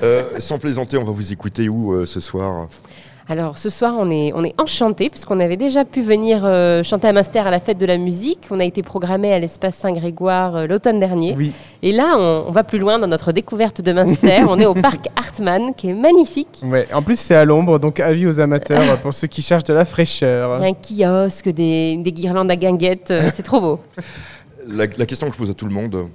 Euh, 0.03 0.23
sans 0.39 0.59
plaisanter, 0.59 0.97
on 0.99 1.05
va 1.05 1.13
vous 1.13 1.33
écouter 1.33 1.69
où 1.69 1.93
euh, 1.93 2.07
ce 2.07 2.21
soir? 2.21 2.69
Alors 3.27 3.57
ce 3.57 3.71
soir, 3.71 3.95
on 3.99 4.11
est, 4.11 4.33
on 4.35 4.45
est 4.45 4.55
enchantés 4.61 5.09
puisqu'on 5.09 5.41
avait 5.41 5.57
déjà 5.57 5.87
pu 5.87 6.03
venir 6.03 6.43
euh, 6.45 6.83
chanter 6.83 7.09
à 7.09 7.13
Munster 7.15 7.39
à 7.39 7.51
la 7.51 7.59
fête 7.59 7.79
de 7.79 7.87
la 7.87 7.97
musique. 7.97 8.41
On 8.51 8.61
a 8.61 8.65
été 8.65 8.83
programmé 8.83 9.33
à 9.33 9.39
l'espace 9.39 9.77
Saint-Grégoire 9.77 10.57
euh, 10.57 10.67
l'automne 10.67 11.01
dernier. 11.01 11.35
Oui. 11.37 11.53
Et 11.83 11.93
là, 11.93 12.17
on, 12.19 12.45
on 12.49 12.51
va 12.53 12.65
plus 12.65 12.79
loin 12.79 12.99
dans 12.99 13.07
notre 13.07 13.33
découverte 13.33 13.81
de 13.81 13.93
Munster. 13.93 14.43
on 14.49 14.59
est 14.61 14.67
au 14.67 14.75
parc 14.75 15.09
Hartmann 15.17 15.75
qui 15.75 15.89
est 15.89 15.95
magnifique. 15.95 16.61
Ouais. 16.65 16.87
En 16.93 17.01
plus, 17.03 17.19
c'est 17.19 17.35
à 17.35 17.47
l'ombre, 17.47 17.79
donc 17.79 17.99
avis 17.99 18.27
aux 18.27 18.41
amateurs 18.41 18.99
pour 19.03 19.15
ceux 19.15 19.27
qui 19.27 19.41
cherchent 19.41 19.65
de 19.65 19.73
la 19.75 19.87
fraîcheur. 19.87 20.59
Il 20.63 20.97
y 20.99 21.05
a 21.05 21.11
un 21.11 21.25
kiosque, 21.25 21.49
des, 21.49 21.97
des 21.97 22.13
guirlandes 22.13 22.51
à 22.51 22.57
guinguettes. 22.57 23.11
euh, 23.11 23.31
c'est 23.35 23.43
trop 23.43 23.61
beau. 23.61 23.81
la, 24.67 24.85
la 24.99 25.07
question 25.07 25.27
que 25.29 25.33
je 25.33 25.39
pose 25.39 25.51
à 25.51 25.55
tout 25.55 25.67
le 25.67 25.73
monde, 25.73 26.09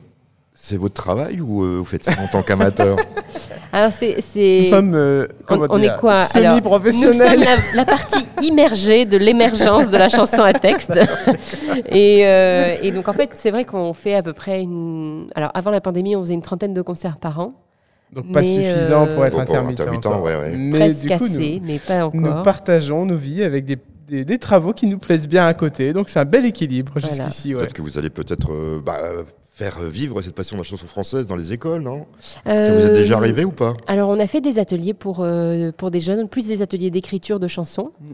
c'est 0.62 0.78
votre 0.78 0.94
travail 0.94 1.42
ou 1.42 1.64
euh, 1.64 1.78
vous 1.80 1.86
faites 1.86 2.04
ça 2.04 2.12
en 2.20 2.28
tant 2.28 2.44
qu'amateur? 2.44 2.98
Alors 3.72 3.92
c'est... 3.92 4.22
c'est- 4.22 4.62
Nous 4.62 4.68
sommes, 4.68 4.94
euh, 4.96 5.28
On, 5.50 5.82
est 5.82 5.96
quoi? 6.00 6.14
Alors, 6.14 6.24
Nous 6.24 6.28
sommes 6.28 6.44
semi-professionnels. 6.52 7.40
la, 7.40 7.56
la 7.76 7.86
partie 7.86 8.26
immergée 8.42 9.06
de 9.06 9.18
l'émergence 9.18 9.90
de 9.90 9.98
la 9.98 10.10
chanson 10.10 10.42
à 10.42 10.54
texte. 10.54 10.92
et, 11.88 12.26
euh, 12.26 12.76
et 12.82 12.92
donc, 12.92 13.08
en 13.08 13.14
fait, 13.14 13.30
c'est 13.34 13.52
vrai 13.52 13.66
qu'on 13.66 13.94
fait 13.94 14.16
à 14.16 14.24
peu 14.24 14.34
près 14.34 14.62
une. 14.62 15.28
Alors, 15.36 15.52
avant 15.54 15.72
la 15.72 15.82
pandémie, 15.82 16.16
on 16.16 16.22
faisait 16.22 16.34
une 16.34 16.42
trentaine 16.42 16.74
de 16.74 16.82
concerts 16.82 17.18
par 17.18 17.40
an. 17.40 17.54
Donc 18.12 18.32
pas 18.32 18.42
Mais, 18.42 18.74
suffisant 18.74 19.06
pour 19.06 19.24
être 19.26 19.36
Bon, 19.36 19.42
intermittent. 19.42 19.82
intermittent, 19.82 20.06
encore. 20.08 20.24
ouais, 20.24 20.36
ouais. 20.36 20.56
Mais 20.58 20.80
Presque 20.80 21.02
du 21.06 21.08
coup, 21.16 21.26
assez, 21.26 21.62
mais 21.64 21.78
pas 21.78 22.02
nous, 22.12 22.22
nous 22.22 22.30
encore. 22.30 22.42
partageons 22.44 23.06
nos 23.06 23.16
vies 23.18 23.44
avec 23.44 23.66
des, 23.66 23.78
des- 24.08 24.26
des 24.26 24.38
travaux 24.40 24.74
qui 24.74 24.88
nous 24.88 24.98
plaisent 24.98 25.28
bien 25.28 25.46
à 25.46 25.54
côté. 25.54 25.94
Donc 25.94 26.10
c'est 26.10 26.20
un 26.20 26.26
bel 26.26 26.44
équilibre 26.44 26.94
Voilà. 26.96 27.08
jusqu'ici. 27.16 27.54
Ouais. 27.54 27.60
Peut-être 27.62 27.74
que 27.74 27.84
vous 27.84 28.00
allez 28.00 28.10
peut-être 28.10 28.52
euh, 28.52 28.82
bah, 28.84 28.98
euh, 29.04 29.22
faire 29.60 29.80
vivre 29.84 30.22
cette 30.22 30.36
passion 30.36 30.56
de 30.56 30.62
la 30.62 30.64
chanson 30.64 30.88
française 30.88 31.28
dans 31.28 31.36
les 31.36 31.52
écoles, 31.52 31.82
non? 31.82 32.06
Ça 32.20 32.40
vous 32.46 32.86
est 32.86 32.90
Euh, 32.92 32.94
déjà 32.94 33.18
arrivé 33.18 33.44
ou 33.44 33.52
pas? 33.52 33.74
Alors, 33.88 34.10
on 34.10 34.18
a 34.18 34.26
fait 34.26 34.40
des 34.40 34.58
ateliers 34.58 34.94
pour, 34.94 35.20
euh, 35.20 35.72
pour 35.76 35.92
des 35.92 36.00
jeunes, 36.00 36.30
plus 36.30 36.48
des 36.48 36.62
ateliers 36.62 36.90
d'écriture 36.92 37.40
de 37.42 37.48
chansons, 37.48 37.92
Mm. 38.00 38.06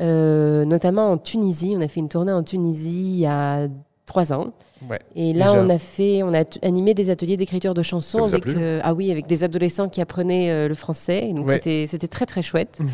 euh, 0.00 0.64
notamment 0.64 1.10
en 1.12 1.18
Tunisie. 1.18 1.74
On 1.76 1.82
a 1.82 1.88
fait 1.88 2.00
une 2.00 2.08
tournée 2.08 2.32
en 2.32 2.42
Tunisie 2.42 3.04
il 3.16 3.18
y 3.20 3.26
a 3.26 3.68
trois 4.06 4.32
ans. 4.32 4.52
Ouais, 4.90 4.98
Et 5.16 5.32
là, 5.32 5.46
déjà. 5.52 5.62
on 5.62 5.68
a 5.70 5.78
fait, 5.78 6.22
on 6.22 6.34
a 6.34 6.44
animé 6.62 6.92
des 6.94 7.08
ateliers 7.08 7.38
d'écriture 7.38 7.72
de 7.74 7.82
chansons 7.82 8.24
avec, 8.24 8.46
euh, 8.46 8.80
ah 8.82 8.92
oui, 8.92 9.10
avec 9.10 9.26
des 9.26 9.42
adolescents 9.42 9.88
qui 9.88 10.00
apprenaient 10.02 10.50
euh, 10.50 10.68
le 10.68 10.74
français. 10.74 11.32
Donc 11.34 11.48
Ouais. 11.48 11.54
c'était, 11.54 11.86
c'était 11.88 12.08
très 12.08 12.26
très 12.26 12.42
chouette. 12.42 12.78
Mm. 12.80 12.86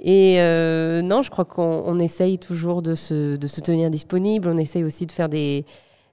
Et 0.00 0.36
euh, 0.40 1.02
non, 1.02 1.20
je 1.22 1.30
crois 1.30 1.44
qu'on 1.44 1.82
on 1.86 1.98
essaye 1.98 2.38
toujours 2.38 2.80
de 2.82 2.94
se, 2.94 3.36
de 3.36 3.46
se 3.46 3.60
tenir 3.60 3.90
disponible. 3.90 4.48
On 4.48 4.56
essaye 4.58 4.84
aussi 4.84 5.04
de 5.06 5.12
faire 5.12 5.28
des, 5.28 5.66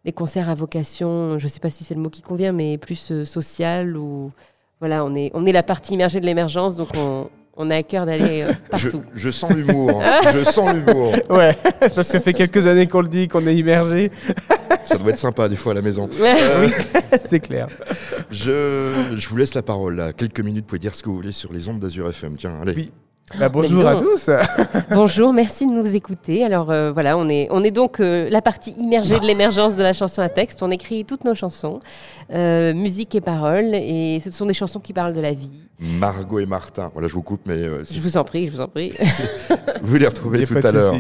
des 0.06 0.12
concerts 0.12 0.50
à 0.50 0.56
vocation. 0.56 1.38
Je 1.40 1.46
ne 1.46 1.50
sais 1.50 1.60
pas 1.60 1.70
si 1.70 1.84
c'est 1.84 1.96
le 1.96 2.02
mot 2.02 2.10
qui 2.10 2.22
convient, 2.22 2.52
mais 2.52 2.78
plus 2.78 3.12
euh, 3.12 3.26
social 3.26 3.98
ou 3.98 4.32
voilà, 4.80 5.06
on 5.06 5.14
est, 5.16 5.30
on 5.34 5.46
est 5.46 5.52
la 5.52 5.64
partie 5.64 5.94
immergée 5.94 6.20
de 6.20 6.26
l'émergence, 6.26 6.76
donc 6.76 6.90
on, 6.98 7.30
on 7.56 7.70
a 7.70 7.76
à 7.76 7.84
cœur 7.84 8.08
d'aller 8.08 8.42
euh, 8.42 8.52
je, 8.74 8.90
partout. 8.90 9.04
je 9.14 9.30
sens 9.30 9.52
l'humour. 9.52 10.02
je 10.34 10.44
sens 10.44 10.74
l'humour. 10.74 11.14
Ouais, 11.30 11.56
c'est 11.64 11.80
parce 11.80 11.94
que 11.94 12.04
ça 12.04 12.20
fait 12.20 12.34
quelques 12.34 12.66
années 12.66 12.88
qu'on 12.88 13.02
le 13.02 13.08
dit, 13.08 13.28
qu'on 13.28 13.46
est 13.46 13.56
immergé. 13.56 14.12
Ça 14.86 14.98
doit 14.98 15.12
être 15.12 15.18
sympa 15.20 15.48
des 15.48 15.56
fois 15.56 15.74
à 15.74 15.76
la 15.76 15.84
maison. 15.84 16.10
Ouais. 16.20 16.34
Euh, 16.42 16.68
c'est 17.30 17.40
clair. 17.40 17.68
je, 18.32 19.14
je 19.16 19.28
vous 19.30 19.38
laisse 19.38 19.54
la 19.54 19.62
parole 19.62 19.96
là. 19.98 20.14
Quelques 20.14 20.40
minutes, 20.40 20.64
vous 20.64 20.70
pouvez 20.70 20.80
dire 20.80 20.96
ce 20.96 21.04
que 21.04 21.10
vous 21.10 21.16
voulez 21.16 21.32
sur 21.32 21.54
les 21.54 21.70
ondes 21.70 21.80
d'Azur 21.80 22.10
FM. 22.10 22.36
Tiens, 22.38 22.60
allez. 22.62 22.74
Oui. 22.76 22.92
Bah, 23.40 23.50
bonjour 23.50 23.86
à 23.88 23.96
tous. 23.96 24.30
Bonjour, 24.92 25.34
merci 25.34 25.66
de 25.66 25.72
nous 25.72 25.96
écouter. 25.96 26.44
Alors 26.44 26.72
euh, 26.72 26.92
voilà, 26.92 27.18
on 27.18 27.30
est, 27.30 27.48
on 27.52 27.64
est 27.64 27.72
donc 27.72 28.00
euh, 28.00 28.30
la 28.30 28.42
partie 28.42 28.72
immergée 28.72 29.20
de 29.20 29.26
l'émergence 29.26 29.76
de 29.76 29.84
la 29.84 29.94
chanson 29.94 30.22
à 30.22 30.30
texte. 30.30 30.62
On 30.64 30.72
écrit 30.72 31.06
toutes 31.06 31.24
nos 31.24 31.36
chansons, 31.36 31.80
euh, 32.32 32.74
musique 32.74 33.16
et 33.16 33.22
paroles, 33.22 33.74
et 33.74 34.20
ce 34.24 34.32
sont 34.32 34.46
des 34.46 34.54
chansons 34.54 34.80
qui 34.80 34.94
parlent 34.94 35.14
de 35.14 35.22
la 35.22 35.34
vie. 35.34 35.52
Margot 35.80 36.40
et 36.40 36.46
Martin. 36.46 36.92
Voilà, 36.94 37.08
je 37.08 37.14
vous 37.14 37.24
coupe, 37.24 37.42
mais 37.46 37.56
euh, 37.56 37.84
Je 37.90 38.00
vous 38.00 38.18
en 38.18 38.24
prie, 38.24 38.48
je 38.48 38.52
vous 38.52 38.62
en 38.62 38.68
prie. 38.68 38.94
vous 39.82 39.96
les 39.96 40.08
retrouvez 40.08 40.44
tout 40.44 40.60
à 40.64 40.72
l'heure. 40.72 40.96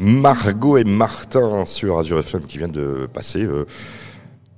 Margot 0.00 0.76
et 0.76 0.84
Martin 0.84 1.66
sur 1.66 1.98
Azure 1.98 2.18
FM 2.18 2.42
qui 2.42 2.58
viennent 2.58 2.72
de 2.72 3.06
passer 3.12 3.44
euh, 3.44 3.64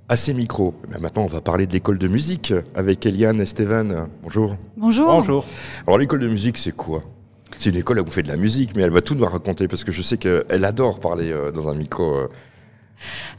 à 0.09 0.17
ces 0.17 0.35
micros. 0.35 0.75
Maintenant, 1.01 1.23
on 1.25 1.29
va 1.29 1.41
parler 1.41 1.67
de 1.67 1.73
l'école 1.73 1.99
de 1.99 2.09
musique 2.09 2.53
avec 2.75 3.05
Eliane 3.07 3.41
et 3.41 3.47
Steven. 3.47 4.07
Bonjour. 4.23 4.57
Bonjour. 4.77 5.07
Bonjour. 5.09 5.45
Alors, 5.87 5.99
l'école 5.99 6.21
de 6.21 6.29
musique, 6.29 6.59
c'est 6.59 6.75
quoi? 6.75 7.03
C'est 7.59 7.71
une 7.71 7.77
école 7.77 8.01
où 8.01 8.05
vous 8.05 8.11
faites 8.11 8.27
de 8.27 8.31
la 8.31 8.37
musique, 8.37 8.77
mais 8.77 8.83
elle 8.83 8.91
va 8.91 9.01
tout 9.01 9.15
nous 9.15 9.25
raconter 9.25 9.67
parce 9.67 9.83
que 9.83 9.91
je 9.93 10.03
sais 10.03 10.19
qu'elle 10.19 10.65
adore 10.65 11.01
parler 11.01 11.33
euh, 11.33 11.51
dans 11.53 11.69
un 11.69 11.75
micro. 11.75 12.15
euh. 12.15 12.29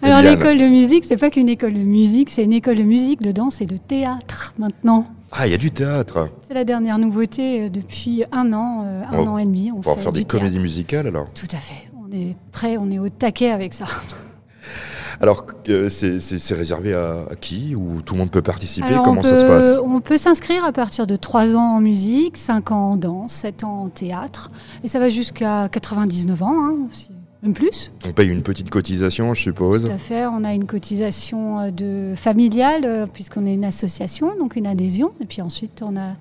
Alors 0.01 0.21
l'école 0.21 0.57
de 0.57 0.67
musique, 0.67 1.05
c'est 1.05 1.17
pas 1.17 1.29
qu'une 1.29 1.49
école 1.49 1.73
de 1.73 1.79
musique, 1.79 2.29
c'est 2.29 2.43
une 2.43 2.53
école 2.53 2.77
de 2.77 2.83
musique, 2.83 3.21
de 3.21 3.31
danse 3.31 3.61
et 3.61 3.65
de 3.65 3.77
théâtre 3.77 4.53
maintenant. 4.57 5.07
Ah, 5.31 5.45
il 5.47 5.51
y 5.51 5.53
a 5.53 5.57
du 5.57 5.71
théâtre. 5.71 6.29
C'est 6.47 6.53
la 6.53 6.63
dernière 6.63 6.97
nouveauté 6.99 7.63
euh, 7.65 7.69
depuis 7.69 8.23
un 8.31 8.53
an, 8.53 8.83
euh, 8.85 9.01
un 9.11 9.17
On- 9.19 9.27
an 9.33 9.37
et 9.37 9.45
demi. 9.45 9.71
On 9.71 9.79
va 9.81 9.95
faire 9.95 10.11
des 10.13 10.21
théâtre. 10.23 10.39
comédies 10.39 10.59
musicales 10.59 11.07
alors. 11.07 11.29
Tout 11.33 11.47
à 11.51 11.57
fait. 11.57 11.89
On 12.03 12.11
est 12.11 12.35
prêt, 12.51 12.77
on 12.79 12.89
est 12.91 12.99
au 12.99 13.09
taquet 13.09 13.51
avec 13.51 13.73
ça. 13.73 13.85
Alors, 15.21 15.45
euh, 15.69 15.89
c'est 15.89 16.53
réservé 16.53 16.93
à, 16.93 17.25
à 17.31 17.35
qui 17.35 17.75
Ou 17.75 18.01
tout 18.01 18.13
le 18.13 18.19
monde 18.19 18.31
peut 18.31 18.41
participer? 18.41 18.87
Alors, 18.87 19.03
Comment 19.03 19.23
ça 19.23 19.39
se 19.39 19.45
passe? 19.45 19.79
On 19.83 19.99
peut 20.01 20.17
s'inscrire 20.17 20.63
à 20.63 20.71
partir 20.71 21.07
de 21.07 21.15
3 21.15 21.55
ans 21.55 21.75
en 21.77 21.79
musique, 21.81 22.37
5 22.37 22.71
ans 22.71 22.91
en 22.91 22.97
danse, 22.97 23.33
7 23.33 23.63
ans 23.63 23.83
en 23.83 23.89
théâtre. 23.89 24.51
Et 24.83 24.87
ça 24.87 24.99
va 24.99 25.09
jusqu'à 25.09 25.69
99 25.69 26.43
ans, 26.43 26.65
hein, 26.65 26.75
même 27.43 27.53
plus. 27.53 27.91
On 28.07 28.11
paye 28.11 28.31
une 28.31 28.43
petite 28.43 28.69
cotisation, 28.69 29.33
je 29.33 29.41
suppose. 29.41 29.85
Tout 29.85 29.91
à 29.91 29.97
fait. 29.97 30.25
On 30.25 30.43
a 30.43 30.53
une 30.53 30.65
cotisation 30.65 31.59
euh, 31.59 31.71
de 31.71 32.13
familiale, 32.15 32.83
euh, 32.85 33.05
puisqu'on 33.11 33.45
est 33.45 33.53
une 33.53 33.65
association, 33.65 34.31
donc 34.37 34.55
une 34.55 34.67
adhésion. 34.67 35.11
Et 35.21 35.25
puis 35.25 35.41
ensuite, 35.41 35.81
on 35.81 35.97
a, 35.97 36.13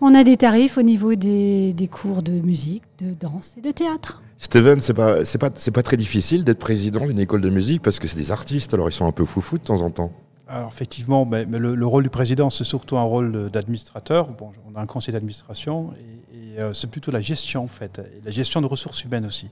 on 0.00 0.14
a 0.14 0.24
des 0.24 0.36
tarifs 0.36 0.78
au 0.78 0.82
niveau 0.82 1.14
des, 1.14 1.72
des 1.72 1.88
cours 1.88 2.22
de 2.22 2.32
musique, 2.32 2.82
de 3.00 3.14
danse 3.18 3.54
et 3.58 3.60
de 3.60 3.70
théâtre. 3.70 4.22
Steven, 4.38 4.80
c'est 4.82 4.94
pas, 4.94 5.24
c'est 5.24 5.38
pas, 5.38 5.50
c'est 5.54 5.70
pas 5.70 5.82
très 5.82 5.96
difficile 5.96 6.44
d'être 6.44 6.58
président 6.58 7.06
d'une 7.06 7.18
école 7.18 7.40
de 7.40 7.48
musique 7.50 7.82
parce 7.82 7.98
que 7.98 8.06
c'est 8.06 8.18
des 8.18 8.30
artistes, 8.32 8.74
alors 8.74 8.88
ils 8.88 8.92
sont 8.92 9.06
un 9.06 9.12
peu 9.12 9.24
foufous 9.24 9.58
de 9.58 9.62
temps 9.64 9.80
en 9.80 9.90
temps. 9.90 10.12
Alors 10.48 10.68
effectivement, 10.68 11.24
mais, 11.24 11.46
mais 11.46 11.58
le, 11.58 11.74
le 11.74 11.86
rôle 11.86 12.02
du 12.04 12.10
président, 12.10 12.50
c'est 12.50 12.62
surtout 12.64 12.98
un 12.98 13.02
rôle 13.02 13.50
d'administrateur. 13.50 14.28
Bon, 14.28 14.50
on 14.70 14.76
a 14.76 14.80
un 14.80 14.86
conseil 14.86 15.12
d'administration 15.12 15.90
et, 16.32 16.36
et, 16.58 16.60
euh, 16.62 16.72
c'est 16.74 16.88
plutôt 16.90 17.10
la 17.10 17.20
gestion 17.20 17.64
en 17.64 17.68
fait, 17.68 17.98
et 17.98 18.24
la 18.24 18.30
gestion 18.30 18.60
de 18.60 18.66
ressources 18.66 19.02
humaines 19.04 19.26
aussi. 19.26 19.48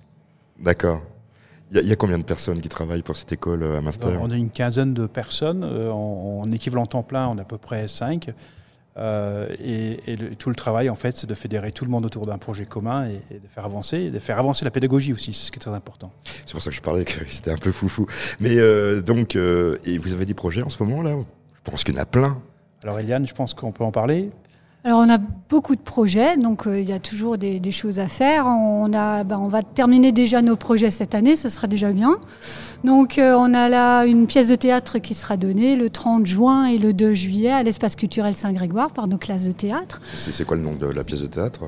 D'accord. 0.61 1.00
Il 1.70 1.76
y, 1.78 1.80
a- 1.80 1.82
il 1.82 1.88
y 1.88 1.92
a 1.92 1.96
combien 1.96 2.18
de 2.18 2.24
personnes 2.24 2.61
qui 2.61 2.68
travaillent 2.68 3.02
pour 3.02 3.16
cette 3.16 3.32
école 3.32 3.62
euh, 3.62 3.78
à 3.78 3.80
Münster 3.80 4.06
On 4.20 4.30
a 4.30 4.36
une 4.36 4.50
quinzaine 4.50 4.92
de 4.94 5.06
personnes. 5.06 5.64
euh, 5.64 5.90
en, 5.90 6.42
en 6.44 6.52
équivalent 6.52 6.84
temps 6.86 7.02
plein, 7.02 7.26
on 7.28 7.38
a 7.38 7.40
à 7.40 7.44
peu 7.44 7.59
près 7.59 7.88
5. 7.88 8.30
Et 8.99 10.01
et 10.07 10.16
le- 10.16 10.34
tout 10.36 10.49
le 10.49 10.55
travail, 10.55 10.88
en 10.88 10.95
fait, 10.95 11.16
c'est 11.16 11.26
de 11.28 11.34
fédérer 11.34 11.72
tout 11.72 11.84
le 11.84 11.90
monde 11.90 12.07
autour 12.07 12.26
d'un 12.26 12.38
projet 12.38 12.64
commun 12.64 13.09
et, 13.09 13.20
et 13.34 13.38
de 13.40 13.49
faire 13.49 13.64
avancer, 13.64 13.97
et 13.99 14.11
de 14.11 14.18
faire 14.18 14.38
avancer 14.38 14.64
la 14.64 14.70
pédagogie 14.70 15.12
aussi, 15.12 15.34
c'est 15.34 15.47
ce 15.47 15.53
qui 15.53 15.59
est 15.59 15.61
très 15.61 15.72
important. 15.74 16.12
C'est 16.47 16.53
pour 16.53 16.62
ça 16.62 16.70
que 16.70 16.76
je 16.76 16.82
parlais 16.82 17.05
que 17.05 17.24
c'était 17.28 17.51
un 17.51 17.57
peu 17.59 17.72
foufou. 17.72 18.07
Mais 18.40 18.57
euh, 18.59 19.03
donc, 19.03 19.34
euh, 19.36 19.76
et 19.84 19.99
vous 19.99 20.12
avez 20.12 20.26
des 20.26 20.34
projets 20.34 20.62
en 20.62 20.70
ce 20.70 20.82
moment 20.82 21.03
là? 21.03 21.16
Je 21.64 21.70
pense 21.70 21.82
qu'il 21.82 21.95
y 21.95 21.99
en 21.99 22.03
a 22.03 22.07
plein. 22.07 22.40
Alors 22.82 22.99
Eliane, 23.01 23.26
je 23.26 23.32
pense 23.34 23.55
qu'on 23.55 23.72
peut 23.72 23.84
en 23.84 23.90
parler. 23.90 24.30
Alors 24.87 24.99
on 24.99 25.09
a 25.09 25.16
beaucoup 25.16 25.76
de 25.76 25.80
projets, 25.80 26.37
donc 26.37 26.66
euh, 26.66 26.78
il 26.78 26.87
y 26.87 26.93
a 26.93 26.99
toujours 26.99 27.39
des, 27.39 27.59
des 27.59 27.70
choses 27.70 27.99
à 27.99 28.07
faire. 28.07 28.47
On, 28.47 28.93
a, 28.93 29.24
ben, 29.24 29.39
on 29.39 29.49
va 29.49 29.62
terminer 29.62 30.12
déjà 30.12 30.43
nos 30.43 30.57
projets 30.57 30.91
cette 30.91 31.14
année, 31.14 31.37
ce 31.37 31.49
sera 31.49 31.66
déjà 31.66 31.91
bien. 31.91 32.18
Donc 32.85 33.16
euh, 33.16 33.35
on 33.35 33.55
a 33.55 33.70
là 33.70 34.05
une 34.05 34.26
pièce 34.26 34.47
de 34.47 34.55
théâtre 34.57 34.99
qui 34.99 35.14
sera 35.14 35.39
donnée 35.39 35.74
le 35.74 35.89
30 35.89 36.26
juin 36.26 36.66
et 36.66 36.76
le 36.76 36.93
2 36.93 37.14
juillet 37.14 37.51
à 37.51 37.62
l'espace 37.62 37.97
culturel 37.97 38.35
Saint-Grégoire 38.35 38.91
par 38.91 39.09
nos 39.09 39.16
classes 39.16 39.45
de 39.45 39.53
théâtre. 39.53 40.03
C'est 40.18 40.32
c'est 40.32 40.45
quoi 40.45 40.59
le 40.59 40.62
nom 40.62 40.74
de 40.74 40.87
la 40.87 41.03
pièce 41.03 41.22
de 41.22 41.28
théâtre? 41.28 41.62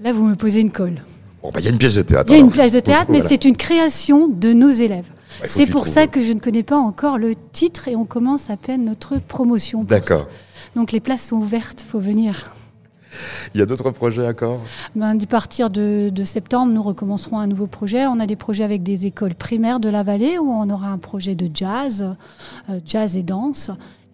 Là 0.00 0.12
vous 0.12 0.26
me 0.26 0.34
posez 0.34 0.58
une 0.60 0.72
colle. 0.72 1.00
Bon, 1.42 1.50
bah, 1.52 1.60
il 1.60 1.64
y 1.64 1.68
a 1.68 1.70
une 1.70 1.78
pièce 1.78 1.94
de 1.94 2.02
théâtre. 2.02 2.30
Il 2.30 2.34
y 2.34 2.36
a 2.36 2.40
une 2.40 2.50
pièce 2.50 2.72
de 2.72 2.80
théâtre, 2.80 3.10
mais 3.10 3.18
Voilà. 3.20 3.28
c'est 3.28 3.44
une 3.44 3.56
création 3.56 4.28
de 4.28 4.52
nos 4.52 4.70
élèves. 4.70 5.10
Bah, 5.40 5.46
c'est 5.48 5.66
pour 5.66 5.86
ça 5.86 6.06
que 6.06 6.20
je 6.20 6.32
ne 6.32 6.40
connais 6.40 6.62
pas 6.64 6.76
encore 6.76 7.16
le 7.18 7.34
titre 7.52 7.86
et 7.88 7.94
on 7.96 8.04
commence 8.04 8.50
à 8.50 8.56
peine 8.56 8.84
notre 8.84 9.18
promotion. 9.18 9.84
D'accord. 9.84 10.26
Donc 10.74 10.90
les 10.92 11.00
places 11.00 11.28
sont 11.28 11.36
ouvertes, 11.36 11.80
faut 11.86 12.00
venir. 12.00 12.52
Il 13.54 13.58
y 13.58 13.62
a 13.62 13.66
d'autres 13.66 13.90
projets 13.90 14.26
encore? 14.28 14.60
Ben, 14.94 15.18
à 15.20 15.26
partir 15.26 15.70
de, 15.70 16.10
de 16.12 16.24
septembre, 16.24 16.72
nous 16.72 16.82
recommencerons 16.82 17.38
un 17.38 17.46
nouveau 17.46 17.66
projet. 17.66 18.06
On 18.06 18.20
a 18.20 18.26
des 18.26 18.36
projets 18.36 18.64
avec 18.64 18.82
des 18.82 19.06
écoles 19.06 19.34
primaires 19.34 19.80
de 19.80 19.88
la 19.88 20.02
vallée 20.02 20.38
où 20.38 20.50
on 20.50 20.68
aura 20.70 20.88
un 20.88 20.98
projet 20.98 21.34
de 21.34 21.48
jazz, 21.52 22.14
euh, 22.68 22.80
jazz 22.84 23.16
et 23.16 23.22
danse. 23.22 23.70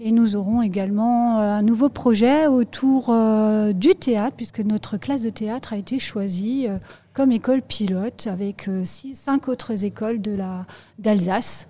Et 0.06 0.12
nous 0.12 0.36
aurons 0.36 0.60
également 0.60 1.40
euh, 1.40 1.54
un 1.54 1.62
nouveau 1.62 1.88
projet 1.88 2.46
autour 2.46 3.08
euh, 3.08 3.72
du 3.72 3.94
théâtre, 3.94 4.36
puisque 4.36 4.60
notre 4.60 4.98
classe 4.98 5.22
de 5.22 5.30
théâtre 5.30 5.72
a 5.72 5.78
été 5.78 5.98
choisie 5.98 6.66
euh, 6.68 6.76
comme 7.14 7.32
école 7.32 7.62
pilote 7.62 8.26
avec 8.30 8.68
six, 8.84 9.14
cinq 9.14 9.48
autres 9.48 9.86
écoles 9.86 10.20
de 10.20 10.32
la- 10.32 10.66
d'Alsace 10.98 11.68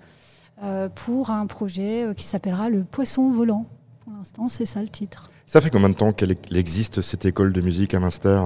pour 0.95 1.29
un 1.31 1.45
projet 1.47 2.07
qui 2.17 2.23
s'appellera 2.25 2.69
le 2.69 2.83
Poisson 2.83 3.29
volant. 3.29 3.65
Pour 4.03 4.13
l'instant, 4.13 4.47
c'est 4.47 4.65
ça 4.65 4.81
le 4.81 4.87
titre. 4.89 5.29
Ça 5.45 5.61
fait 5.61 5.69
combien 5.69 5.89
de 5.89 5.93
temps 5.95 6.11
qu'elle 6.13 6.35
qu'elle 6.35 6.57
existe 6.57 7.01
cette 7.01 7.25
école 7.25 7.53
de 7.53 7.61
musique 7.61 7.93
à 7.93 7.99
Münster 7.99 8.41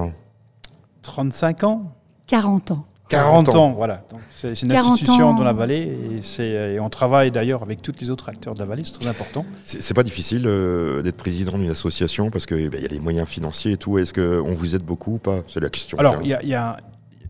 35 1.02 1.64
ans? 1.64 1.92
40 2.26 2.72
ans. 2.72 2.84
40 3.10 3.46
40 3.46 3.48
ans, 3.48 3.64
ans. 3.64 3.72
voilà. 3.72 4.02
C'est 4.30 4.54
c'est 4.54 4.66
une 4.66 4.72
40 4.72 4.92
institution 4.92 5.28
ans. 5.30 5.34
dans 5.34 5.44
la 5.44 5.52
vallée 5.52 5.96
et, 6.38 6.80
on 6.80 6.88
travaille 6.88 7.30
d'ailleurs 7.30 7.62
avec 7.62 7.82
tous 7.82 7.92
les 8.00 8.08
autres 8.08 8.28
acteurs 8.28 8.54
de 8.54 8.60
la 8.60 8.64
vallée, 8.64 8.82
c'est 8.84 8.98
très 8.98 9.08
important. 9.08 9.44
C'est 9.64 9.94
pas 9.94 10.02
difficile 10.02 10.44
euh, 10.46 11.02
d'être 11.02 11.16
président 11.16 11.58
d'une 11.58 11.70
association 11.70 12.30
parce 12.30 12.46
qu'il 12.46 12.62
y 12.62 12.84
a 12.84 12.88
les 12.88 13.00
moyens 13.00 13.28
financiers 13.28 13.72
et 13.72 13.76
tout. 13.76 13.98
Est-ce 13.98 14.14
qu'on 14.14 14.54
vous 14.54 14.74
aide 14.74 14.82
beaucoup 14.82 15.14
ou 15.14 15.18
pas? 15.18 15.40
C'est 15.48 15.60
la 15.60 15.68
question. 15.68 15.98
Alors, 15.98 16.18
il 16.22 16.28
y 16.28 16.34
a, 16.34 16.42
y 16.42 16.56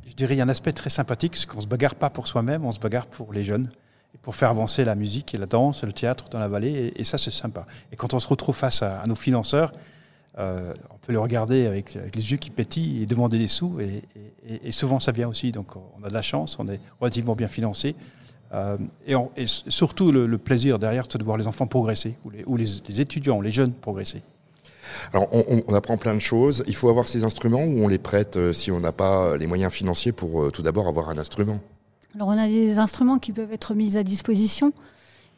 je 0.07 0.15
dirais, 0.15 0.35
il 0.35 0.39
y 0.39 0.41
a 0.41 0.45
un 0.45 0.49
aspect 0.49 0.73
très 0.73 0.91
sympathique, 0.91 1.37
c'est 1.37 1.47
qu'on 1.47 1.59
ne 1.59 1.63
se 1.63 1.69
bagarre 1.69 1.95
pas 1.95 2.11
pour 2.11 2.27
soi-même, 2.27 2.65
on 2.65 2.73
se 2.73 2.81
bagarre 2.81 3.07
pour 3.07 3.33
les 3.33 3.43
jeunes, 3.43 3.71
et 4.15 4.19
pour 4.19 4.35
faire 4.35 4.51
avancer 4.51 4.85
la 4.85 4.95
musique 4.95 5.35
et 5.35 5.39
la 5.39 5.47
danse 5.47 5.83
et 5.83 5.87
le 5.87 5.93
théâtre 5.93 6.29
dans 6.31 6.39
la 6.39 6.49
vallée, 6.49 6.93
et, 6.97 7.01
et 7.01 7.05
ça, 7.05 7.17
c'est 7.17 7.31
sympa. 7.31 7.67
Et 7.93 7.97
quand 7.97 8.13
on 8.13 8.21
se 8.21 8.29
retrouve 8.29 8.55
face 8.55 8.83
à, 8.83 9.01
à 9.01 9.07
nos 9.07 9.15
financeurs, 9.15 9.73
euh, 10.41 10.73
on 10.95 10.99
peut 10.99 11.13
les 11.13 11.19
regarder 11.19 11.67
avec, 11.67 11.95
avec 11.97 12.17
les 12.17 12.31
yeux 12.33 12.39
qui 12.39 12.51
pétillent 12.51 13.03
et 13.03 13.07
demander 13.07 13.39
des 13.39 13.47
sous, 13.47 13.79
et, 13.81 14.03
et- 14.49 14.69
et 14.69 14.73
souvent 14.73 14.99
ça 14.99 15.13
vient 15.13 15.29
aussi, 15.29 15.53
donc 15.53 15.69
on 15.77 16.05
a 16.05 16.09
de 16.09 16.15
la 16.15 16.23
chance, 16.23 16.57
on 16.59 16.67
est 16.69 16.81
relativement 17.01 17.37
bien 17.37 17.49
financé. 17.49 17.95
Euh, 18.53 18.77
et, 19.07 19.15
on- 19.15 19.31
et 19.37 19.45
s- 19.45 19.63
surtout, 19.69 20.11
le, 20.11 20.27
le 20.27 20.39
plaisir 20.39 20.79
derrière, 20.79 21.05
c'est 21.09 21.19
de 21.19 21.25
voir 21.25 21.37
les 21.37 21.47
enfants 21.47 21.67
progresser, 21.69 22.17
ou 22.25 22.31
les, 22.31 22.43
ou 22.47 22.57
les- 22.57 22.81
les 22.89 23.01
étudiants, 23.01 23.41
les 23.41 23.53
jeunes 23.53 23.73
progresser. 23.73 24.23
Alors, 25.13 25.29
on, 25.33 25.45
on- 25.49 25.63
on 25.69 25.75
apprend 25.75 25.97
plein 25.97 26.15
de 26.15 26.19
choses. 26.33 26.65
Il 26.67 26.75
faut 26.75 26.89
avoir 26.89 27.07
ces 27.07 27.23
instruments 27.23 27.63
ou 27.63 27.85
on 27.85 27.89
les 27.89 27.99
prête 27.99 28.37
euh, 28.37 28.53
si 28.53 28.73
on 28.73 28.81
n'a 28.81 28.91
pas 28.93 29.37
les 29.37 29.47
moyens 29.47 29.73
financiers 29.73 30.11
pour 30.13 30.43
euh, 30.43 30.51
tout 30.51 30.63
d'abord 30.63 30.89
avoir 30.89 31.11
un 31.11 31.19
instrument? 31.19 31.61
Alors 32.17 32.27
on 32.29 32.39
a 32.39 32.49
des 32.49 32.79
instruments 32.81 33.19
qui 33.21 33.31
peuvent 33.31 33.53
être 33.53 33.75
mis 33.75 33.97
à 33.97 34.03
disposition. 34.03 34.73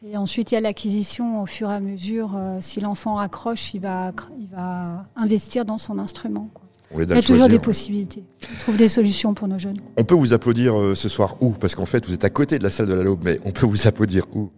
Et 0.05 0.17
ensuite, 0.17 0.51
il 0.51 0.55
y 0.55 0.57
a 0.57 0.61
l'acquisition 0.61 1.41
au 1.41 1.45
fur 1.45 1.71
et 1.71 1.75
à 1.75 1.79
mesure. 1.79 2.33
euh, 2.35 2.57
si 2.59 2.81
l'enfant 2.81 3.19
accroche, 3.19 3.73
il 3.73 3.79
va, 3.81 4.11
il 4.37 4.47
va 4.53 5.05
investir 5.15 5.63
dans 5.63 5.77
son 5.77 5.97
instrument. 5.97 6.49
quoi. 6.53 6.63
On 6.93 6.99
Il 6.99 7.09
y 7.09 7.13
a 7.13 7.21
toujours 7.21 7.37
choisir. 7.37 7.47
des 7.47 7.59
possibilités. 7.59 8.23
On 8.53 8.59
trouve 8.59 8.77
des 8.77 8.89
solutions 8.89 9.33
pour 9.33 9.47
nos 9.47 9.57
jeunes. 9.57 9.77
On 9.97 10.03
peut 10.03 10.13
vous 10.15 10.33
applaudir 10.33 10.77
euh, 10.77 10.93
ce 10.93 11.07
soir 11.09 11.37
où? 11.41 11.51
Parce 11.51 11.73
qu'en 11.73 11.85
fait, 11.85 12.05
vous 12.05 12.13
êtes 12.13 12.25
à 12.25 12.29
côté 12.29 12.59
de 12.59 12.63
la 12.63 12.69
salle 12.69 12.87
de 12.87 12.93
la 12.93 13.03
Laube, 13.03 13.21
mais 13.23 13.39
on 13.45 13.51
peut 13.51 13.65
vous 13.65 13.87
applaudir 13.87 14.25
où? 14.35 14.51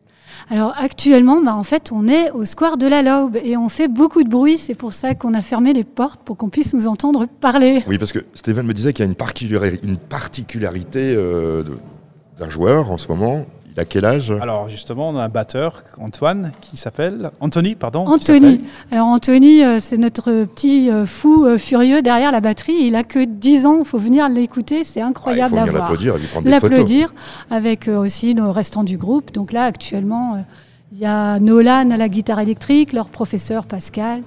Alors 0.49 0.73
actuellement, 0.77 1.41
bah, 1.41 1.55
en 1.55 1.63
fait, 1.63 1.91
on 1.93 2.07
est 2.09 2.31
au 2.31 2.43
square 2.43 2.75
de 2.77 2.87
la 2.87 3.01
Laube 3.03 3.37
et 3.41 3.55
on 3.55 3.69
fait 3.69 3.87
beaucoup 3.87 4.23
de 4.23 4.29
bruit. 4.29 4.57
C'est 4.57 4.75
pour 4.75 4.91
ça 4.93 5.13
qu'on 5.15 5.33
a 5.35 5.41
fermé 5.41 5.71
les 5.73 5.85
portes 5.85 6.21
pour 6.25 6.35
qu'on 6.37 6.49
puisse 6.49 6.73
nous 6.73 6.87
entendre 6.87 7.25
parler. 7.39 7.83
Oui, 7.87 7.97
parce 7.99 8.11
que 8.11 8.19
Stéphane 8.33 8.65
me 8.65 8.73
disait 8.73 8.91
qu'il 8.93 9.05
y 9.05 9.07
a 9.07 9.09
une, 9.09 9.15
particulari- 9.15 9.79
une 9.83 9.97
particularité 9.97 11.13
euh, 11.15 11.63
d'un 12.39 12.49
joueur 12.49 12.89
en 12.91 12.97
ce 12.97 13.07
moment. 13.07 13.45
Il 13.75 13.81
a 13.81 13.85
quel 13.85 14.05
âge? 14.05 14.33
Alors 14.41 14.69
justement, 14.69 15.09
on 15.09 15.17
a 15.17 15.23
un 15.23 15.29
batteur, 15.29 15.83
Antoine, 15.99 16.53
qui 16.61 16.77
s'appelle 16.77 17.31
Anthony, 17.41 17.75
pardon. 17.75 18.07
Anthony. 18.07 18.61
Alors 18.89 19.07
Anthony, 19.07 19.63
euh, 19.63 19.79
c'est 19.79 19.97
notre 19.97 20.45
petit 20.45 20.89
euh, 20.89 21.05
fou 21.05 21.45
euh, 21.45 21.57
furieux 21.57 22.01
derrière 22.01 22.31
la 22.31 22.39
batterie. 22.39 22.75
Il 22.79 22.95
a 22.95 23.03
que 23.03 23.25
10 23.25 23.65
ans. 23.65 23.79
Il 23.79 23.85
faut 23.85 23.97
venir 23.97 24.29
l'écouter. 24.29 24.85
C'est 24.85 25.01
incroyable 25.01 25.55
Ah, 25.57 25.65
il 25.65 25.71
faut 25.71 25.77
à 25.77 25.79
venir 25.79 25.79
voir. 25.79 25.89
l'applaudir 25.89 26.17
lui 26.17 26.27
prendre 26.27 26.45
des 26.45 26.53
photos. 26.53 26.69
L'applaudir 26.69 27.13
avec 27.51 27.89
aussi 27.89 28.33
nos 28.33 28.51
restants 28.53 28.83
du 28.85 28.97
groupe. 28.97 29.33
Donc 29.33 29.51
là, 29.51 29.65
actuellement, 29.65 30.45
il 30.93 30.99
y 30.99 31.05
a 31.05 31.39
Nolan 31.39 31.89
à 31.91 31.97
la 31.97 32.07
guitare 32.07 32.39
électrique, 32.39 32.93
leur 32.93 33.09
professeur 33.09 33.65
Pascal, 33.65 34.23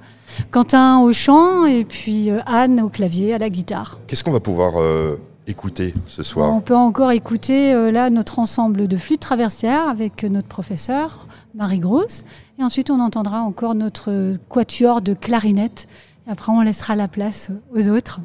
Quentin 0.51 1.01
au 1.01 1.13
chant 1.15 1.65
et 1.65 1.87
puis 1.87 2.29
Anne 2.47 2.83
au 2.83 2.91
clavier, 2.91 3.33
à 3.33 3.39
la 3.39 3.49
guitare. 3.49 3.99
Qu'est-ce 4.07 4.23
qu'on 4.23 4.33
va 4.33 4.41
pouvoir 4.41 4.75
euh, 4.77 5.17
écouter 5.49 5.95
ce 6.07 6.23
soir 6.23 6.55
On 6.55 6.61
peut 6.61 6.77
encore 6.77 7.11
écouter 7.11 7.73
euh, 7.73 7.91
là 7.91 8.11
notre 8.11 8.39
ensemble 8.39 8.87
de 8.87 8.97
flûtes 8.97 9.21
traversières 9.21 9.89
avec 9.89 10.23
notre 10.23 10.49
professeur 10.49 11.27
Marie 11.55 11.81
Grosse. 11.81 12.23
Et 12.59 12.63
ensuite, 12.63 12.91
on 12.91 13.01
entendra 13.01 13.41
encore 13.41 13.75
notre 13.75 14.35
quatuor 14.49 15.03
de 15.03 15.15
clarinette. 15.15 15.87
Et 16.27 16.31
après, 16.31 16.53
on 16.53 16.61
laissera 16.61 16.95
la 16.97 17.09
place 17.09 17.51
aux 17.75 17.89
autres. 17.89 18.21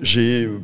J'ai 0.00 0.44
euh, 0.44 0.60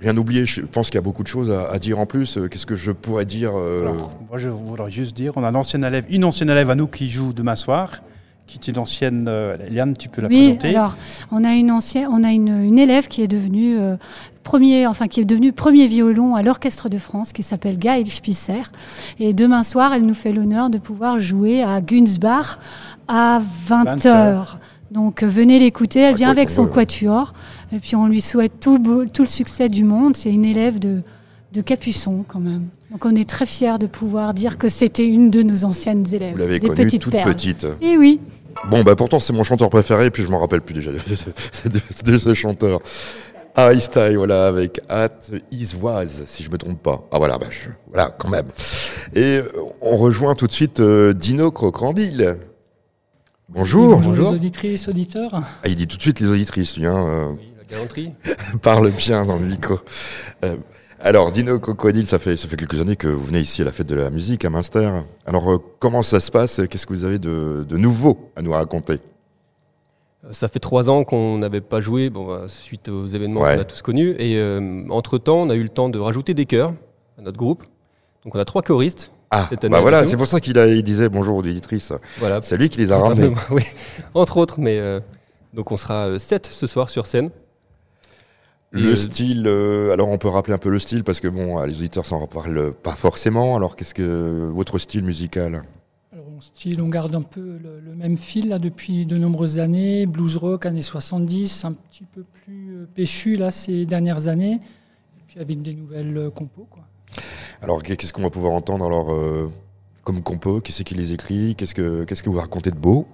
rien 0.00 0.16
oublié. 0.16 0.46
Je 0.46 0.62
pense 0.62 0.90
qu'il 0.90 0.96
y 0.96 0.98
a 0.98 1.02
beaucoup 1.02 1.22
de 1.22 1.28
choses 1.28 1.50
à, 1.50 1.70
à 1.70 1.78
dire 1.78 1.98
en 1.98 2.06
plus. 2.06 2.38
Euh, 2.38 2.48
Qu'est-ce 2.48 2.66
que 2.66 2.76
je 2.76 2.90
pourrais 2.90 3.24
dire 3.24 3.52
euh, 3.54 3.82
Alors, 3.82 4.18
moi, 4.28 4.38
je 4.38 4.48
voudrais 4.48 4.90
juste 4.90 5.16
dire, 5.16 5.32
on 5.36 5.44
a 5.44 5.48
un 5.48 5.54
ancien 5.54 5.82
élève, 5.82 6.04
une 6.08 6.24
ancienne 6.24 6.50
élève 6.50 6.70
à 6.70 6.74
nous 6.74 6.88
qui 6.88 7.08
joue 7.08 7.32
demain 7.32 7.56
soir, 7.56 8.02
qui 8.46 8.58
est 8.58 8.68
une 8.72 8.78
ancienne. 8.78 9.26
euh, 9.28 9.54
Eliane, 9.66 9.96
tu 9.96 10.08
peux 10.08 10.22
la 10.22 10.28
Oui, 10.28 10.54
présenter. 10.54 10.68
alors 10.76 10.94
on 11.32 11.42
a 11.44 11.54
une 11.54 11.70
ancienne, 11.70 12.08
on 12.10 12.22
a 12.24 12.30
une, 12.32 12.48
une 12.64 12.78
élève 12.78 13.08
qui 13.08 13.22
est 13.22 13.28
devenue 13.28 13.76
euh, 13.78 13.96
premier, 14.44 14.86
enfin 14.86 15.08
qui 15.08 15.20
est 15.20 15.24
devenue 15.24 15.52
premier 15.52 15.86
violon 15.88 16.36
à 16.36 16.42
l'Orchestre 16.42 16.88
de 16.88 16.98
France, 16.98 17.32
qui 17.32 17.42
s'appelle 17.42 17.78
Gaëlle 17.78 18.06
Spisser. 18.06 18.62
Et 19.18 19.32
demain 19.32 19.62
soir, 19.64 19.92
elle 19.92 20.06
nous 20.06 20.14
fait 20.14 20.32
l'honneur 20.32 20.70
de 20.70 20.78
pouvoir 20.78 21.18
jouer 21.18 21.62
à 21.62 21.80
Günzbach 21.80 22.58
à 23.08 23.40
20 23.66 23.84
20 23.84 23.96
h 23.96 24.06
heures. 24.08 24.58
Donc 24.92 25.24
euh, 25.24 25.26
venez 25.28 25.58
l'écouter. 25.58 25.98
Elle 26.00 26.14
vient 26.14 26.30
avec 26.30 26.48
son 26.50 26.66
quatuor. 26.68 27.32
Et 27.72 27.80
puis 27.80 27.96
on 27.96 28.06
lui 28.06 28.20
souhaite 28.20 28.60
tout 28.60 28.74
le, 28.74 28.78
beau- 28.78 29.04
tout 29.06 29.22
le 29.22 29.28
succès 29.28 29.68
du 29.68 29.82
monde. 29.82 30.16
C'est 30.16 30.30
une 30.32 30.44
élève 30.44 30.78
de, 30.78 31.02
de 31.52 31.60
Capuçon 31.62 32.24
quand 32.26 32.40
même. 32.40 32.68
Donc 32.90 33.04
on 33.04 33.14
est 33.14 33.28
très 33.28 33.46
fiers 33.46 33.78
de 33.78 33.86
pouvoir 33.86 34.34
dire 34.34 34.58
que 34.58 34.68
c'était 34.68 35.06
une 35.06 35.30
de 35.30 35.42
nos 35.42 35.64
anciennes 35.64 36.06
élèves. 36.12 36.32
Vous 36.32 36.38
l'avez 36.38 36.58
des 36.60 36.68
connue 36.68 36.84
petites 36.84 37.02
toute 37.02 37.12
perles. 37.12 37.32
petite. 37.32 37.66
Et 37.80 37.96
oui. 37.96 38.20
Bon, 38.70 38.82
bah 38.82 38.96
pourtant, 38.96 39.20
c'est 39.20 39.32
mon 39.32 39.44
chanteur 39.44 39.68
préféré, 39.70 40.10
puis 40.10 40.22
je 40.22 40.28
m'en 40.28 40.38
rappelle 40.40 40.62
plus 40.62 40.74
déjà 40.74 40.90
de, 40.90 40.96
de- 40.98 41.68
de- 42.04 42.12
de 42.12 42.18
ce 42.18 42.32
chanteur. 42.34 42.80
Ah, 43.54 43.74
Style, 43.80 44.16
voilà, 44.16 44.48
avec 44.48 44.80
At 44.88 45.08
Isvoise, 45.50 46.24
si 46.26 46.42
je 46.42 46.50
me 46.50 46.58
trompe 46.58 46.82
pas. 46.82 47.02
Ah, 47.12 47.18
voilà, 47.18 47.38
bah, 47.38 47.46
je- 47.50 47.70
voilà, 47.88 48.14
quand 48.18 48.28
même. 48.28 48.46
Et 49.14 49.38
euh, 49.38 49.48
on 49.80 49.96
rejoint 49.96 50.34
tout 50.34 50.46
de 50.46 50.52
suite 50.52 50.80
euh, 50.80 51.12
Dino 51.14 51.50
Crocrandil. 51.50 52.36
Bonjour. 53.48 54.00
les 54.00 54.20
auditrices, 54.20 54.88
auditeurs. 54.88 55.30
Ah, 55.34 55.68
il 55.68 55.76
dit 55.76 55.86
tout 55.86 55.96
de 55.96 56.02
suite 56.02 56.20
les 56.20 56.26
auditrices, 56.26 56.76
lui. 56.76 56.86
Hein, 56.86 57.06
euh, 57.08 57.32
La 57.58 57.64
galanterie. 57.76 58.12
parle 58.62 58.90
bien 58.90 59.24
dans 59.24 59.36
le 59.38 59.46
micro. 59.46 59.78
Euh, 60.44 60.56
alors, 61.06 61.32
Dino 61.32 61.58
Crocodile, 61.58 62.06
ça 62.06 62.18
fait, 62.18 62.36
ça 62.36 62.48
fait 62.48 62.56
quelques 62.56 62.80
années 62.80 62.96
que 62.96 63.08
vous 63.08 63.24
venez 63.24 63.40
ici 63.40 63.62
à 63.62 63.64
la 63.64 63.72
fête 63.72 63.86
de 63.86 63.94
la 63.94 64.10
musique 64.10 64.44
à 64.44 64.50
Münster. 64.50 64.90
Alors, 65.24 65.50
euh, 65.52 65.58
comment 65.78 66.02
ça 66.02 66.20
se 66.20 66.30
passe? 66.30 66.60
Qu'est-ce 66.68 66.86
que 66.86 66.92
vous 66.92 67.04
avez 67.04 67.18
de, 67.18 67.64
de 67.68 67.76
nouveau 67.76 68.30
à 68.36 68.42
nous 68.42 68.52
raconter? 68.52 68.98
Ça 70.32 70.48
fait 70.48 70.58
trois 70.58 70.90
ans 70.90 71.04
qu'on 71.04 71.38
n'avait 71.38 71.60
pas 71.60 71.80
joué, 71.80 72.10
bon, 72.10 72.26
bah, 72.26 72.46
suite 72.48 72.88
aux 72.88 73.06
événements 73.06 73.42
Ouais. 73.42 73.54
qu'on 73.54 73.60
a 73.62 73.64
tous 73.64 73.82
connus. 73.82 74.16
Et 74.18 74.36
euh, 74.38 74.84
entre-temps, 74.90 75.36
on 75.38 75.50
a 75.50 75.54
eu 75.54 75.62
le 75.62 75.68
temps 75.68 75.88
de 75.88 75.98
rajouter 75.98 76.34
des 76.34 76.46
chœurs 76.46 76.72
à 77.18 77.22
notre 77.22 77.36
groupe. 77.38 77.62
Donc 78.24 78.34
on 78.34 78.38
a 78.40 78.44
trois 78.44 78.62
choristes. 78.62 79.12
Ah, 79.30 79.46
cette 79.48 79.64
année 79.64 79.72
bah 79.72 79.80
voilà, 79.80 80.04
c'est 80.06 80.16
pour 80.16 80.26
ça 80.26 80.40
qu'il 80.40 80.58
a- 80.58 80.66
il 80.68 80.82
disait 80.82 81.08
bonjour 81.08 81.36
aux 81.36 81.42
éditrices. 81.44 81.92
Voilà. 82.18 82.40
C'est 82.42 82.56
lui 82.56 82.68
qui 82.68 82.78
les 82.78 82.90
a 82.92 82.98
ramenés. 82.98 83.32
oui, 83.50 83.62
entre 84.14 84.36
autres. 84.38 84.58
Mais 84.58 84.78
euh, 84.78 85.00
donc 85.54 85.70
on 85.72 85.76
sera 85.76 86.18
sept 86.18 86.46
ce 86.46 86.66
soir 86.66 86.90
sur 86.90 87.06
scène. 87.06 87.30
Le 88.72 88.92
Et, 88.92 88.96
style, 88.96 89.44
euh, 89.46 89.92
alors 89.92 90.08
on 90.08 90.18
peut 90.18 90.28
rappeler 90.28 90.52
un 90.54 90.58
peu 90.58 90.70
le 90.70 90.78
style 90.78 91.04
parce 91.04 91.20
que 91.20 91.28
bon, 91.28 91.64
les 91.64 91.72
auditeurs 91.74 92.04
s'en 92.04 92.26
parlent 92.26 92.72
pas 92.72 92.94
forcément. 92.96 93.56
Alors 93.56 93.76
qu'est-ce 93.76 93.94
que 93.94 94.50
votre 94.52 94.78
style 94.78 95.04
musical? 95.04 95.62
Alors, 96.12 96.26
mon 96.30 96.40
style, 96.40 96.82
on 96.82 96.88
garde 96.88 97.14
un 97.14 97.22
peu 97.22 97.58
le, 97.62 97.80
le 97.80 97.94
même 97.94 98.16
fil 98.16 98.48
là, 98.48 98.58
depuis 98.58 99.06
de 99.06 99.16
nombreuses 99.16 99.58
années. 99.60 100.06
Blues 100.06 100.36
rock, 100.36 100.66
années 100.66 100.82
70, 100.82 101.64
un 101.64 101.72
petit 101.72 102.04
peu 102.04 102.24
plus 102.44 102.74
euh, 102.76 102.86
péchu 102.94 103.36
là, 103.36 103.50
ces 103.50 103.86
dernières 103.86 104.28
années. 104.28 104.54
Et 104.54 105.22
puis 105.28 105.40
avec 105.40 105.62
des 105.62 105.74
nouvelles 105.74 106.16
euh, 106.16 106.30
compos. 106.30 106.66
Quoi. 106.70 106.82
Alors 107.62 107.82
qu'est-ce 107.82 108.12
qu'on 108.12 108.22
va 108.22 108.30
pouvoir 108.30 108.52
entendre 108.52 108.84
alors 108.84 109.12
euh, 109.12 109.50
comme 110.04 110.22
compo? 110.22 110.60
Qui 110.60 110.72
c'est 110.72 110.84
qui 110.84 110.94
les 110.94 111.12
écrit? 111.12 111.54
Qu'est-ce 111.54 111.74
que 111.74 112.04
qu'est-ce 112.04 112.22
que 112.22 112.30
vous 112.30 112.38
racontez 112.38 112.70
de 112.70 112.76
beau? 112.76 113.06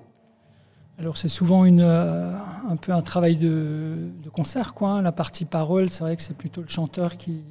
Alors 0.99 1.17
c'est 1.17 1.29
souvent 1.29 1.65
une, 1.65 1.83
euh, 1.83 2.33
un 2.69 2.77
peu 2.77 2.93
un 2.93 3.03
travail 3.03 3.37
de, 3.37 3.97
de 4.23 4.29
concert. 4.31 4.75
Quoi, 4.75 4.91
hein. 4.91 5.03
La 5.03 5.13
partie 5.13 5.45
parole, 5.45 5.91
c'est 5.91 6.05
vrai 6.05 6.17
que 6.17 6.23
c'est 6.23 6.37
plutôt 6.37 6.61
le 6.61 6.69
chanteur 6.69 7.17
qui, 7.17 7.43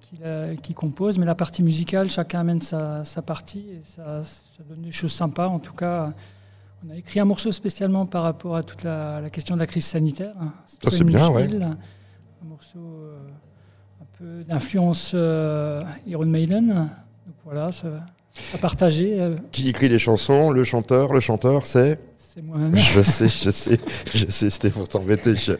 qui, 0.00 0.16
la- 0.22 0.54
qui 0.56 0.72
compose, 0.72 1.18
mais 1.18 1.26
la 1.26 1.34
partie 1.34 1.62
musicale, 1.62 2.08
chacun 2.10 2.40
amène 2.40 2.60
sa, 2.62 3.04
sa 3.04 3.20
partie 3.20 3.60
et 3.70 3.80
ça, 3.82 4.24
ça 4.24 4.62
donne 4.68 4.82
des 4.82 4.92
choses 4.92 5.12
sympas. 5.12 5.48
En 5.48 5.58
tout 5.58 5.74
cas, 5.74 6.12
on 6.86 6.90
a 6.92 6.96
écrit 6.96 7.20
un 7.20 7.24
morceau 7.24 7.52
spécialement 7.52 8.06
par 8.06 8.22
rapport 8.22 8.56
à 8.56 8.62
toute 8.62 8.84
la, 8.84 9.20
la 9.20 9.30
question 9.30 9.54
de 9.54 9.60
la 9.60 9.66
crise 9.66 9.84
sanitaire. 9.84 10.34
hein. 10.40 10.52
Ah, 10.86 10.90
c'est 10.90 11.04
bien, 11.04 11.28
ouais. 11.30 11.48
Un 11.52 11.76
morceau 12.48 12.78
euh, 12.78 13.18
un 14.00 14.06
peu 14.18 14.44
d'influence 14.44 15.12
euh, 15.14 15.82
Iron 16.06 16.26
Maiden. 16.26 16.68
Donc 17.26 17.36
voilà, 17.44 17.70
ça, 17.70 17.88
à 18.54 18.58
partager. 18.58 19.36
Qui 19.52 19.68
écrit 19.68 19.88
les 19.88 19.98
chansons 19.98 20.50
Le 20.50 20.64
chanteur 20.64 21.12
Le 21.12 21.20
chanteur, 21.20 21.66
c'est 21.66 22.00
c'est 22.34 22.42
moi-même. 22.42 22.74
Je 22.76 23.02
sais, 23.02 23.28
je 23.28 23.50
sais, 23.50 23.78
je 24.14 24.26
sais, 24.30 24.48
c'était 24.50 24.70
pour 24.70 24.88
t'embêter. 24.88 25.34
Je- 25.36 25.52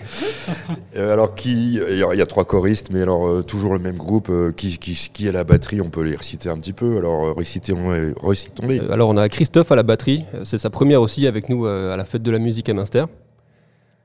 Euh, 0.96 1.12
alors, 1.12 1.34
qui 1.34 1.74
Il 1.74 1.98
y, 1.98 2.02
a- 2.02 2.14
il 2.14 2.18
y 2.18 2.22
a 2.22 2.26
trois 2.26 2.44
choristes, 2.44 2.90
mais 2.90 3.02
alors 3.02 3.28
euh, 3.28 3.42
toujours 3.42 3.72
le 3.74 3.78
même 3.78 3.96
groupe. 3.96 4.28
euh, 4.30 4.52
qui, 4.52 4.78
qui, 4.78 4.94
qui 5.12 5.26
est 5.26 5.32
la 5.32 5.44
batterie 5.44 5.80
On 5.80 5.90
peut 5.90 6.02
les 6.02 6.16
reciter 6.16 6.48
un 6.48 6.56
petit 6.58 6.72
peu. 6.72 6.96
Alors, 6.98 7.36
récitons-les. 7.36 8.80
Euh, 8.80 8.92
alors 8.92 9.08
on 9.10 9.16
a 9.16 9.28
Christophe 9.28 9.70
à 9.72 9.76
la 9.76 9.82
batterie, 9.82 10.24
c'est 10.44 10.58
sa 10.58 10.70
première 10.70 11.02
aussi 11.02 11.26
avec 11.26 11.48
nous 11.48 11.66
euh, 11.66 11.92
à 11.92 11.96
la 11.96 12.04
fête 12.04 12.22
de 12.22 12.30
la 12.30 12.38
musique 12.38 12.68
à 12.68 12.74
Münster. 12.74 13.04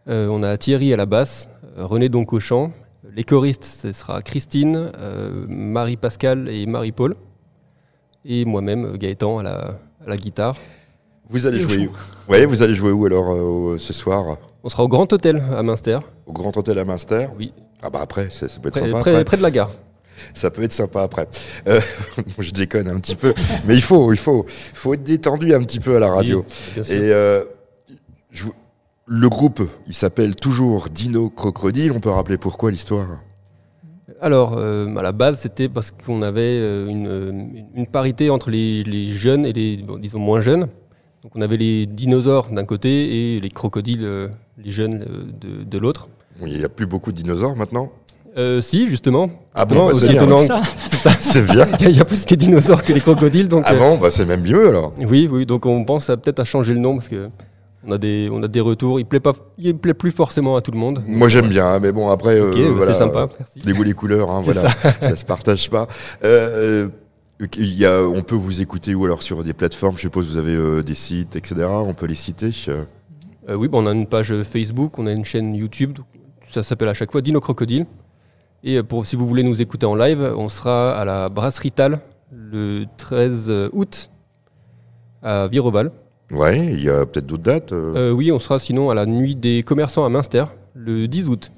Euh, 0.09 0.27
on 0.29 0.43
a 0.43 0.57
Thierry 0.57 0.93
à 0.93 0.97
la 0.97 1.05
basse, 1.05 1.49
René 1.77 2.09
donc 2.09 2.33
au 2.33 2.39
chant. 2.39 2.71
Les 3.15 3.23
choristes, 3.23 3.63
ce 3.63 3.91
sera 3.91 4.21
Christine, 4.21 4.91
euh, 4.99 5.45
Marie-Pascal 5.47 6.49
et 6.49 6.65
Marie-Paul. 6.65 7.15
Et 8.25 8.43
moi-même, 8.45 8.97
Gaëtan 8.97 9.39
à 9.39 9.43
la, 9.43 9.55
à 10.05 10.09
la 10.09 10.17
guitare. 10.17 10.55
Vous 11.29 11.45
allez 11.45 11.59
jouer 11.59 11.87
où? 11.87 12.31
Ouais, 12.31 12.45
vous 12.45 12.61
allez 12.61 12.75
jouer 12.75 12.91
où 12.91 13.05
alors 13.05 13.31
euh, 13.31 13.41
au- 13.73 13.77
ce 13.77 13.93
soir? 13.93 14.37
On 14.63 14.69
sera 14.69 14.83
au 14.83 14.87
Grand 14.87 15.11
Hôtel 15.11 15.41
à 15.55 15.63
Münster. 15.63 15.99
Au 16.25 16.33
Grand 16.33 16.55
Hôtel 16.55 16.77
à 16.79 16.85
Münster? 16.85 17.27
Oui. 17.37 17.53
Ah 17.81 17.89
bah 17.89 17.99
après, 18.01 18.29
ça, 18.31 18.47
ça 18.49 18.59
peut 18.59 18.69
être 18.69 18.79
Près- 18.79 18.89
sympa. 18.89 18.99
près- 19.01 19.11
après. 19.11 19.25
près 19.25 19.37
de 19.37 19.41
la 19.43 19.51
gare. 19.51 19.71
Ça 20.33 20.49
peut 20.49 20.63
être 20.63 20.73
sympa 20.73 21.03
après. 21.03 21.27
Euh, 21.67 21.79
je 22.39 22.51
déconne 22.51 22.87
un 22.89 22.99
petit 22.99 23.15
peu, 23.15 23.33
mais 23.65 23.75
il 23.75 23.81
faut, 23.83 24.11
il 24.13 24.17
faut, 24.17 24.45
faut 24.47 24.93
être 24.95 25.03
détendu 25.03 25.53
un 25.53 25.61
petit 25.61 25.79
peu 25.79 25.95
à 25.95 25.99
la 25.99 26.09
radio. 26.09 26.43
bien 26.73 26.83
sûr. 26.83 26.93
Et 26.95 27.11
euh, 27.13 27.43
je 28.31 28.45
le 29.05 29.29
groupe, 29.29 29.61
il 29.87 29.93
s'appelle 29.93 30.35
toujours 30.35 30.89
Dino 30.89 31.29
Crocodile. 31.29 31.91
On 31.93 31.99
peut 31.99 32.09
rappeler 32.09 32.37
pourquoi 32.37 32.71
l'histoire? 32.71 33.21
Alors, 34.19 34.55
euh, 34.57 34.93
à 34.97 35.01
la 35.03 35.11
base, 35.11 35.39
c'était 35.39 35.69
parce 35.69 35.91
qu'on 35.91 36.21
avait 36.23 36.41
euh, 36.41 36.87
une, 36.89 37.65
une 37.75 37.87
parité 37.87 38.29
entre 38.29 38.49
les, 38.49 38.83
les 38.83 39.11
jeunes 39.11 39.45
et 39.45 39.53
les, 39.53 39.77
bon, 39.77 39.97
disons, 39.97 40.19
moins 40.19 40.41
jeunes. 40.41 40.67
Donc, 41.27 41.33
on 41.35 41.41
avait 41.41 41.57
les 41.57 41.85
dinosaures 41.85 42.47
d'un 42.53 42.63
côté 42.63 43.35
et 43.35 43.41
les 43.41 43.49
crocodiles, 43.49 44.05
euh, 44.05 44.29
les 44.63 44.71
jeunes, 44.71 45.01
euh, 45.09 45.23
de, 45.41 45.65
de 45.69 45.77
l'autre. 45.77 46.07
Il 46.45 46.57
n'y 46.57 46.63
a 46.63 46.69
plus 46.69 46.85
beaucoup 46.87 47.11
de 47.11 47.17
dinosaures 47.17 47.57
maintenant 47.57 47.91
Euh, 48.37 48.61
si, 48.61 48.87
justement. 48.87 49.29
Ah 49.53 49.65
bon, 49.65 49.75
Non, 49.75 49.85
bah, 49.87 49.93
c'est 49.95 50.07
bien. 50.13 50.37
C'est 50.37 50.95
ça. 50.97 51.11
C'est 51.19 51.41
bien. 51.43 51.67
Il 51.79 51.83
y 51.83 51.85
a- 51.87 51.89
il 51.89 51.97
y, 51.97 51.99
a 51.99 52.05
plus 52.05 52.23
que 52.23 52.33
dinosaures 52.35 52.81
que 52.81 52.93
les 52.93 53.01
crocodiles. 53.01 53.49
Donc, 53.49 53.63
Ah 53.65 53.73
euh, 53.73 53.97
bah, 53.97 54.07
c'est 54.09 54.23
même 54.25 54.41
mieux 54.41 54.69
alors. 54.69 54.93
Oui, 54.99 55.27
oui. 55.29 55.45
Donc, 55.45 55.65
on 55.65 55.83
pense 55.83 56.05
peut-être 56.05 56.39
à 56.39 56.45
changer 56.45 56.73
le 56.73 56.79
nom 56.79 56.95
parce 56.95 57.09
que 57.09 57.27
on 57.85 57.91
a 57.91 57.97
des, 57.97 58.29
on 58.31 58.41
a 58.41 58.47
des 58.47 58.61
retours. 58.61 58.97
Il 59.01 59.05
plaît 59.05 59.19
pas, 59.19 59.33
il 59.57 59.75
plaît 59.75 59.93
plus 59.93 60.11
forcément 60.11 60.55
à 60.55 60.61
tout 60.61 60.71
le 60.71 60.77
monde. 60.79 61.03
Moi 61.07 61.27
j'aime 61.27 61.47
bien, 61.49 61.65
hein, 61.65 61.79
mais 61.81 61.91
bon 61.91 62.09
après, 62.09 62.39
euh, 62.39 62.51
Ok, 62.51 62.57
bah, 62.57 62.69
voilà, 62.77 62.95
sympa, 62.95 63.27
merci. 63.37 63.59
les 63.65 63.73
goûts, 63.73 63.83
les 63.83 63.93
couleurs, 63.93 64.29
hein, 64.31 64.39
voilà, 64.43 64.69
ça. 64.69 64.91
ça. 65.01 65.15
se 65.15 65.25
partage 65.25 65.69
pas. 65.69 65.87
Il 67.57 67.77
y 67.77 67.85
a, 67.85 68.03
on 68.03 68.23
peut 68.23 68.35
vous 68.35 68.61
écouter 68.61 68.95
où 68.95 69.05
alors 69.05 69.21
sur 69.21 69.43
des 69.43 69.53
plateformes, 69.53 69.95
je 69.95 70.01
suppose 70.01 70.27
vous 70.31 70.37
avez 70.37 70.55
euh, 70.55 70.81
des 70.81 70.95
sites, 70.95 71.35
etc. 71.35 71.67
On 71.69 71.93
peut 71.93 72.07
les 72.07 72.15
citer. 72.15 72.49
euh. 72.67 72.83
Oui, 73.55 73.67
bah, 73.67 73.77
on 73.79 73.85
a 73.85 73.91
une 73.91 74.07
page 74.07 74.33
Facebook, 74.43 74.97
on 74.97 75.05
a 75.05 75.11
une 75.11 75.23
chaîne 75.23 75.53
YouTube, 75.53 75.99
ça 76.49 76.63
s'appelle 76.63 76.89
à 76.89 76.93
chaque 76.95 77.11
fois 77.11 77.21
Dino 77.21 77.39
Crocodile. 77.39 77.85
Et 78.63 78.77
euh, 78.77 78.83
pour, 78.83 79.05
si 79.05 79.15
vous 79.15 79.27
voulez 79.27 79.43
nous 79.43 79.61
écouter 79.61 79.85
en 79.85 79.93
live, 79.95 80.33
on 80.35 80.49
sera 80.49 80.97
à 80.97 81.05
la 81.05 81.29
Brasserie 81.29 81.71
Tal 81.71 81.99
le 82.31 82.85
13 82.97 83.69
août 83.71 84.09
à 85.21 85.47
Viroval. 85.47 85.91
Ouais, 86.31 86.57
il 86.73 86.83
y 86.83 86.89
a 86.89 87.05
peut-être 87.05 87.27
d'autres 87.27 87.43
dates. 87.43 87.71
euh. 87.71 88.11
Oui, 88.11 88.31
on 88.31 88.39
sera 88.39 88.57
sinon 88.59 88.89
à 88.89 88.95
la 88.95 89.05
Nuit 89.05 89.35
des 89.35 89.61
commerçants 89.63 90.03
à 90.05 90.09
Münster 90.09 90.43
le 90.73 91.07
10 91.07 91.29
août. 91.29 91.51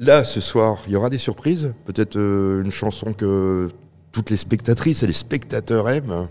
Là, 0.00 0.24
ce 0.24 0.40
soir, 0.40 0.78
il 0.86 0.92
y 0.94 0.96
aura 0.96 1.08
des 1.10 1.18
surprises. 1.18 1.72
Peut-être 1.84 2.16
une 2.18 2.72
chanson 2.72 3.12
que 3.12 3.70
toutes 4.14 4.30
les 4.30 4.36
spectatrices 4.36 5.02
et 5.02 5.06
les 5.08 5.12
spectateurs 5.12 5.90
aiment. 5.90 6.28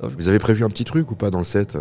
Vous 0.00 0.28
avez 0.28 0.38
prévu 0.38 0.64
un 0.64 0.68
petit 0.68 0.84
truc 0.84 1.10
ou 1.10 1.16
pas 1.16 1.30
dans 1.30 1.38
le 1.38 1.44
set? 1.44 1.76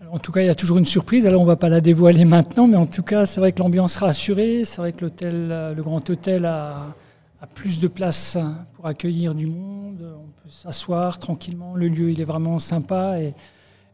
Alors, 0.00 0.14
en 0.14 0.18
tout 0.18 0.30
cas, 0.30 0.42
il 0.42 0.46
y 0.46 0.50
a 0.50 0.54
toujours 0.54 0.76
une 0.76 0.84
surprise. 0.84 1.26
Alors, 1.26 1.40
on 1.40 1.44
ne 1.44 1.48
va 1.48 1.56
pas 1.56 1.70
la 1.70 1.80
dévoiler 1.80 2.24
maintenant, 2.36 2.68
mais 2.68 2.76
en 2.76 2.86
tout 2.86 3.02
cas, 3.02 3.24
c'est 3.24 3.40
vrai 3.40 3.52
que 3.52 3.60
l'ambiance 3.60 3.94
sera 3.94 4.08
assurée. 4.08 4.64
C'est 4.64 4.76
vrai 4.76 4.92
que 4.92 5.00
l'hôtel, 5.00 5.48
euh, 5.50 5.74
le 5.74 5.82
Grand 5.82 6.08
Hôtel 6.10 6.44
a, 6.44 6.94
a 7.40 7.46
plus 7.46 7.80
de 7.80 7.88
place 7.88 8.36
pour 8.74 8.86
accueillir 8.86 9.34
du 9.34 9.46
monde. 9.46 10.02
On 10.02 10.42
peut 10.42 10.50
s'asseoir 10.50 11.18
tranquillement. 11.18 11.74
Le 11.74 11.88
lieu, 11.88 12.10
il 12.10 12.20
est 12.20 12.26
vraiment 12.26 12.58
sympa. 12.58 13.20
Et, 13.20 13.32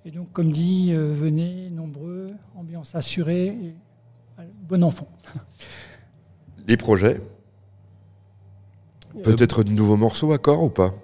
et 0.05 0.11
donc, 0.11 0.33
comme 0.33 0.51
dit, 0.51 0.91
euh, 0.91 1.13
venez 1.13 1.71
nombreux, 1.71 2.33
ambiance 2.57 2.97
assurée. 2.97 3.47
Et, 3.47 3.75
euh, 4.41 4.43
bon 4.69 4.83
enfant. 4.83 5.09
Les 6.67 6.77
projets? 6.77 7.21
Peut-être 9.23 9.63
de 9.65 9.71
nouveaux 9.71 9.97
morceaux 9.97 10.33
à 10.33 10.39
corps 10.39 10.63
ou 10.63 10.71
pas? 10.71 10.95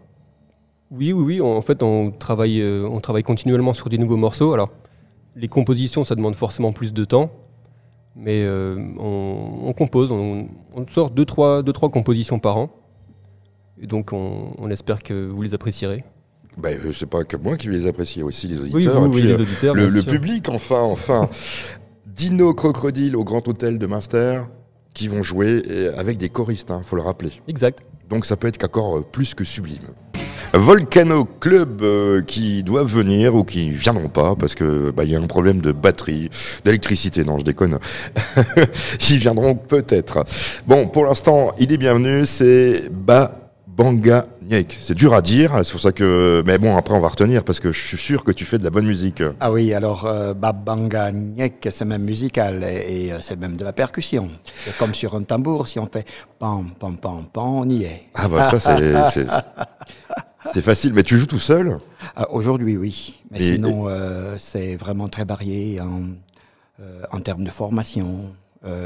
Oui, 0.91 1.13
oui, 1.13 1.25
oui. 1.25 1.41
En 1.41 1.61
fait, 1.63 1.83
on 1.83 2.11
travaille, 2.11 2.61
euh, 2.61 2.87
on 2.89 3.01
travaille 3.01 3.23
continuellement 3.23 3.75
sur 3.75 3.89
des 3.89 3.99
nouveaux 3.99 4.17
morceaux. 4.17 4.53
Alors, 4.53 4.71
les 5.37 5.49
compositions, 5.49 6.05
ça 6.05 6.15
demande 6.15 6.37
forcément 6.37 6.73
plus 6.73 6.93
de 6.93 7.05
temps. 7.05 7.31
Mais 8.17 8.43
euh, 8.45 8.77
on, 8.99 9.63
on 9.65 9.73
compose, 9.73 10.13
on, 10.13 10.47
on 10.75 10.87
sort 10.87 11.11
deux 11.11 11.25
trois, 11.25 11.63
deux, 11.63 11.73
trois 11.73 11.91
compositions 11.91 12.39
par 12.39 12.57
an. 12.59 12.71
Et 13.81 13.87
donc, 13.87 14.13
on, 14.13 14.53
on 14.59 14.71
espère 14.71 15.03
que 15.03 15.27
vous 15.27 15.43
les 15.43 15.53
apprécierez. 15.53 16.05
bah, 16.57 16.69
euh, 16.71 16.93
C'est 16.93 17.07
pas 17.07 17.25
que 17.25 17.37
moi 17.37 17.57
qui 17.57 17.69
les 17.69 17.89
apprécie, 17.89 18.23
aussi 18.23 18.47
les 18.47 18.59
auditeurs. 18.59 19.01
vous, 19.01 19.07
et 19.07 19.09
oui, 19.09 19.21
puis, 19.21 19.23
les 19.29 19.33
euh, 19.35 19.43
auditeurs, 19.43 19.75
le, 19.75 20.03
public, 20.03 20.49
enfin, 20.49 20.83
enfin. 20.83 21.29
Dino 22.07 22.55
Crocodile 22.55 23.17
au 23.17 23.25
Grand 23.25 23.47
Hôtel 23.49 23.79
de 23.79 23.87
Münster 23.89 24.43
qui 24.95 25.09
vont 25.09 25.25
jouer 25.25 25.61
avec 25.97 26.17
des 26.17 26.29
choristes, 26.29 26.73
il 26.79 26.85
faut 26.85 26.95
le 26.95 27.03
rappeler. 27.03 27.33
Exact. 27.49 27.81
Donc 28.09 28.27
ça 28.27 28.37
peut 28.37 28.49
être 28.49 28.59
qu'accord 28.59 28.99
euh, 28.99 29.01
plus 29.03 29.35
que 29.35 29.45
sublime. 29.45 29.89
Volcano 30.53 31.25
Club 31.25 31.83
euh, 31.83 32.23
qui 32.23 32.63
doivent 32.63 32.93
venir 32.93 33.35
ou 33.35 33.43
qui 33.43 33.71
viendront 33.71 34.09
pas 34.09 34.37
parce 34.37 34.55
que 34.55 34.91
bah, 34.93 35.05
il 35.05 35.11
y 35.11 35.17
a 35.17 35.19
un 35.19 35.27
problème 35.27 35.61
de 35.61 35.73
batterie, 35.73 36.31
d'électricité. 36.65 37.25
Non, 37.25 37.39
je 37.39 37.45
déconne. 37.45 37.79
Ils 39.11 39.19
viendront 39.19 39.57
peut-être. 39.57 40.25
Bon, 40.67 40.87
pour 40.87 41.07
l'instant, 41.07 41.53
il 41.59 41.73
est 41.73 41.77
bienvenu. 41.77 42.25
C'est 42.25 42.89
Ba 42.91 43.53
Banga 43.67 44.25
Nyek. 44.34 44.34
C'est 44.69 44.95
dur 44.95 45.15
à 45.15 45.23
dire. 45.23 45.53
C'est 45.65 45.73
pour 45.73 45.81
ça 45.81 45.93
que. 45.93 46.43
Mais 46.47 46.59
bon, 46.59 46.77
après 46.77 46.95
on 46.95 47.01
va 47.01 47.09
retenir 47.09 47.45
parce 47.45 47.61
que 47.61 47.73
je 47.73 47.81
suis 47.81 47.97
sûr 47.99 48.25
que 48.25 48.31
tu 48.33 48.45
fais 48.45 48.59
de 48.59 48.65
la 48.65 48.71
bonne 48.71 48.87
musique. 48.87 49.23
Ah 49.41 49.51
oui, 49.51 49.73
alors 49.73 50.05
euh, 50.07 50.35
Babanga 50.35 51.11
Nyek, 51.13 51.69
c'est 51.71 51.85
même 51.85 52.03
musical 52.05 52.63
et, 52.65 53.07
et, 53.07 53.13
euh, 53.13 53.19
c'est 53.21 53.37
même 53.39 53.57
de 53.57 53.65
la 53.65 53.73
percussion. 53.73 54.31
C'est 54.65 54.77
comme 54.77 54.93
sur 54.95 55.15
un 55.15 55.23
tambour, 55.23 55.67
si 55.69 55.79
on 55.79 55.87
fait 55.87 56.07
pam, 56.39 56.71
pam, 56.79 56.97
pam, 56.99 57.25
pam, 57.33 57.45
on 57.45 57.69
y 57.69 57.85
est. 57.85 58.03
Ah 58.15 58.29
bah 58.29 58.51
ça 58.51 58.61
c'est 59.11 59.27
c'est- 60.53 60.61
facile. 60.63 60.93
Mais 60.93 61.03
tu 61.03 61.17
joues 61.17 61.27
tout 61.27 61.39
seul? 61.39 61.79
Ah, 62.15 62.31
Aujourd'hui, 62.31 62.77
oui. 62.77 63.23
Mais 63.31 63.39
Et- 63.39 63.55
sinon, 63.55 63.89
euh, 63.89 64.35
c'est 64.39 64.77
vraiment 64.77 65.09
très 65.09 65.25
varié 65.25 65.81
en, 65.81 66.03
euh, 66.81 67.03
en 67.13 67.21
termes 67.21 67.45
de 67.45 67.51
formation. 67.51 68.33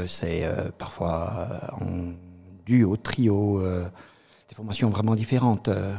C'est 0.07 0.43
parfois 0.77 1.47
en 1.79 2.11
duo, 2.65 2.97
trio, 2.97 3.61
formations 4.59 4.89
vraiment 4.89 5.15
différentes. 5.15 5.69
euh. 5.69 5.93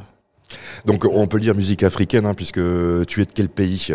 Donc 0.84 1.06
on 1.10 1.26
peut 1.26 1.40
dire 1.40 1.54
musique 1.54 1.82
africaine 1.82 2.26
hein, 2.26 2.34
puisque 2.34 2.60
tu 3.06 3.22
es 3.22 3.24
de 3.24 3.30
quel 3.34 3.48
pays? 3.48 3.92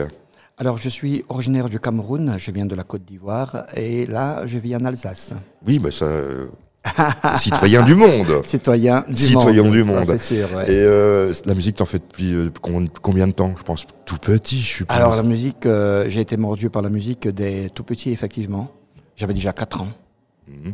Alors, 0.57 0.77
je 0.77 0.87
suis 0.89 1.23
originaire 1.29 1.67
du 1.69 1.79
Cameroun, 1.81 2.35
je 2.37 2.49
viens 2.49 2.65
de 2.65 2.73
la 2.75 2.83
Côte 2.83 3.03
d'Ivoire 3.05 3.65
et 3.75 4.05
là, 4.05 4.41
je 4.47 4.57
vis 4.57 4.73
en 4.75 4.85
Alsace. 4.85 5.33
Oui, 5.67 5.79
mais 5.83 5.91
ça. 5.91 6.05
euh, 6.05 6.47
Citoyen 7.39 7.83
du 7.83 7.93
monde. 7.93 8.41
Citoyen 8.43 9.03
du 9.07 9.15
Citoyen 9.15 9.63
monde, 9.63 9.73
du 9.73 9.83
ça, 9.83 9.85
monde. 9.91 10.05
c'est 10.05 10.17
sûr, 10.17 10.47
ouais. 10.55 10.63
Et 10.71 10.79
euh, 10.81 11.33
la 11.45 11.53
musique, 11.55 11.75
t'en 11.75 11.85
fais 11.85 11.99
depuis 11.99 12.33
euh, 12.33 12.49
combien 13.01 13.27
de 13.27 13.33
temps? 13.33 13.53
Je 13.57 13.63
pense 13.63 13.85
tout 14.05 14.17
petit, 14.17 14.61
je 14.61 14.65
suis 14.67 14.85
Alors, 14.87 15.15
la 15.15 15.23
musique, 15.23 15.67
j'ai 16.07 16.21
été 16.21 16.37
mordu 16.37 16.69
par 16.71 16.81
la 16.81 16.89
musique 16.89 17.27
dès 17.27 17.69
tout 17.69 17.83
petit, 17.83 18.09
effectivement. 18.11 18.71
J'avais 19.17 19.33
déjà 19.33 19.51
4 19.51 19.81
ans. 19.81 19.87
Mhm. 20.47 20.73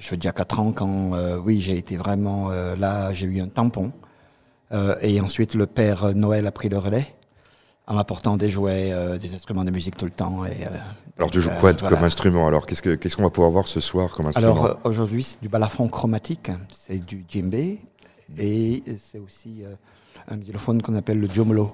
Je 0.00 0.08
fais 0.08 0.16
déjà 0.16 0.32
4 0.32 0.58
ans 0.60 0.72
quand, 0.72 1.14
euh, 1.14 1.36
oui, 1.36 1.60
j'ai 1.60 1.76
été 1.76 1.96
vraiment 1.96 2.50
euh, 2.50 2.74
là, 2.74 3.12
j'ai 3.12 3.26
eu 3.26 3.40
un 3.40 3.48
tampon. 3.48 3.92
Euh, 4.72 4.96
et 5.02 5.20
ensuite, 5.20 5.54
le 5.54 5.66
père 5.66 6.14
Noël 6.14 6.46
a 6.46 6.52
pris 6.52 6.68
le 6.70 6.78
relais 6.78 7.06
en 7.86 7.94
m'apportant 7.94 8.36
des 8.36 8.48
jouets, 8.48 8.94
des 9.18 9.34
instruments 9.34 9.64
de 9.64 9.70
musique 9.72 9.96
tout 9.96 10.04
le 10.06 10.10
temps. 10.12 10.44
Et, 10.46 10.64
Alors, 11.18 11.30
tu 11.30 11.40
joues 11.40 11.50
quoi 11.58 11.72
voilà. 11.72 11.96
comme 11.96 12.04
instrument 12.04 12.46
Alors, 12.46 12.64
qu'est-ce 12.66 12.82
que- 12.82 12.94
qu'est-ce 12.94 13.16
qu'on 13.16 13.24
va 13.24 13.30
pouvoir 13.30 13.50
voir 13.50 13.66
ce 13.68 13.80
soir 13.80 14.10
comme 14.12 14.26
instrument? 14.26 14.52
Alors 14.64 14.78
aujourd'hui, 14.84 15.24
c'est 15.24 15.42
du 15.42 15.48
balafon 15.48 15.88
chromatique, 15.88 16.50
c'est 16.72 17.04
du 17.04 17.24
djembé 17.28 17.80
et 18.38 18.84
c'est 18.96 19.18
aussi 19.18 19.62
un 20.28 20.36
xylophone 20.38 20.80
qu'on 20.82 20.94
appelle 20.94 21.18
le 21.18 21.28
jomolo. 21.28 21.72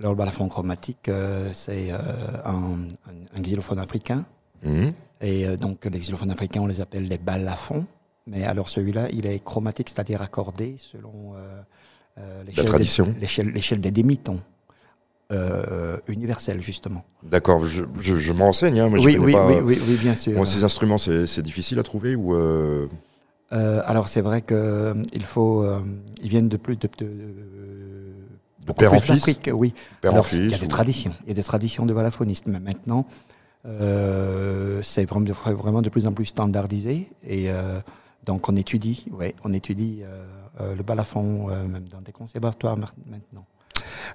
Alors 0.00 0.12
le 0.12 0.18
balafon 0.18 0.48
chromatique, 0.48 1.08
c'est 1.52 1.92
un, 1.92 1.98
un- 2.44 2.88
un 3.36 3.40
xylophone 3.40 3.78
africain. 3.78 4.24
Mhm. 4.64 4.92
Et 5.20 5.46
euh, 5.46 5.56
donc 5.56 5.84
les 5.84 5.98
xylophones 5.98 6.30
africains, 6.30 6.60
on 6.60 6.66
les 6.66 6.80
appelle 6.80 7.08
les 7.08 7.18
balafons. 7.18 7.84
Mais 8.26 8.44
alors 8.44 8.68
celui-là, 8.68 9.08
il 9.12 9.26
est 9.26 9.42
chromatique, 9.42 9.88
c'est-à-dire 9.88 10.20
accordé 10.22 10.76
selon 10.78 11.34
euh, 11.34 11.60
euh, 12.18 12.42
l'échelle 12.44 13.80
des- 13.80 13.90
des 13.90 14.02
demi-tons. 14.02 14.40
Euh, 15.30 15.98
universelle, 16.06 16.62
justement. 16.62 17.04
D'accord, 17.22 17.66
je, 17.66 17.84
je, 18.00 18.16
je 18.16 18.32
me 18.32 18.40
renseigne, 18.40 18.80
hein, 18.80 18.88
mais 18.90 18.98
Oui, 18.98 19.12
je 19.12 19.18
oui, 19.18 19.32
pas. 19.32 19.46
oui, 19.46 19.56
oui, 19.62 19.78
oui, 19.86 19.96
bien 20.00 20.14
sûr. 20.14 20.34
Bon, 20.34 20.46
ces 20.46 20.64
instruments, 20.64 20.96
c'est 20.96 21.42
difficile 21.42 21.78
à 21.78 21.82
trouver 21.82 22.14
ou 22.16 22.34
euh, 22.34 22.86
Euh, 23.52 23.82
alors 23.84 24.08
c'est 24.08 24.22
vrai 24.22 24.40
que 24.40 24.54
euh, 24.54 24.94
il 25.12 25.24
faut, 25.24 25.66
ils 26.22 26.28
viennent 26.30 26.48
de 26.48 26.56
plus 26.56 26.76
de, 26.76 26.88
de, 26.98 28.72
père 28.74 28.92
en 28.94 28.98
fils 28.98 29.38
oui. 29.52 29.74
Père 30.00 30.12
en 30.12 30.16
Alors, 30.16 30.28
Il 30.32 30.38
y 30.38 30.46
a 30.46 30.48
fils 30.50 30.60
des 30.60 30.64
ou- 30.64 30.68
traditions, 30.68 31.14
il 31.24 31.28
y 31.28 31.32
a 31.32 31.34
des 31.34 31.42
traditions 31.42 31.84
de 31.84 31.92
balaphonistes, 31.92 32.46
mais 32.46 32.60
maintenant 32.60 33.06
c'est 34.82 35.04
vraiment, 35.08 35.82
de- 35.82 35.88
plus 35.88 36.06
en 36.06 36.12
plus 36.12 36.26
standardisé 36.26 37.08
et 37.26 37.50
euh, 37.50 37.80
donc 38.26 38.48
on 38.48 38.56
étudie, 38.56 39.06
ouais, 39.12 39.34
on 39.44 39.52
étudie 39.52 40.00
euh, 40.02 40.24
euh, 40.60 40.74
le 40.74 40.82
balafon 40.82 41.48
même 41.48 41.84
dans 41.90 42.00
des 42.00 42.12
conservatoires 42.12 42.76
ma- 42.76 42.90
maintenant. 43.10 43.44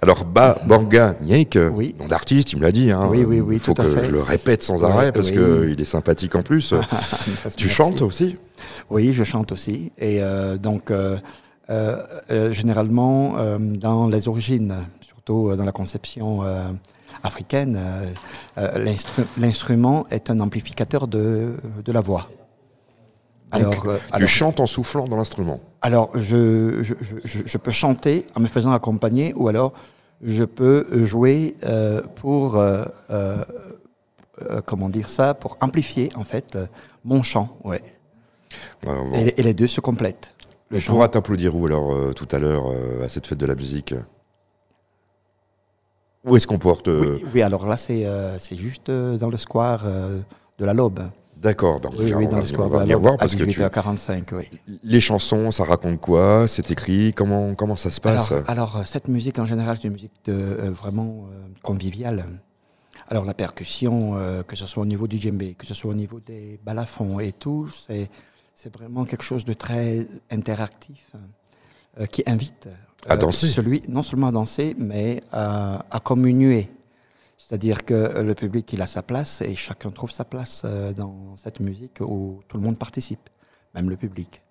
Alors, 0.02 0.26
Ba 0.26 0.60
Borga 0.66 1.16
Niek, 1.22 1.58
Oui. 1.74 1.96
nom 1.98 2.08
d'artiste, 2.08 2.52
il 2.54 2.58
me 2.58 2.64
l'a 2.64 2.72
dit. 2.72 2.92
Hein, 2.92 3.08
Oui, 3.10 3.24
oui, 3.24 3.40
oui, 3.40 3.56
Il 3.56 3.60
faut 3.60 3.74
que 3.74 3.88
je 3.90 4.12
le 4.12 4.22
répète 4.22 4.62
sans 4.62 4.84
arrêt 4.84 5.12
parce 5.12 5.32
qu'il 5.32 5.76
est 5.80 5.86
sympathique 5.86 6.36
en 6.36 6.44
plus. 6.44 6.74
Tu 7.58 7.70
chantes 7.70 8.02
aussi? 8.02 8.38
Oui, 8.90 9.14
je 9.14 9.24
chante 9.24 9.52
aussi. 9.52 9.92
Et 9.98 10.22
euh, 10.22 10.58
donc, 10.58 10.92
euh, 10.92 11.18
euh, 11.70 12.04
euh, 12.30 12.52
généralement, 12.52 13.36
dans 13.60 14.10
les 14.10 14.28
origines, 14.28 14.76
surtout 15.02 15.56
dans 15.56 15.66
la 15.66 15.72
conception 15.72 16.42
africaine, 17.24 17.78
euh, 17.80 18.12
euh, 18.58 18.78
l'instru- 18.84 19.26
l'instrument 19.38 20.06
est 20.12 20.30
un 20.30 20.40
amplificateur 20.40 21.08
de, 21.08 21.56
de 21.84 21.92
la 21.92 22.02
voix. 22.02 22.30
Donc, 23.52 23.86
euh, 23.86 23.98
tu 24.18 24.28
chantes 24.28 24.60
en 24.60 24.66
soufflant 24.66 25.08
dans 25.08 25.16
l'instrument. 25.18 25.60
alors, 25.82 26.10
je, 26.16 26.82
je, 26.82 26.94
je- 27.24 27.40
je- 27.46 27.58
peux 27.60 27.70
chanter 27.72 28.26
en 28.36 28.40
me 28.40 28.48
faisant 28.48 28.72
accompagner 28.74 29.34
ou 29.36 29.48
alors 29.48 29.74
je 30.24 30.44
peux 30.44 30.86
jouer 31.06 31.56
euh, 31.64 32.02
pour, 32.16 32.56
euh, 32.58 33.44
comment 34.66 34.90
dire 34.90 35.08
ça, 35.10 35.34
pour 35.36 35.58
amplifier 35.62 36.10
en 36.16 36.24
fait 36.24 36.58
mon 37.06 37.22
chant. 37.22 37.58
Ouais. 37.64 37.84
Bon. 38.84 39.12
Et, 39.14 39.40
et 39.40 39.44
les 39.44 39.54
deux 39.54 39.68
se 39.68 39.82
complètent. 39.82 40.34
On 40.72 40.80
pourra 40.80 41.08
t'applaudir 41.08 41.56
où 41.56 41.68
alors 41.68 42.14
tout 42.16 42.28
à 42.32 42.40
l'heure 42.40 42.64
à 43.04 43.08
cette 43.08 43.28
fête 43.28 43.38
de 43.38 43.46
la 43.46 43.54
musique 43.56 43.94
Où 46.26 46.36
est-ce 46.38 46.48
qu'on 46.48 46.58
porte 46.60 46.88
euh, 46.88 47.18
Oui, 47.22 47.26
oui, 47.36 47.42
alors 47.42 47.66
là, 47.68 47.76
c'est 47.78 48.06
euh, 48.06 48.40
c'est 48.40 48.56
juste 48.56 48.90
euh, 48.90 49.18
dans 49.18 49.30
le 49.30 49.38
square 49.38 49.84
de 49.86 50.66
la 50.66 50.74
Lobe. 50.74 51.02
D'accord, 51.36 51.82
on 51.84 51.90
Oui, 51.98 52.14
oui, 52.14 52.26
on 52.26 52.30
dans 52.30 52.36
va- 52.36 52.40
le 52.40 52.46
square 52.46 52.68
on 52.68 52.70
de 52.70 52.78
va 52.78 52.86
Lobe, 52.86 53.02
voir 53.02 53.18
parce 53.18 53.36
que 53.36 53.44
tu- 53.44 53.50
18h45, 53.62 54.24
oui. 54.34 54.46
les 54.84 55.02
chansons, 55.02 55.52
ça 55.52 55.66
raconte 55.66 56.00
quoi? 56.00 56.48
C'est 56.48 56.72
écrit? 56.72 57.12
Comment 57.14 57.54
comment 57.56 57.76
ça 57.76 57.90
se 57.90 58.00
passe? 58.00 58.32
Alors, 58.32 58.50
alors, 58.50 58.88
cette 58.88 59.10
musique, 59.10 59.38
en 59.40 59.46
général, 59.46 59.78
c'est 59.82 59.88
une 59.90 59.94
musique 59.94 60.14
de, 60.24 60.32
euh, 60.32 60.72
vraiment 60.72 61.26
euh, 61.34 61.48
conviviale. 61.62 62.26
Alors, 63.10 63.26
la 63.26 63.34
percussion, 63.34 64.14
euh, 64.16 64.44
que 64.44 64.56
ce 64.56 64.66
soit 64.66 64.82
au 64.84 64.86
niveau 64.86 65.08
du 65.08 65.18
djembé, 65.18 65.56
que 65.56 65.66
ce 65.66 65.74
soit 65.74 65.92
au 65.92 65.96
niveau 65.96 66.22
des 66.22 66.58
balafons 66.64 67.20
et 67.20 67.34
tout, 67.34 67.68
c'est 67.68 68.10
c'est 68.56 68.74
vraiment 68.74 69.04
quelque 69.04 69.24
chose 69.24 69.44
de 69.44 69.54
très 69.54 70.08
interactif 70.32 71.12
qui 72.12 72.24
invite 72.28 72.70
À 73.08 73.18
danser. 73.18 73.48
celui, 73.48 73.84
non 73.88 74.04
seulement 74.04 74.28
à 74.28 74.32
danser, 74.32 74.76
mais 74.78 75.22
à, 75.32 75.86
à 75.92 76.00
communier. 76.00 76.70
C'est-à-dire 77.38 77.84
que 77.84 77.94
euh, 77.94 78.24
le 78.24 78.34
public, 78.36 78.72
il 78.74 78.82
a 78.82 78.88
sa 78.88 79.02
place 79.02 79.42
et 79.42 79.56
chacun 79.56 79.90
trouve 79.92 80.12
sa 80.12 80.24
place 80.24 80.62
euh, 80.66 80.94
dans 80.94 81.36
cette 81.36 81.60
musique 81.60 82.00
où 82.02 82.40
tout 82.48 82.58
le 82.58 82.64
monde 82.64 82.78
participe, 82.78 83.30
même 83.76 83.90
le 83.90 83.98
public. 83.98 84.42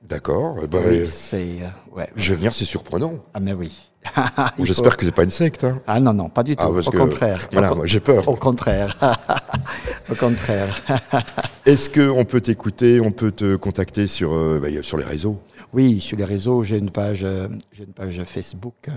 D'accord. 0.00 0.54
Oui, 0.58 0.68
euh, 0.74 1.04
euh, 1.32 1.68
ouais. 1.96 2.08
Je 2.14 2.30
vais 2.30 2.36
venir, 2.36 2.54
c'est 2.54 2.64
surprenant. 2.64 3.14
Ah, 3.34 3.40
mais 3.40 3.52
oui. 3.52 3.76
J'espère 4.60 4.92
faut- 4.92 4.98
que 4.98 5.04
c'est 5.04 5.10
pas 5.14 5.24
une 5.24 5.30
secte. 5.30 5.64
hein. 5.64 5.80
Ah 5.88 5.98
non, 5.98 6.14
non, 6.14 6.28
pas 6.28 6.44
du 6.44 6.54
tout. 6.54 6.62
Ah, 6.64 6.70
parce 6.72 6.86
Au 6.86 6.90
que- 6.92 6.96
contraire. 6.98 7.48
Voilà, 7.50 7.74
j'ai 7.82 7.98
peur. 7.98 8.28
Au 8.28 8.36
contraire. 8.36 8.96
Au 10.10 10.14
contraire. 10.14 10.80
Est-ce 11.66 11.90
qu'on 11.90 12.24
peut 12.24 12.40
t'écouter, 12.40 13.00
on 13.00 13.10
peut 13.10 13.32
te 13.32 13.56
contacter 13.56 14.06
sur, 14.06 14.32
euh, 14.34 14.60
bah, 14.62 14.68
sur 14.82 14.98
les 14.98 15.04
réseaux? 15.04 15.40
Oui, 15.72 16.00
sur 16.00 16.16
les 16.16 16.24
réseaux, 16.24 16.62
j'ai 16.62 16.78
une 16.78 16.90
page, 16.90 17.24
euh, 17.24 17.48
j'ai 17.72 17.84
une 17.84 17.92
page 17.92 18.22
Facebook. 18.24 18.88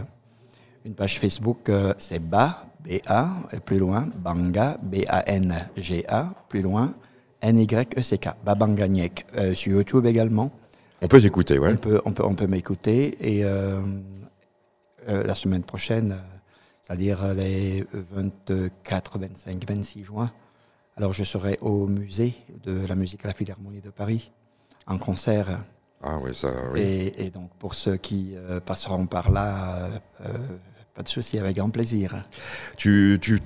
Une 0.85 0.93
page 0.93 1.19
Facebook, 1.19 1.69
euh, 1.69 1.93
c'est 1.97 2.19
BA, 2.19 2.65
B-A, 2.83 3.29
et 3.53 3.59
plus 3.59 3.77
loin, 3.77 4.09
Banga, 4.17 4.77
B-A-N-G-A, 4.81 6.33
plus 6.49 6.61
loin, 6.61 6.93
N-Y-E-C-K. 7.41 8.29
Euh, 9.35 9.53
sur 9.53 9.73
YouTube 9.73 10.05
également. 10.05 10.51
On 11.01 11.07
peut 11.07 11.21
t'écouter, 11.21 11.59
ouais. 11.59 11.73
On 11.73 11.77
peut, 11.77 12.01
on 12.05 12.11
peut, 12.13 12.23
on 12.25 12.35
peut 12.35 12.47
m'écouter. 12.47 13.17
Et 13.19 13.43
euh, 13.43 13.81
euh, 15.09 15.23
la 15.23 15.35
semaine 15.35 15.63
prochaine, 15.63 16.17
c'est-à-dire 16.83 17.33
les 17.33 17.85
24, 17.93 19.19
25, 19.19 19.65
26 19.67 20.03
juin, 20.03 20.31
alors 20.95 21.13
je 21.13 21.23
serai 21.23 21.57
au 21.61 21.87
musée 21.87 22.35
de 22.63 22.85
la 22.85 22.95
musique 22.95 23.25
à 23.25 23.29
la 23.29 23.33
Philharmonie 23.33 23.81
de 23.81 23.89
Paris, 23.89 24.31
en 24.85 24.97
concert. 24.97 25.59
Ah 26.03 26.17
oui, 26.23 26.31
ça, 26.33 26.49
oui. 26.73 26.79
Et, 26.81 27.25
et 27.25 27.29
donc 27.29 27.49
pour 27.59 27.75
ceux 27.75 27.97
qui 27.97 28.33
euh, 28.35 28.59
passeront 28.59 29.05
par 29.05 29.31
là, 29.31 29.75
euh, 29.85 29.89
euh, 30.25 30.37
pas 30.95 31.03
de 31.03 31.07
souci, 31.07 31.37
avec 31.39 31.55
grand 31.57 31.69
plaisir. 31.69 32.15
Tu, 32.77 33.19
tu, 33.21 33.39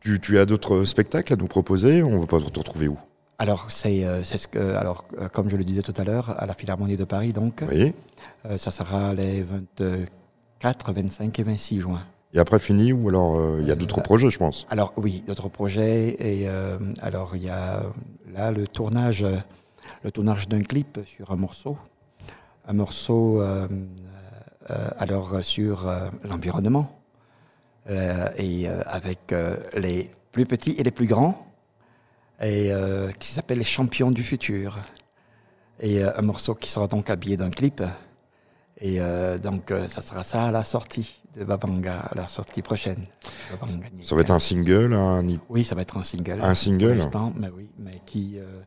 tu, 0.00 0.20
tu 0.20 0.38
as 0.38 0.44
d'autres 0.46 0.84
spectacles 0.84 1.32
à 1.32 1.36
nous 1.36 1.46
proposer? 1.46 2.02
On 2.02 2.20
va 2.20 2.26
pas 2.26 2.38
te 2.40 2.58
retrouver 2.58 2.88
où? 2.88 2.98
Alors, 3.38 3.70
c'est 3.70 4.04
euh, 4.04 4.22
ce 4.24 4.46
que, 4.46 4.74
alors, 4.76 5.04
comme 5.32 5.48
je 5.48 5.56
le 5.56 5.64
disais 5.64 5.82
tout 5.82 5.94
à 5.96 6.04
l'heure, 6.04 6.30
à 6.40 6.46
la 6.46 6.54
Philharmonie 6.54 6.96
de 6.96 7.04
Paris, 7.04 7.32
donc, 7.32 7.62
Oui. 7.68 7.92
ça 8.56 8.70
sera 8.70 9.14
les 9.14 9.42
24, 9.42 10.92
25 10.92 11.38
et 11.38 11.42
26 11.42 11.80
juin. 11.80 12.02
Et 12.34 12.38
après 12.38 12.58
fini 12.58 12.94
ou 12.94 13.10
alors 13.10 13.36
euh, 13.36 13.58
il 13.60 13.68
y 13.68 13.70
a 13.70 13.74
d'autres 13.76 14.00
projets, 14.00 14.30
je 14.30 14.38
pense? 14.38 14.66
Alors 14.70 14.94
oui, 14.96 15.22
d'autres 15.26 15.50
projets. 15.50 16.16
Et 16.18 16.48
euh, 16.48 16.78
alors 17.02 17.36
il 17.36 17.44
y 17.44 17.50
a 17.50 17.82
là 18.32 18.50
le 18.50 18.66
tournage, 18.66 19.26
le 20.02 20.10
tournage 20.10 20.48
d'un 20.48 20.62
clip 20.62 20.98
sur 21.04 21.30
un 21.30 21.36
morceau, 21.36 21.76
un 22.66 22.72
morceau 22.72 23.40
euh, 23.40 23.66
euh, 24.70 24.88
alors 24.98 25.42
sur 25.42 25.88
euh, 25.88 26.08
l'environnement 26.24 26.98
et 28.38 28.68
avec 28.68 29.34
les 29.76 30.08
plus 30.30 30.46
petits 30.46 30.76
et 30.78 30.84
les 30.84 30.92
plus 30.92 31.06
grands 31.08 31.48
et 32.40 32.70
qui 33.18 33.32
s'appelle 33.32 33.58
les 33.58 33.64
champions 33.64 34.12
du 34.12 34.22
futur. 34.22 34.78
Et 35.80 36.00
un 36.00 36.22
morceau 36.22 36.54
qui 36.54 36.70
sera 36.70 36.86
donc 36.86 37.10
habillé 37.10 37.36
d'un 37.36 37.50
clip. 37.50 37.82
Et 38.82 39.00
euh, 39.00 39.38
donc, 39.38 39.70
euh, 39.70 39.86
ça 39.86 40.02
sera 40.02 40.24
ça 40.24 40.46
à 40.46 40.50
la 40.50 40.64
sortie 40.64 41.22
de 41.36 41.44
Babanga, 41.44 42.00
à 42.00 42.14
la 42.16 42.26
sortie 42.26 42.62
prochaine. 42.62 43.06
Babanga. 43.52 43.86
Ça 44.02 44.16
va 44.16 44.22
être 44.22 44.32
un 44.32 44.40
single 44.40 44.92
un... 44.92 45.24
Oui, 45.48 45.64
ça 45.64 45.76
va 45.76 45.82
être 45.82 45.96
un 45.96 46.02
single. 46.02 46.40
Un 46.42 46.56
single 46.56 46.98
Pour 47.10 47.32
mais 47.36 47.48
oui, 47.56 47.70
mais 47.78 48.02
qui, 48.04 48.38
euh, 48.38 48.62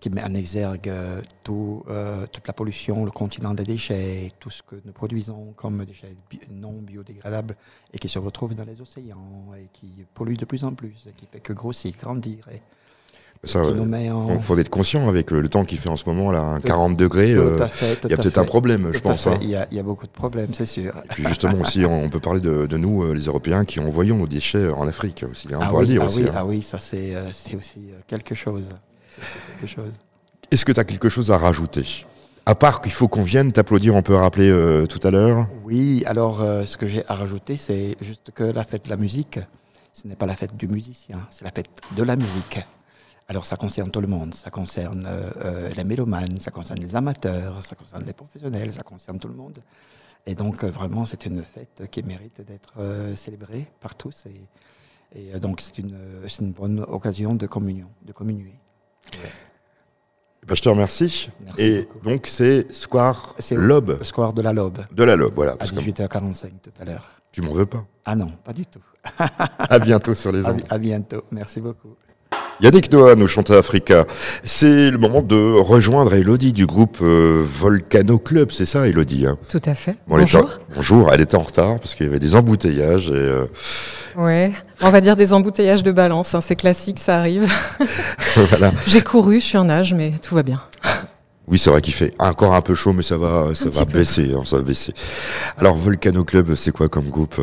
qui 0.00 0.10
met 0.10 0.22
en 0.22 0.34
exergue 0.34 0.88
euh, 0.88 1.22
tout, 1.42 1.82
euh, 1.88 2.26
toute 2.30 2.46
la 2.46 2.52
pollution, 2.52 3.04
le 3.04 3.10
continent 3.10 3.54
des 3.54 3.64
déchets, 3.64 4.28
tout 4.38 4.50
ce 4.50 4.62
que 4.62 4.76
nous 4.84 4.92
produisons 4.92 5.54
comme 5.56 5.84
déchets 5.84 6.14
non 6.50 6.72
biodégradables 6.82 7.56
et 7.92 7.98
qui 7.98 8.08
se 8.08 8.18
retrouvent 8.18 8.54
dans 8.54 8.64
les 8.64 8.80
océans 8.80 9.52
et 9.58 9.68
qui 9.72 10.04
polluent 10.14 10.36
de 10.36 10.44
plus 10.44 10.64
en 10.64 10.72
plus 10.72 11.06
et 11.08 11.12
qui 11.12 11.26
fait 11.26 11.40
que 11.40 11.52
grossir, 11.54 11.94
grandir. 11.98 12.46
Et, 12.52 12.60
Ça, 13.44 13.60
en... 13.62 14.40
faut, 14.40 14.58
être 14.58 14.68
conscient 14.68 15.08
avec 15.08 15.30
le, 15.30 15.48
temps 15.48 15.64
qu'il 15.64 15.78
fait 15.78 15.88
en 15.88 15.96
ce 15.96 16.04
moment, 16.06 16.30
là, 16.30 16.40
un 16.42 16.60
Tout- 16.60 16.68
40 16.68 16.96
degrés. 16.96 17.34
tout 17.34 17.40
euh, 17.40 17.68
il 18.04 18.10
y 18.10 18.12
a 18.12 18.16
peut-être 18.18 18.38
un 18.38 18.44
problème, 18.44 18.90
je 18.92 18.98
pense. 18.98 19.26
hein. 19.26 19.38
Il, 19.40 19.48
y 19.48 19.56
a, 19.56 19.66
il 19.70 19.76
y 19.78 19.80
a 19.80 19.82
beaucoup 19.82 20.06
de 20.06 20.12
problèmes, 20.12 20.52
c'est 20.52 20.66
sûr. 20.66 20.94
Et 21.04 21.08
puis 21.14 21.26
justement 21.26 21.58
aussi, 21.60 21.86
on, 21.86 22.04
on 22.04 22.10
peut 22.10 22.20
parler 22.20 22.40
de, 22.40 22.66
de 22.66 22.76
nous, 22.76 23.02
euh, 23.02 23.14
les 23.14 23.26
Européens, 23.26 23.64
qui 23.64 23.80
envoyons 23.80 24.16
nos 24.16 24.26
déchets 24.26 24.68
en 24.68 24.86
Afrique 24.86 25.24
aussi. 25.30 25.48
hein, 25.54 25.58
on 25.58 25.62
ah, 25.62 25.66
pourra 25.68 25.80
oui, 25.80 25.86
le 25.86 25.92
dire 25.94 26.02
ah, 26.02 26.06
aussi. 26.06 26.22
oui, 26.22 26.28
hein. 26.28 26.34
ah 26.36 26.44
oui, 26.44 26.60
ça 26.62 26.78
c'est 26.78 27.14
aussi 27.56 27.80
quelque 28.06 28.34
chose. 28.34 28.74
C'est 29.16 29.60
quelque 29.60 29.66
chose. 29.66 29.98
Est-ce 30.50 30.64
que 30.64 30.72
tu 30.72 30.80
as 30.80 30.84
quelque 30.84 31.08
chose 31.08 31.30
à 31.30 31.38
rajouter? 31.38 32.06
À 32.48 32.54
part 32.54 32.80
qu'il 32.80 32.92
faut 32.92 33.08
qu'on 33.08 33.24
vienne 33.24 33.50
t'applaudir, 33.50 33.96
on 33.96 34.02
peut 34.02 34.14
rappeler 34.14 34.48
euh, 34.48 34.86
tout 34.86 35.00
à 35.02 35.10
l'heure? 35.10 35.48
Oui, 35.64 36.04
alors 36.06 36.40
euh, 36.40 36.64
ce 36.64 36.76
que 36.76 36.86
j'ai 36.86 37.04
à 37.08 37.14
rajouter, 37.16 37.56
c'est 37.56 37.96
juste 38.00 38.30
que 38.30 38.44
la 38.44 38.62
fête 38.62 38.84
de 38.84 38.90
la 38.90 38.96
musique, 38.96 39.40
ce 39.92 40.06
n'est 40.06 40.14
pas 40.14 40.26
la 40.26 40.36
fête 40.36 40.56
du 40.56 40.68
musicien, 40.68 41.26
c'est 41.30 41.44
la 41.44 41.50
fête 41.50 41.68
de 41.96 42.02
la 42.04 42.14
musique. 42.14 42.60
Alors 43.28 43.44
ça 43.46 43.56
concerne 43.56 43.90
tout 43.90 44.00
le 44.00 44.06
monde, 44.06 44.32
ça 44.32 44.50
concerne 44.50 45.08
euh, 45.08 45.68
les 45.76 45.82
mélomanes, 45.82 46.38
ça 46.38 46.52
concerne 46.52 46.78
les 46.78 46.94
amateurs, 46.94 47.64
ça 47.64 47.74
concerne 47.74 48.04
les 48.06 48.12
professionnels, 48.12 48.72
ça 48.72 48.82
concerne 48.82 49.18
tout 49.18 49.26
le 49.26 49.34
monde. 49.34 49.58
Et 50.24 50.36
donc 50.36 50.62
vraiment 50.62 51.04
c'est 51.04 51.26
une 51.26 51.42
fête 51.42 51.82
qui 51.90 52.04
mérite 52.04 52.42
d'être 52.42 52.74
célébrée 53.16 53.66
par 53.80 53.96
tous 53.96 54.26
et, 54.26 55.28
et, 55.34 55.40
donc 55.40 55.60
c'est 55.60 55.78
une, 55.78 55.96
c'est 56.28 56.42
une 56.42 56.52
bonne 56.52 56.84
occasion 56.88 57.34
de 57.34 57.46
communion, 57.46 57.88
de 58.02 58.12
communier. 58.12 58.54
Bah, 60.46 60.54
je 60.54 60.62
te 60.62 60.68
remercie. 60.68 61.28
Merci 61.44 61.60
Et 61.62 61.88
donc 62.04 62.26
c'est 62.28 62.72
Square 62.72 63.34
Lobe. 63.52 64.02
Square 64.04 64.32
de 64.32 64.42
la 64.42 64.52
Lobe. 64.52 64.78
De 64.92 65.02
la 65.04 65.16
Lobe, 65.16 65.34
voilà. 65.34 65.52
À 65.52 65.56
parce 65.56 65.72
que 65.72 65.76
18h45 65.80 66.50
tout 66.62 66.70
à 66.80 66.84
l'heure. 66.84 67.04
tu 67.32 67.42
m'en 67.42 67.52
veux 67.52 67.66
pas. 67.66 67.84
Ah 68.04 68.14
non, 68.14 68.30
pas 68.44 68.52
du 68.52 68.64
tout. 68.66 68.80
À 69.58 69.78
bientôt 69.80 70.14
sur 70.14 70.30
les 70.30 70.44
À, 70.46 70.50
ondes. 70.50 70.56
bi- 70.58 70.64
à 70.70 70.78
bientôt, 70.78 71.24
merci 71.32 71.60
beaucoup. 71.60 71.96
Yannick 72.60 72.90
Noah, 72.90 73.16
nous 73.16 73.28
chantons 73.28 73.58
Africa. 73.58 74.06
C'est 74.42 74.90
le 74.90 74.96
moment 74.96 75.20
de 75.20 75.36
rejoindre 75.60 76.14
Elodie 76.14 76.54
du 76.54 76.66
groupe 76.66 76.98
euh, 77.02 77.44
Volcano 77.44 78.18
Club, 78.18 78.50
c'est 78.50 78.64
ça 78.64 78.88
Elodie 78.88 79.26
hein? 79.26 79.36
Tout 79.48 79.60
à 79.66 79.74
fait. 79.74 79.96
Bon, 80.08 80.16
elle 80.16 80.22
Bonjour. 80.22 80.48
bonjour, 80.74 81.12
elle 81.12 81.20
était 81.20 81.36
en 81.36 81.42
retard 81.42 81.78
parce 81.78 81.94
qu'il 81.94 82.06
y 82.06 82.08
avait 82.08 82.18
des 82.18 82.34
embouteillages. 82.34 83.10
Et, 83.10 83.14
euh, 83.14 83.46
Ouais, 84.16 84.52
on 84.80 84.88
va 84.88 85.02
dire 85.02 85.16
des 85.16 85.34
embouteillages 85.34 85.82
de 85.82 85.92
balance, 85.92 86.34
hein, 86.34 86.40
c'est 86.40 86.56
classique, 86.56 86.98
ça 86.98 87.18
arrive. 87.18 87.46
voilà. 88.48 88.72
J'ai 88.86 89.02
couru, 89.02 89.40
je 89.40 89.44
suis 89.44 89.58
en 89.58 89.68
âge, 89.68 89.92
mais 89.92 90.14
tout 90.22 90.34
va 90.34 90.42
bien. 90.42 90.62
Oui, 91.48 91.58
c'est 91.58 91.68
vrai 91.68 91.82
qu'il 91.82 91.92
fait 91.94 92.14
encore 92.18 92.54
un 92.54 92.62
peu 92.62 92.74
chaud, 92.74 92.94
mais 92.94 93.02
ça 93.02 93.18
va, 93.18 93.54
ça 93.54 93.68
va 93.68 93.84
baisser, 93.84 94.32
hein, 94.34 94.42
ça 94.46 94.56
va 94.56 94.62
baisser. 94.62 94.94
Alors 95.58 95.76
Volcano 95.76 96.24
Club, 96.24 96.54
c'est 96.54 96.72
quoi 96.72 96.88
comme 96.88 97.10
groupe? 97.10 97.38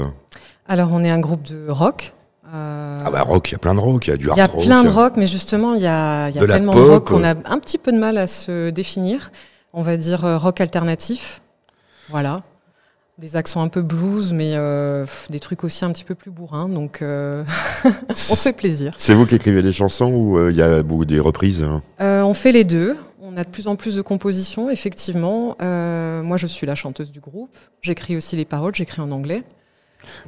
Alors, 0.67 0.89
on 0.91 1.03
est 1.03 1.09
un 1.11 1.19
groupe 1.19 1.43
de 1.43 1.69
rock. 1.69 2.13
Euh, 2.53 3.01
Ah 3.05 3.11
bah 3.11 3.21
rock, 3.21 3.49
il 3.49 3.53
y 3.53 3.55
a 3.55 3.59
plein 3.59 3.75
de 3.75 3.79
rock, 3.79 4.07
il 4.07 4.11
y 4.11 4.13
a 4.13 4.17
du 4.17 4.29
hard 4.29 4.37
Il 4.37 4.39
y 4.39 4.43
a 4.43 4.47
rock. 4.47 4.63
plein 4.65 4.83
de 4.83 4.89
rock, 4.89 5.13
mais 5.17 5.27
justement, 5.27 5.73
il 5.75 5.81
y 5.81 5.87
a, 5.87 6.29
y 6.29 6.37
a 6.37 6.41
De 6.41 6.45
tellement 6.47 6.73
de 6.73 6.79
rock 6.81 7.07
qu'on 7.07 7.23
a 7.23 7.31
un 7.31 7.59
petit 7.59 7.77
peu 7.77 7.91
de 7.91 7.97
mal 7.97 8.17
à 8.17 8.27
se 8.27 8.69
définir. 8.69 9.31
On 9.73 9.81
va 9.81 9.97
dire 9.97 10.23
euh, 10.25 10.37
rock 10.37 10.61
alternatif. 10.61 11.41
Voilà. 12.09 12.43
Des 13.19 13.35
accents 13.35 13.61
un 13.61 13.67
peu 13.67 13.81
blues, 13.83 14.33
mais 14.33 14.53
euh, 14.55 15.05
des 15.29 15.39
trucs 15.39 15.63
aussi 15.63 15.85
un 15.85 15.91
petit 15.91 16.03
peu 16.03 16.15
plus 16.15 16.31
bourrins. 16.31 16.67
Donc, 16.67 17.01
euh, 17.01 17.43
on 18.09 18.13
se 18.15 18.35
fait 18.35 18.53
plaisir. 18.53 18.93
C'est 18.97 19.13
vous 19.13 19.25
qui 19.27 19.35
écrivez 19.35 19.61
les 19.61 19.73
chansons 19.73 20.11
ou 20.11 20.37
euh, 20.39 20.51
il 20.51 20.57
y 20.57 20.61
a 20.63 20.81
beaucoup 20.83 21.05
des 21.05 21.19
reprises 21.19 21.61
hein 21.63 21.81
Euh, 22.01 22.21
on 22.23 22.33
fait 22.33 22.51
les 22.51 22.63
deux. 22.63 22.95
On 23.21 23.37
a 23.37 23.43
de 23.43 23.49
plus 23.49 23.67
en 23.67 23.75
plus 23.75 23.95
de 23.95 24.01
compositions, 24.01 24.69
effectivement. 24.69 25.55
Euh, 25.61 26.21
moi, 26.23 26.37
je 26.37 26.45
suis 26.47 26.67
la 26.67 26.75
chanteuse 26.75 27.11
du 27.11 27.19
groupe. 27.19 27.55
J'écris 27.81 28.17
aussi 28.17 28.35
les 28.35 28.45
paroles, 28.45 28.75
j'écris 28.75 29.01
en 29.01 29.11
anglais. 29.11 29.43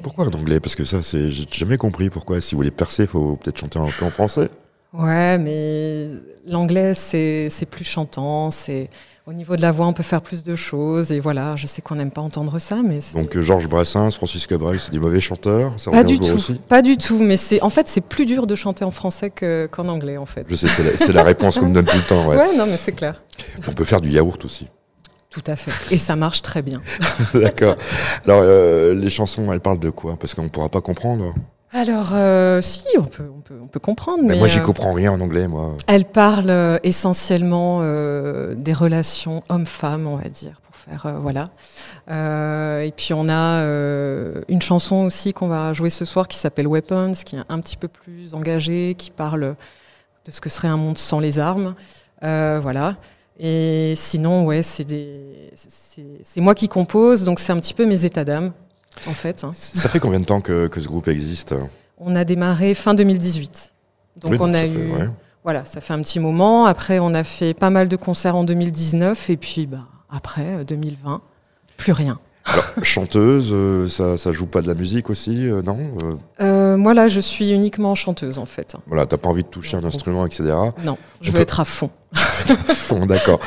Pourquoi 0.02 0.26
en 0.26 0.32
anglais? 0.32 0.60
Parce 0.60 0.76
que 0.76 0.84
ça, 0.86 1.02
c'est, 1.02 1.32
j'ai 1.32 1.46
jamais 1.52 1.78
compris 1.78 2.10
pourquoi. 2.10 2.42
Si 2.42 2.56
vous 2.56 2.60
voulez 2.60 2.72
percer, 2.72 3.04
il 3.04 3.10
faut 3.10 3.36
peut-être 3.36 3.60
chanter 3.60 3.80
un 3.80 3.88
peu 3.98 4.06
en 4.06 4.10
français. 4.12 4.50
Ouais, 4.98 5.38
mais 5.38 6.08
l'anglais, 6.48 6.94
c'est 6.94 7.50
plus 7.70 7.84
chantant. 7.84 8.52
C'est 8.52 8.90
Au 9.28 9.34
niveau 9.34 9.56
de 9.56 9.62
la 9.62 9.72
voix, 9.72 9.88
on 9.88 9.94
peut 9.94 10.04
faire 10.04 10.22
plus 10.22 10.44
de 10.44 10.56
choses. 10.56 11.12
Et 11.12 11.20
voilà, 11.20 11.56
je 11.56 11.68
sais 11.68 11.82
qu'on 11.82 11.96
n'aime 11.96 12.12
pas 12.12 12.22
entendre 12.22 12.60
ça, 12.60 12.78
mais 12.86 13.00
Donc 13.16 13.36
euh, 13.36 13.42
Georges 13.42 13.68
Brassens, 13.68 14.12
Francis 14.12 14.46
Cabrel, 14.48 14.80
c'est 14.80 14.92
des 14.92 15.00
mauvais 15.00 15.20
chanteurs. 15.20 15.74
Ça 15.78 15.92
pas 15.92 16.04
du 16.04 16.20
tout. 16.20 16.26
aussi? 16.26 16.62
Pas 16.70 16.82
du 16.82 16.96
tout. 16.96 17.20
Mais 17.20 17.36
c'est 17.36 17.62
en 17.62 17.70
fait, 17.70 17.88
c'est 17.88 18.02
plus 18.02 18.26
dur 18.26 18.48
de 18.48 18.56
chanter 18.56 18.86
en 18.86 18.92
français 18.92 19.32
que- 19.32 19.68
qu'en 19.70 19.90
anglais, 19.90 20.18
en 20.18 20.26
fait. 20.28 20.46
Je 20.48 20.56
sais, 20.56 20.68
c'est 20.68 21.12
la, 21.12 21.24
réponse 21.24 21.58
qu'on 21.58 21.68
me 21.68 21.74
donne 21.74 21.86
tout 21.86 21.98
le 21.98 22.04
temps. 22.04 22.28
Ouais. 22.28 22.38
Ouais, 22.38 22.56
non, 22.56 22.66
mais 22.68 22.78
c'est 22.78 22.94
clair. 22.94 23.22
On 23.68 23.74
peut 23.74 23.86
faire 23.86 24.00
du 24.00 24.12
yaourt 24.12 24.46
aussi. 24.46 24.68
Tout 25.36 25.52
à 25.52 25.58
fait. 25.58 25.94
Et 25.94 25.98
ça 25.98 26.16
marche 26.16 26.42
très 26.42 26.62
bien. 26.62 26.82
D'accord. 27.34 27.76
Alors, 28.24 28.40
euh, 28.42 28.94
les 28.94 29.10
chansons, 29.10 29.52
elles 29.52 29.60
parlent 29.60 29.82
de 29.82 29.90
quoi? 29.90 30.16
Parce 30.16 30.34
qu'on 30.34 30.44
ne 30.44 30.48
pourra 30.48 30.70
pas 30.70 30.80
comprendre. 30.80 31.34
Alors, 31.74 32.12
euh, 32.14 32.62
si, 32.62 32.86
on 32.98 33.04
peut, 33.04 33.30
on 33.36 33.42
peut, 33.42 33.60
on 33.62 33.68
peut 33.68 33.82
comprendre. 33.82 34.24
Mais 34.24 34.36
Mais, 34.36 34.40
moi, 34.40 34.48
j'y 34.48 34.60
euh, 34.60 34.62
comprends 34.62 34.94
rien 34.94 35.12
en 35.12 35.20
anglais, 35.20 35.50
moi. 35.50 35.76
Elle 35.88 36.06
parle 36.06 36.80
essentiellement 36.84 37.82
des 37.82 38.74
relations 38.74 39.44
homme-femme, 39.50 40.08
on 40.08 40.16
va 40.16 40.30
dire, 40.30 40.62
pour 40.62 40.74
faire 40.74 41.14
voilà. 41.20 41.50
Et 42.82 42.94
puis 42.96 43.14
on 43.14 43.28
a 43.28 43.62
une 44.48 44.62
chanson 44.62 45.04
aussi 45.04 45.34
qu'on 45.34 45.50
va 45.50 45.74
jouer 45.74 45.90
ce 45.90 46.06
soir 46.06 46.30
qui 46.30 46.38
s'appelle 46.38 46.68
Weapons, 46.68 47.12
qui 47.26 47.36
est 47.36 47.44
un 47.50 47.60
petit 47.60 47.76
peu 47.76 47.90
plus 47.90 48.34
engagée, 48.34 48.96
qui 48.98 49.12
parle 49.12 49.58
de 50.24 50.32
ce 50.32 50.40
que 50.40 50.48
serait 50.48 50.70
un 50.70 50.78
monde 50.78 50.98
sans 50.98 51.20
les 51.20 51.40
armes, 51.40 51.76
voilà. 52.22 52.96
Et 53.40 53.94
sinon, 53.98 54.46
ouais, 54.46 54.62
c'est 54.62 54.86
des, 54.86 55.52
c'est 55.56 56.04
c'est 56.24 56.42
moi 56.42 56.56
qui 56.56 56.68
compose, 56.70 57.24
donc 57.26 57.40
c'est 57.40 57.52
un 57.52 57.60
petit 57.60 57.74
peu 57.74 57.86
mes 57.86 58.06
états 58.06 58.24
d'âme, 58.24 58.54
en 59.08 59.12
fait. 59.14 59.44
hein. 59.44 59.52
Ça 59.54 59.90
fait 59.90 60.00
combien 60.00 60.20
de 60.22 60.26
temps 60.26 60.40
que, 60.42 60.68
que 60.68 60.80
ce 60.80 60.88
groupe 60.88 61.08
existe? 61.10 61.54
On 61.98 62.16
a 62.16 62.24
démarré 62.24 62.74
fin 62.74 62.94
2018. 62.94 63.74
Donc 64.22 64.32
Oui, 64.32 64.38
on 64.40 64.54
a 64.54 64.66
eu 64.66 64.70
fait- 64.70 64.92
ouais. 65.04 65.10
voilà, 65.44 65.66
ça 65.66 65.82
fait 65.82 65.94
un 65.94 66.00
petit 66.02 66.20
moment. 66.22 66.66
Après 66.66 67.00
on 67.00 67.14
a 67.14 67.24
fait 67.26 67.54
pas 67.54 67.70
mal 67.70 67.90
de 67.90 67.96
concerts 67.98 68.36
en 68.38 68.46
2019 68.46 69.30
et 69.30 69.36
puis 69.38 69.66
bah 69.68 69.82
après 70.10 70.60
euh, 70.60 70.64
2020, 70.64 71.22
plus 71.76 71.92
rien. 71.92 72.18
Alors, 72.46 72.64
chanteuse, 72.84 73.50
euh, 73.52 73.90
ça, 73.90 74.18
ça 74.18 74.32
joue 74.32 74.46
pas 74.46 74.62
de 74.62 74.68
la 74.68 74.76
musique 74.76 75.10
aussi, 75.10 75.50
euh, 75.50 75.62
non? 75.62 75.78
Euh, 76.04 76.14
Euh, 76.42 76.78
moi 76.78 76.94
là, 76.94 77.08
je 77.10 77.20
suis 77.20 77.52
uniquement 77.52 77.96
chanteuse 77.96 78.38
en 78.38 78.46
fait. 78.46 78.76
Voilà, 78.88 79.06
t'as 79.06 79.18
pas 79.18 79.28
envie 79.30 79.44
de 79.44 79.48
toucher 79.50 79.76
un 79.78 79.84
instrument, 79.84 80.26
etc. 80.26 80.54
Non, 80.84 80.98
je 81.22 81.32
veux 81.32 81.38
peut- 81.38 81.42
être 81.42 81.60
à 81.60 81.66
fond. 81.66 81.90
Fond, 82.68 83.06
d'accord. 83.06 83.40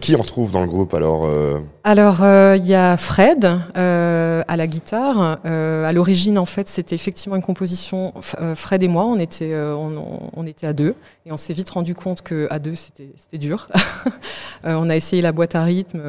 Qui 0.00 0.14
on 0.16 0.22
retrouve 0.22 0.52
dans 0.52 0.60
le 0.60 0.66
groupe 0.66 0.94
alors 0.94 1.24
euh, 1.24 1.58
Alors, 1.82 2.22
euh, 2.22 2.56
il 2.56 2.66
y 2.66 2.74
a 2.74 2.96
Fred 2.96 3.58
euh, 3.76 4.42
à 4.46 4.56
la 4.56 4.66
guitare. 4.66 5.38
À 5.44 5.92
l'origine, 5.92 6.38
en 6.38 6.44
fait, 6.44 6.68
c'était 6.68 6.94
effectivement 6.94 7.36
une 7.36 7.42
composition. 7.42 8.14
Fred 8.54 8.82
et 8.82 8.88
moi, 8.88 9.04
on 9.04 9.18
était, 9.18 9.54
on, 9.54 10.46
était 10.46 10.66
à 10.66 10.72
deux. 10.72 10.94
Et 11.26 11.32
on 11.32 11.36
s'est 11.36 11.52
vite 11.52 11.70
rendu 11.70 11.94
compte 11.94 12.22
que 12.22 12.46
à 12.50 12.58
deux, 12.58 12.74
c'était 12.74 13.38
dur. 13.38 13.68
On 14.66 14.88
a 14.88 14.96
essayé 14.96 15.20
la 15.20 15.32
boîte 15.32 15.54
à 15.54 15.62
rythme. 15.62 16.00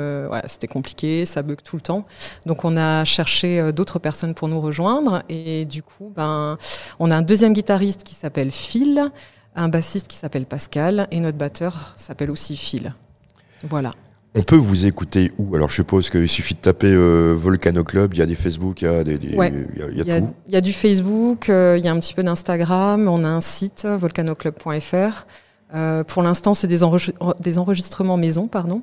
c'était 0.46 0.68
compliqué, 0.68 1.26
ça 1.26 1.42
bug 1.42 1.58
tout 1.62 1.76
le 1.76 1.82
temps. 1.82 2.06
Donc, 2.46 2.64
on 2.64 2.78
a 2.78 3.04
cherché 3.04 3.72
d'autres 3.74 4.00
personnes 4.00 4.34
pour 4.34 4.48
nous 4.48 4.62
rejoindre. 4.62 5.24
Et 5.28 5.66
du 5.66 5.84
coup, 5.84 6.12
ben, 6.16 6.58
on 7.00 7.12
a 7.12 7.18
un 7.18 7.22
deuxième 7.22 7.54
guitariste 7.54 8.04
qui 8.04 8.16
s'appelle 8.16 8.52
Phil, 8.52 9.12
un 9.56 9.70
bassiste 9.70 10.08
qui 10.08 10.18
s'appelle 10.18 10.46
Pascal, 10.46 11.08
et 11.12 11.20
notre 11.20 11.38
batteur 11.38 11.94
s'appelle 11.96 12.32
aussi 12.32 12.58
Phil. 12.58 12.94
Voilà. 13.70 13.92
On 14.38 14.42
peut 14.44 14.58
vous 14.58 14.86
écouter 14.86 15.32
où? 15.38 15.56
Alors 15.56 15.70
je 15.70 15.76
suppose 15.76 16.10
qu'il 16.10 16.28
suffit 16.28 16.56
de 16.56 16.60
taper 16.60 16.92
euh, 16.92 17.34
Volcano 17.38 17.86
Club, 17.86 18.14
il 18.14 18.20
y 18.20 18.22
a 18.22 18.26
des 18.26 18.36
Facebook, 18.36 18.82
il 18.82 18.86
y 18.86 18.88
a, 18.88 19.04
des, 19.06 19.18
des- 19.18 19.36
Ouais. 19.36 19.54
il 19.74 19.80
y 19.80 19.84
a- 19.84 19.88
il 19.90 19.98
y 19.98 20.02
a 20.02 20.04
Il 20.04 20.08
y 20.08 20.12
a, 20.12 20.20
tout. 20.22 20.34
il 20.48 20.54
y 20.54 20.58
a 20.58 20.62
du 20.62 20.74
Facebook, 20.74 21.48
euh, 21.50 21.78
il 21.78 21.86
y 21.86 21.88
a 21.88 21.92
un 21.94 22.00
petit 22.00 22.14
peu 22.14 22.22
d'Instagram, 22.22 23.08
on 23.08 23.24
a 23.24 23.30
un 23.30 23.40
site, 23.40 23.86
volcanoclub.fr. 23.86 25.26
Euh, 25.74 26.04
pour 26.04 26.22
l'instant, 26.22 26.54
c'est 26.54 26.68
des, 26.68 26.84
enregis- 26.84 27.14
des 27.40 27.58
enregistrements 27.58 28.18
maison, 28.18 28.48
pardon. 28.48 28.82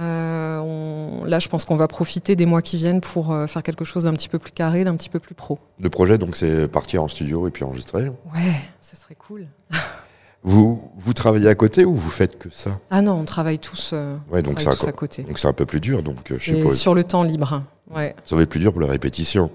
Euh, 0.00 0.58
on- 0.60 1.24
là, 1.24 1.38
je 1.38 1.48
pense 1.48 1.64
qu'on 1.64 1.76
va 1.76 1.88
profiter 1.88 2.34
des 2.36 2.46
mois 2.46 2.60
qui 2.62 2.76
viennent 2.76 3.00
pour 3.00 3.32
euh, 3.32 3.46
faire 3.46 3.62
quelque 3.62 3.84
chose 3.84 4.04
d'un 4.04 4.12
petit 4.14 4.28
peu 4.28 4.38
plus 4.38 4.52
carré, 4.52 4.82
d'un 4.84 4.94
petit 4.96 5.08
peu 5.08 5.18
plus 5.20 5.34
pro. 5.34 5.58
Le 5.80 5.90
projet, 5.90 6.18
donc, 6.18 6.36
c'est 6.36 6.68
partir 6.68 7.02
en 7.04 7.08
studio 7.08 7.46
et 7.48 7.50
puis 7.50 7.62
enregistrer. 7.64 8.08
Ouais, 8.34 8.52
ce 8.80 8.96
serait 8.96 9.14
cool. 9.16 9.46
Vous, 10.48 10.80
vous 10.96 11.12
travaillez 11.12 11.46
à 11.48 11.54
côté 11.54 11.84
ou 11.84 11.94
vous 11.94 12.08
faites 12.08 12.38
que 12.38 12.48
ça? 12.50 12.70
Ah 12.90 13.02
non, 13.02 13.20
on 13.20 13.24
travaille 13.26 13.58
tous, 13.58 13.90
euh, 13.92 14.16
Ouais, 14.30 14.38
on 14.40 14.42
donc 14.42 14.54
c'est 14.60 14.64
travaille 14.64 14.78
tous 14.80 14.86
un, 14.86 14.88
à 14.88 14.92
côté. 14.92 15.22
donc 15.24 15.38
c'est 15.38 15.46
un 15.46 15.52
peu 15.52 15.66
plus 15.66 15.78
dur, 15.80 16.02
donc 16.02 16.30
euh, 16.32 16.38
je 16.40 16.54
suppose. 16.56 16.78
sur 16.78 16.94
le 16.94 17.04
temps 17.04 17.22
libre. 17.22 17.62
Ouais. 17.94 18.16
Ça 18.24 18.34
va 18.34 18.40
être 18.42 18.48
plus 18.48 18.58
dur 18.60 18.72
pour 18.72 18.80
la 18.80 18.86
répétition. 18.88 19.50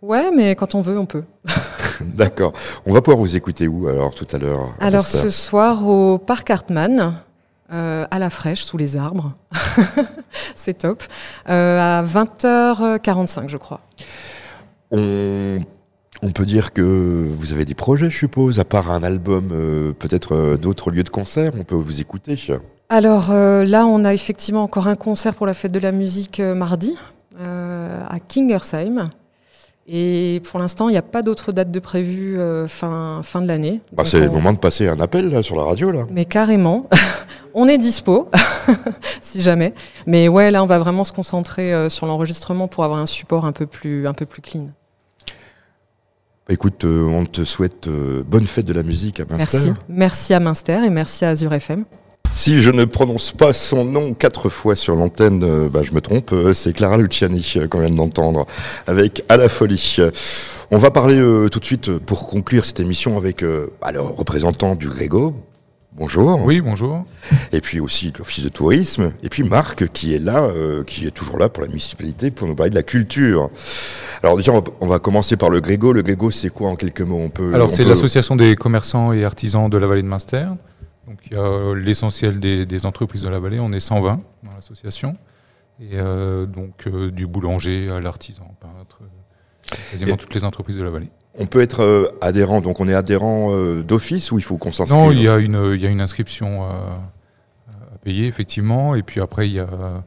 ouais, 0.00 0.30
mais 0.30 0.54
quand 0.54 0.76
on 0.76 0.80
veut, 0.80 0.96
on 0.96 1.06
peut. 1.06 1.24
D'accord. 2.00 2.52
On 2.86 2.92
va 2.92 3.02
pouvoir 3.02 3.18
vous 3.18 3.34
écouter 3.34 3.66
où 3.66 3.88
alors 3.88 4.14
tout 4.14 4.28
à 4.32 4.38
l'heure 4.38 4.74
Alors 4.78 5.08
ce 5.08 5.28
soir 5.30 5.84
au 5.84 6.18
parc 6.18 6.48
Hartmann, 6.50 7.20
euh, 7.72 8.06
à 8.08 8.18
la 8.20 8.30
fraîche, 8.30 8.62
sous 8.64 8.76
les 8.76 8.96
arbres. 8.96 9.32
C'est 10.54 10.78
top. 10.78 11.02
Euh, 11.48 11.98
à 12.00 12.04
20h45, 12.04 13.48
je 13.48 13.56
crois. 13.56 13.80
on, 14.92 15.58
on 16.22 16.30
peut 16.30 16.46
dire 16.46 16.72
que 16.72 16.82
vous 16.82 17.52
avez 17.52 17.64
des 17.64 17.74
projets, 17.74 18.10
je 18.10 18.16
suppose, 18.16 18.58
à 18.58 18.64
part 18.64 18.90
un 18.90 19.02
album, 19.02 19.50
euh, 19.52 19.92
peut-être 19.92 20.34
euh, 20.34 20.56
d'autres 20.56 20.90
lieux 20.90 21.04
de 21.04 21.10
concert, 21.10 21.52
on 21.58 21.64
peut 21.64 21.76
vous 21.76 22.00
écouter. 22.00 22.36
Alors 22.88 23.30
euh, 23.30 23.64
là, 23.64 23.86
on 23.86 24.04
a 24.04 24.14
effectivement 24.14 24.62
encore 24.62 24.88
un 24.88 24.96
concert 24.96 25.34
pour 25.34 25.46
la 25.46 25.54
fête 25.54 25.72
de 25.72 25.78
la 25.78 25.92
musique 25.92 26.40
mardi 26.40 26.96
à 27.40 28.18
Kingersheim. 28.26 29.10
Et 29.90 30.42
pour 30.44 30.60
l'instant, 30.60 30.90
il 30.90 30.92
n'y 30.92 30.98
a 30.98 31.02
pas 31.02 31.22
d'autres 31.22 31.50
dates 31.50 31.70
de 31.70 31.80
prévues 31.80 32.38
euh, 32.38 32.68
fin, 32.68 33.20
fin 33.22 33.40
de 33.40 33.46
l'année. 33.46 33.80
Bah, 33.92 34.02
c'est 34.04 34.20
le 34.20 34.28
moment 34.28 34.52
de 34.52 34.58
passer 34.58 34.86
un 34.86 35.00
appel 35.00 35.30
là, 35.30 35.42
sur 35.42 35.56
la 35.56 35.62
radio. 35.62 35.90
là. 35.90 36.04
Mais 36.10 36.26
carrément, 36.26 36.88
on 37.54 37.66
est 37.68 37.78
dispo, 37.78 38.28
si 39.22 39.40
jamais. 39.40 39.72
Mais 40.06 40.28
ouais, 40.28 40.50
là, 40.50 40.62
on 40.62 40.66
va 40.66 40.78
vraiment 40.78 41.04
se 41.04 41.12
concentrer 41.12 41.88
sur 41.88 42.04
l'enregistrement 42.04 42.68
pour 42.68 42.84
avoir 42.84 42.98
un 43.00 43.06
support 43.06 43.46
un 43.46 43.52
peu 43.52 43.66
plus, 43.66 44.06
un 44.06 44.12
peu 44.12 44.26
plus 44.26 44.42
clean. 44.42 44.66
Bah, 46.48 46.54
écoute, 46.54 46.84
euh, 46.84 47.04
on 47.04 47.26
te 47.26 47.44
souhaite 47.44 47.88
euh, 47.88 48.22
bonne 48.26 48.46
fête 48.46 48.66
de 48.66 48.72
la 48.72 48.82
musique 48.82 49.20
à 49.20 49.24
Münster. 49.24 49.58
Merci. 49.58 49.72
Merci 49.88 50.34
à 50.34 50.40
Minster 50.40 50.80
et 50.84 50.90
merci 50.90 51.24
à 51.24 51.30
Azure 51.30 51.52
FM. 51.52 51.84
Si 52.34 52.62
je 52.62 52.70
ne 52.70 52.84
prononce 52.84 53.32
pas 53.32 53.52
son 53.52 53.84
nom 53.84 54.14
quatre 54.14 54.48
fois 54.48 54.76
sur 54.76 54.94
l'antenne, 54.96 55.42
euh, 55.42 55.68
bah, 55.68 55.82
je 55.82 55.92
me 55.92 56.00
trompe. 56.00 56.34
c'est 56.54 56.72
Clara 56.72 56.96
Luciani 56.96 57.54
qu'on 57.70 57.80
vient 57.80 57.90
d'entendre 57.90 58.46
avec 58.86 59.24
À 59.28 59.36
la 59.36 59.48
folie. 59.48 59.98
On 60.70 60.76
va 60.76 60.90
parler 60.90 61.18
euh, 61.18 61.48
tout 61.48 61.60
de 61.60 61.64
suite 61.64 61.98
pour 61.98 62.28
conclure 62.28 62.66
cette 62.66 62.78
émission 62.78 63.16
avec 63.16 63.42
euh, 63.42 63.72
bah, 63.80 63.90
le 63.90 64.02
représentant 64.02 64.74
du 64.74 64.88
Grégo. 64.88 65.34
Bonjour. 65.98 66.44
Oui, 66.44 66.60
bonjour. 66.60 67.04
Et 67.52 67.60
puis 67.60 67.80
aussi 67.80 68.12
l'Office 68.16 68.44
de 68.44 68.48
tourisme. 68.48 69.12
Et 69.22 69.28
puis 69.28 69.42
Marc 69.42 69.88
qui 69.88 70.14
est 70.14 70.18
là, 70.20 70.42
euh, 70.44 70.84
qui 70.84 71.06
est 71.06 71.10
toujours 71.10 71.38
là 71.38 71.48
pour 71.48 71.62
la 71.62 71.68
municipalité 71.68 72.30
pour 72.30 72.46
nous 72.46 72.54
parler 72.54 72.70
de 72.70 72.76
la 72.76 72.84
culture. 72.84 73.50
Alors 74.22 74.36
déjà, 74.36 74.52
on 74.52 74.60
va, 74.60 74.64
on 74.80 74.86
va 74.86 74.98
commencer 75.00 75.36
par 75.36 75.50
le 75.50 75.60
Grégo. 75.60 75.92
Le 75.92 76.02
Grégo, 76.02 76.30
c'est 76.30 76.50
quoi 76.50 76.68
en 76.70 76.74
quelques 76.76 77.00
mots? 77.00 77.18
On 77.20 77.30
peut, 77.30 77.52
Alors 77.52 77.70
c'est 77.70 77.82
peut- 77.82 77.88
l'association 77.88 78.36
des 78.36 78.54
commerçants 78.54 79.12
et 79.12 79.24
artisans 79.24 79.68
de 79.68 79.76
la 79.76 79.86
vallée 79.88 80.02
de 80.02 80.08
Munster. 80.08 80.46
Donc 81.08 81.18
il 81.30 81.36
y 81.36 81.40
a 81.40 81.74
l'essentiel 81.74 82.38
des, 82.38 82.64
des 82.64 82.86
entreprises 82.86 83.22
de 83.22 83.28
la 83.28 83.40
vallée. 83.40 83.58
On 83.58 83.72
est 83.72 83.80
120 83.80 84.20
dans 84.44 84.52
l'association. 84.54 85.16
Et 85.80 85.90
euh, 85.94 86.46
donc 86.46 86.86
euh, 86.86 87.10
du 87.10 87.26
boulanger 87.26 87.88
à 87.90 88.00
l'artisan, 88.00 88.54
peintre, 88.60 88.98
quasiment 89.90 90.14
Et- 90.14 90.16
toutes 90.16 90.34
les 90.34 90.44
entreprises 90.44 90.76
de 90.76 90.82
la 90.84 90.90
vallée. 90.90 91.10
On 91.38 91.46
peut 91.46 91.60
être 91.60 91.82
euh, 91.82 92.08
adhérent, 92.20 92.60
donc 92.60 92.80
on 92.80 92.88
est 92.88 92.94
adhérent 92.94 93.52
euh, 93.52 93.82
d'office 93.82 94.32
ou 94.32 94.38
il 94.38 94.42
faut 94.42 94.58
qu'on 94.58 94.72
s'inscrive 94.72 94.98
Non, 95.00 95.12
il 95.12 95.22
y 95.22 95.28
a 95.28 95.38
une, 95.38 95.72
il 95.74 95.80
y 95.80 95.86
a 95.86 95.88
une 95.88 96.00
inscription 96.00 96.64
à, 96.64 97.00
à 97.68 97.98
payer, 98.02 98.26
effectivement. 98.26 98.94
Et 98.94 99.02
puis 99.02 99.20
après, 99.20 99.48
il 99.48 99.54
y, 99.54 99.60
a, 99.60 100.02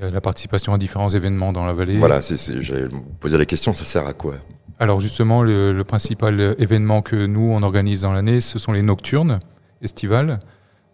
la 0.00 0.20
participation 0.20 0.74
à 0.74 0.78
différents 0.78 1.08
événements 1.08 1.52
dans 1.52 1.64
la 1.64 1.72
vallée. 1.72 1.98
Voilà, 1.98 2.20
j'allais 2.20 2.88
poser 3.20 3.38
la 3.38 3.46
question, 3.46 3.74
ça 3.74 3.84
sert 3.84 4.06
à 4.06 4.12
quoi? 4.12 4.34
Alors 4.78 5.00
justement, 5.00 5.42
le, 5.42 5.72
le 5.72 5.84
principal 5.84 6.54
événement 6.58 7.00
que 7.00 7.26
nous, 7.26 7.50
on 7.52 7.62
organise 7.62 8.02
dans 8.02 8.12
l'année, 8.12 8.40
ce 8.40 8.58
sont 8.58 8.72
les 8.72 8.82
nocturnes 8.82 9.38
estivales. 9.82 10.38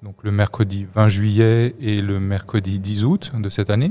Donc 0.03 0.17
le 0.23 0.33
mercredi 0.33 0.87
20 0.93 1.09
juillet 1.09 1.75
et 1.81 2.01
le 2.01 2.19
mercredi 2.19 2.81
10 2.81 3.05
août 3.05 3.33
de 3.39 3.49
cette 3.49 3.71
année. 3.71 3.91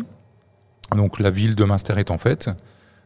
Donc 0.96 1.20
la 1.20 1.30
ville 1.30 1.56
de 1.56 1.64
Münster 1.64 1.94
est 1.98 2.12
en 2.12 2.18
fête, 2.18 2.50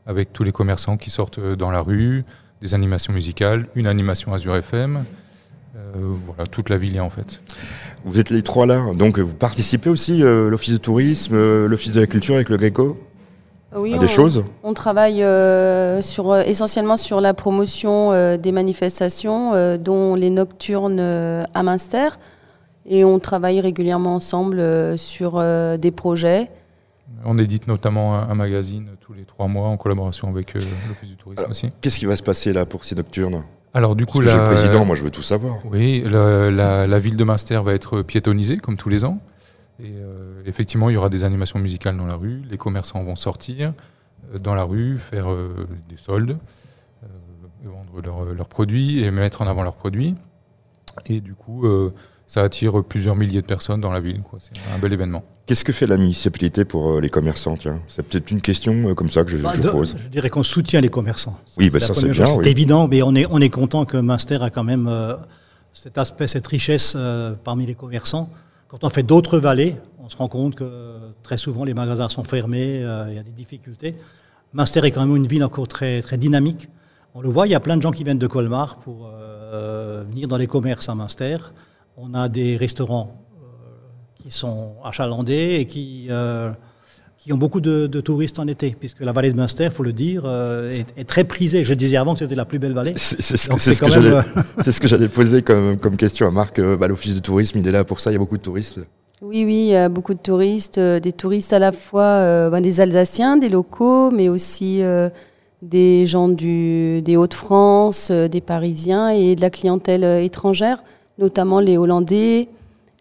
avec 0.07 0.33
tous 0.33 0.43
les 0.43 0.51
commerçants 0.51 0.97
qui 0.97 1.11
sortent 1.11 1.39
dans 1.39 1.69
la 1.69 1.81
rue, 1.81 2.25
des 2.61 2.73
animations 2.73 3.13
musicales, 3.13 3.67
une 3.75 3.87
animation 3.87 4.33
Azure 4.33 4.55
FM. 4.55 5.03
Euh, 5.75 5.79
voilà, 6.25 6.47
toute 6.47 6.69
la 6.69 6.77
ville 6.77 6.95
est 6.95 7.01
en 7.01 7.09
fête. 7.09 7.41
Vous 8.05 8.19
êtes 8.19 8.29
les 8.29 8.41
trois 8.43 8.65
là, 8.65 8.93
donc 8.93 9.19
vous 9.19 9.33
participez 9.33 9.89
aussi, 9.89 10.23
euh, 10.23 10.49
l'Office 10.49 10.73
de 10.73 10.77
tourisme, 10.77 11.35
euh, 11.35 11.67
l'Office 11.67 11.91
de 11.91 11.99
la 11.99 12.07
culture 12.07 12.35
avec 12.35 12.49
le 12.49 12.57
Gréco 12.57 12.97
Oui, 13.75 13.93
à 13.93 13.97
on, 13.97 13.99
des 13.99 14.07
choses 14.07 14.45
on 14.63 14.73
travaille 14.73 15.23
euh, 15.23 16.01
sur, 16.01 16.35
essentiellement 16.37 16.97
sur 16.97 17.19
la 17.19 17.33
promotion 17.33 18.13
euh, 18.13 18.37
des 18.37 18.51
manifestations, 18.51 19.53
euh, 19.53 19.77
dont 19.77 20.15
les 20.15 20.29
nocturnes 20.29 20.99
euh, 20.99 21.43
à 21.53 21.63
Münster. 21.63 22.09
Et 22.87 23.03
on 23.03 23.17
travaille 23.19 23.59
régulièrement 23.59 24.15
ensemble 24.15 24.59
euh, 24.59 24.95
sur 24.97 25.33
euh, 25.35 25.77
des 25.77 25.91
projets. 25.91 26.51
On 27.23 27.37
édite 27.37 27.67
notamment 27.67 28.15
un, 28.15 28.29
un 28.29 28.35
magazine 28.35 28.89
tous 29.01 29.13
les 29.13 29.25
trois 29.25 29.47
mois 29.47 29.67
en 29.67 29.77
collaboration 29.77 30.27
avec 30.29 30.55
euh, 30.55 30.59
l'Office 30.87 31.09
du 31.09 31.15
tourisme 31.15 31.45
aussi. 31.49 31.69
Qu'est-ce 31.81 31.99
qui 31.99 32.05
va 32.05 32.15
se 32.15 32.23
passer 32.23 32.51
là 32.53 32.65
pour 32.65 32.83
ces 32.85 32.95
nocturnes? 32.95 33.43
Alors 33.73 33.95
du 33.95 34.05
coup, 34.05 34.19
que 34.19 34.25
la- 34.25 34.37
le 34.37 34.43
président, 34.43 34.85
moi 34.85 34.95
je 34.95 35.03
veux 35.03 35.11
tout 35.11 35.21
savoir. 35.21 35.57
Oui, 35.65 36.03
la, 36.05 36.49
la- 36.49 36.87
la 36.87 36.99
ville 36.99 37.17
de 37.17 37.23
Münster 37.23 37.59
va 37.63 37.73
être 37.73 38.01
piétonnisée 38.01 38.57
comme 38.57 38.77
tous 38.77 38.89
les 38.89 39.05
ans. 39.05 39.19
Et 39.79 39.91
euh, 39.97 40.41
effectivement, 40.45 40.89
il 40.89 40.93
y 40.93 40.97
aura 40.97 41.09
des 41.09 41.23
animations 41.25 41.59
musicales 41.59 41.97
dans 41.97 42.05
la 42.07 42.15
rue. 42.15 42.41
Les 42.49 42.57
commerçants 42.57 43.03
vont 43.03 43.15
sortir 43.15 43.73
euh, 44.33 44.39
dans 44.39 44.55
la 44.55 44.63
rue, 44.63 44.97
faire 44.97 45.29
euh, 45.29 45.67
des 45.89 45.97
soldes, 45.97 46.37
vendre 47.63 48.33
leurs 48.33 48.47
produits 48.47 49.03
et 49.03 49.11
mettre 49.11 49.41
en 49.41 49.47
avant 49.47 49.63
leurs 49.63 49.75
produits. 49.75 50.15
Et 51.07 51.19
du 51.21 51.33
coup, 51.33 51.65
euh, 51.67 51.93
ça 52.27 52.41
attire 52.41 52.83
plusieurs 52.83 53.15
milliers 53.15 53.41
de 53.41 53.45
personnes 53.45 53.81
dans 53.81 53.91
la 53.91 53.99
ville. 53.99 54.21
C'est 54.39 54.51
un 54.75 54.79
bel 54.79 54.93
événement. 54.93 55.23
Qu'est-ce 55.45 55.63
que 55.63 55.73
fait 55.73 55.85
la 55.87 55.97
municipalité 55.97 56.65
pour 56.65 56.93
euh, 56.93 57.01
les 57.01 57.09
commerçants 57.09 57.55
tiens? 57.57 57.79
C'est 57.87 58.03
peut-être 58.07 58.31
une 58.31 58.41
question 58.41 58.89
euh, 58.89 58.93
comme 58.95 59.09
ça 59.09 59.23
que 59.23 59.31
je, 59.31 59.37
Bah, 59.37 59.51
je 59.55 59.61
de- 59.61 59.69
pose. 59.69 59.95
Je 59.97 60.07
dirais 60.07 60.29
qu'on 60.29 60.41
soutient 60.43 60.81
les 60.81 60.89
commerçants. 60.89 61.37
Oui, 61.57 61.69
bah, 61.69 61.79
ça, 61.79 61.93
c'est 61.93 62.09
bien, 62.09 62.25
oui. 62.25 62.39
C'est 62.43 62.49
évident, 62.51 62.87
mais 62.87 63.01
on 63.03 63.13
est, 63.15 63.27
on 63.29 63.39
est 63.39 63.49
content 63.49 63.85
que 63.85 63.97
Munster 63.97 64.39
a 64.41 64.49
quand 64.49 64.63
même 64.63 64.87
euh, 64.87 65.15
cet 65.73 65.97
aspect, 65.97 66.27
cette 66.27 66.47
richesse 66.47 66.93
euh, 66.95 67.33
parmi 67.43 67.65
les 67.65 67.75
commerçants. 67.75 68.29
Quand 68.67 68.83
on 68.83 68.89
fait 68.89 69.03
d'autres 69.03 69.37
vallées, 69.37 69.75
on 70.03 70.09
se 70.09 70.17
rend 70.17 70.27
compte 70.27 70.55
que 70.55 70.67
très 71.21 71.37
souvent 71.37 71.63
les 71.63 71.73
magasins 71.75 72.09
sont 72.09 72.23
fermés, 72.23 72.81
euh, 72.83 73.05
il 73.09 73.15
y 73.15 73.19
a 73.19 73.23
des 73.23 73.31
difficultés. 73.31 73.95
Munster 74.53 74.79
est 74.85 74.91
quand 74.91 75.05
même 75.05 75.15
une 75.15 75.27
ville 75.27 75.43
encore 75.43 75.67
très, 75.67 76.01
très 76.01 76.17
dynamique. 76.17 76.69
On 77.13 77.21
le 77.21 77.29
voit, 77.29 77.45
il 77.45 77.51
y 77.51 77.55
a 77.55 77.59
plein 77.59 77.77
de 77.77 77.81
gens 77.81 77.91
qui 77.91 78.03
viennent 78.03 78.17
de 78.17 78.27
Colmar 78.27 78.77
pour 78.77 79.07
euh, 79.07 79.34
venir 80.09 80.27
dans 80.27 80.37
les 80.37 80.47
commerces 80.47 80.89
à 80.89 80.95
Munster. 80.95 81.37
On 81.97 82.13
a 82.13 82.27
des 82.29 82.57
restaurants 82.57 83.15
euh, 83.41 83.45
qui 84.15 84.31
sont 84.31 84.73
achalandés 84.83 85.57
et 85.59 85.65
qui, 85.65 86.07
euh, 86.09 86.51
qui 87.17 87.31
ont 87.33 87.37
beaucoup 87.37 87.61
de, 87.61 87.87
de 87.87 88.01
touristes 88.01 88.37
en 88.39 88.47
été, 88.47 88.75
puisque 88.79 88.99
la 88.99 89.11
vallée 89.13 89.31
de 89.31 89.37
Munster, 89.37 89.65
il 89.65 89.71
faut 89.71 89.83
le 89.83 89.93
dire, 89.93 90.23
euh, 90.25 90.69
est, 90.69 90.85
est 90.97 91.05
très 91.05 91.23
prisée. 91.23 91.63
Je 91.63 91.73
disais 91.73 91.97
avant 91.97 92.13
que 92.13 92.19
c'était 92.19 92.35
la 92.35 92.45
plus 92.45 92.59
belle 92.59 92.73
vallée. 92.73 92.93
C'est 92.97 93.21
ce, 93.21 93.49
que- 93.49 93.57
ce 93.59 93.73
j'allais- 93.87 94.09
euh, 94.11 94.21
c'est 94.63 94.71
ce 94.71 94.79
que 94.81 94.87
j'allais 94.87 95.07
poser 95.07 95.41
comme, 95.41 95.77
comme 95.81 95.95
question 95.97 96.27
à 96.27 96.31
Marc. 96.31 96.59
Euh, 96.59 96.75
bah, 96.77 96.87
L'Office 96.87 97.15
de 97.15 97.19
tourisme, 97.21 97.57
il 97.59 97.67
est 97.67 97.71
là 97.71 97.83
pour 97.83 97.99
ça, 97.99 98.11
il 98.11 98.13
y 98.13 98.17
a 98.17 98.19
beaucoup 98.19 98.37
de 98.37 98.43
touristes. 98.43 98.79
Oui, 99.21 99.45
oui, 99.45 99.55
il 99.55 99.71
y 99.71 99.75
a 99.75 99.87
beaucoup 99.87 100.13
de 100.13 100.19
touristes, 100.19 100.77
euh, 100.77 100.99
des 100.99 101.13
touristes 101.13 101.53
à 101.53 101.57
la 101.59 101.71
fois 101.71 102.03
euh, 102.03 102.49
ben, 102.49 102.59
des 102.61 102.81
Alsaciens, 102.81 103.37
des 103.37 103.47
locaux, 103.49 104.11
mais 104.11 104.27
aussi 104.27 104.81
euh, 104.83 105.09
des 105.61 106.07
gens 106.07 106.27
du, 106.27 107.01
des 107.01 107.17
Hauts-de-France, 107.17 108.09
euh, 108.11 108.27
des 108.27 108.41
Parisiens 108.41 109.09
et 109.09 109.35
de 109.35 109.41
la 109.41 109.49
clientèle 109.49 110.03
euh, 110.03 110.21
étrangère, 110.21 110.83
notamment 111.17 111.59
les 111.59 111.77
Hollandais, 111.77 112.49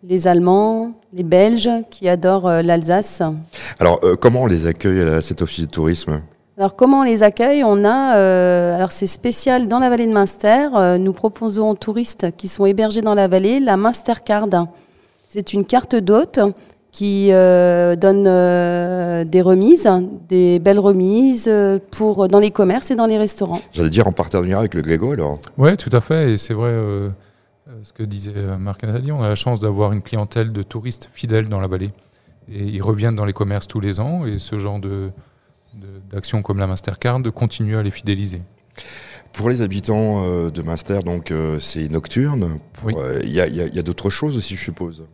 les 0.07 0.27
Allemands, 0.27 0.93
les 1.13 1.25
Belges 1.25 1.71
qui 1.91 2.09
adorent 2.09 2.49
euh, 2.49 2.63
l'Alsace. 2.63 3.23
Alors, 3.81 4.01
euh, 4.05 4.17
comment 4.17 4.43
on 4.43 4.47
les 4.47 4.67
accueille 4.67 5.03
à 5.03 5.23
cet 5.23 5.43
Office 5.43 5.67
de 5.67 5.71
tourisme? 5.71 6.21
Alors 6.57 6.77
comment 6.77 7.01
on 7.01 7.03
les 7.03 7.25
accueille? 7.25 7.65
On 7.65 7.85
a, 7.85 8.17
euh, 8.17 8.77
alors 8.77 8.93
c'est 8.93 9.09
spécial 9.09 9.67
dans 9.67 9.81
la 9.81 9.91
vallée 9.91 10.07
de 10.07 10.13
Munster. 10.13 10.69
euh, 10.77 10.99
nous 10.99 11.13
proposons 11.13 11.71
aux 11.71 11.75
touristes 11.75 12.29
qui 12.37 12.47
sont 12.47 12.65
hébergés 12.65 13.03
dans 13.03 13.17
la 13.17 13.27
vallée 13.27 13.59
la 13.59 13.77
Munster 13.77 14.13
Card. 14.25 14.47
C'est 15.27 15.53
une 15.53 15.65
carte 15.65 15.97
d'hôte 15.97 16.39
qui 16.95 17.32
euh, 17.32 17.97
donne 17.97 18.24
euh, 18.28 19.24
des 19.24 19.42
remises, 19.42 19.90
des 20.28 20.61
belles 20.61 20.78
remises 20.78 21.47
euh, 21.49 21.80
pour 21.90 22.28
dans 22.28 22.38
les 22.38 22.53
commerces 22.53 22.92
et 22.92 22.95
dans 22.95 23.07
les 23.07 23.18
restaurants. 23.18 23.61
J'allais 23.72 23.90
dire 23.90 24.07
en 24.07 24.12
partenariat 24.12 24.61
avec 24.61 24.74
le 24.74 24.80
Grégo 24.82 25.11
alors. 25.11 25.40
Oui, 25.59 25.76
tout 25.76 25.90
à 25.92 26.01
fait. 26.01 26.30
Et 26.32 26.36
c'est 26.38 26.55
vrai, 26.55 26.68
euh, 26.70 27.11
ce 27.82 27.92
que 27.92 28.05
disait 28.05 28.32
Marc 28.61 28.84
Nathalie, 28.84 29.11
on 29.11 29.24
a 29.24 29.28
la 29.28 29.34
chance 29.34 29.61
d'avoir 29.61 29.92
une 29.92 30.03
clientèle 30.03 30.53
de 30.53 30.62
touristes 30.62 31.11
fidèles 31.12 31.49
dans 31.49 31.59
la 31.59 31.66
vallée. 31.66 31.90
Et 32.49 32.62
ils 32.62 32.82
reviennent 32.82 33.16
dans 33.16 33.24
les 33.24 33.32
commerces 33.32 33.66
tous 33.66 33.80
les 33.80 33.99
ans. 33.99 34.24
Et 34.24 34.38
ce 34.38 34.61
genre 34.61 34.78
de- 34.78 35.11
comme 36.45 36.59
la 36.59 36.68
Mastercard 36.68 37.20
continue 37.34 37.76
à 37.76 37.82
les 37.82 37.90
fidéliser. 37.90 38.40
Pour 39.32 39.51
les 39.51 39.62
habitants 39.62 40.22
de 40.49 40.62
Munster, 40.62 41.01
donc 41.05 41.32
c'est 41.59 41.90
nocturne. 41.90 42.61
Euh, 42.86 43.20
Il 43.24 43.32
y 43.32 43.40
a, 43.40 43.45
a 43.47 43.82
d'autres 43.82 44.11
choses 44.11 44.36
aussi, 44.36 44.55
je 44.55 44.62
suppose. 44.62 45.07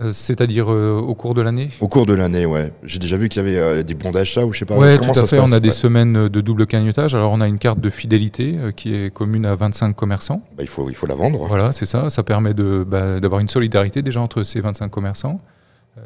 Euh, 0.00 0.12
C'est-à-dire 0.12 0.70
euh, 0.70 0.96
au 0.98 1.14
cours 1.14 1.34
de 1.34 1.42
l'année? 1.42 1.70
Au 1.80 1.88
cours 1.88 2.06
de 2.06 2.14
l'année, 2.14 2.46
ouais. 2.46 2.72
J'ai 2.84 2.98
déjà 2.98 3.16
vu 3.16 3.28
qu'il 3.28 3.42
y 3.42 3.44
avait 3.48 3.58
euh, 3.58 3.82
des 3.82 3.94
bons 3.94 4.12
d'achat 4.12 4.44
ou 4.44 4.52
je 4.52 4.60
sais 4.60 4.64
pas. 4.64 4.76
Oui, 4.78 4.96
comment 4.98 5.12
tout 5.12 5.18
à 5.18 5.22
ça 5.22 5.26
se 5.28 5.34
fait. 5.36 5.40
On 5.42 5.50
a? 5.52 5.60
des 5.60 5.68
Ouais. 5.68 5.74
semaines 5.74 6.28
de 6.28 6.40
double 6.40 6.66
cagnotage. 6.66 7.14
Alors, 7.14 7.32
on 7.32 7.40
a 7.40 7.48
une 7.48 7.58
carte 7.58 7.80
de 7.80 7.90
fidélité 7.90 8.56
qui 8.76 8.94
est 8.94 9.12
commune 9.12 9.44
à 9.44 9.56
25 9.56 9.94
commerçants. 9.96 10.42
Bah, 10.56 10.62
il, 10.62 10.68
faut, 10.68 10.88
il 10.88 10.94
faut 10.94 11.06
la 11.06 11.16
vendre. 11.16 11.44
Voilà, 11.46 11.72
c'est 11.72 11.86
ça. 11.86 12.10
Ça 12.10 12.22
permet 12.22 12.54
de, 12.54 12.84
bah, 12.88 13.18
d'avoir 13.18 13.40
une 13.40 13.48
solidarité 13.48 14.02
déjà 14.02 14.20
entre 14.20 14.42
ces 14.44 14.60
25 14.60 14.88
commerçants. 14.88 15.40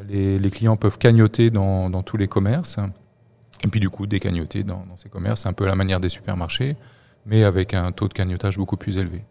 Les, 0.09 0.39
les 0.39 0.51
clients 0.51 0.77
peuvent 0.77 0.97
cagnoter 0.99 1.51
dans, 1.51 1.91
dans 1.91 2.03
tous 2.03 2.17
les 2.17 2.29
commerces. 2.29 2.77
Et 3.65 3.69
puis, 3.69 3.79
du 3.79 3.91
coup, 3.91 4.07
décagnoter 4.07 4.63
dans, 4.63 4.87
dans 4.89 4.97
ces 4.97 5.11
commerces. 5.11 5.45
Un 5.45 5.53
peu 5.53 5.67
la 5.67 5.75
manière 5.75 6.01
des 6.01 6.09
supermarchés, 6.09 6.77
mais 7.27 7.45
avec 7.45 7.75
un 7.75 7.93
taux 7.93 8.09
de 8.09 8.15
cagnotage 8.15 8.57
beaucoup 8.57 8.79
plus 8.79 8.97
élevé. 8.97 9.23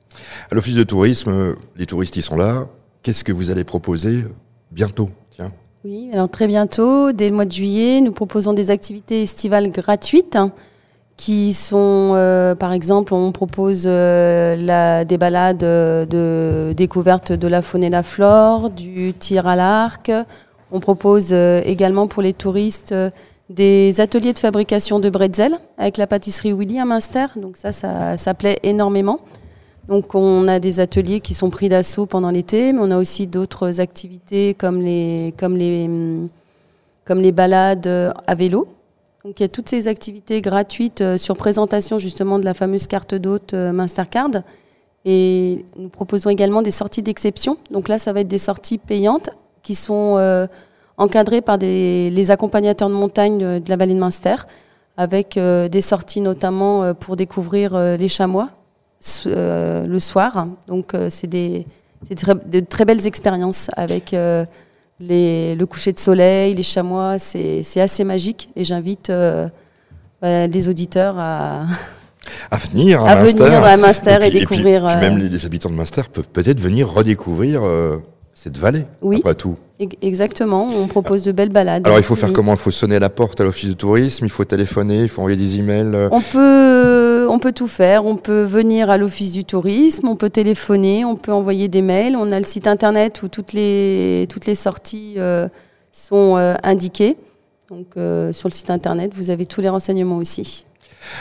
À 0.52 0.56
l'Office 0.56 0.76
de 0.76 0.84
tourisme, 0.84 1.56
les 1.76 1.88
touristes, 1.88 2.16
ils 2.16 2.22
sont 2.22 2.38
là. 2.38 2.68
Qu'est-ce 3.02 3.24
que 3.24 3.32
vous 3.32 3.50
allez 3.50 3.64
proposer 3.64 4.24
bientôt 4.72 5.10
Tiens. 5.32 5.52
Oui, 5.84 6.10
alors 6.14 6.30
très 6.30 6.48
bientôt, 6.48 7.12
dès 7.12 7.30
le 7.30 7.36
mois 7.36 7.46
de 7.46 7.52
juillet, 7.52 8.02
nous 8.02 8.12
proposons 8.12 8.54
des 8.54 8.70
activités 8.70 9.24
estivales 9.24 9.72
gratuites 9.72 10.36
hein, 10.36 10.52
qui 11.18 11.54
sont, 11.54 12.14
euh, 12.16 12.56
par 12.56 12.72
exemple, 12.74 13.14
on 13.14 13.32
propose 13.32 13.84
euh, 13.86 14.56
la, 14.56 15.06
des 15.06 15.18
balades 15.18 15.58
de 15.58 16.74
découverte 16.76 17.32
de 17.32 17.48
la 17.48 17.62
faune 17.62 17.84
et 17.84 17.90
la 17.90 18.04
flore, 18.04 18.70
du 18.70 19.14
tir 19.14 19.48
à 19.48 19.56
l'arc. 19.56 20.12
On 20.72 20.80
propose 20.80 21.30
euh, 21.32 21.62
également 21.66 22.08
pour 22.08 22.22
les 22.22 22.34
touristes 22.34 22.94
des 23.50 24.00
ateliers 24.00 24.34
de 24.34 24.40
fabrication 24.40 25.00
de 25.00 25.10
bretzel 25.10 25.58
avec 25.78 25.98
la 25.98 26.08
pâtisserie 26.08 26.54
Willy 26.54 26.80
à 26.80 26.86
Münster. 26.86 27.26
Donc 27.36 27.58
ça, 27.58 27.72
ça 27.72 28.34
plaît 28.34 28.60
énormément. 28.64 29.20
Donc 29.88 30.14
on 30.16 30.48
a 30.48 30.60
des 30.60 30.80
ateliers 30.80 31.20
qui 31.22 31.34
sont 31.34 31.50
pris 31.50 31.70
d'assaut 31.70 32.06
pendant 32.06 32.30
l'été, 32.30 32.74
mais 32.74 32.80
on 32.82 32.92
a 32.92 32.98
aussi 32.98 33.28
d'autres 33.28 33.80
activités 33.80 34.54
comme 34.54 34.82
les, 34.82 35.34
balades 37.32 37.88
euh, 37.88 38.12
à 38.28 38.36
vélo. 38.36 38.68
Donc 39.26 39.40
il 39.40 39.44
y 39.44 39.46
a 39.46 39.50
toutes 39.50 39.70
ces 39.70 39.88
activités 39.88 40.42
gratuites 40.42 41.02
euh, 41.02 41.18
sur 41.18 41.36
présentation 41.36 41.98
justement 41.98 42.40
de 42.40 42.46
la 42.46 42.54
fameuse 42.54 42.88
carte 42.88 43.16
d'hôte 43.16 43.54
euh, 43.54 43.72
Mastercard. 43.72 44.44
Et 45.04 45.66
nous 45.78 45.90
proposons 45.90 46.30
également 46.30 46.62
des 46.62 46.72
sorties 46.72 47.02
d'exception. 47.02 47.58
Donc 47.72 47.88
là, 47.88 47.98
ça 47.98 48.14
va 48.14 48.20
être 48.20 48.28
des 48.28 48.38
sorties 48.38 48.78
payantes 48.78 49.32
qui 49.64 49.74
sont 49.74 50.48
encadrées 50.98 51.42
par 51.42 51.58
les 51.58 52.30
accompagnateurs 52.30 52.88
de 52.88 52.94
montagne 52.94 53.60
de 53.60 53.70
la 53.70 53.78
vallée 53.78 53.96
de 53.96 54.00
Munster, 54.00 54.36
avec 54.98 55.40
des 55.40 55.82
sorties 55.82 56.22
notamment 56.22 56.94
pour 56.94 57.16
découvrir 57.16 57.76
les 57.76 58.08
chamois 58.08 58.50
euh, 59.28 59.86
le 59.86 60.00
soir. 60.00 60.48
Donc 60.68 60.94
euh, 60.94 61.08
c'est 61.10 61.28
des, 61.28 61.66
c'est 62.08 62.16
très- 62.16 62.36
de 62.36 62.60
très 62.60 62.86
belles 62.86 63.06
expériences 63.08 63.70
avec 63.76 64.14
euh, 64.14 64.46
les, 65.00 65.56
le 65.56 65.66
coucher 65.66 65.92
de 65.94 66.00
soleil, 66.00 66.54
les 66.56 66.64
chamois. 66.64 67.20
C'est 67.20 67.64
c'est 67.64 67.82
assez 67.82 68.04
magique 68.04 68.50
et 68.56 68.64
j'invite 68.64 69.12
bah, 70.22 70.48
les 70.48 70.68
auditeurs 70.70 71.16
à, 71.18 71.62
À 72.52 72.58
venir 72.58 73.04
à, 73.04 73.10
À 73.12 73.16
venir 73.24 73.64
à 73.64 73.76
et 73.76 74.30
puis- 74.30 74.40
découvrir, 74.40 74.86
puis 74.88 75.10
même 75.10 75.18
les, 75.18 75.46
habitants 75.46 75.70
de 75.70 75.76
Münster 75.76 76.04
peuvent 76.14 76.28
peut-être 76.32 76.60
venir 76.60 76.88
redécouvrir 76.90 77.62
cette 78.36 78.58
vallée, 78.58 78.86
Oui. 79.02 79.18
après 79.20 79.36
tout. 79.36 79.58
Exactement, 80.04 80.68
on 80.68 80.86
propose 80.88 81.24
de 81.24 81.32
belles 81.32 81.50
balades. 81.50 81.86
Alors 81.88 81.98
il 81.98 82.04
faut 82.06 82.16
faire 82.16 82.30
Mm. 82.30 82.34
comment? 82.34 82.52
Il 82.54 82.60
faut 82.60 82.70
sonner 82.70 82.98
à 82.98 83.00
la 83.00 83.10
porte 83.10 83.42
à 83.42 83.44
l'office 83.44 83.70
de 83.70 83.74
tourisme, 83.74 84.26
il 84.26 84.30
faut 84.32 84.46
téléphoner, 84.46 85.02
il 85.02 85.10
faut 85.10 85.22
envoyer 85.22 85.38
des 85.38 85.58
emails. 85.58 86.08
On 86.12 86.22
peut, 86.22 87.11
on 87.32 87.40
peut 87.40 87.54
tout 87.54 87.68
faire. 87.68 88.06
On 88.06 88.18
peut 88.18 88.44
venir 88.44 88.90
à 88.90 88.98
l'office 88.98 89.32
du 89.32 89.46
tourisme, 89.46 90.08
on 90.08 90.16
peut 90.16 90.30
téléphoner, 90.30 91.06
on 91.06 91.16
peut 91.16 91.32
envoyer 91.32 91.70
des 91.70 91.82
mails. 91.82 92.16
On 92.16 92.32
a 92.32 92.40
le 92.40 92.46
site 92.46 92.68
internet 92.68 93.24
où 93.24 93.30
toutes 93.30 93.54
les, 93.54 94.28
toutes 94.30 94.46
les 94.46 94.56
sorties 94.56 95.16
euh, 95.18 95.48
sont 95.94 96.36
euh, 96.38 96.56
indiquées. 96.64 97.18
Donc 97.70 97.88
euh, 97.96 98.34
sur 98.34 98.50
le 98.50 98.54
site 98.54 98.70
internet, 98.70 99.14
vous 99.16 99.30
avez 99.30 99.46
tous 99.46 99.62
les 99.62 99.70
renseignements 99.70 100.18
aussi. 100.18 100.66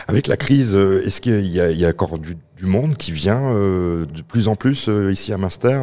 Avec 0.08 0.26
la 0.26 0.36
crise, 0.36 0.74
est-ce 0.74 1.20
qu'il 1.20 1.46
y, 1.46 1.60
a- 1.60 1.88
encore 1.88 2.18
du, 2.18 2.36
monde 2.62 2.96
qui 2.96 3.12
vient 3.12 3.54
de 3.54 4.22
plus 4.28 4.48
en 4.48 4.54
plus 4.54 4.90
ici 5.10 5.32
à 5.32 5.38
Münster 5.38 5.78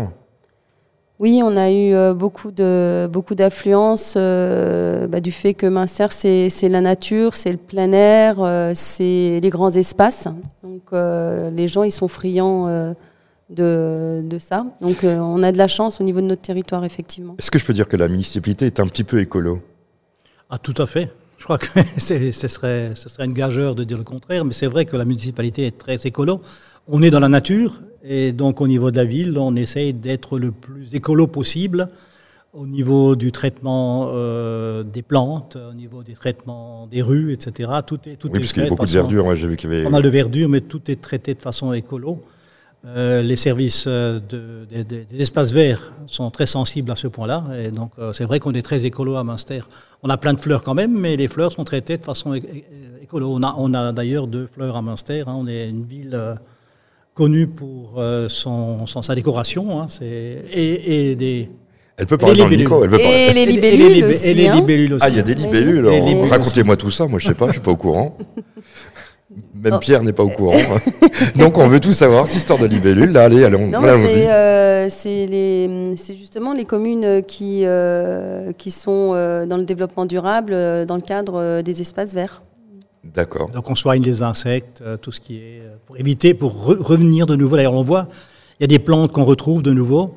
Oui, 1.20 1.42
on 1.44 1.58
a 1.58 1.72
eu 1.72 1.94
euh, 1.96 2.14
beaucoup 2.14 2.52
de 2.52 3.10
beaucoup 3.12 3.34
d'affluence 3.34 4.14
euh, 4.16 5.08
bah, 5.08 5.20
du 5.20 5.32
fait 5.32 5.56
que 5.56 5.66
Münster 5.66 6.08
c'est 6.12 6.52
c'est 6.52 6.70
la 6.70 6.80
nature, 6.80 7.36
c'est 7.36 7.52
le 7.52 7.58
plein 7.58 7.92
air, 7.92 8.36
euh, 8.40 8.74
c'est 8.76 9.40
les 9.42 9.50
grands 9.50 9.72
espaces. 9.72 10.28
Donc 10.62 10.84
euh, 10.94 11.50
les 11.50 11.68
gens 11.68 11.82
ils 11.82 11.92
sont 11.92 12.08
friands 12.08 12.68
euh, 12.68 12.94
de, 13.50 14.22
de 14.24 14.38
ça. 14.38 14.68
Donc 14.80 15.04
euh, 15.04 15.18
on 15.18 15.42
a 15.42 15.52
de 15.52 15.58
la 15.58 15.68
chance 15.68 16.00
au 16.00 16.04
niveau 16.04 16.22
de 16.22 16.28
notre 16.28 16.44
territoire 16.44 16.86
effectivement. 16.86 17.36
Est-ce 17.40 17.50
que 17.50 17.58
je 17.58 17.66
peux 17.66 17.74
dire 17.74 17.88
que 17.88 17.98
la 17.98 18.10
municipalité 18.10 18.68
est 18.68 18.80
un 18.80 18.88
petit 18.88 19.04
peu 19.04 19.20
écolo? 19.20 19.60
Ah, 20.52 20.60
tout 20.60 20.76
à 20.78 20.86
fait. 20.86 21.12
Je 21.40 21.44
crois 21.46 21.58
que 21.58 21.66
ce 21.98 22.48
serait, 22.48 22.92
ce 22.94 23.10
serait 23.10 23.26
une 23.26 23.34
gageure 23.34 23.74
de 23.74 23.84
dire 23.84 23.98
le 23.98 24.04
contraire, 24.04 24.46
mais 24.46 24.54
c'est 24.54 24.68
vrai 24.68 24.86
que 24.86 24.96
la 24.96 25.06
municipalité 25.06 25.66
est 25.66 25.78
très 25.80 25.96
écolo. 26.06 26.42
On 26.88 27.02
est 27.02 27.10
dans 27.12 27.20
la 27.20 27.28
nature, 27.30 27.82
et 28.04 28.32
donc 28.32 28.62
au 28.62 28.68
niveau 28.68 28.92
de 28.92 28.98
la 28.98 29.06
ville, 29.06 29.38
on 29.38 29.56
essaye 29.56 29.94
d'être 29.94 30.40
le 30.40 30.52
plus 30.52 30.94
écolo 30.96 31.28
possible 31.28 31.90
au 32.54 32.66
niveau 32.66 33.16
du 33.16 33.32
traitement 33.32 34.10
euh, 34.14 34.84
des 34.84 35.02
plantes, 35.02 35.58
au 35.70 35.74
niveau 35.74 36.02
des 36.02 36.14
traitements 36.14 36.88
des 36.88 37.02
rues, 37.02 37.34
etc. 37.34 37.70
Tout 37.86 38.00
est, 38.08 38.16
tout 38.16 38.30
Oui, 38.30 38.38
est 38.38 38.40
parce 38.40 38.54
qu'il 38.54 38.64
y 38.64 38.66
a 38.66 38.70
beaucoup 38.70 38.86
de 38.86 38.90
verdure, 38.92 39.26
ouais, 39.26 39.36
j'ai 39.36 39.48
vu 39.48 39.58
qu'il 39.58 39.70
y 39.70 39.74
avait- 39.74 39.84
Pas 39.84 39.90
mal 39.90 40.02
de 40.02 40.10
verdure, 40.10 40.48
mais 40.50 40.62
tout 40.62 40.90
est 40.90 41.00
traité 41.02 41.34
de 41.36 41.42
façon 41.42 41.74
écolo. 41.74 42.22
Euh, 42.86 43.22
les 43.22 43.36
services 43.36 43.84
euh, 43.88 44.20
de- 44.20 44.66
de- 44.74 44.84
de- 44.84 45.04
des 45.04 45.22
espaces 45.22 45.52
verts 45.52 45.94
sont 46.06 46.32
très 46.32 46.46
sensibles 46.46 46.90
à 46.90 46.96
ce 46.96 47.08
point-là. 47.08 47.44
Et 47.62 47.70
donc, 47.70 47.92
euh, 48.00 48.14
c'est 48.14 48.24
vrai 48.24 48.40
qu'on 48.40 48.54
est 48.54 48.62
très 48.62 48.86
écolo 48.86 49.18
à 49.18 49.24
Münster. 49.26 49.62
On 50.04 50.10
a 50.10 50.16
plein 50.18 50.34
de 50.34 50.40
fleurs 50.40 50.64
quand 50.64 50.76
même, 50.76 50.98
mais 50.98 51.18
les 51.18 51.28
fleurs 51.28 51.52
sont 51.52 51.66
traitées 51.66 51.98
de 51.98 52.06
façon 52.06 52.34
écolo. 53.02 53.34
On 53.36 53.44
a, 53.44 53.54
on 53.58 53.74
a 53.74 53.92
d'ailleurs 53.92 54.28
deux 54.28 54.48
fleurs 54.48 54.78
à 54.78 54.82
Münster. 54.82 55.24
hein. 55.28 55.36
On 55.38 55.48
est 55.48 55.68
une 55.70 55.84
ville 55.84 56.16
connue 57.18 57.48
pour 57.48 57.96
euh, 57.98 58.28
son, 58.30 58.86
son- 58.86 59.02
sa 59.02 59.16
décoration. 59.16 59.82
hein. 59.82 59.88
C'est- 59.90 60.06
Et, 60.54 61.12
et 61.12 61.16
des. 61.16 61.50
Elle 61.98 62.06
peut 62.06 62.18
parler 62.18 62.38
dans 62.38 62.44
le 62.46 62.52
libellules. 62.52 62.66
micro, 62.70 62.84
elle 62.84 62.90
peut 62.92 62.98
parler. 63.00 63.28
Et 63.32 63.34
les 63.34 63.42
Et 63.42 63.46
libellules 63.48 64.06
aussi, 64.06 64.28
Et 64.30 64.34
les 64.36 64.48
hein. 64.48 64.56
libellules 64.56 64.94
aussi. 64.94 65.06
Ah, 65.06 65.10
il 65.10 65.16
y 65.16 65.20
a 65.20 65.24
des 65.24 65.32
hein. 65.34 65.36
libellules. 65.46 65.86
Libellules 65.90 66.30
Racontez-moi 66.30 66.78
tout 66.78 66.92
ça, 66.92 67.08
moi 67.08 67.18
je 67.20 67.28
sais 67.28 67.34
pas, 67.34 67.48
je 67.48 67.54
suis 67.54 67.62
pas 67.62 67.72
au 67.72 67.76
courant. 67.76 68.16
Même 69.62 69.74
Oh. 69.76 69.80
Pierre 69.80 70.04
n'est 70.04 70.14
pas 70.14 70.24
au 70.24 70.30
courant. 70.30 70.58
Donc 71.36 71.58
on 71.58 71.68
veut 71.68 71.80
tout 71.80 71.92
savoir, 71.94 72.28
cette 72.28 72.38
histoire 72.38 72.60
de 72.60 72.66
libellules. 72.68 73.12
Là, 73.12 73.24
allez, 73.26 73.44
allons, 73.44 73.68
Non, 73.68 73.80
allons-y. 73.84 74.08
c'est 74.08 74.32
euh, 74.32 74.88
c'est 74.90 75.26
les- 75.28 75.96
c'est 75.98 76.16
justement 76.16 76.54
les 76.54 76.66
communes 76.66 77.22
qui, 77.28 77.62
euh, 77.66 78.52
qui 78.58 78.72
sont 78.72 79.12
euh, 79.14 79.46
dans 79.46 79.58
le 79.58 79.64
développement 79.66 80.06
durable 80.06 80.52
dans 80.86 80.96
le 80.96 81.02
cadre 81.02 81.62
des 81.62 81.82
espaces 81.82 82.14
verts. 82.14 82.42
D'accord. 83.14 83.50
Donc 83.50 83.70
on 83.70 83.76
soigne 83.76 84.02
les 84.04 84.22
insectes, 84.24 84.82
euh, 84.82 84.98
tout 84.98 85.12
ce 85.12 85.20
qui 85.20 85.38
est 85.38 85.62
euh, 85.62 85.76
pour 85.86 85.98
éviter, 85.98 86.34
pour 86.34 86.54
re- 86.54 86.78
revenir 86.82 87.26
de 87.26 87.36
nouveau. 87.36 87.56
D'ailleurs, 87.56 87.74
on 87.74 87.82
voit, 87.82 88.08
il 88.60 88.64
y 88.64 88.66
a 88.66 88.68
des 88.68 88.80
plantes 88.80 89.12
qu'on 89.12 89.26
retrouve 89.26 89.64
de 89.64 89.72
nouveau 89.74 90.16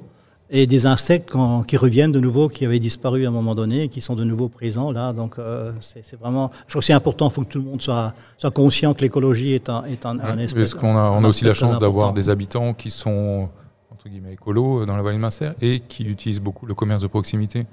et 0.53 0.67
des 0.67 0.85
insectes 0.87 1.33
qui 1.69 1.77
reviennent 1.77 2.11
de 2.11 2.19
nouveau, 2.19 2.49
qui 2.49 2.65
avaient 2.67 2.81
disparu 2.81 3.25
à 3.25 3.29
un 3.29 3.31
moment 3.31 3.55
donné, 3.55 3.85
et 3.85 3.89
qui 3.89 4.01
sont 4.01 4.17
de 4.17 4.25
nouveau 4.25 4.49
présents 4.49 4.91
là. 4.91 5.13
Donc 5.13 5.39
euh, 5.39 5.73
c'est 5.81 6.19
vraiment, 6.19 6.51
je 6.67 6.73
trouve 6.73 6.81
que 6.81 6.87
c'est 6.87 6.93
important. 6.93 7.29
Il 7.29 7.33
faut 7.33 7.43
que 7.43 7.49
tout 7.53 7.59
le 7.61 7.65
monde 7.67 7.81
soit, 7.81 8.15
soit 8.37 8.51
conscient 8.51 8.93
que 8.95 9.03
l'écologie 9.03 9.53
est 9.53 9.69
un, 9.69 9.85
est 9.85 10.05
un, 10.07 10.19
un 10.19 10.37
Ouais, 10.37 10.45
espèce- 10.45 10.71
Parce 10.71 10.75
qu'on 10.83 10.97
a, 10.97 11.03
on 11.11 11.23
a 11.25 11.29
aussi 11.29 11.45
la 11.45 11.55
chance 11.55 11.79
d'avoir 11.79 12.13
des 12.13 12.29
habitants 12.31 12.75
qui 12.75 12.91
sont 12.91 13.49
entre 13.93 14.09
guillemets 14.09 14.33
écolos 14.33 14.87
dans 14.87 14.97
la 14.97 15.03
vallée 15.03 15.19
de 15.19 15.23
Münster 15.23 15.51
et 15.63 15.81
qui 15.81 16.03
utilisent 16.05 16.41
beaucoup 16.41 16.67
le 16.67 16.75
commerce 16.75 17.03
de 17.03 17.07
proximité. 17.09 17.67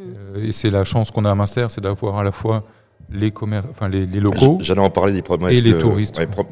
Euh, 0.00 0.46
et 0.46 0.52
c'est 0.52 0.70
la 0.70 0.84
chance 0.84 1.10
qu'on 1.10 1.24
a 1.24 1.30
à 1.30 1.34
Münster, 1.34 1.66
c'est 1.70 1.80
d'avoir 1.80 2.18
à 2.18 2.22
la 2.24 2.30
fois 2.32 2.62
les, 3.10 3.30
commer- 3.30 3.62
enfin, 3.70 3.88
les, 3.88 4.06
les 4.06 4.20
locaux 4.20 4.58
J'allais 4.60 4.80
en 4.80 4.90
parler 4.90 5.12
des 5.12 5.22
promesses 5.22 5.52
et 5.52 5.60
les 5.60 5.72
de, 5.72 5.80
touristes. 5.80 6.18
ouais, 6.18 6.26
pro- 6.26 6.46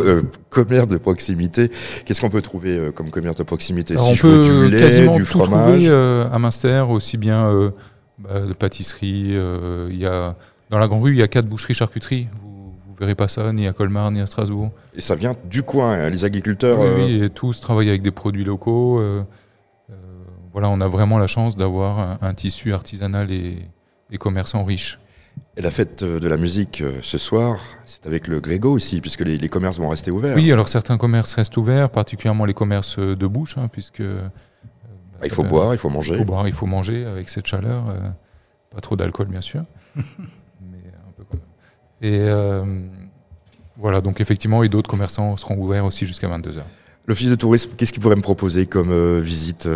euh, 0.00 0.22
commerce 0.50 0.88
de 0.88 0.96
proximité. 0.98 1.70
Qu'est-ce 2.04 2.20
qu'on 2.20 2.30
peut 2.30 2.42
trouver 2.42 2.76
euh, 2.76 2.90
comme 2.92 3.10
commerce 3.10 3.36
de 3.36 3.42
proximité 3.44 3.94
Alors, 3.94 4.06
Si 4.06 4.12
on 4.12 4.14
je 4.14 4.26
veux 4.26 4.42
peut 4.42 4.68
du 4.68 4.74
lait, 4.74 4.80
quasiment 4.80 5.16
du 5.16 5.22
tout 5.22 5.38
fromage. 5.38 5.62
trouver 5.72 5.88
euh, 5.88 6.28
à 6.32 6.38
Münster, 6.38 6.84
aussi 6.88 7.16
bien 7.16 7.72
bah, 8.18 8.40
de 8.40 8.52
pâtisserie. 8.52 9.36
il 9.90 9.96
y 9.96 10.06
a, 10.06 10.34
dans 10.70 10.78
la 10.78 10.88
grande 10.88 11.02
rue, 11.04 11.12
il 11.12 11.18
y 11.18 11.22
a 11.22 11.28
quatre 11.28 11.46
boucheries-charcuteries. 11.46 12.28
Vous 12.42 12.94
ne 12.94 12.98
verrez 12.98 13.14
pas 13.14 13.28
ça 13.28 13.52
ni 13.52 13.66
à 13.68 13.72
Colmar 13.72 14.10
ni 14.10 14.20
à 14.20 14.26
Strasbourg. 14.26 14.70
Et 14.96 15.00
ça 15.02 15.14
vient 15.14 15.36
du 15.44 15.62
coin, 15.62 15.92
hein, 15.92 16.10
les 16.10 16.24
agriculteurs. 16.24 16.80
Oui, 16.80 16.88
oui, 16.96 17.22
et 17.24 17.30
tous 17.30 17.60
travaillent 17.60 17.90
avec 17.90 18.02
des 18.02 18.10
produits 18.10 18.44
locaux. 18.44 19.00
voilà, 20.52 20.70
on 20.70 20.80
a 20.80 20.88
vraiment 20.88 21.18
la 21.18 21.26
chance 21.26 21.56
d'avoir 21.56 21.98
un, 21.98 22.18
un 22.22 22.34
tissu 22.34 22.72
artisanal 22.72 23.30
et, 23.30 23.58
et 24.10 24.16
commerçant 24.18 24.64
riche. 24.64 24.98
Et 25.58 25.62
la 25.62 25.70
fête 25.70 26.02
euh, 26.02 26.20
de 26.20 26.28
la 26.28 26.36
musique 26.36 26.82
euh, 26.82 26.98
ce 27.02 27.16
soir, 27.18 27.58
c'est 27.86 28.06
avec 28.06 28.26
le 28.28 28.40
Grégo 28.40 28.70
aussi, 28.72 29.00
puisque 29.00 29.22
les, 29.22 29.38
les 29.38 29.48
commerces 29.48 29.78
vont 29.78 29.88
rester 29.88 30.10
ouverts. 30.10 30.36
Oui, 30.36 30.52
alors 30.52 30.68
certains 30.68 30.98
commerces 30.98 31.34
restent 31.34 31.56
ouverts, 31.56 31.88
particulièrement 31.90 32.44
les 32.44 32.52
commerces 32.54 32.98
euh, 32.98 33.16
de 33.16 33.26
bouche, 33.26 33.56
hein, 33.56 33.68
puisque 33.72 34.02
bah, 34.02 34.30
il 35.24 35.28
ça 35.30 35.34
faut 35.34 35.42
fait- 35.42 35.48
boire, 35.48 35.72
il 35.74 35.78
faut 35.78 35.88
manger. 35.88 36.12
Il 36.14 36.18
faut 36.18 36.24
boire, 36.24 36.46
il 36.46 36.52
faut 36.52 36.66
manger 36.66 37.06
avec 37.06 37.28
cette 37.30 37.46
chaleur. 37.46 37.88
euh, 37.88 38.00
pas 38.70 38.80
trop 38.82 38.96
d'alcool, 38.96 39.28
bien 39.28 39.40
sûr, 39.40 39.64
mais 39.96 40.02
un 41.08 41.12
peu 41.16 41.24
quand 41.30 41.38
même. 41.38 41.42
Et 42.02 42.18
euh, 42.20 42.62
voilà, 43.78 44.02
donc 44.02 44.20
effectivement, 44.20 44.62
et 44.62 44.68
d'autres 44.68 44.90
commerçants 44.90 45.36
seront 45.38 45.56
ouverts 45.56 45.86
aussi 45.86 46.04
jusqu'à 46.06 46.28
22h. 46.28 46.60
L'office 47.06 47.30
de 47.30 47.34
tourisme, 47.34 47.70
qu'est-ce 47.78 47.92
qu'il 47.94 48.02
pourrait 48.02 48.16
me 48.16 48.20
proposer 48.22 48.66
comme 48.66 48.90
euh, 48.90 49.20
visite? 49.22 49.68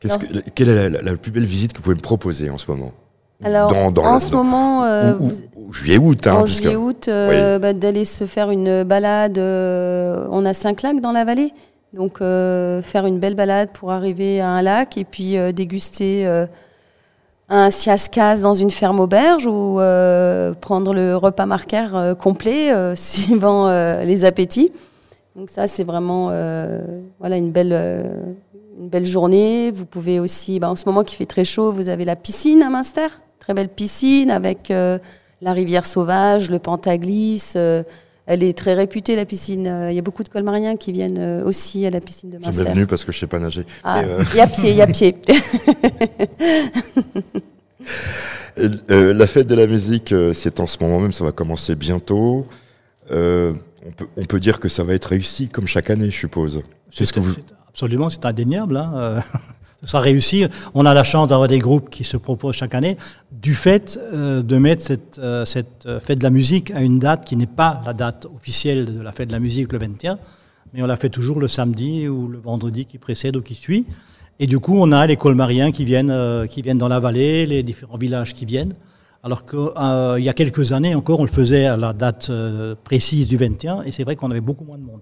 Que- 0.00 0.08
Quelle 0.54 0.68
est 0.68 0.88
la, 0.90 1.02
la 1.02 1.16
plus 1.16 1.30
belle 1.30 1.46
visite 1.46 1.72
que 1.72 1.78
vous 1.78 1.84
pouvez 1.84 1.96
me 1.96 2.00
proposer 2.00 2.50
en 2.50 2.58
ce 2.58 2.68
moment? 2.70 2.92
Alors 3.44 3.68
Dans- 3.70 3.90
dans 3.90 4.04
en 4.04 4.12
la- 4.14 4.20
ce 4.20 4.30
dans- 4.30 4.38
moment, 4.44 4.84
euh, 4.84 5.12
vous- 5.18 5.32
ou 5.56 5.72
juillet-août. 5.72 6.26
Hein, 6.26 6.36
en 6.36 6.44
puisque- 6.44 6.62
juillet-août, 6.62 7.06
euh, 7.08 7.58
bah, 7.58 7.72
d'aller 7.72 8.04
se 8.04 8.24
faire 8.26 8.50
une 8.50 8.82
balade. 8.84 9.36
euh, 9.38 10.26
on 10.30 10.44
a 10.46 10.54
cinq 10.54 10.82
lacs 10.82 11.00
dans 11.00 11.12
la 11.12 11.24
vallée, 11.24 11.52
donc 11.92 12.20
euh, 12.22 12.80
faire 12.82 13.04
une 13.06 13.18
belle 13.18 13.34
balade 13.34 13.68
pour 13.74 13.92
arriver 13.92 14.40
à 14.40 14.48
un 14.48 14.62
lac 14.62 14.96
et 14.96 15.04
puis 15.04 15.36
déguster 15.52 16.26
un 17.48 17.70
siascas 17.70 18.40
dans 18.40 18.54
une 18.54 18.70
ferme 18.70 19.00
auberge 19.00 19.46
ou 19.46 19.78
prendre 20.60 20.94
le 20.94 21.14
repas 21.16 21.46
marquaire 21.46 21.94
euh, 21.94 22.14
complet 22.14 22.72
suivant 22.96 23.68
les 24.02 24.24
appétits. 24.24 24.72
Donc 25.36 25.50
ça, 25.50 25.66
c'est 25.66 25.84
vraiment 25.84 26.28
voilà 27.20 27.36
une 27.36 27.50
belle 27.50 27.72
une 28.78 28.88
belle 28.88 29.06
journée. 29.06 29.70
Vous 29.74 29.84
pouvez 29.86 30.20
aussi, 30.20 30.58
bah, 30.60 30.70
en 30.70 30.76
ce 30.76 30.84
moment 30.86 31.02
qui 31.04 31.16
fait 31.16 31.24
très 31.26 31.44
chaud, 31.44 31.72
vous 31.72 31.88
avez 31.88 32.04
la 32.04 32.14
piscine 32.16 32.62
à 32.62 32.68
Münster, 32.70 33.06
très 33.46 33.54
belle 33.54 33.68
piscine 33.68 34.32
avec 34.32 34.72
euh, 34.72 34.98
la 35.40 35.52
rivière 35.52 35.86
sauvage, 35.86 36.50
le 36.50 36.58
Pantaglis. 36.58 37.52
euh, 37.54 37.84
elle 38.26 38.42
est 38.42 38.58
très 38.58 38.74
réputée 38.74 39.14
la 39.14 39.24
piscine. 39.24 39.68
Euh, 39.68 39.92
Il 39.92 39.94
y 39.94 40.00
a 40.00 40.02
beaucoup 40.02 40.24
de 40.24 40.28
colmariens 40.28 40.76
qui 40.76 40.90
viennent 40.90 41.16
euh, 41.18 41.44
aussi 41.44 41.86
à 41.86 41.90
la 41.90 42.00
piscine 42.00 42.28
de 42.30 42.38
Jamais 42.42 42.46
Münster. 42.56 42.72
venu 42.72 42.86
parce 42.88 43.04
que 43.04 43.12
je 43.12 43.20
sais 43.20 43.28
pas 43.28 43.38
nager. 43.38 43.64
Ah, 43.84 44.00
euh, 44.00 44.24
et 44.34 44.40
à 44.40 44.48
pied, 44.48 44.74
et 44.74 44.82
à 44.82 44.88
pied. 44.88 45.14
Et, 48.56 48.68
euh, 48.90 49.14
la 49.14 49.26
fête 49.28 49.46
de 49.46 49.54
la 49.54 49.68
musique, 49.68 50.10
euh, 50.10 50.32
c'est 50.32 50.58
en 50.58 50.66
ce 50.66 50.76
moment 50.80 50.98
même, 50.98 51.12
ça 51.12 51.24
va 51.24 51.30
commencer 51.30 51.76
bientôt. 51.76 52.46
Euh, 53.12 53.52
on, 53.86 53.92
peut, 53.92 54.06
on 54.16 54.24
peut 54.24 54.40
dire 54.40 54.58
que 54.58 54.68
ça 54.68 54.82
va 54.82 54.94
être 54.94 55.04
réussi 55.04 55.48
comme 55.48 55.68
chaque 55.68 55.90
année, 55.90 56.10
je 56.10 56.16
suppose. 56.18 56.62
Qu'est-ce 56.90 57.12
que 57.12 57.20
vous... 57.20 57.34
Absolument, 57.68 58.08
c'est 58.10 58.24
indéniable. 58.26 58.76
hein, 58.76 58.92
euh, 58.96 59.20
Ça 59.84 60.00
réussit. 60.00 60.50
On 60.74 60.86
a 60.86 60.94
la 60.94 61.04
chance 61.04 61.28
d'avoir 61.28 61.48
des 61.48 61.58
groupes 61.58 61.90
qui 61.90 62.02
se 62.02 62.16
proposent 62.16 62.56
chaque 62.56 62.74
année 62.74 62.96
du 63.30 63.54
fait 63.54 63.98
euh, 64.12 64.42
de 64.42 64.56
mettre 64.56 64.82
cette, 64.82 65.18
euh, 65.18 65.44
euh, 65.86 66.00
fête 66.00 66.18
de 66.18 66.24
la 66.24 66.30
musique 66.30 66.70
à 66.70 66.80
une 66.80 66.98
date 66.98 67.24
qui 67.24 67.36
n'est 67.36 67.46
pas 67.46 67.82
la 67.84 67.92
date 67.92 68.26
officielle 68.34 68.86
de 68.86 69.02
la 69.02 69.12
fête 69.12 69.28
de 69.28 69.32
la 69.32 69.38
musique 69.38 69.72
le 69.72 69.78
21, 69.78 70.18
mais 70.72 70.82
on 70.82 70.86
la 70.86 70.96
fait 70.96 71.10
toujours 71.10 71.40
le 71.40 71.48
samedi 71.48 72.08
ou 72.08 72.28
le 72.28 72.38
vendredi 72.38 72.86
qui 72.86 72.98
précède 72.98 73.36
ou 73.36 73.42
qui 73.42 73.54
suit. 73.54 73.86
Et 74.40 74.46
du 74.46 74.58
coup, 74.58 74.76
on 74.78 74.92
a 74.92 75.06
les 75.06 75.16
colmariens 75.16 75.72
qui 75.72 75.84
viennent, 75.84 76.46
qui 76.50 76.60
viennent 76.60 76.76
dans 76.76 76.88
la 76.88 77.00
vallée, 77.00 77.46
les 77.46 77.62
différents 77.62 77.96
villages 77.96 78.34
qui 78.34 78.44
viennent. 78.44 78.74
Alors 79.22 79.46
qu'il 79.46 80.22
y 80.22 80.28
a 80.28 80.34
quelques 80.34 80.72
années 80.72 80.94
encore, 80.94 81.20
on 81.20 81.24
le 81.24 81.30
faisait 81.30 81.64
à 81.64 81.78
la 81.78 81.94
date 81.94 82.30
précise 82.84 83.28
du 83.28 83.38
21, 83.38 83.82
et 83.82 83.92
c'est 83.92 84.04
vrai 84.04 84.14
qu'on 84.14 84.30
avait 84.30 84.42
beaucoup 84.42 84.64
moins 84.64 84.76
de 84.76 84.82
monde. 84.82 85.00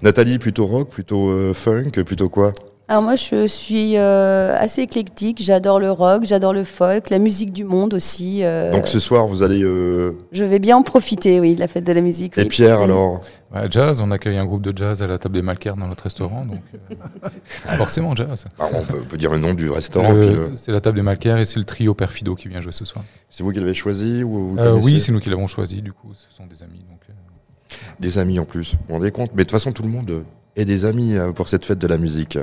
Nathalie, 0.00 0.38
plutôt 0.38 0.64
rock, 0.64 0.88
plutôt 0.88 1.52
funk, 1.52 1.90
plutôt 2.06 2.30
quoi? 2.30 2.54
Alors 2.88 3.02
moi, 3.02 3.14
je 3.14 3.46
suis 3.46 3.96
euh, 3.96 4.54
assez 4.58 4.82
éclectique. 4.82 5.38
J'adore 5.40 5.78
le 5.80 5.90
rock, 5.90 6.24
j'adore 6.24 6.52
le 6.52 6.64
folk, 6.64 7.08
la 7.08 7.18
musique 7.18 7.52
du 7.52 7.64
monde 7.64 7.94
aussi. 7.94 8.40
euh, 8.44 8.72
Donc 8.72 8.86
ce 8.88 8.98
soir, 8.98 9.26
vous 9.26 9.42
allez. 9.42 9.62
euh, 9.62 10.12
Je 10.32 10.44
vais 10.44 10.58
bien 10.58 10.76
en 10.76 10.82
profiter, 10.82 11.40
oui, 11.40 11.54
de 11.54 11.60
la 11.60 11.68
fête 11.68 11.84
de 11.84 11.92
la 11.92 12.02
musique. 12.02 12.36
Et 12.36 12.42
oui. 12.42 12.48
Pierre, 12.48 12.80
alors 12.80 13.20
Ouais, 13.54 13.66
Jazz, 13.70 14.00
on 14.00 14.10
accueille 14.10 14.36
un 14.38 14.44
groupe 14.46 14.62
de 14.62 14.76
jazz 14.76 15.02
à 15.02 15.06
la 15.06 15.18
table 15.18 15.34
des 15.34 15.42
Malcaires 15.42 15.76
dans 15.76 15.86
notre 15.86 16.04
restaurant, 16.04 16.44
donc 16.46 16.60
euh, 16.90 17.28
forcément 17.76 18.14
jazz. 18.16 18.46
Ah, 18.58 18.64
on, 18.72 18.82
peut, 18.82 19.00
on 19.02 19.04
peut 19.06 19.18
dire 19.18 19.30
le 19.30 19.38
nom 19.38 19.52
du 19.54 19.68
restaurant. 19.70 20.12
Le- 20.12 20.52
C'est 20.56 20.72
la 20.72 20.80
table 20.80 20.96
des 20.96 21.02
Malcaires 21.02 21.36
et 21.38 21.44
c'est 21.44 21.58
le 21.58 21.64
trio 21.66 21.92
Perfido 21.94 22.34
qui 22.34 22.48
vient 22.48 22.60
jouer 22.62 22.72
ce 22.72 22.84
soir. 22.86 23.04
C'est 23.30 23.42
vous 23.42 23.52
qui 23.52 23.60
l'avez 23.60 23.74
choisi 23.74 24.22
ou 24.24 24.30
vous 24.54 24.58
Euh, 24.58 24.78
Oui, 24.82 25.00
c'est 25.00 25.12
nous 25.12 25.20
qui 25.20 25.28
l'avons 25.30 25.46
choisi, 25.46 25.82
du 25.82 25.92
coup, 25.92 26.08
ce 26.14 26.34
sont 26.34 26.46
des 26.46 26.62
amis. 26.62 26.84
Donc, 26.90 27.00
euh, 27.10 27.76
Des 28.00 28.18
amis 28.18 28.38
en 28.38 28.44
plus. 28.46 28.72
Vous 28.72 28.78
vous 28.88 28.94
rendez 28.94 29.10
compte? 29.10 29.30
Mais 29.34 29.44
de 29.44 29.48
toute 29.48 29.52
façon, 29.58 29.72
tout 29.72 29.82
le 29.82 29.88
monde 29.90 30.24
est 30.56 30.64
des 30.64 30.84
amis 30.86 31.14
pour 31.34 31.48
cette 31.50 31.64
fête 31.66 31.78
de 31.78 31.86
la 31.86 31.98
musique. 31.98 32.38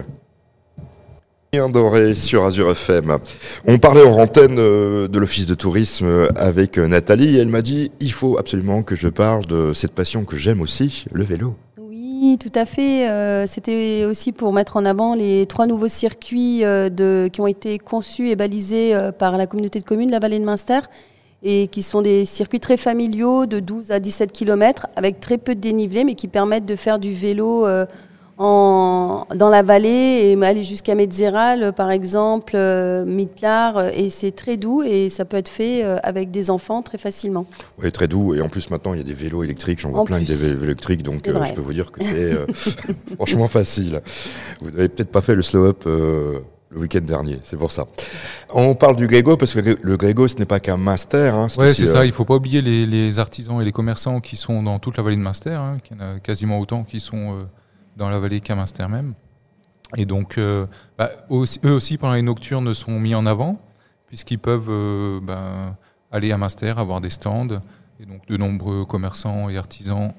Doré 1.52 2.14
sur 2.14 2.44
Azure 2.44 2.70
FM. 2.70 3.18
On 3.66 3.80
parlait 3.80 4.04
en 4.04 4.20
antenne 4.20 4.60
euh, 4.60 5.08
de 5.08 5.18
l'office 5.18 5.48
de 5.48 5.56
tourisme 5.56 6.28
avec 6.36 6.78
euh, 6.78 6.88
Nathalie 6.88 7.38
et 7.38 7.40
elle 7.40 7.48
m'a 7.48 7.64
dit 7.64 7.92
il 8.00 8.12
faut 8.12 8.38
absolument 8.38 8.84
que 8.84 8.96
je 8.96 9.08
parle 9.08 9.48
de 9.48 9.74
cette 9.74 9.94
passion 9.94 10.26
que 10.26 10.38
j'aime 10.38 10.62
aussi, 10.62 11.06
le 11.12 11.24
vélo. 11.24 11.56
Oui, 11.80 12.38
tout 12.40 12.52
à 12.54 12.66
fait. 12.66 13.10
Euh, 13.10 13.48
C'était 13.48 14.06
aussi 14.06 14.32
pour 14.32 14.54
mettre 14.54 14.78
en 14.78 14.86
avant 14.86 15.16
les 15.16 15.48
trois 15.48 15.66
nouveaux 15.66 15.88
circuits 15.88 16.62
qui 16.62 17.42
ont 17.42 17.48
été 17.48 17.80
conçus 17.80 18.30
et 18.30 18.36
balisés 18.36 18.94
par 19.18 19.36
la 19.36 19.48
communauté 19.48 19.80
de 19.80 19.86
communes 19.86 20.10
de 20.10 20.14
la 20.14 20.20
vallée 20.20 20.38
de 20.38 20.46
Munster 20.46 20.82
et 21.42 21.68
qui 21.68 21.82
sont 21.82 22.04
des 22.04 22.26
circuits 22.26 22.60
très 22.60 22.78
familiaux 22.78 23.48
de 23.48 23.60
12 23.60 23.90
à 23.90 24.00
17 24.00 24.32
km 24.32 24.86
avec 24.96 25.20
très 25.20 25.40
peu 25.40 25.56
de 25.56 25.62
dénivelé 25.62 26.04
mais 26.04 26.14
qui 26.14 26.28
permettent 26.28 26.68
de 26.68 26.76
faire 26.76 27.00
du 27.00 27.12
vélo 27.14 27.66
en, 28.40 29.26
dans 29.36 29.50
la 29.50 29.62
vallée 29.64 30.32
et 30.36 30.44
aller 30.46 30.64
jusqu'à 30.64 30.96
Metzeral 30.96 31.74
par 31.74 31.92
exemple, 31.92 32.54
euh, 32.56 33.04
Mitlar 33.06 33.90
et 33.90 34.10
c'est 34.10 34.32
très 34.32 34.56
doux 34.58 34.82
et 34.82 35.10
ça 35.10 35.26
peut 35.26 35.38
être 35.38 35.50
fait 35.50 35.84
euh, 35.84 35.98
avec 36.04 36.32
des 36.32 36.50
enfants 36.50 36.82
très 36.82 36.98
facilement. 36.98 37.46
Oui, 37.84 37.92
très 37.92 38.08
doux. 38.08 38.34
Et 38.34 38.42
en 38.42 38.48
plus, 38.50 38.70
maintenant, 38.70 38.94
il 38.94 38.98
y 38.98 39.02
a 39.02 39.04
des 39.04 39.14
vélos 39.14 39.44
électriques. 39.44 39.82
J'en 39.82 39.92
vois 39.92 40.00
En 40.00 40.06
plein 40.06 40.20
que 40.22 40.26
des 40.26 40.36
plus. 40.36 40.48
vélos 40.48 40.64
électriques. 40.64 41.04
Donc, 41.04 41.28
euh, 41.28 41.44
je 41.44 41.54
peux 41.54 41.62
vous 41.62 41.74
dire 41.74 41.92
que 41.92 42.02
c'est 42.04 42.34
euh, 42.34 42.46
franchement 43.16 43.50
facile. 43.50 44.02
Vous 44.62 44.72
n'avez 44.72 44.88
peut-être 44.90 45.12
pas 45.12 45.22
fait 45.22 45.36
le 45.36 45.42
slow-up 45.42 45.84
euh, 45.86 46.40
le 46.72 46.80
week-end 46.80 47.02
dernier. 47.02 47.40
C'est 47.44 47.58
pour 47.58 47.74
ça. 47.74 47.88
On 48.54 48.74
parle 48.74 48.96
du 48.96 49.08
Grégo 49.08 49.36
parce 49.36 49.54
que 49.54 49.60
le- 49.82 49.98
Grégo, 49.98 50.30
ce 50.30 50.38
n'est 50.38 50.46
pas 50.46 50.62
qu'un 50.62 50.78
master. 50.78 51.36
Hein, 51.36 51.46
aussi, 51.58 51.74
c'est 51.74 51.90
euh, 51.90 51.94
ça. 51.94 52.06
Il 52.06 52.14
faut 52.14 52.26
pas 52.26 52.36
oublier 52.36 52.62
les, 52.62 52.86
les 52.86 53.20
artisans 53.20 53.60
et 53.62 53.66
les 53.66 53.72
commerçants 53.74 54.22
qui 54.22 54.38
sont 54.38 54.64
dans 54.64 54.80
toute 54.80 54.96
la 54.96 55.04
vallée 55.04 55.18
de 55.18 55.22
Munster. 55.22 55.50
Hein, 55.52 55.78
qu'il 55.84 55.98
y 55.98 56.00
en 56.00 56.04
a 56.16 56.20
quasiment 56.20 56.60
autant 56.60 56.84
qui 56.84 57.00
sont 57.02 57.34
euh, 57.34 57.44
dans 58.00 58.10
la 58.10 58.18
vallée 58.18 58.40
qu'à 58.42 58.56
Munster 58.56 58.88
même. 58.88 59.14
Et 59.98 60.06
donc, 60.06 60.38
euh, 60.38 60.66
bah, 60.98 61.10
aussi- 61.30 61.60
eux 61.66 61.74
aussi, 61.74 61.98
pendant 61.98 62.14
les 62.14 62.22
nocturnes, 62.22 62.74
sont 62.74 63.00
mis 63.00 63.14
en 63.14 63.26
avant, 63.26 63.60
puisqu'ils 64.08 64.40
peuvent 64.40 64.70
euh, 64.70 65.20
bah, 65.22 65.76
aller 66.12 66.32
à 66.32 66.38
Munster, 66.38 66.74
avoir 66.78 67.02
des 67.02 67.10
stands. 67.10 67.60
Et 68.00 68.06
donc, 68.06 68.26
de 68.28 68.38
nombreux 68.38 68.86
commerçants 68.86 69.50
et 69.50 69.58
artisans 69.58 70.14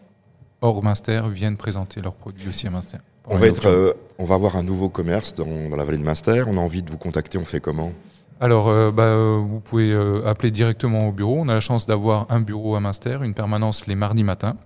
hors 0.60 0.82
Munster 0.82 1.22
viennent 1.32 1.56
présenter 1.56 2.02
leurs 2.02 2.14
produits 2.14 2.48
aussi 2.48 2.66
à 2.66 2.70
Munster. 2.70 2.98
On 3.26 3.36
va, 3.36 3.46
être, 3.46 3.66
euh, 3.66 3.92
on 4.18 4.24
va 4.24 4.34
avoir 4.34 4.56
un 4.56 4.62
nouveau 4.62 4.88
commerce 4.88 5.34
dans, 5.34 5.70
dans 5.70 5.76
la 5.76 5.84
vallée 5.84 5.98
de 5.98 6.02
Munster. 6.04 6.44
On 6.46 6.56
a 6.56 6.60
envie 6.60 6.82
de 6.82 6.90
vous 6.90 6.98
contacter. 6.98 7.38
On 7.38 7.44
fait 7.44 7.60
comment? 7.60 7.92
Alors, 8.40 8.92
bah, 8.92 9.14
vous 9.38 9.60
pouvez 9.60 9.94
appeler 10.26 10.50
directement 10.50 11.08
au 11.08 11.12
bureau. 11.12 11.36
On 11.38 11.48
a 11.48 11.54
la 11.54 11.60
chance 11.60 11.86
d'avoir 11.86 12.26
un 12.30 12.40
bureau 12.40 12.74
à 12.74 12.80
Munster, 12.80 13.18
une 13.22 13.34
permanence 13.34 13.86
les 13.86 13.94
mardis 13.94 14.24
matins, 14.24 14.56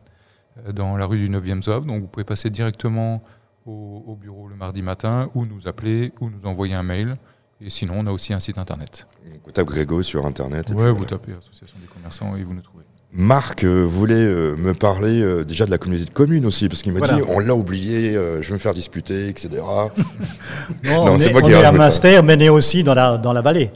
dans 0.73 0.97
la 0.97 1.07
rue 1.07 1.19
du 1.19 1.29
9e 1.29 1.63
Zov. 1.63 1.87
Donc, 1.87 2.01
vous 2.03 2.07
pouvez 2.09 2.25
passer 2.25 2.51
directement 2.51 3.23
au, 3.67 4.05
au 4.07 4.15
bureau 4.17 4.49
le 4.49 4.57
mardi 4.57 4.83
matin, 4.83 5.31
ou 5.35 5.47
nous 5.47 5.67
appeler, 5.67 6.13
ou 6.21 6.31
nous 6.31 6.47
envoyer 6.47 6.75
un 6.75 6.83
mail. 6.83 7.17
Et 7.61 7.71
sinon, 7.71 7.95
on 7.99 8.07
a 8.07 8.11
aussi 8.11 8.33
un 8.35 8.41
site 8.41 8.59
internet. 8.59 9.07
On 9.47 9.51
tape 9.51 9.67
Grégo 9.69 10.03
sur 10.03 10.27
Internet. 10.27 10.67
puis 10.67 10.75
vous 10.75 10.81
voilà. 10.81 11.07
tapez 11.07 11.33
Association 11.33 11.79
des 11.81 11.87
commerçants 11.87 12.37
et 12.37 12.45
vous 12.45 12.53
nous 12.55 12.61
trouvez. 12.61 12.85
Marc 13.17 13.63
euh, 13.63 13.85
voulait 13.85 14.15
euh, 14.17 14.57
me 14.57 14.75
parler 14.75 15.23
euh, 15.23 15.45
déjà 15.45 15.67
de 15.67 15.71
la 15.71 15.79
communauté 15.79 16.05
de 16.05 16.11
communes 16.11 16.45
aussi, 16.47 16.69
parce 16.69 16.83
qu'il 16.83 16.93
m'a 16.93 16.99
Voilà. 16.99 17.15
dit 17.15 17.23
on 17.29 17.39
l'a 17.39 17.55
oublié, 17.55 18.17
euh, 18.17 18.43
je 18.43 18.49
vais 18.49 18.55
me 18.55 18.59
faire 18.59 18.75
disputer, 18.75 19.29
etc. 19.29 19.51
Non, 20.85 21.05
on 21.05 21.19
c'est 21.19 21.29
est, 21.29 21.33
moi 21.33 21.41
on 21.45 21.47
qui 21.47 21.53
est 21.53 21.65
à. 21.65 21.71
Munster, 21.71 22.21
mais 22.25 22.37
on 22.37 22.41
est 22.41 22.49
aussi 22.49 22.83
dans 22.83 22.95
la, 22.95 23.17
dans 23.17 23.33
la 23.33 23.41
vallée. 23.41 23.71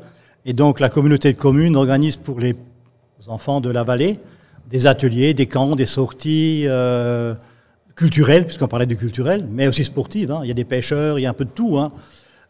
Et 0.45 0.55
donc 0.55 0.81
la 0.81 0.89
communauté 0.89 1.33
de 1.33 1.39
communes 1.39 1.77
organise 1.77 2.17
pour 2.17 2.41
les 2.41 2.57
enfants 3.29 3.61
de 3.61 3.71
la 3.71 3.85
vallée 3.85 4.19
des 4.69 4.87
ateliers, 4.87 5.35
des 5.35 5.47
camps, 5.47 5.75
des 5.77 5.87
sorties 5.87 6.65
euh, 6.67 7.35
culturelles, 7.97 8.45
puisqu'on 8.45 8.69
parlait 8.69 8.87
du 8.87 8.97
culturel, 8.97 9.47
mais 9.51 9.67
aussi 9.67 9.85
sportives. 9.85 10.31
hein. 10.31 10.41
Il 10.45 10.49
y 10.49 10.51
a 10.51 10.55
des 10.55 10.65
pêcheurs, 10.65 11.19
il 11.19 11.23
y 11.23 11.27
a 11.27 11.31
un 11.31 11.35
peu 11.35 11.45
de 11.45 11.51
tout. 11.51 11.79
hein. 11.79 11.93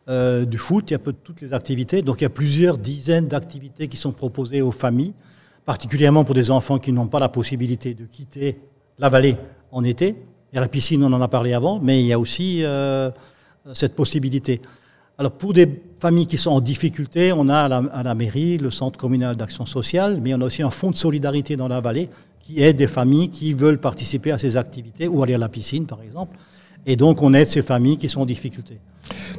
Euh, 0.08 0.46
du 0.46 0.56
foot, 0.56 0.90
il 0.90 0.92
y 0.92 0.94
a 0.94 0.98
un 0.98 1.02
peu 1.02 1.12
de 1.12 1.18
toutes 1.22 1.42
les 1.42 1.52
activités. 1.52 2.00
Donc 2.00 2.20
il 2.20 2.24
y 2.24 2.26
a 2.26 2.30
plusieurs 2.30 2.78
dizaines 2.78 3.28
d'activités 3.28 3.88
qui 3.88 3.98
sont 3.98 4.12
proposées 4.12 4.62
aux 4.62 4.70
familles, 4.72 5.12
particulièrement 5.66 6.24
pour 6.24 6.34
des 6.34 6.50
enfants 6.50 6.78
qui 6.78 6.92
n'ont 6.92 7.08
pas 7.08 7.20
la 7.20 7.28
possibilité 7.28 7.92
de 7.92 8.06
quitter 8.06 8.58
la 8.98 9.10
vallée 9.10 9.36
en 9.70 9.84
été. 9.84 10.16
Il 10.50 10.56
y 10.56 10.58
a 10.58 10.62
la 10.62 10.68
piscine, 10.68 11.04
on 11.04 11.12
en 11.12 11.20
a 11.20 11.28
parlé 11.28 11.52
avant, 11.52 11.78
mais 11.78 12.00
il 12.00 12.06
y 12.06 12.12
a 12.14 12.18
aussi 12.18 12.64
euh, 12.64 13.10
cette 13.74 13.94
possibilité. 13.94 14.62
Alors 15.20 15.32
pour 15.32 15.52
des 15.52 15.68
familles 16.00 16.26
qui 16.28 16.36
sont 16.38 16.52
en 16.52 16.60
difficulté, 16.60 17.32
on 17.32 17.48
a 17.48 17.56
à 17.62 17.68
la, 17.68 17.82
à 17.92 18.02
la 18.04 18.14
mairie 18.14 18.56
le 18.56 18.70
centre 18.70 18.98
communal 18.98 19.34
d'action 19.34 19.66
sociale, 19.66 20.20
mais 20.22 20.32
on 20.34 20.40
a 20.40 20.44
aussi 20.44 20.62
un 20.62 20.70
fonds 20.70 20.92
de 20.92 20.96
solidarité 20.96 21.56
dans 21.56 21.66
la 21.66 21.80
vallée 21.80 22.08
qui 22.38 22.62
aide 22.62 22.76
des 22.76 22.86
familles 22.86 23.28
qui 23.28 23.52
veulent 23.52 23.78
participer 23.80 24.30
à 24.30 24.38
ces 24.38 24.56
activités 24.56 25.08
ou 25.08 25.20
aller 25.22 25.34
à 25.34 25.38
la 25.38 25.48
piscine 25.48 25.86
par 25.86 26.02
exemple. 26.02 26.38
Et 26.86 26.94
donc 26.94 27.20
on 27.20 27.34
aide 27.34 27.48
ces 27.48 27.62
familles 27.62 27.96
qui 27.96 28.08
sont 28.08 28.20
en 28.20 28.26
difficulté. 28.26 28.78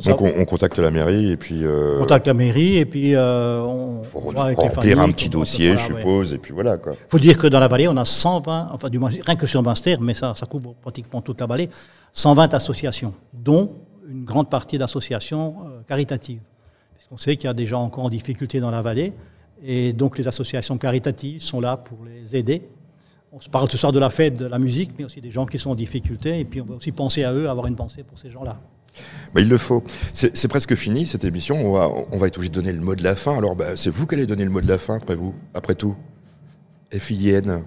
Donc 0.04 0.20
on, 0.22 0.32
on 0.36 0.46
contacte 0.46 0.78
la 0.80 0.92
mairie 0.92 1.32
et 1.32 1.38
puis. 1.38 1.64
euh, 1.64 1.96
On 1.96 2.00
contacte 2.02 2.28
la 2.28 2.34
mairie 2.34 2.76
et 2.78 2.86
puis 2.86 3.16
euh, 3.16 3.62
on 3.62 4.04
faut 4.04 4.20
remplir 4.20 4.72
familles 4.74 4.94
un 5.00 5.12
petit 5.12 5.30
dossier, 5.30 5.74
voilà, 5.74 5.88
je 5.88 5.94
ouais. 5.94 6.02
suppose, 6.02 6.34
et 6.34 6.38
puis 6.40 6.54
voilà 6.54 6.78
quoi. 6.78 6.92
Il 6.94 7.10
faut 7.10 7.20
dire 7.20 7.38
que 7.38 7.48
dans 7.48 7.60
la 7.60 7.68
vallée, 7.70 7.88
on 7.88 7.96
a 7.96 8.04
120, 8.06 8.70
enfin 8.74 8.90
du 8.90 9.00
moins 9.00 9.12
rien 9.26 9.36
que 9.38 9.48
sur 9.48 9.64
Munster, 9.64 9.96
mais 10.02 10.14
ça, 10.14 10.34
ça 10.36 10.46
couvre 10.46 10.74
pratiquement 10.82 11.22
toute 11.22 11.40
la 11.40 11.48
vallée, 11.48 11.70
120 12.14 12.54
associations, 12.54 13.14
dont 13.34 13.72
une 14.10 14.26
grande 14.26 14.50
partie 14.50 14.78
d'associations 14.78 15.56
euh, 15.66 15.82
caritatives. 15.88 16.42
Puisqu'on 16.96 17.18
sait 17.18 17.36
qu'il 17.38 17.46
y 17.48 17.50
a 17.50 17.54
des 17.54 17.66
gens 17.66 17.84
encore 17.84 18.06
en 18.06 18.10
difficulté 18.10 18.60
dans 18.60 18.72
la 18.72 18.82
vallée, 18.82 19.14
et 19.64 19.94
donc 19.94 20.18
les 20.18 20.28
associations 20.28 20.78
caritatives 20.78 21.42
sont 21.42 21.60
là 21.62 21.78
pour 21.78 22.00
les 22.06 22.36
aider. 22.36 22.68
On 23.32 23.40
se 23.40 23.50
parle 23.50 23.70
ce 23.70 23.78
soir 23.78 23.92
de 23.92 24.00
la 24.00 24.10
fête, 24.10 24.36
de 24.38 24.46
la 24.48 24.58
musique, 24.60 24.92
mais 24.98 25.06
aussi 25.06 25.22
des 25.22 25.32
gens 25.32 25.46
qui 25.46 25.60
sont 25.60 25.70
en 25.70 25.76
difficulté, 25.76 26.40
et 26.40 26.46
puis 26.46 26.62
on 26.62 26.66
va 26.66 26.76
aussi 26.76 26.92
penser 26.92 27.24
à 27.24 27.34
eux, 27.34 27.48
avoir 27.50 27.68
une 27.68 27.76
pensée 27.76 28.04
pour 28.04 28.18
ces 28.18 28.30
gens-là. 28.32 28.58
Bah, 29.34 29.42
il 29.42 29.48
le 29.48 29.58
faut. 29.58 29.84
C'est 30.14 30.48
presque 30.48 30.76
fini 30.76 31.06
cette 31.06 31.24
émission. 31.24 31.56
On 31.56 31.74
va, 31.74 31.88
on 32.12 32.18
va 32.18 32.28
être 32.28 32.38
obligé 32.38 32.50
de 32.50 32.56
donner 32.56 32.74
le 32.74 32.82
mot 32.82 32.96
de 32.96 33.04
la 33.04 33.16
fin. 33.16 33.38
Alors 33.38 33.56
bah, 33.56 33.76
c'est 33.76 33.92
vous 33.92 34.08
qui 34.08 34.16
allez 34.16 34.26
donner 34.26 34.44
le 34.44 34.50
mot 34.50 34.62
de 34.62 34.68
la 34.68 34.80
fin 34.80 34.96
après 34.96 35.16
vous, 35.16 35.36
après 35.54 35.76
tout. 35.76 35.96
FIN. 36.92 37.62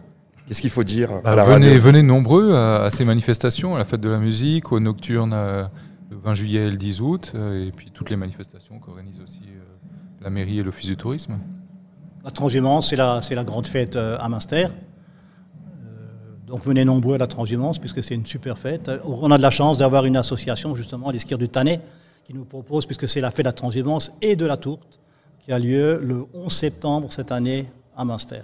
Qu'est-ce 0.48 0.60
qu'il 0.60 0.70
faut 0.70 0.82
dire 0.84 1.12
à 1.12 1.20
Bah, 1.20 1.36
la 1.36 1.44
venez, 1.44 1.68
radio? 1.68 1.80
venez 1.80 2.02
nombreux 2.02 2.52
à, 2.54 2.82
à 2.84 2.90
ces 2.90 3.04
manifestations, 3.04 3.76
à 3.76 3.78
la 3.78 3.84
fête 3.84 4.00
de 4.00 4.08
la 4.08 4.18
musique, 4.18 4.72
aux 4.72 4.80
nocturnes 4.80 5.32
euh, 5.32 5.64
20 6.22 6.34
juillet 6.34 6.66
et 6.66 6.70
le 6.70 6.76
10 6.76 7.00
août, 7.00 7.32
euh, 7.34 7.66
et 7.66 7.72
puis 7.72 7.90
toutes 7.92 8.10
les 8.10 8.16
manifestations 8.16 8.78
qu'organise 8.78 9.20
aussi 9.20 9.42
euh, 9.46 9.62
la 10.22 10.30
mairie 10.30 10.60
et 10.60 10.62
l'office 10.62 10.86
du 10.86 10.96
tourisme. 10.96 11.38
La 12.24 12.30
transhumance, 12.30 12.90
c'est 12.90 12.96
la, 12.96 13.20
c'est 13.22 13.34
la 13.34 13.42
grande 13.42 13.66
fête 13.66 13.96
euh, 13.96 14.16
à 14.20 14.28
Munster. 14.28 14.66
Euh, 14.66 14.68
donc 16.46 16.62
venez 16.62 16.84
nombreux 16.84 17.16
à 17.16 17.18
la 17.18 17.26
transhumance, 17.26 17.80
puisque 17.80 18.02
c'est 18.02 18.14
une 18.14 18.26
super 18.26 18.56
fête. 18.58 18.90
On 19.04 19.30
a 19.32 19.36
de 19.36 19.42
la 19.42 19.50
chance 19.50 19.78
d'avoir 19.78 20.04
une 20.04 20.16
association, 20.16 20.76
justement, 20.76 21.10
les 21.10 21.18
skieurs 21.18 21.38
du 21.38 21.48
Tannet, 21.48 21.80
qui 22.24 22.34
nous 22.34 22.44
propose, 22.44 22.86
puisque 22.86 23.08
c'est 23.08 23.20
la 23.20 23.32
fête 23.32 23.44
de 23.44 23.48
la 23.48 23.52
transhumance 23.52 24.12
et 24.22 24.36
de 24.36 24.46
la 24.46 24.56
tourte, 24.56 25.00
qui 25.40 25.52
a 25.52 25.58
lieu 25.58 25.98
le 26.00 26.24
11 26.34 26.52
septembre 26.52 27.12
cette 27.12 27.32
année 27.32 27.66
à 27.96 28.04
Munster. 28.04 28.42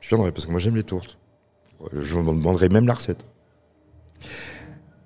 Je 0.00 0.08
viendrai 0.08 0.32
parce 0.32 0.46
que 0.46 0.50
moi 0.50 0.60
j'aime 0.60 0.76
les 0.76 0.82
tourtes. 0.82 1.18
Je 1.92 2.14
vous 2.14 2.32
demanderai 2.32 2.70
même 2.70 2.86
la 2.86 2.94
recette. 2.94 3.24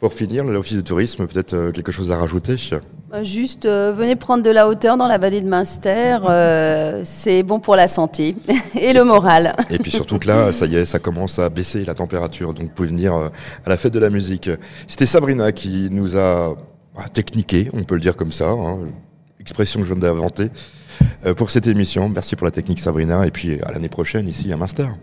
Pour 0.01 0.13
finir, 0.13 0.45
l'office 0.45 0.77
de 0.77 0.83
tourisme, 0.83 1.27
peut-être 1.27 1.55
euh, 1.55 1.73
quelque 1.73 1.91
chose 1.91 2.11
à 2.11 2.17
rajouter 2.17 2.57
Euh, 3.15 3.25
Juste, 3.25 3.65
euh, 3.65 3.95
venez 3.97 4.15
prendre 4.15 4.43
de 4.43 4.51
la 4.51 4.69
hauteur 4.69 4.99
dans 4.99 5.07
la 5.07 5.17
vallée 5.17 5.41
de 5.41 5.49
Munster. 5.49 6.19
euh, 6.29 7.01
c'est 7.05 7.43
bon 7.43 7.61
pour 7.61 7.77
la 7.77 7.89
santé 7.89 8.37
et 8.79 8.93
le 8.93 9.05
moral. 9.05 9.55
Et 9.71 9.79
puis 9.79 9.91
surtout 9.91 10.19
que 10.19 10.29
là, 10.29 10.53
ça 10.53 10.67
y 10.67 10.75
est, 10.77 10.85
ça 10.85 10.99
commence 10.99 11.39
à 11.39 11.49
baisser 11.49 11.85
la 11.87 11.95
température. 11.95 12.53
Donc 12.53 12.65
vous 12.67 12.75
pouvez 12.75 12.89
venir 12.89 13.15
à 13.15 13.31
la 13.69 13.77
fête 13.79 13.95
de 13.95 13.99
la 13.99 14.11
musique. 14.11 14.51
C'était 14.87 15.07
Sabrina 15.07 15.51
qui 15.53 15.89
nous 15.91 16.17
a 16.17 16.55
bah, 16.95 17.05
techniqué, 17.13 17.71
on 17.73 17.83
peut 17.85 17.95
le 17.95 18.03
dire 18.03 18.17
comme 18.17 18.33
ça, 18.33 18.51
hein, 18.51 18.81
expression 19.41 19.81
que 19.81 19.87
je 19.87 19.95
viens 19.95 20.03
d'inventer, 20.03 20.51
pour 21.37 21.51
cette 21.51 21.69
émission. 21.69 22.09
Merci 22.11 22.37
pour 22.37 22.45
la 22.45 22.51
technique 22.51 22.81
Sabrina. 22.81 23.27
Et 23.27 23.31
puis 23.31 23.61
à 23.63 23.73
l'année 23.73 23.89
prochaine 23.89 24.29
ici 24.29 24.53
à 24.53 24.57
Master. 24.59 24.95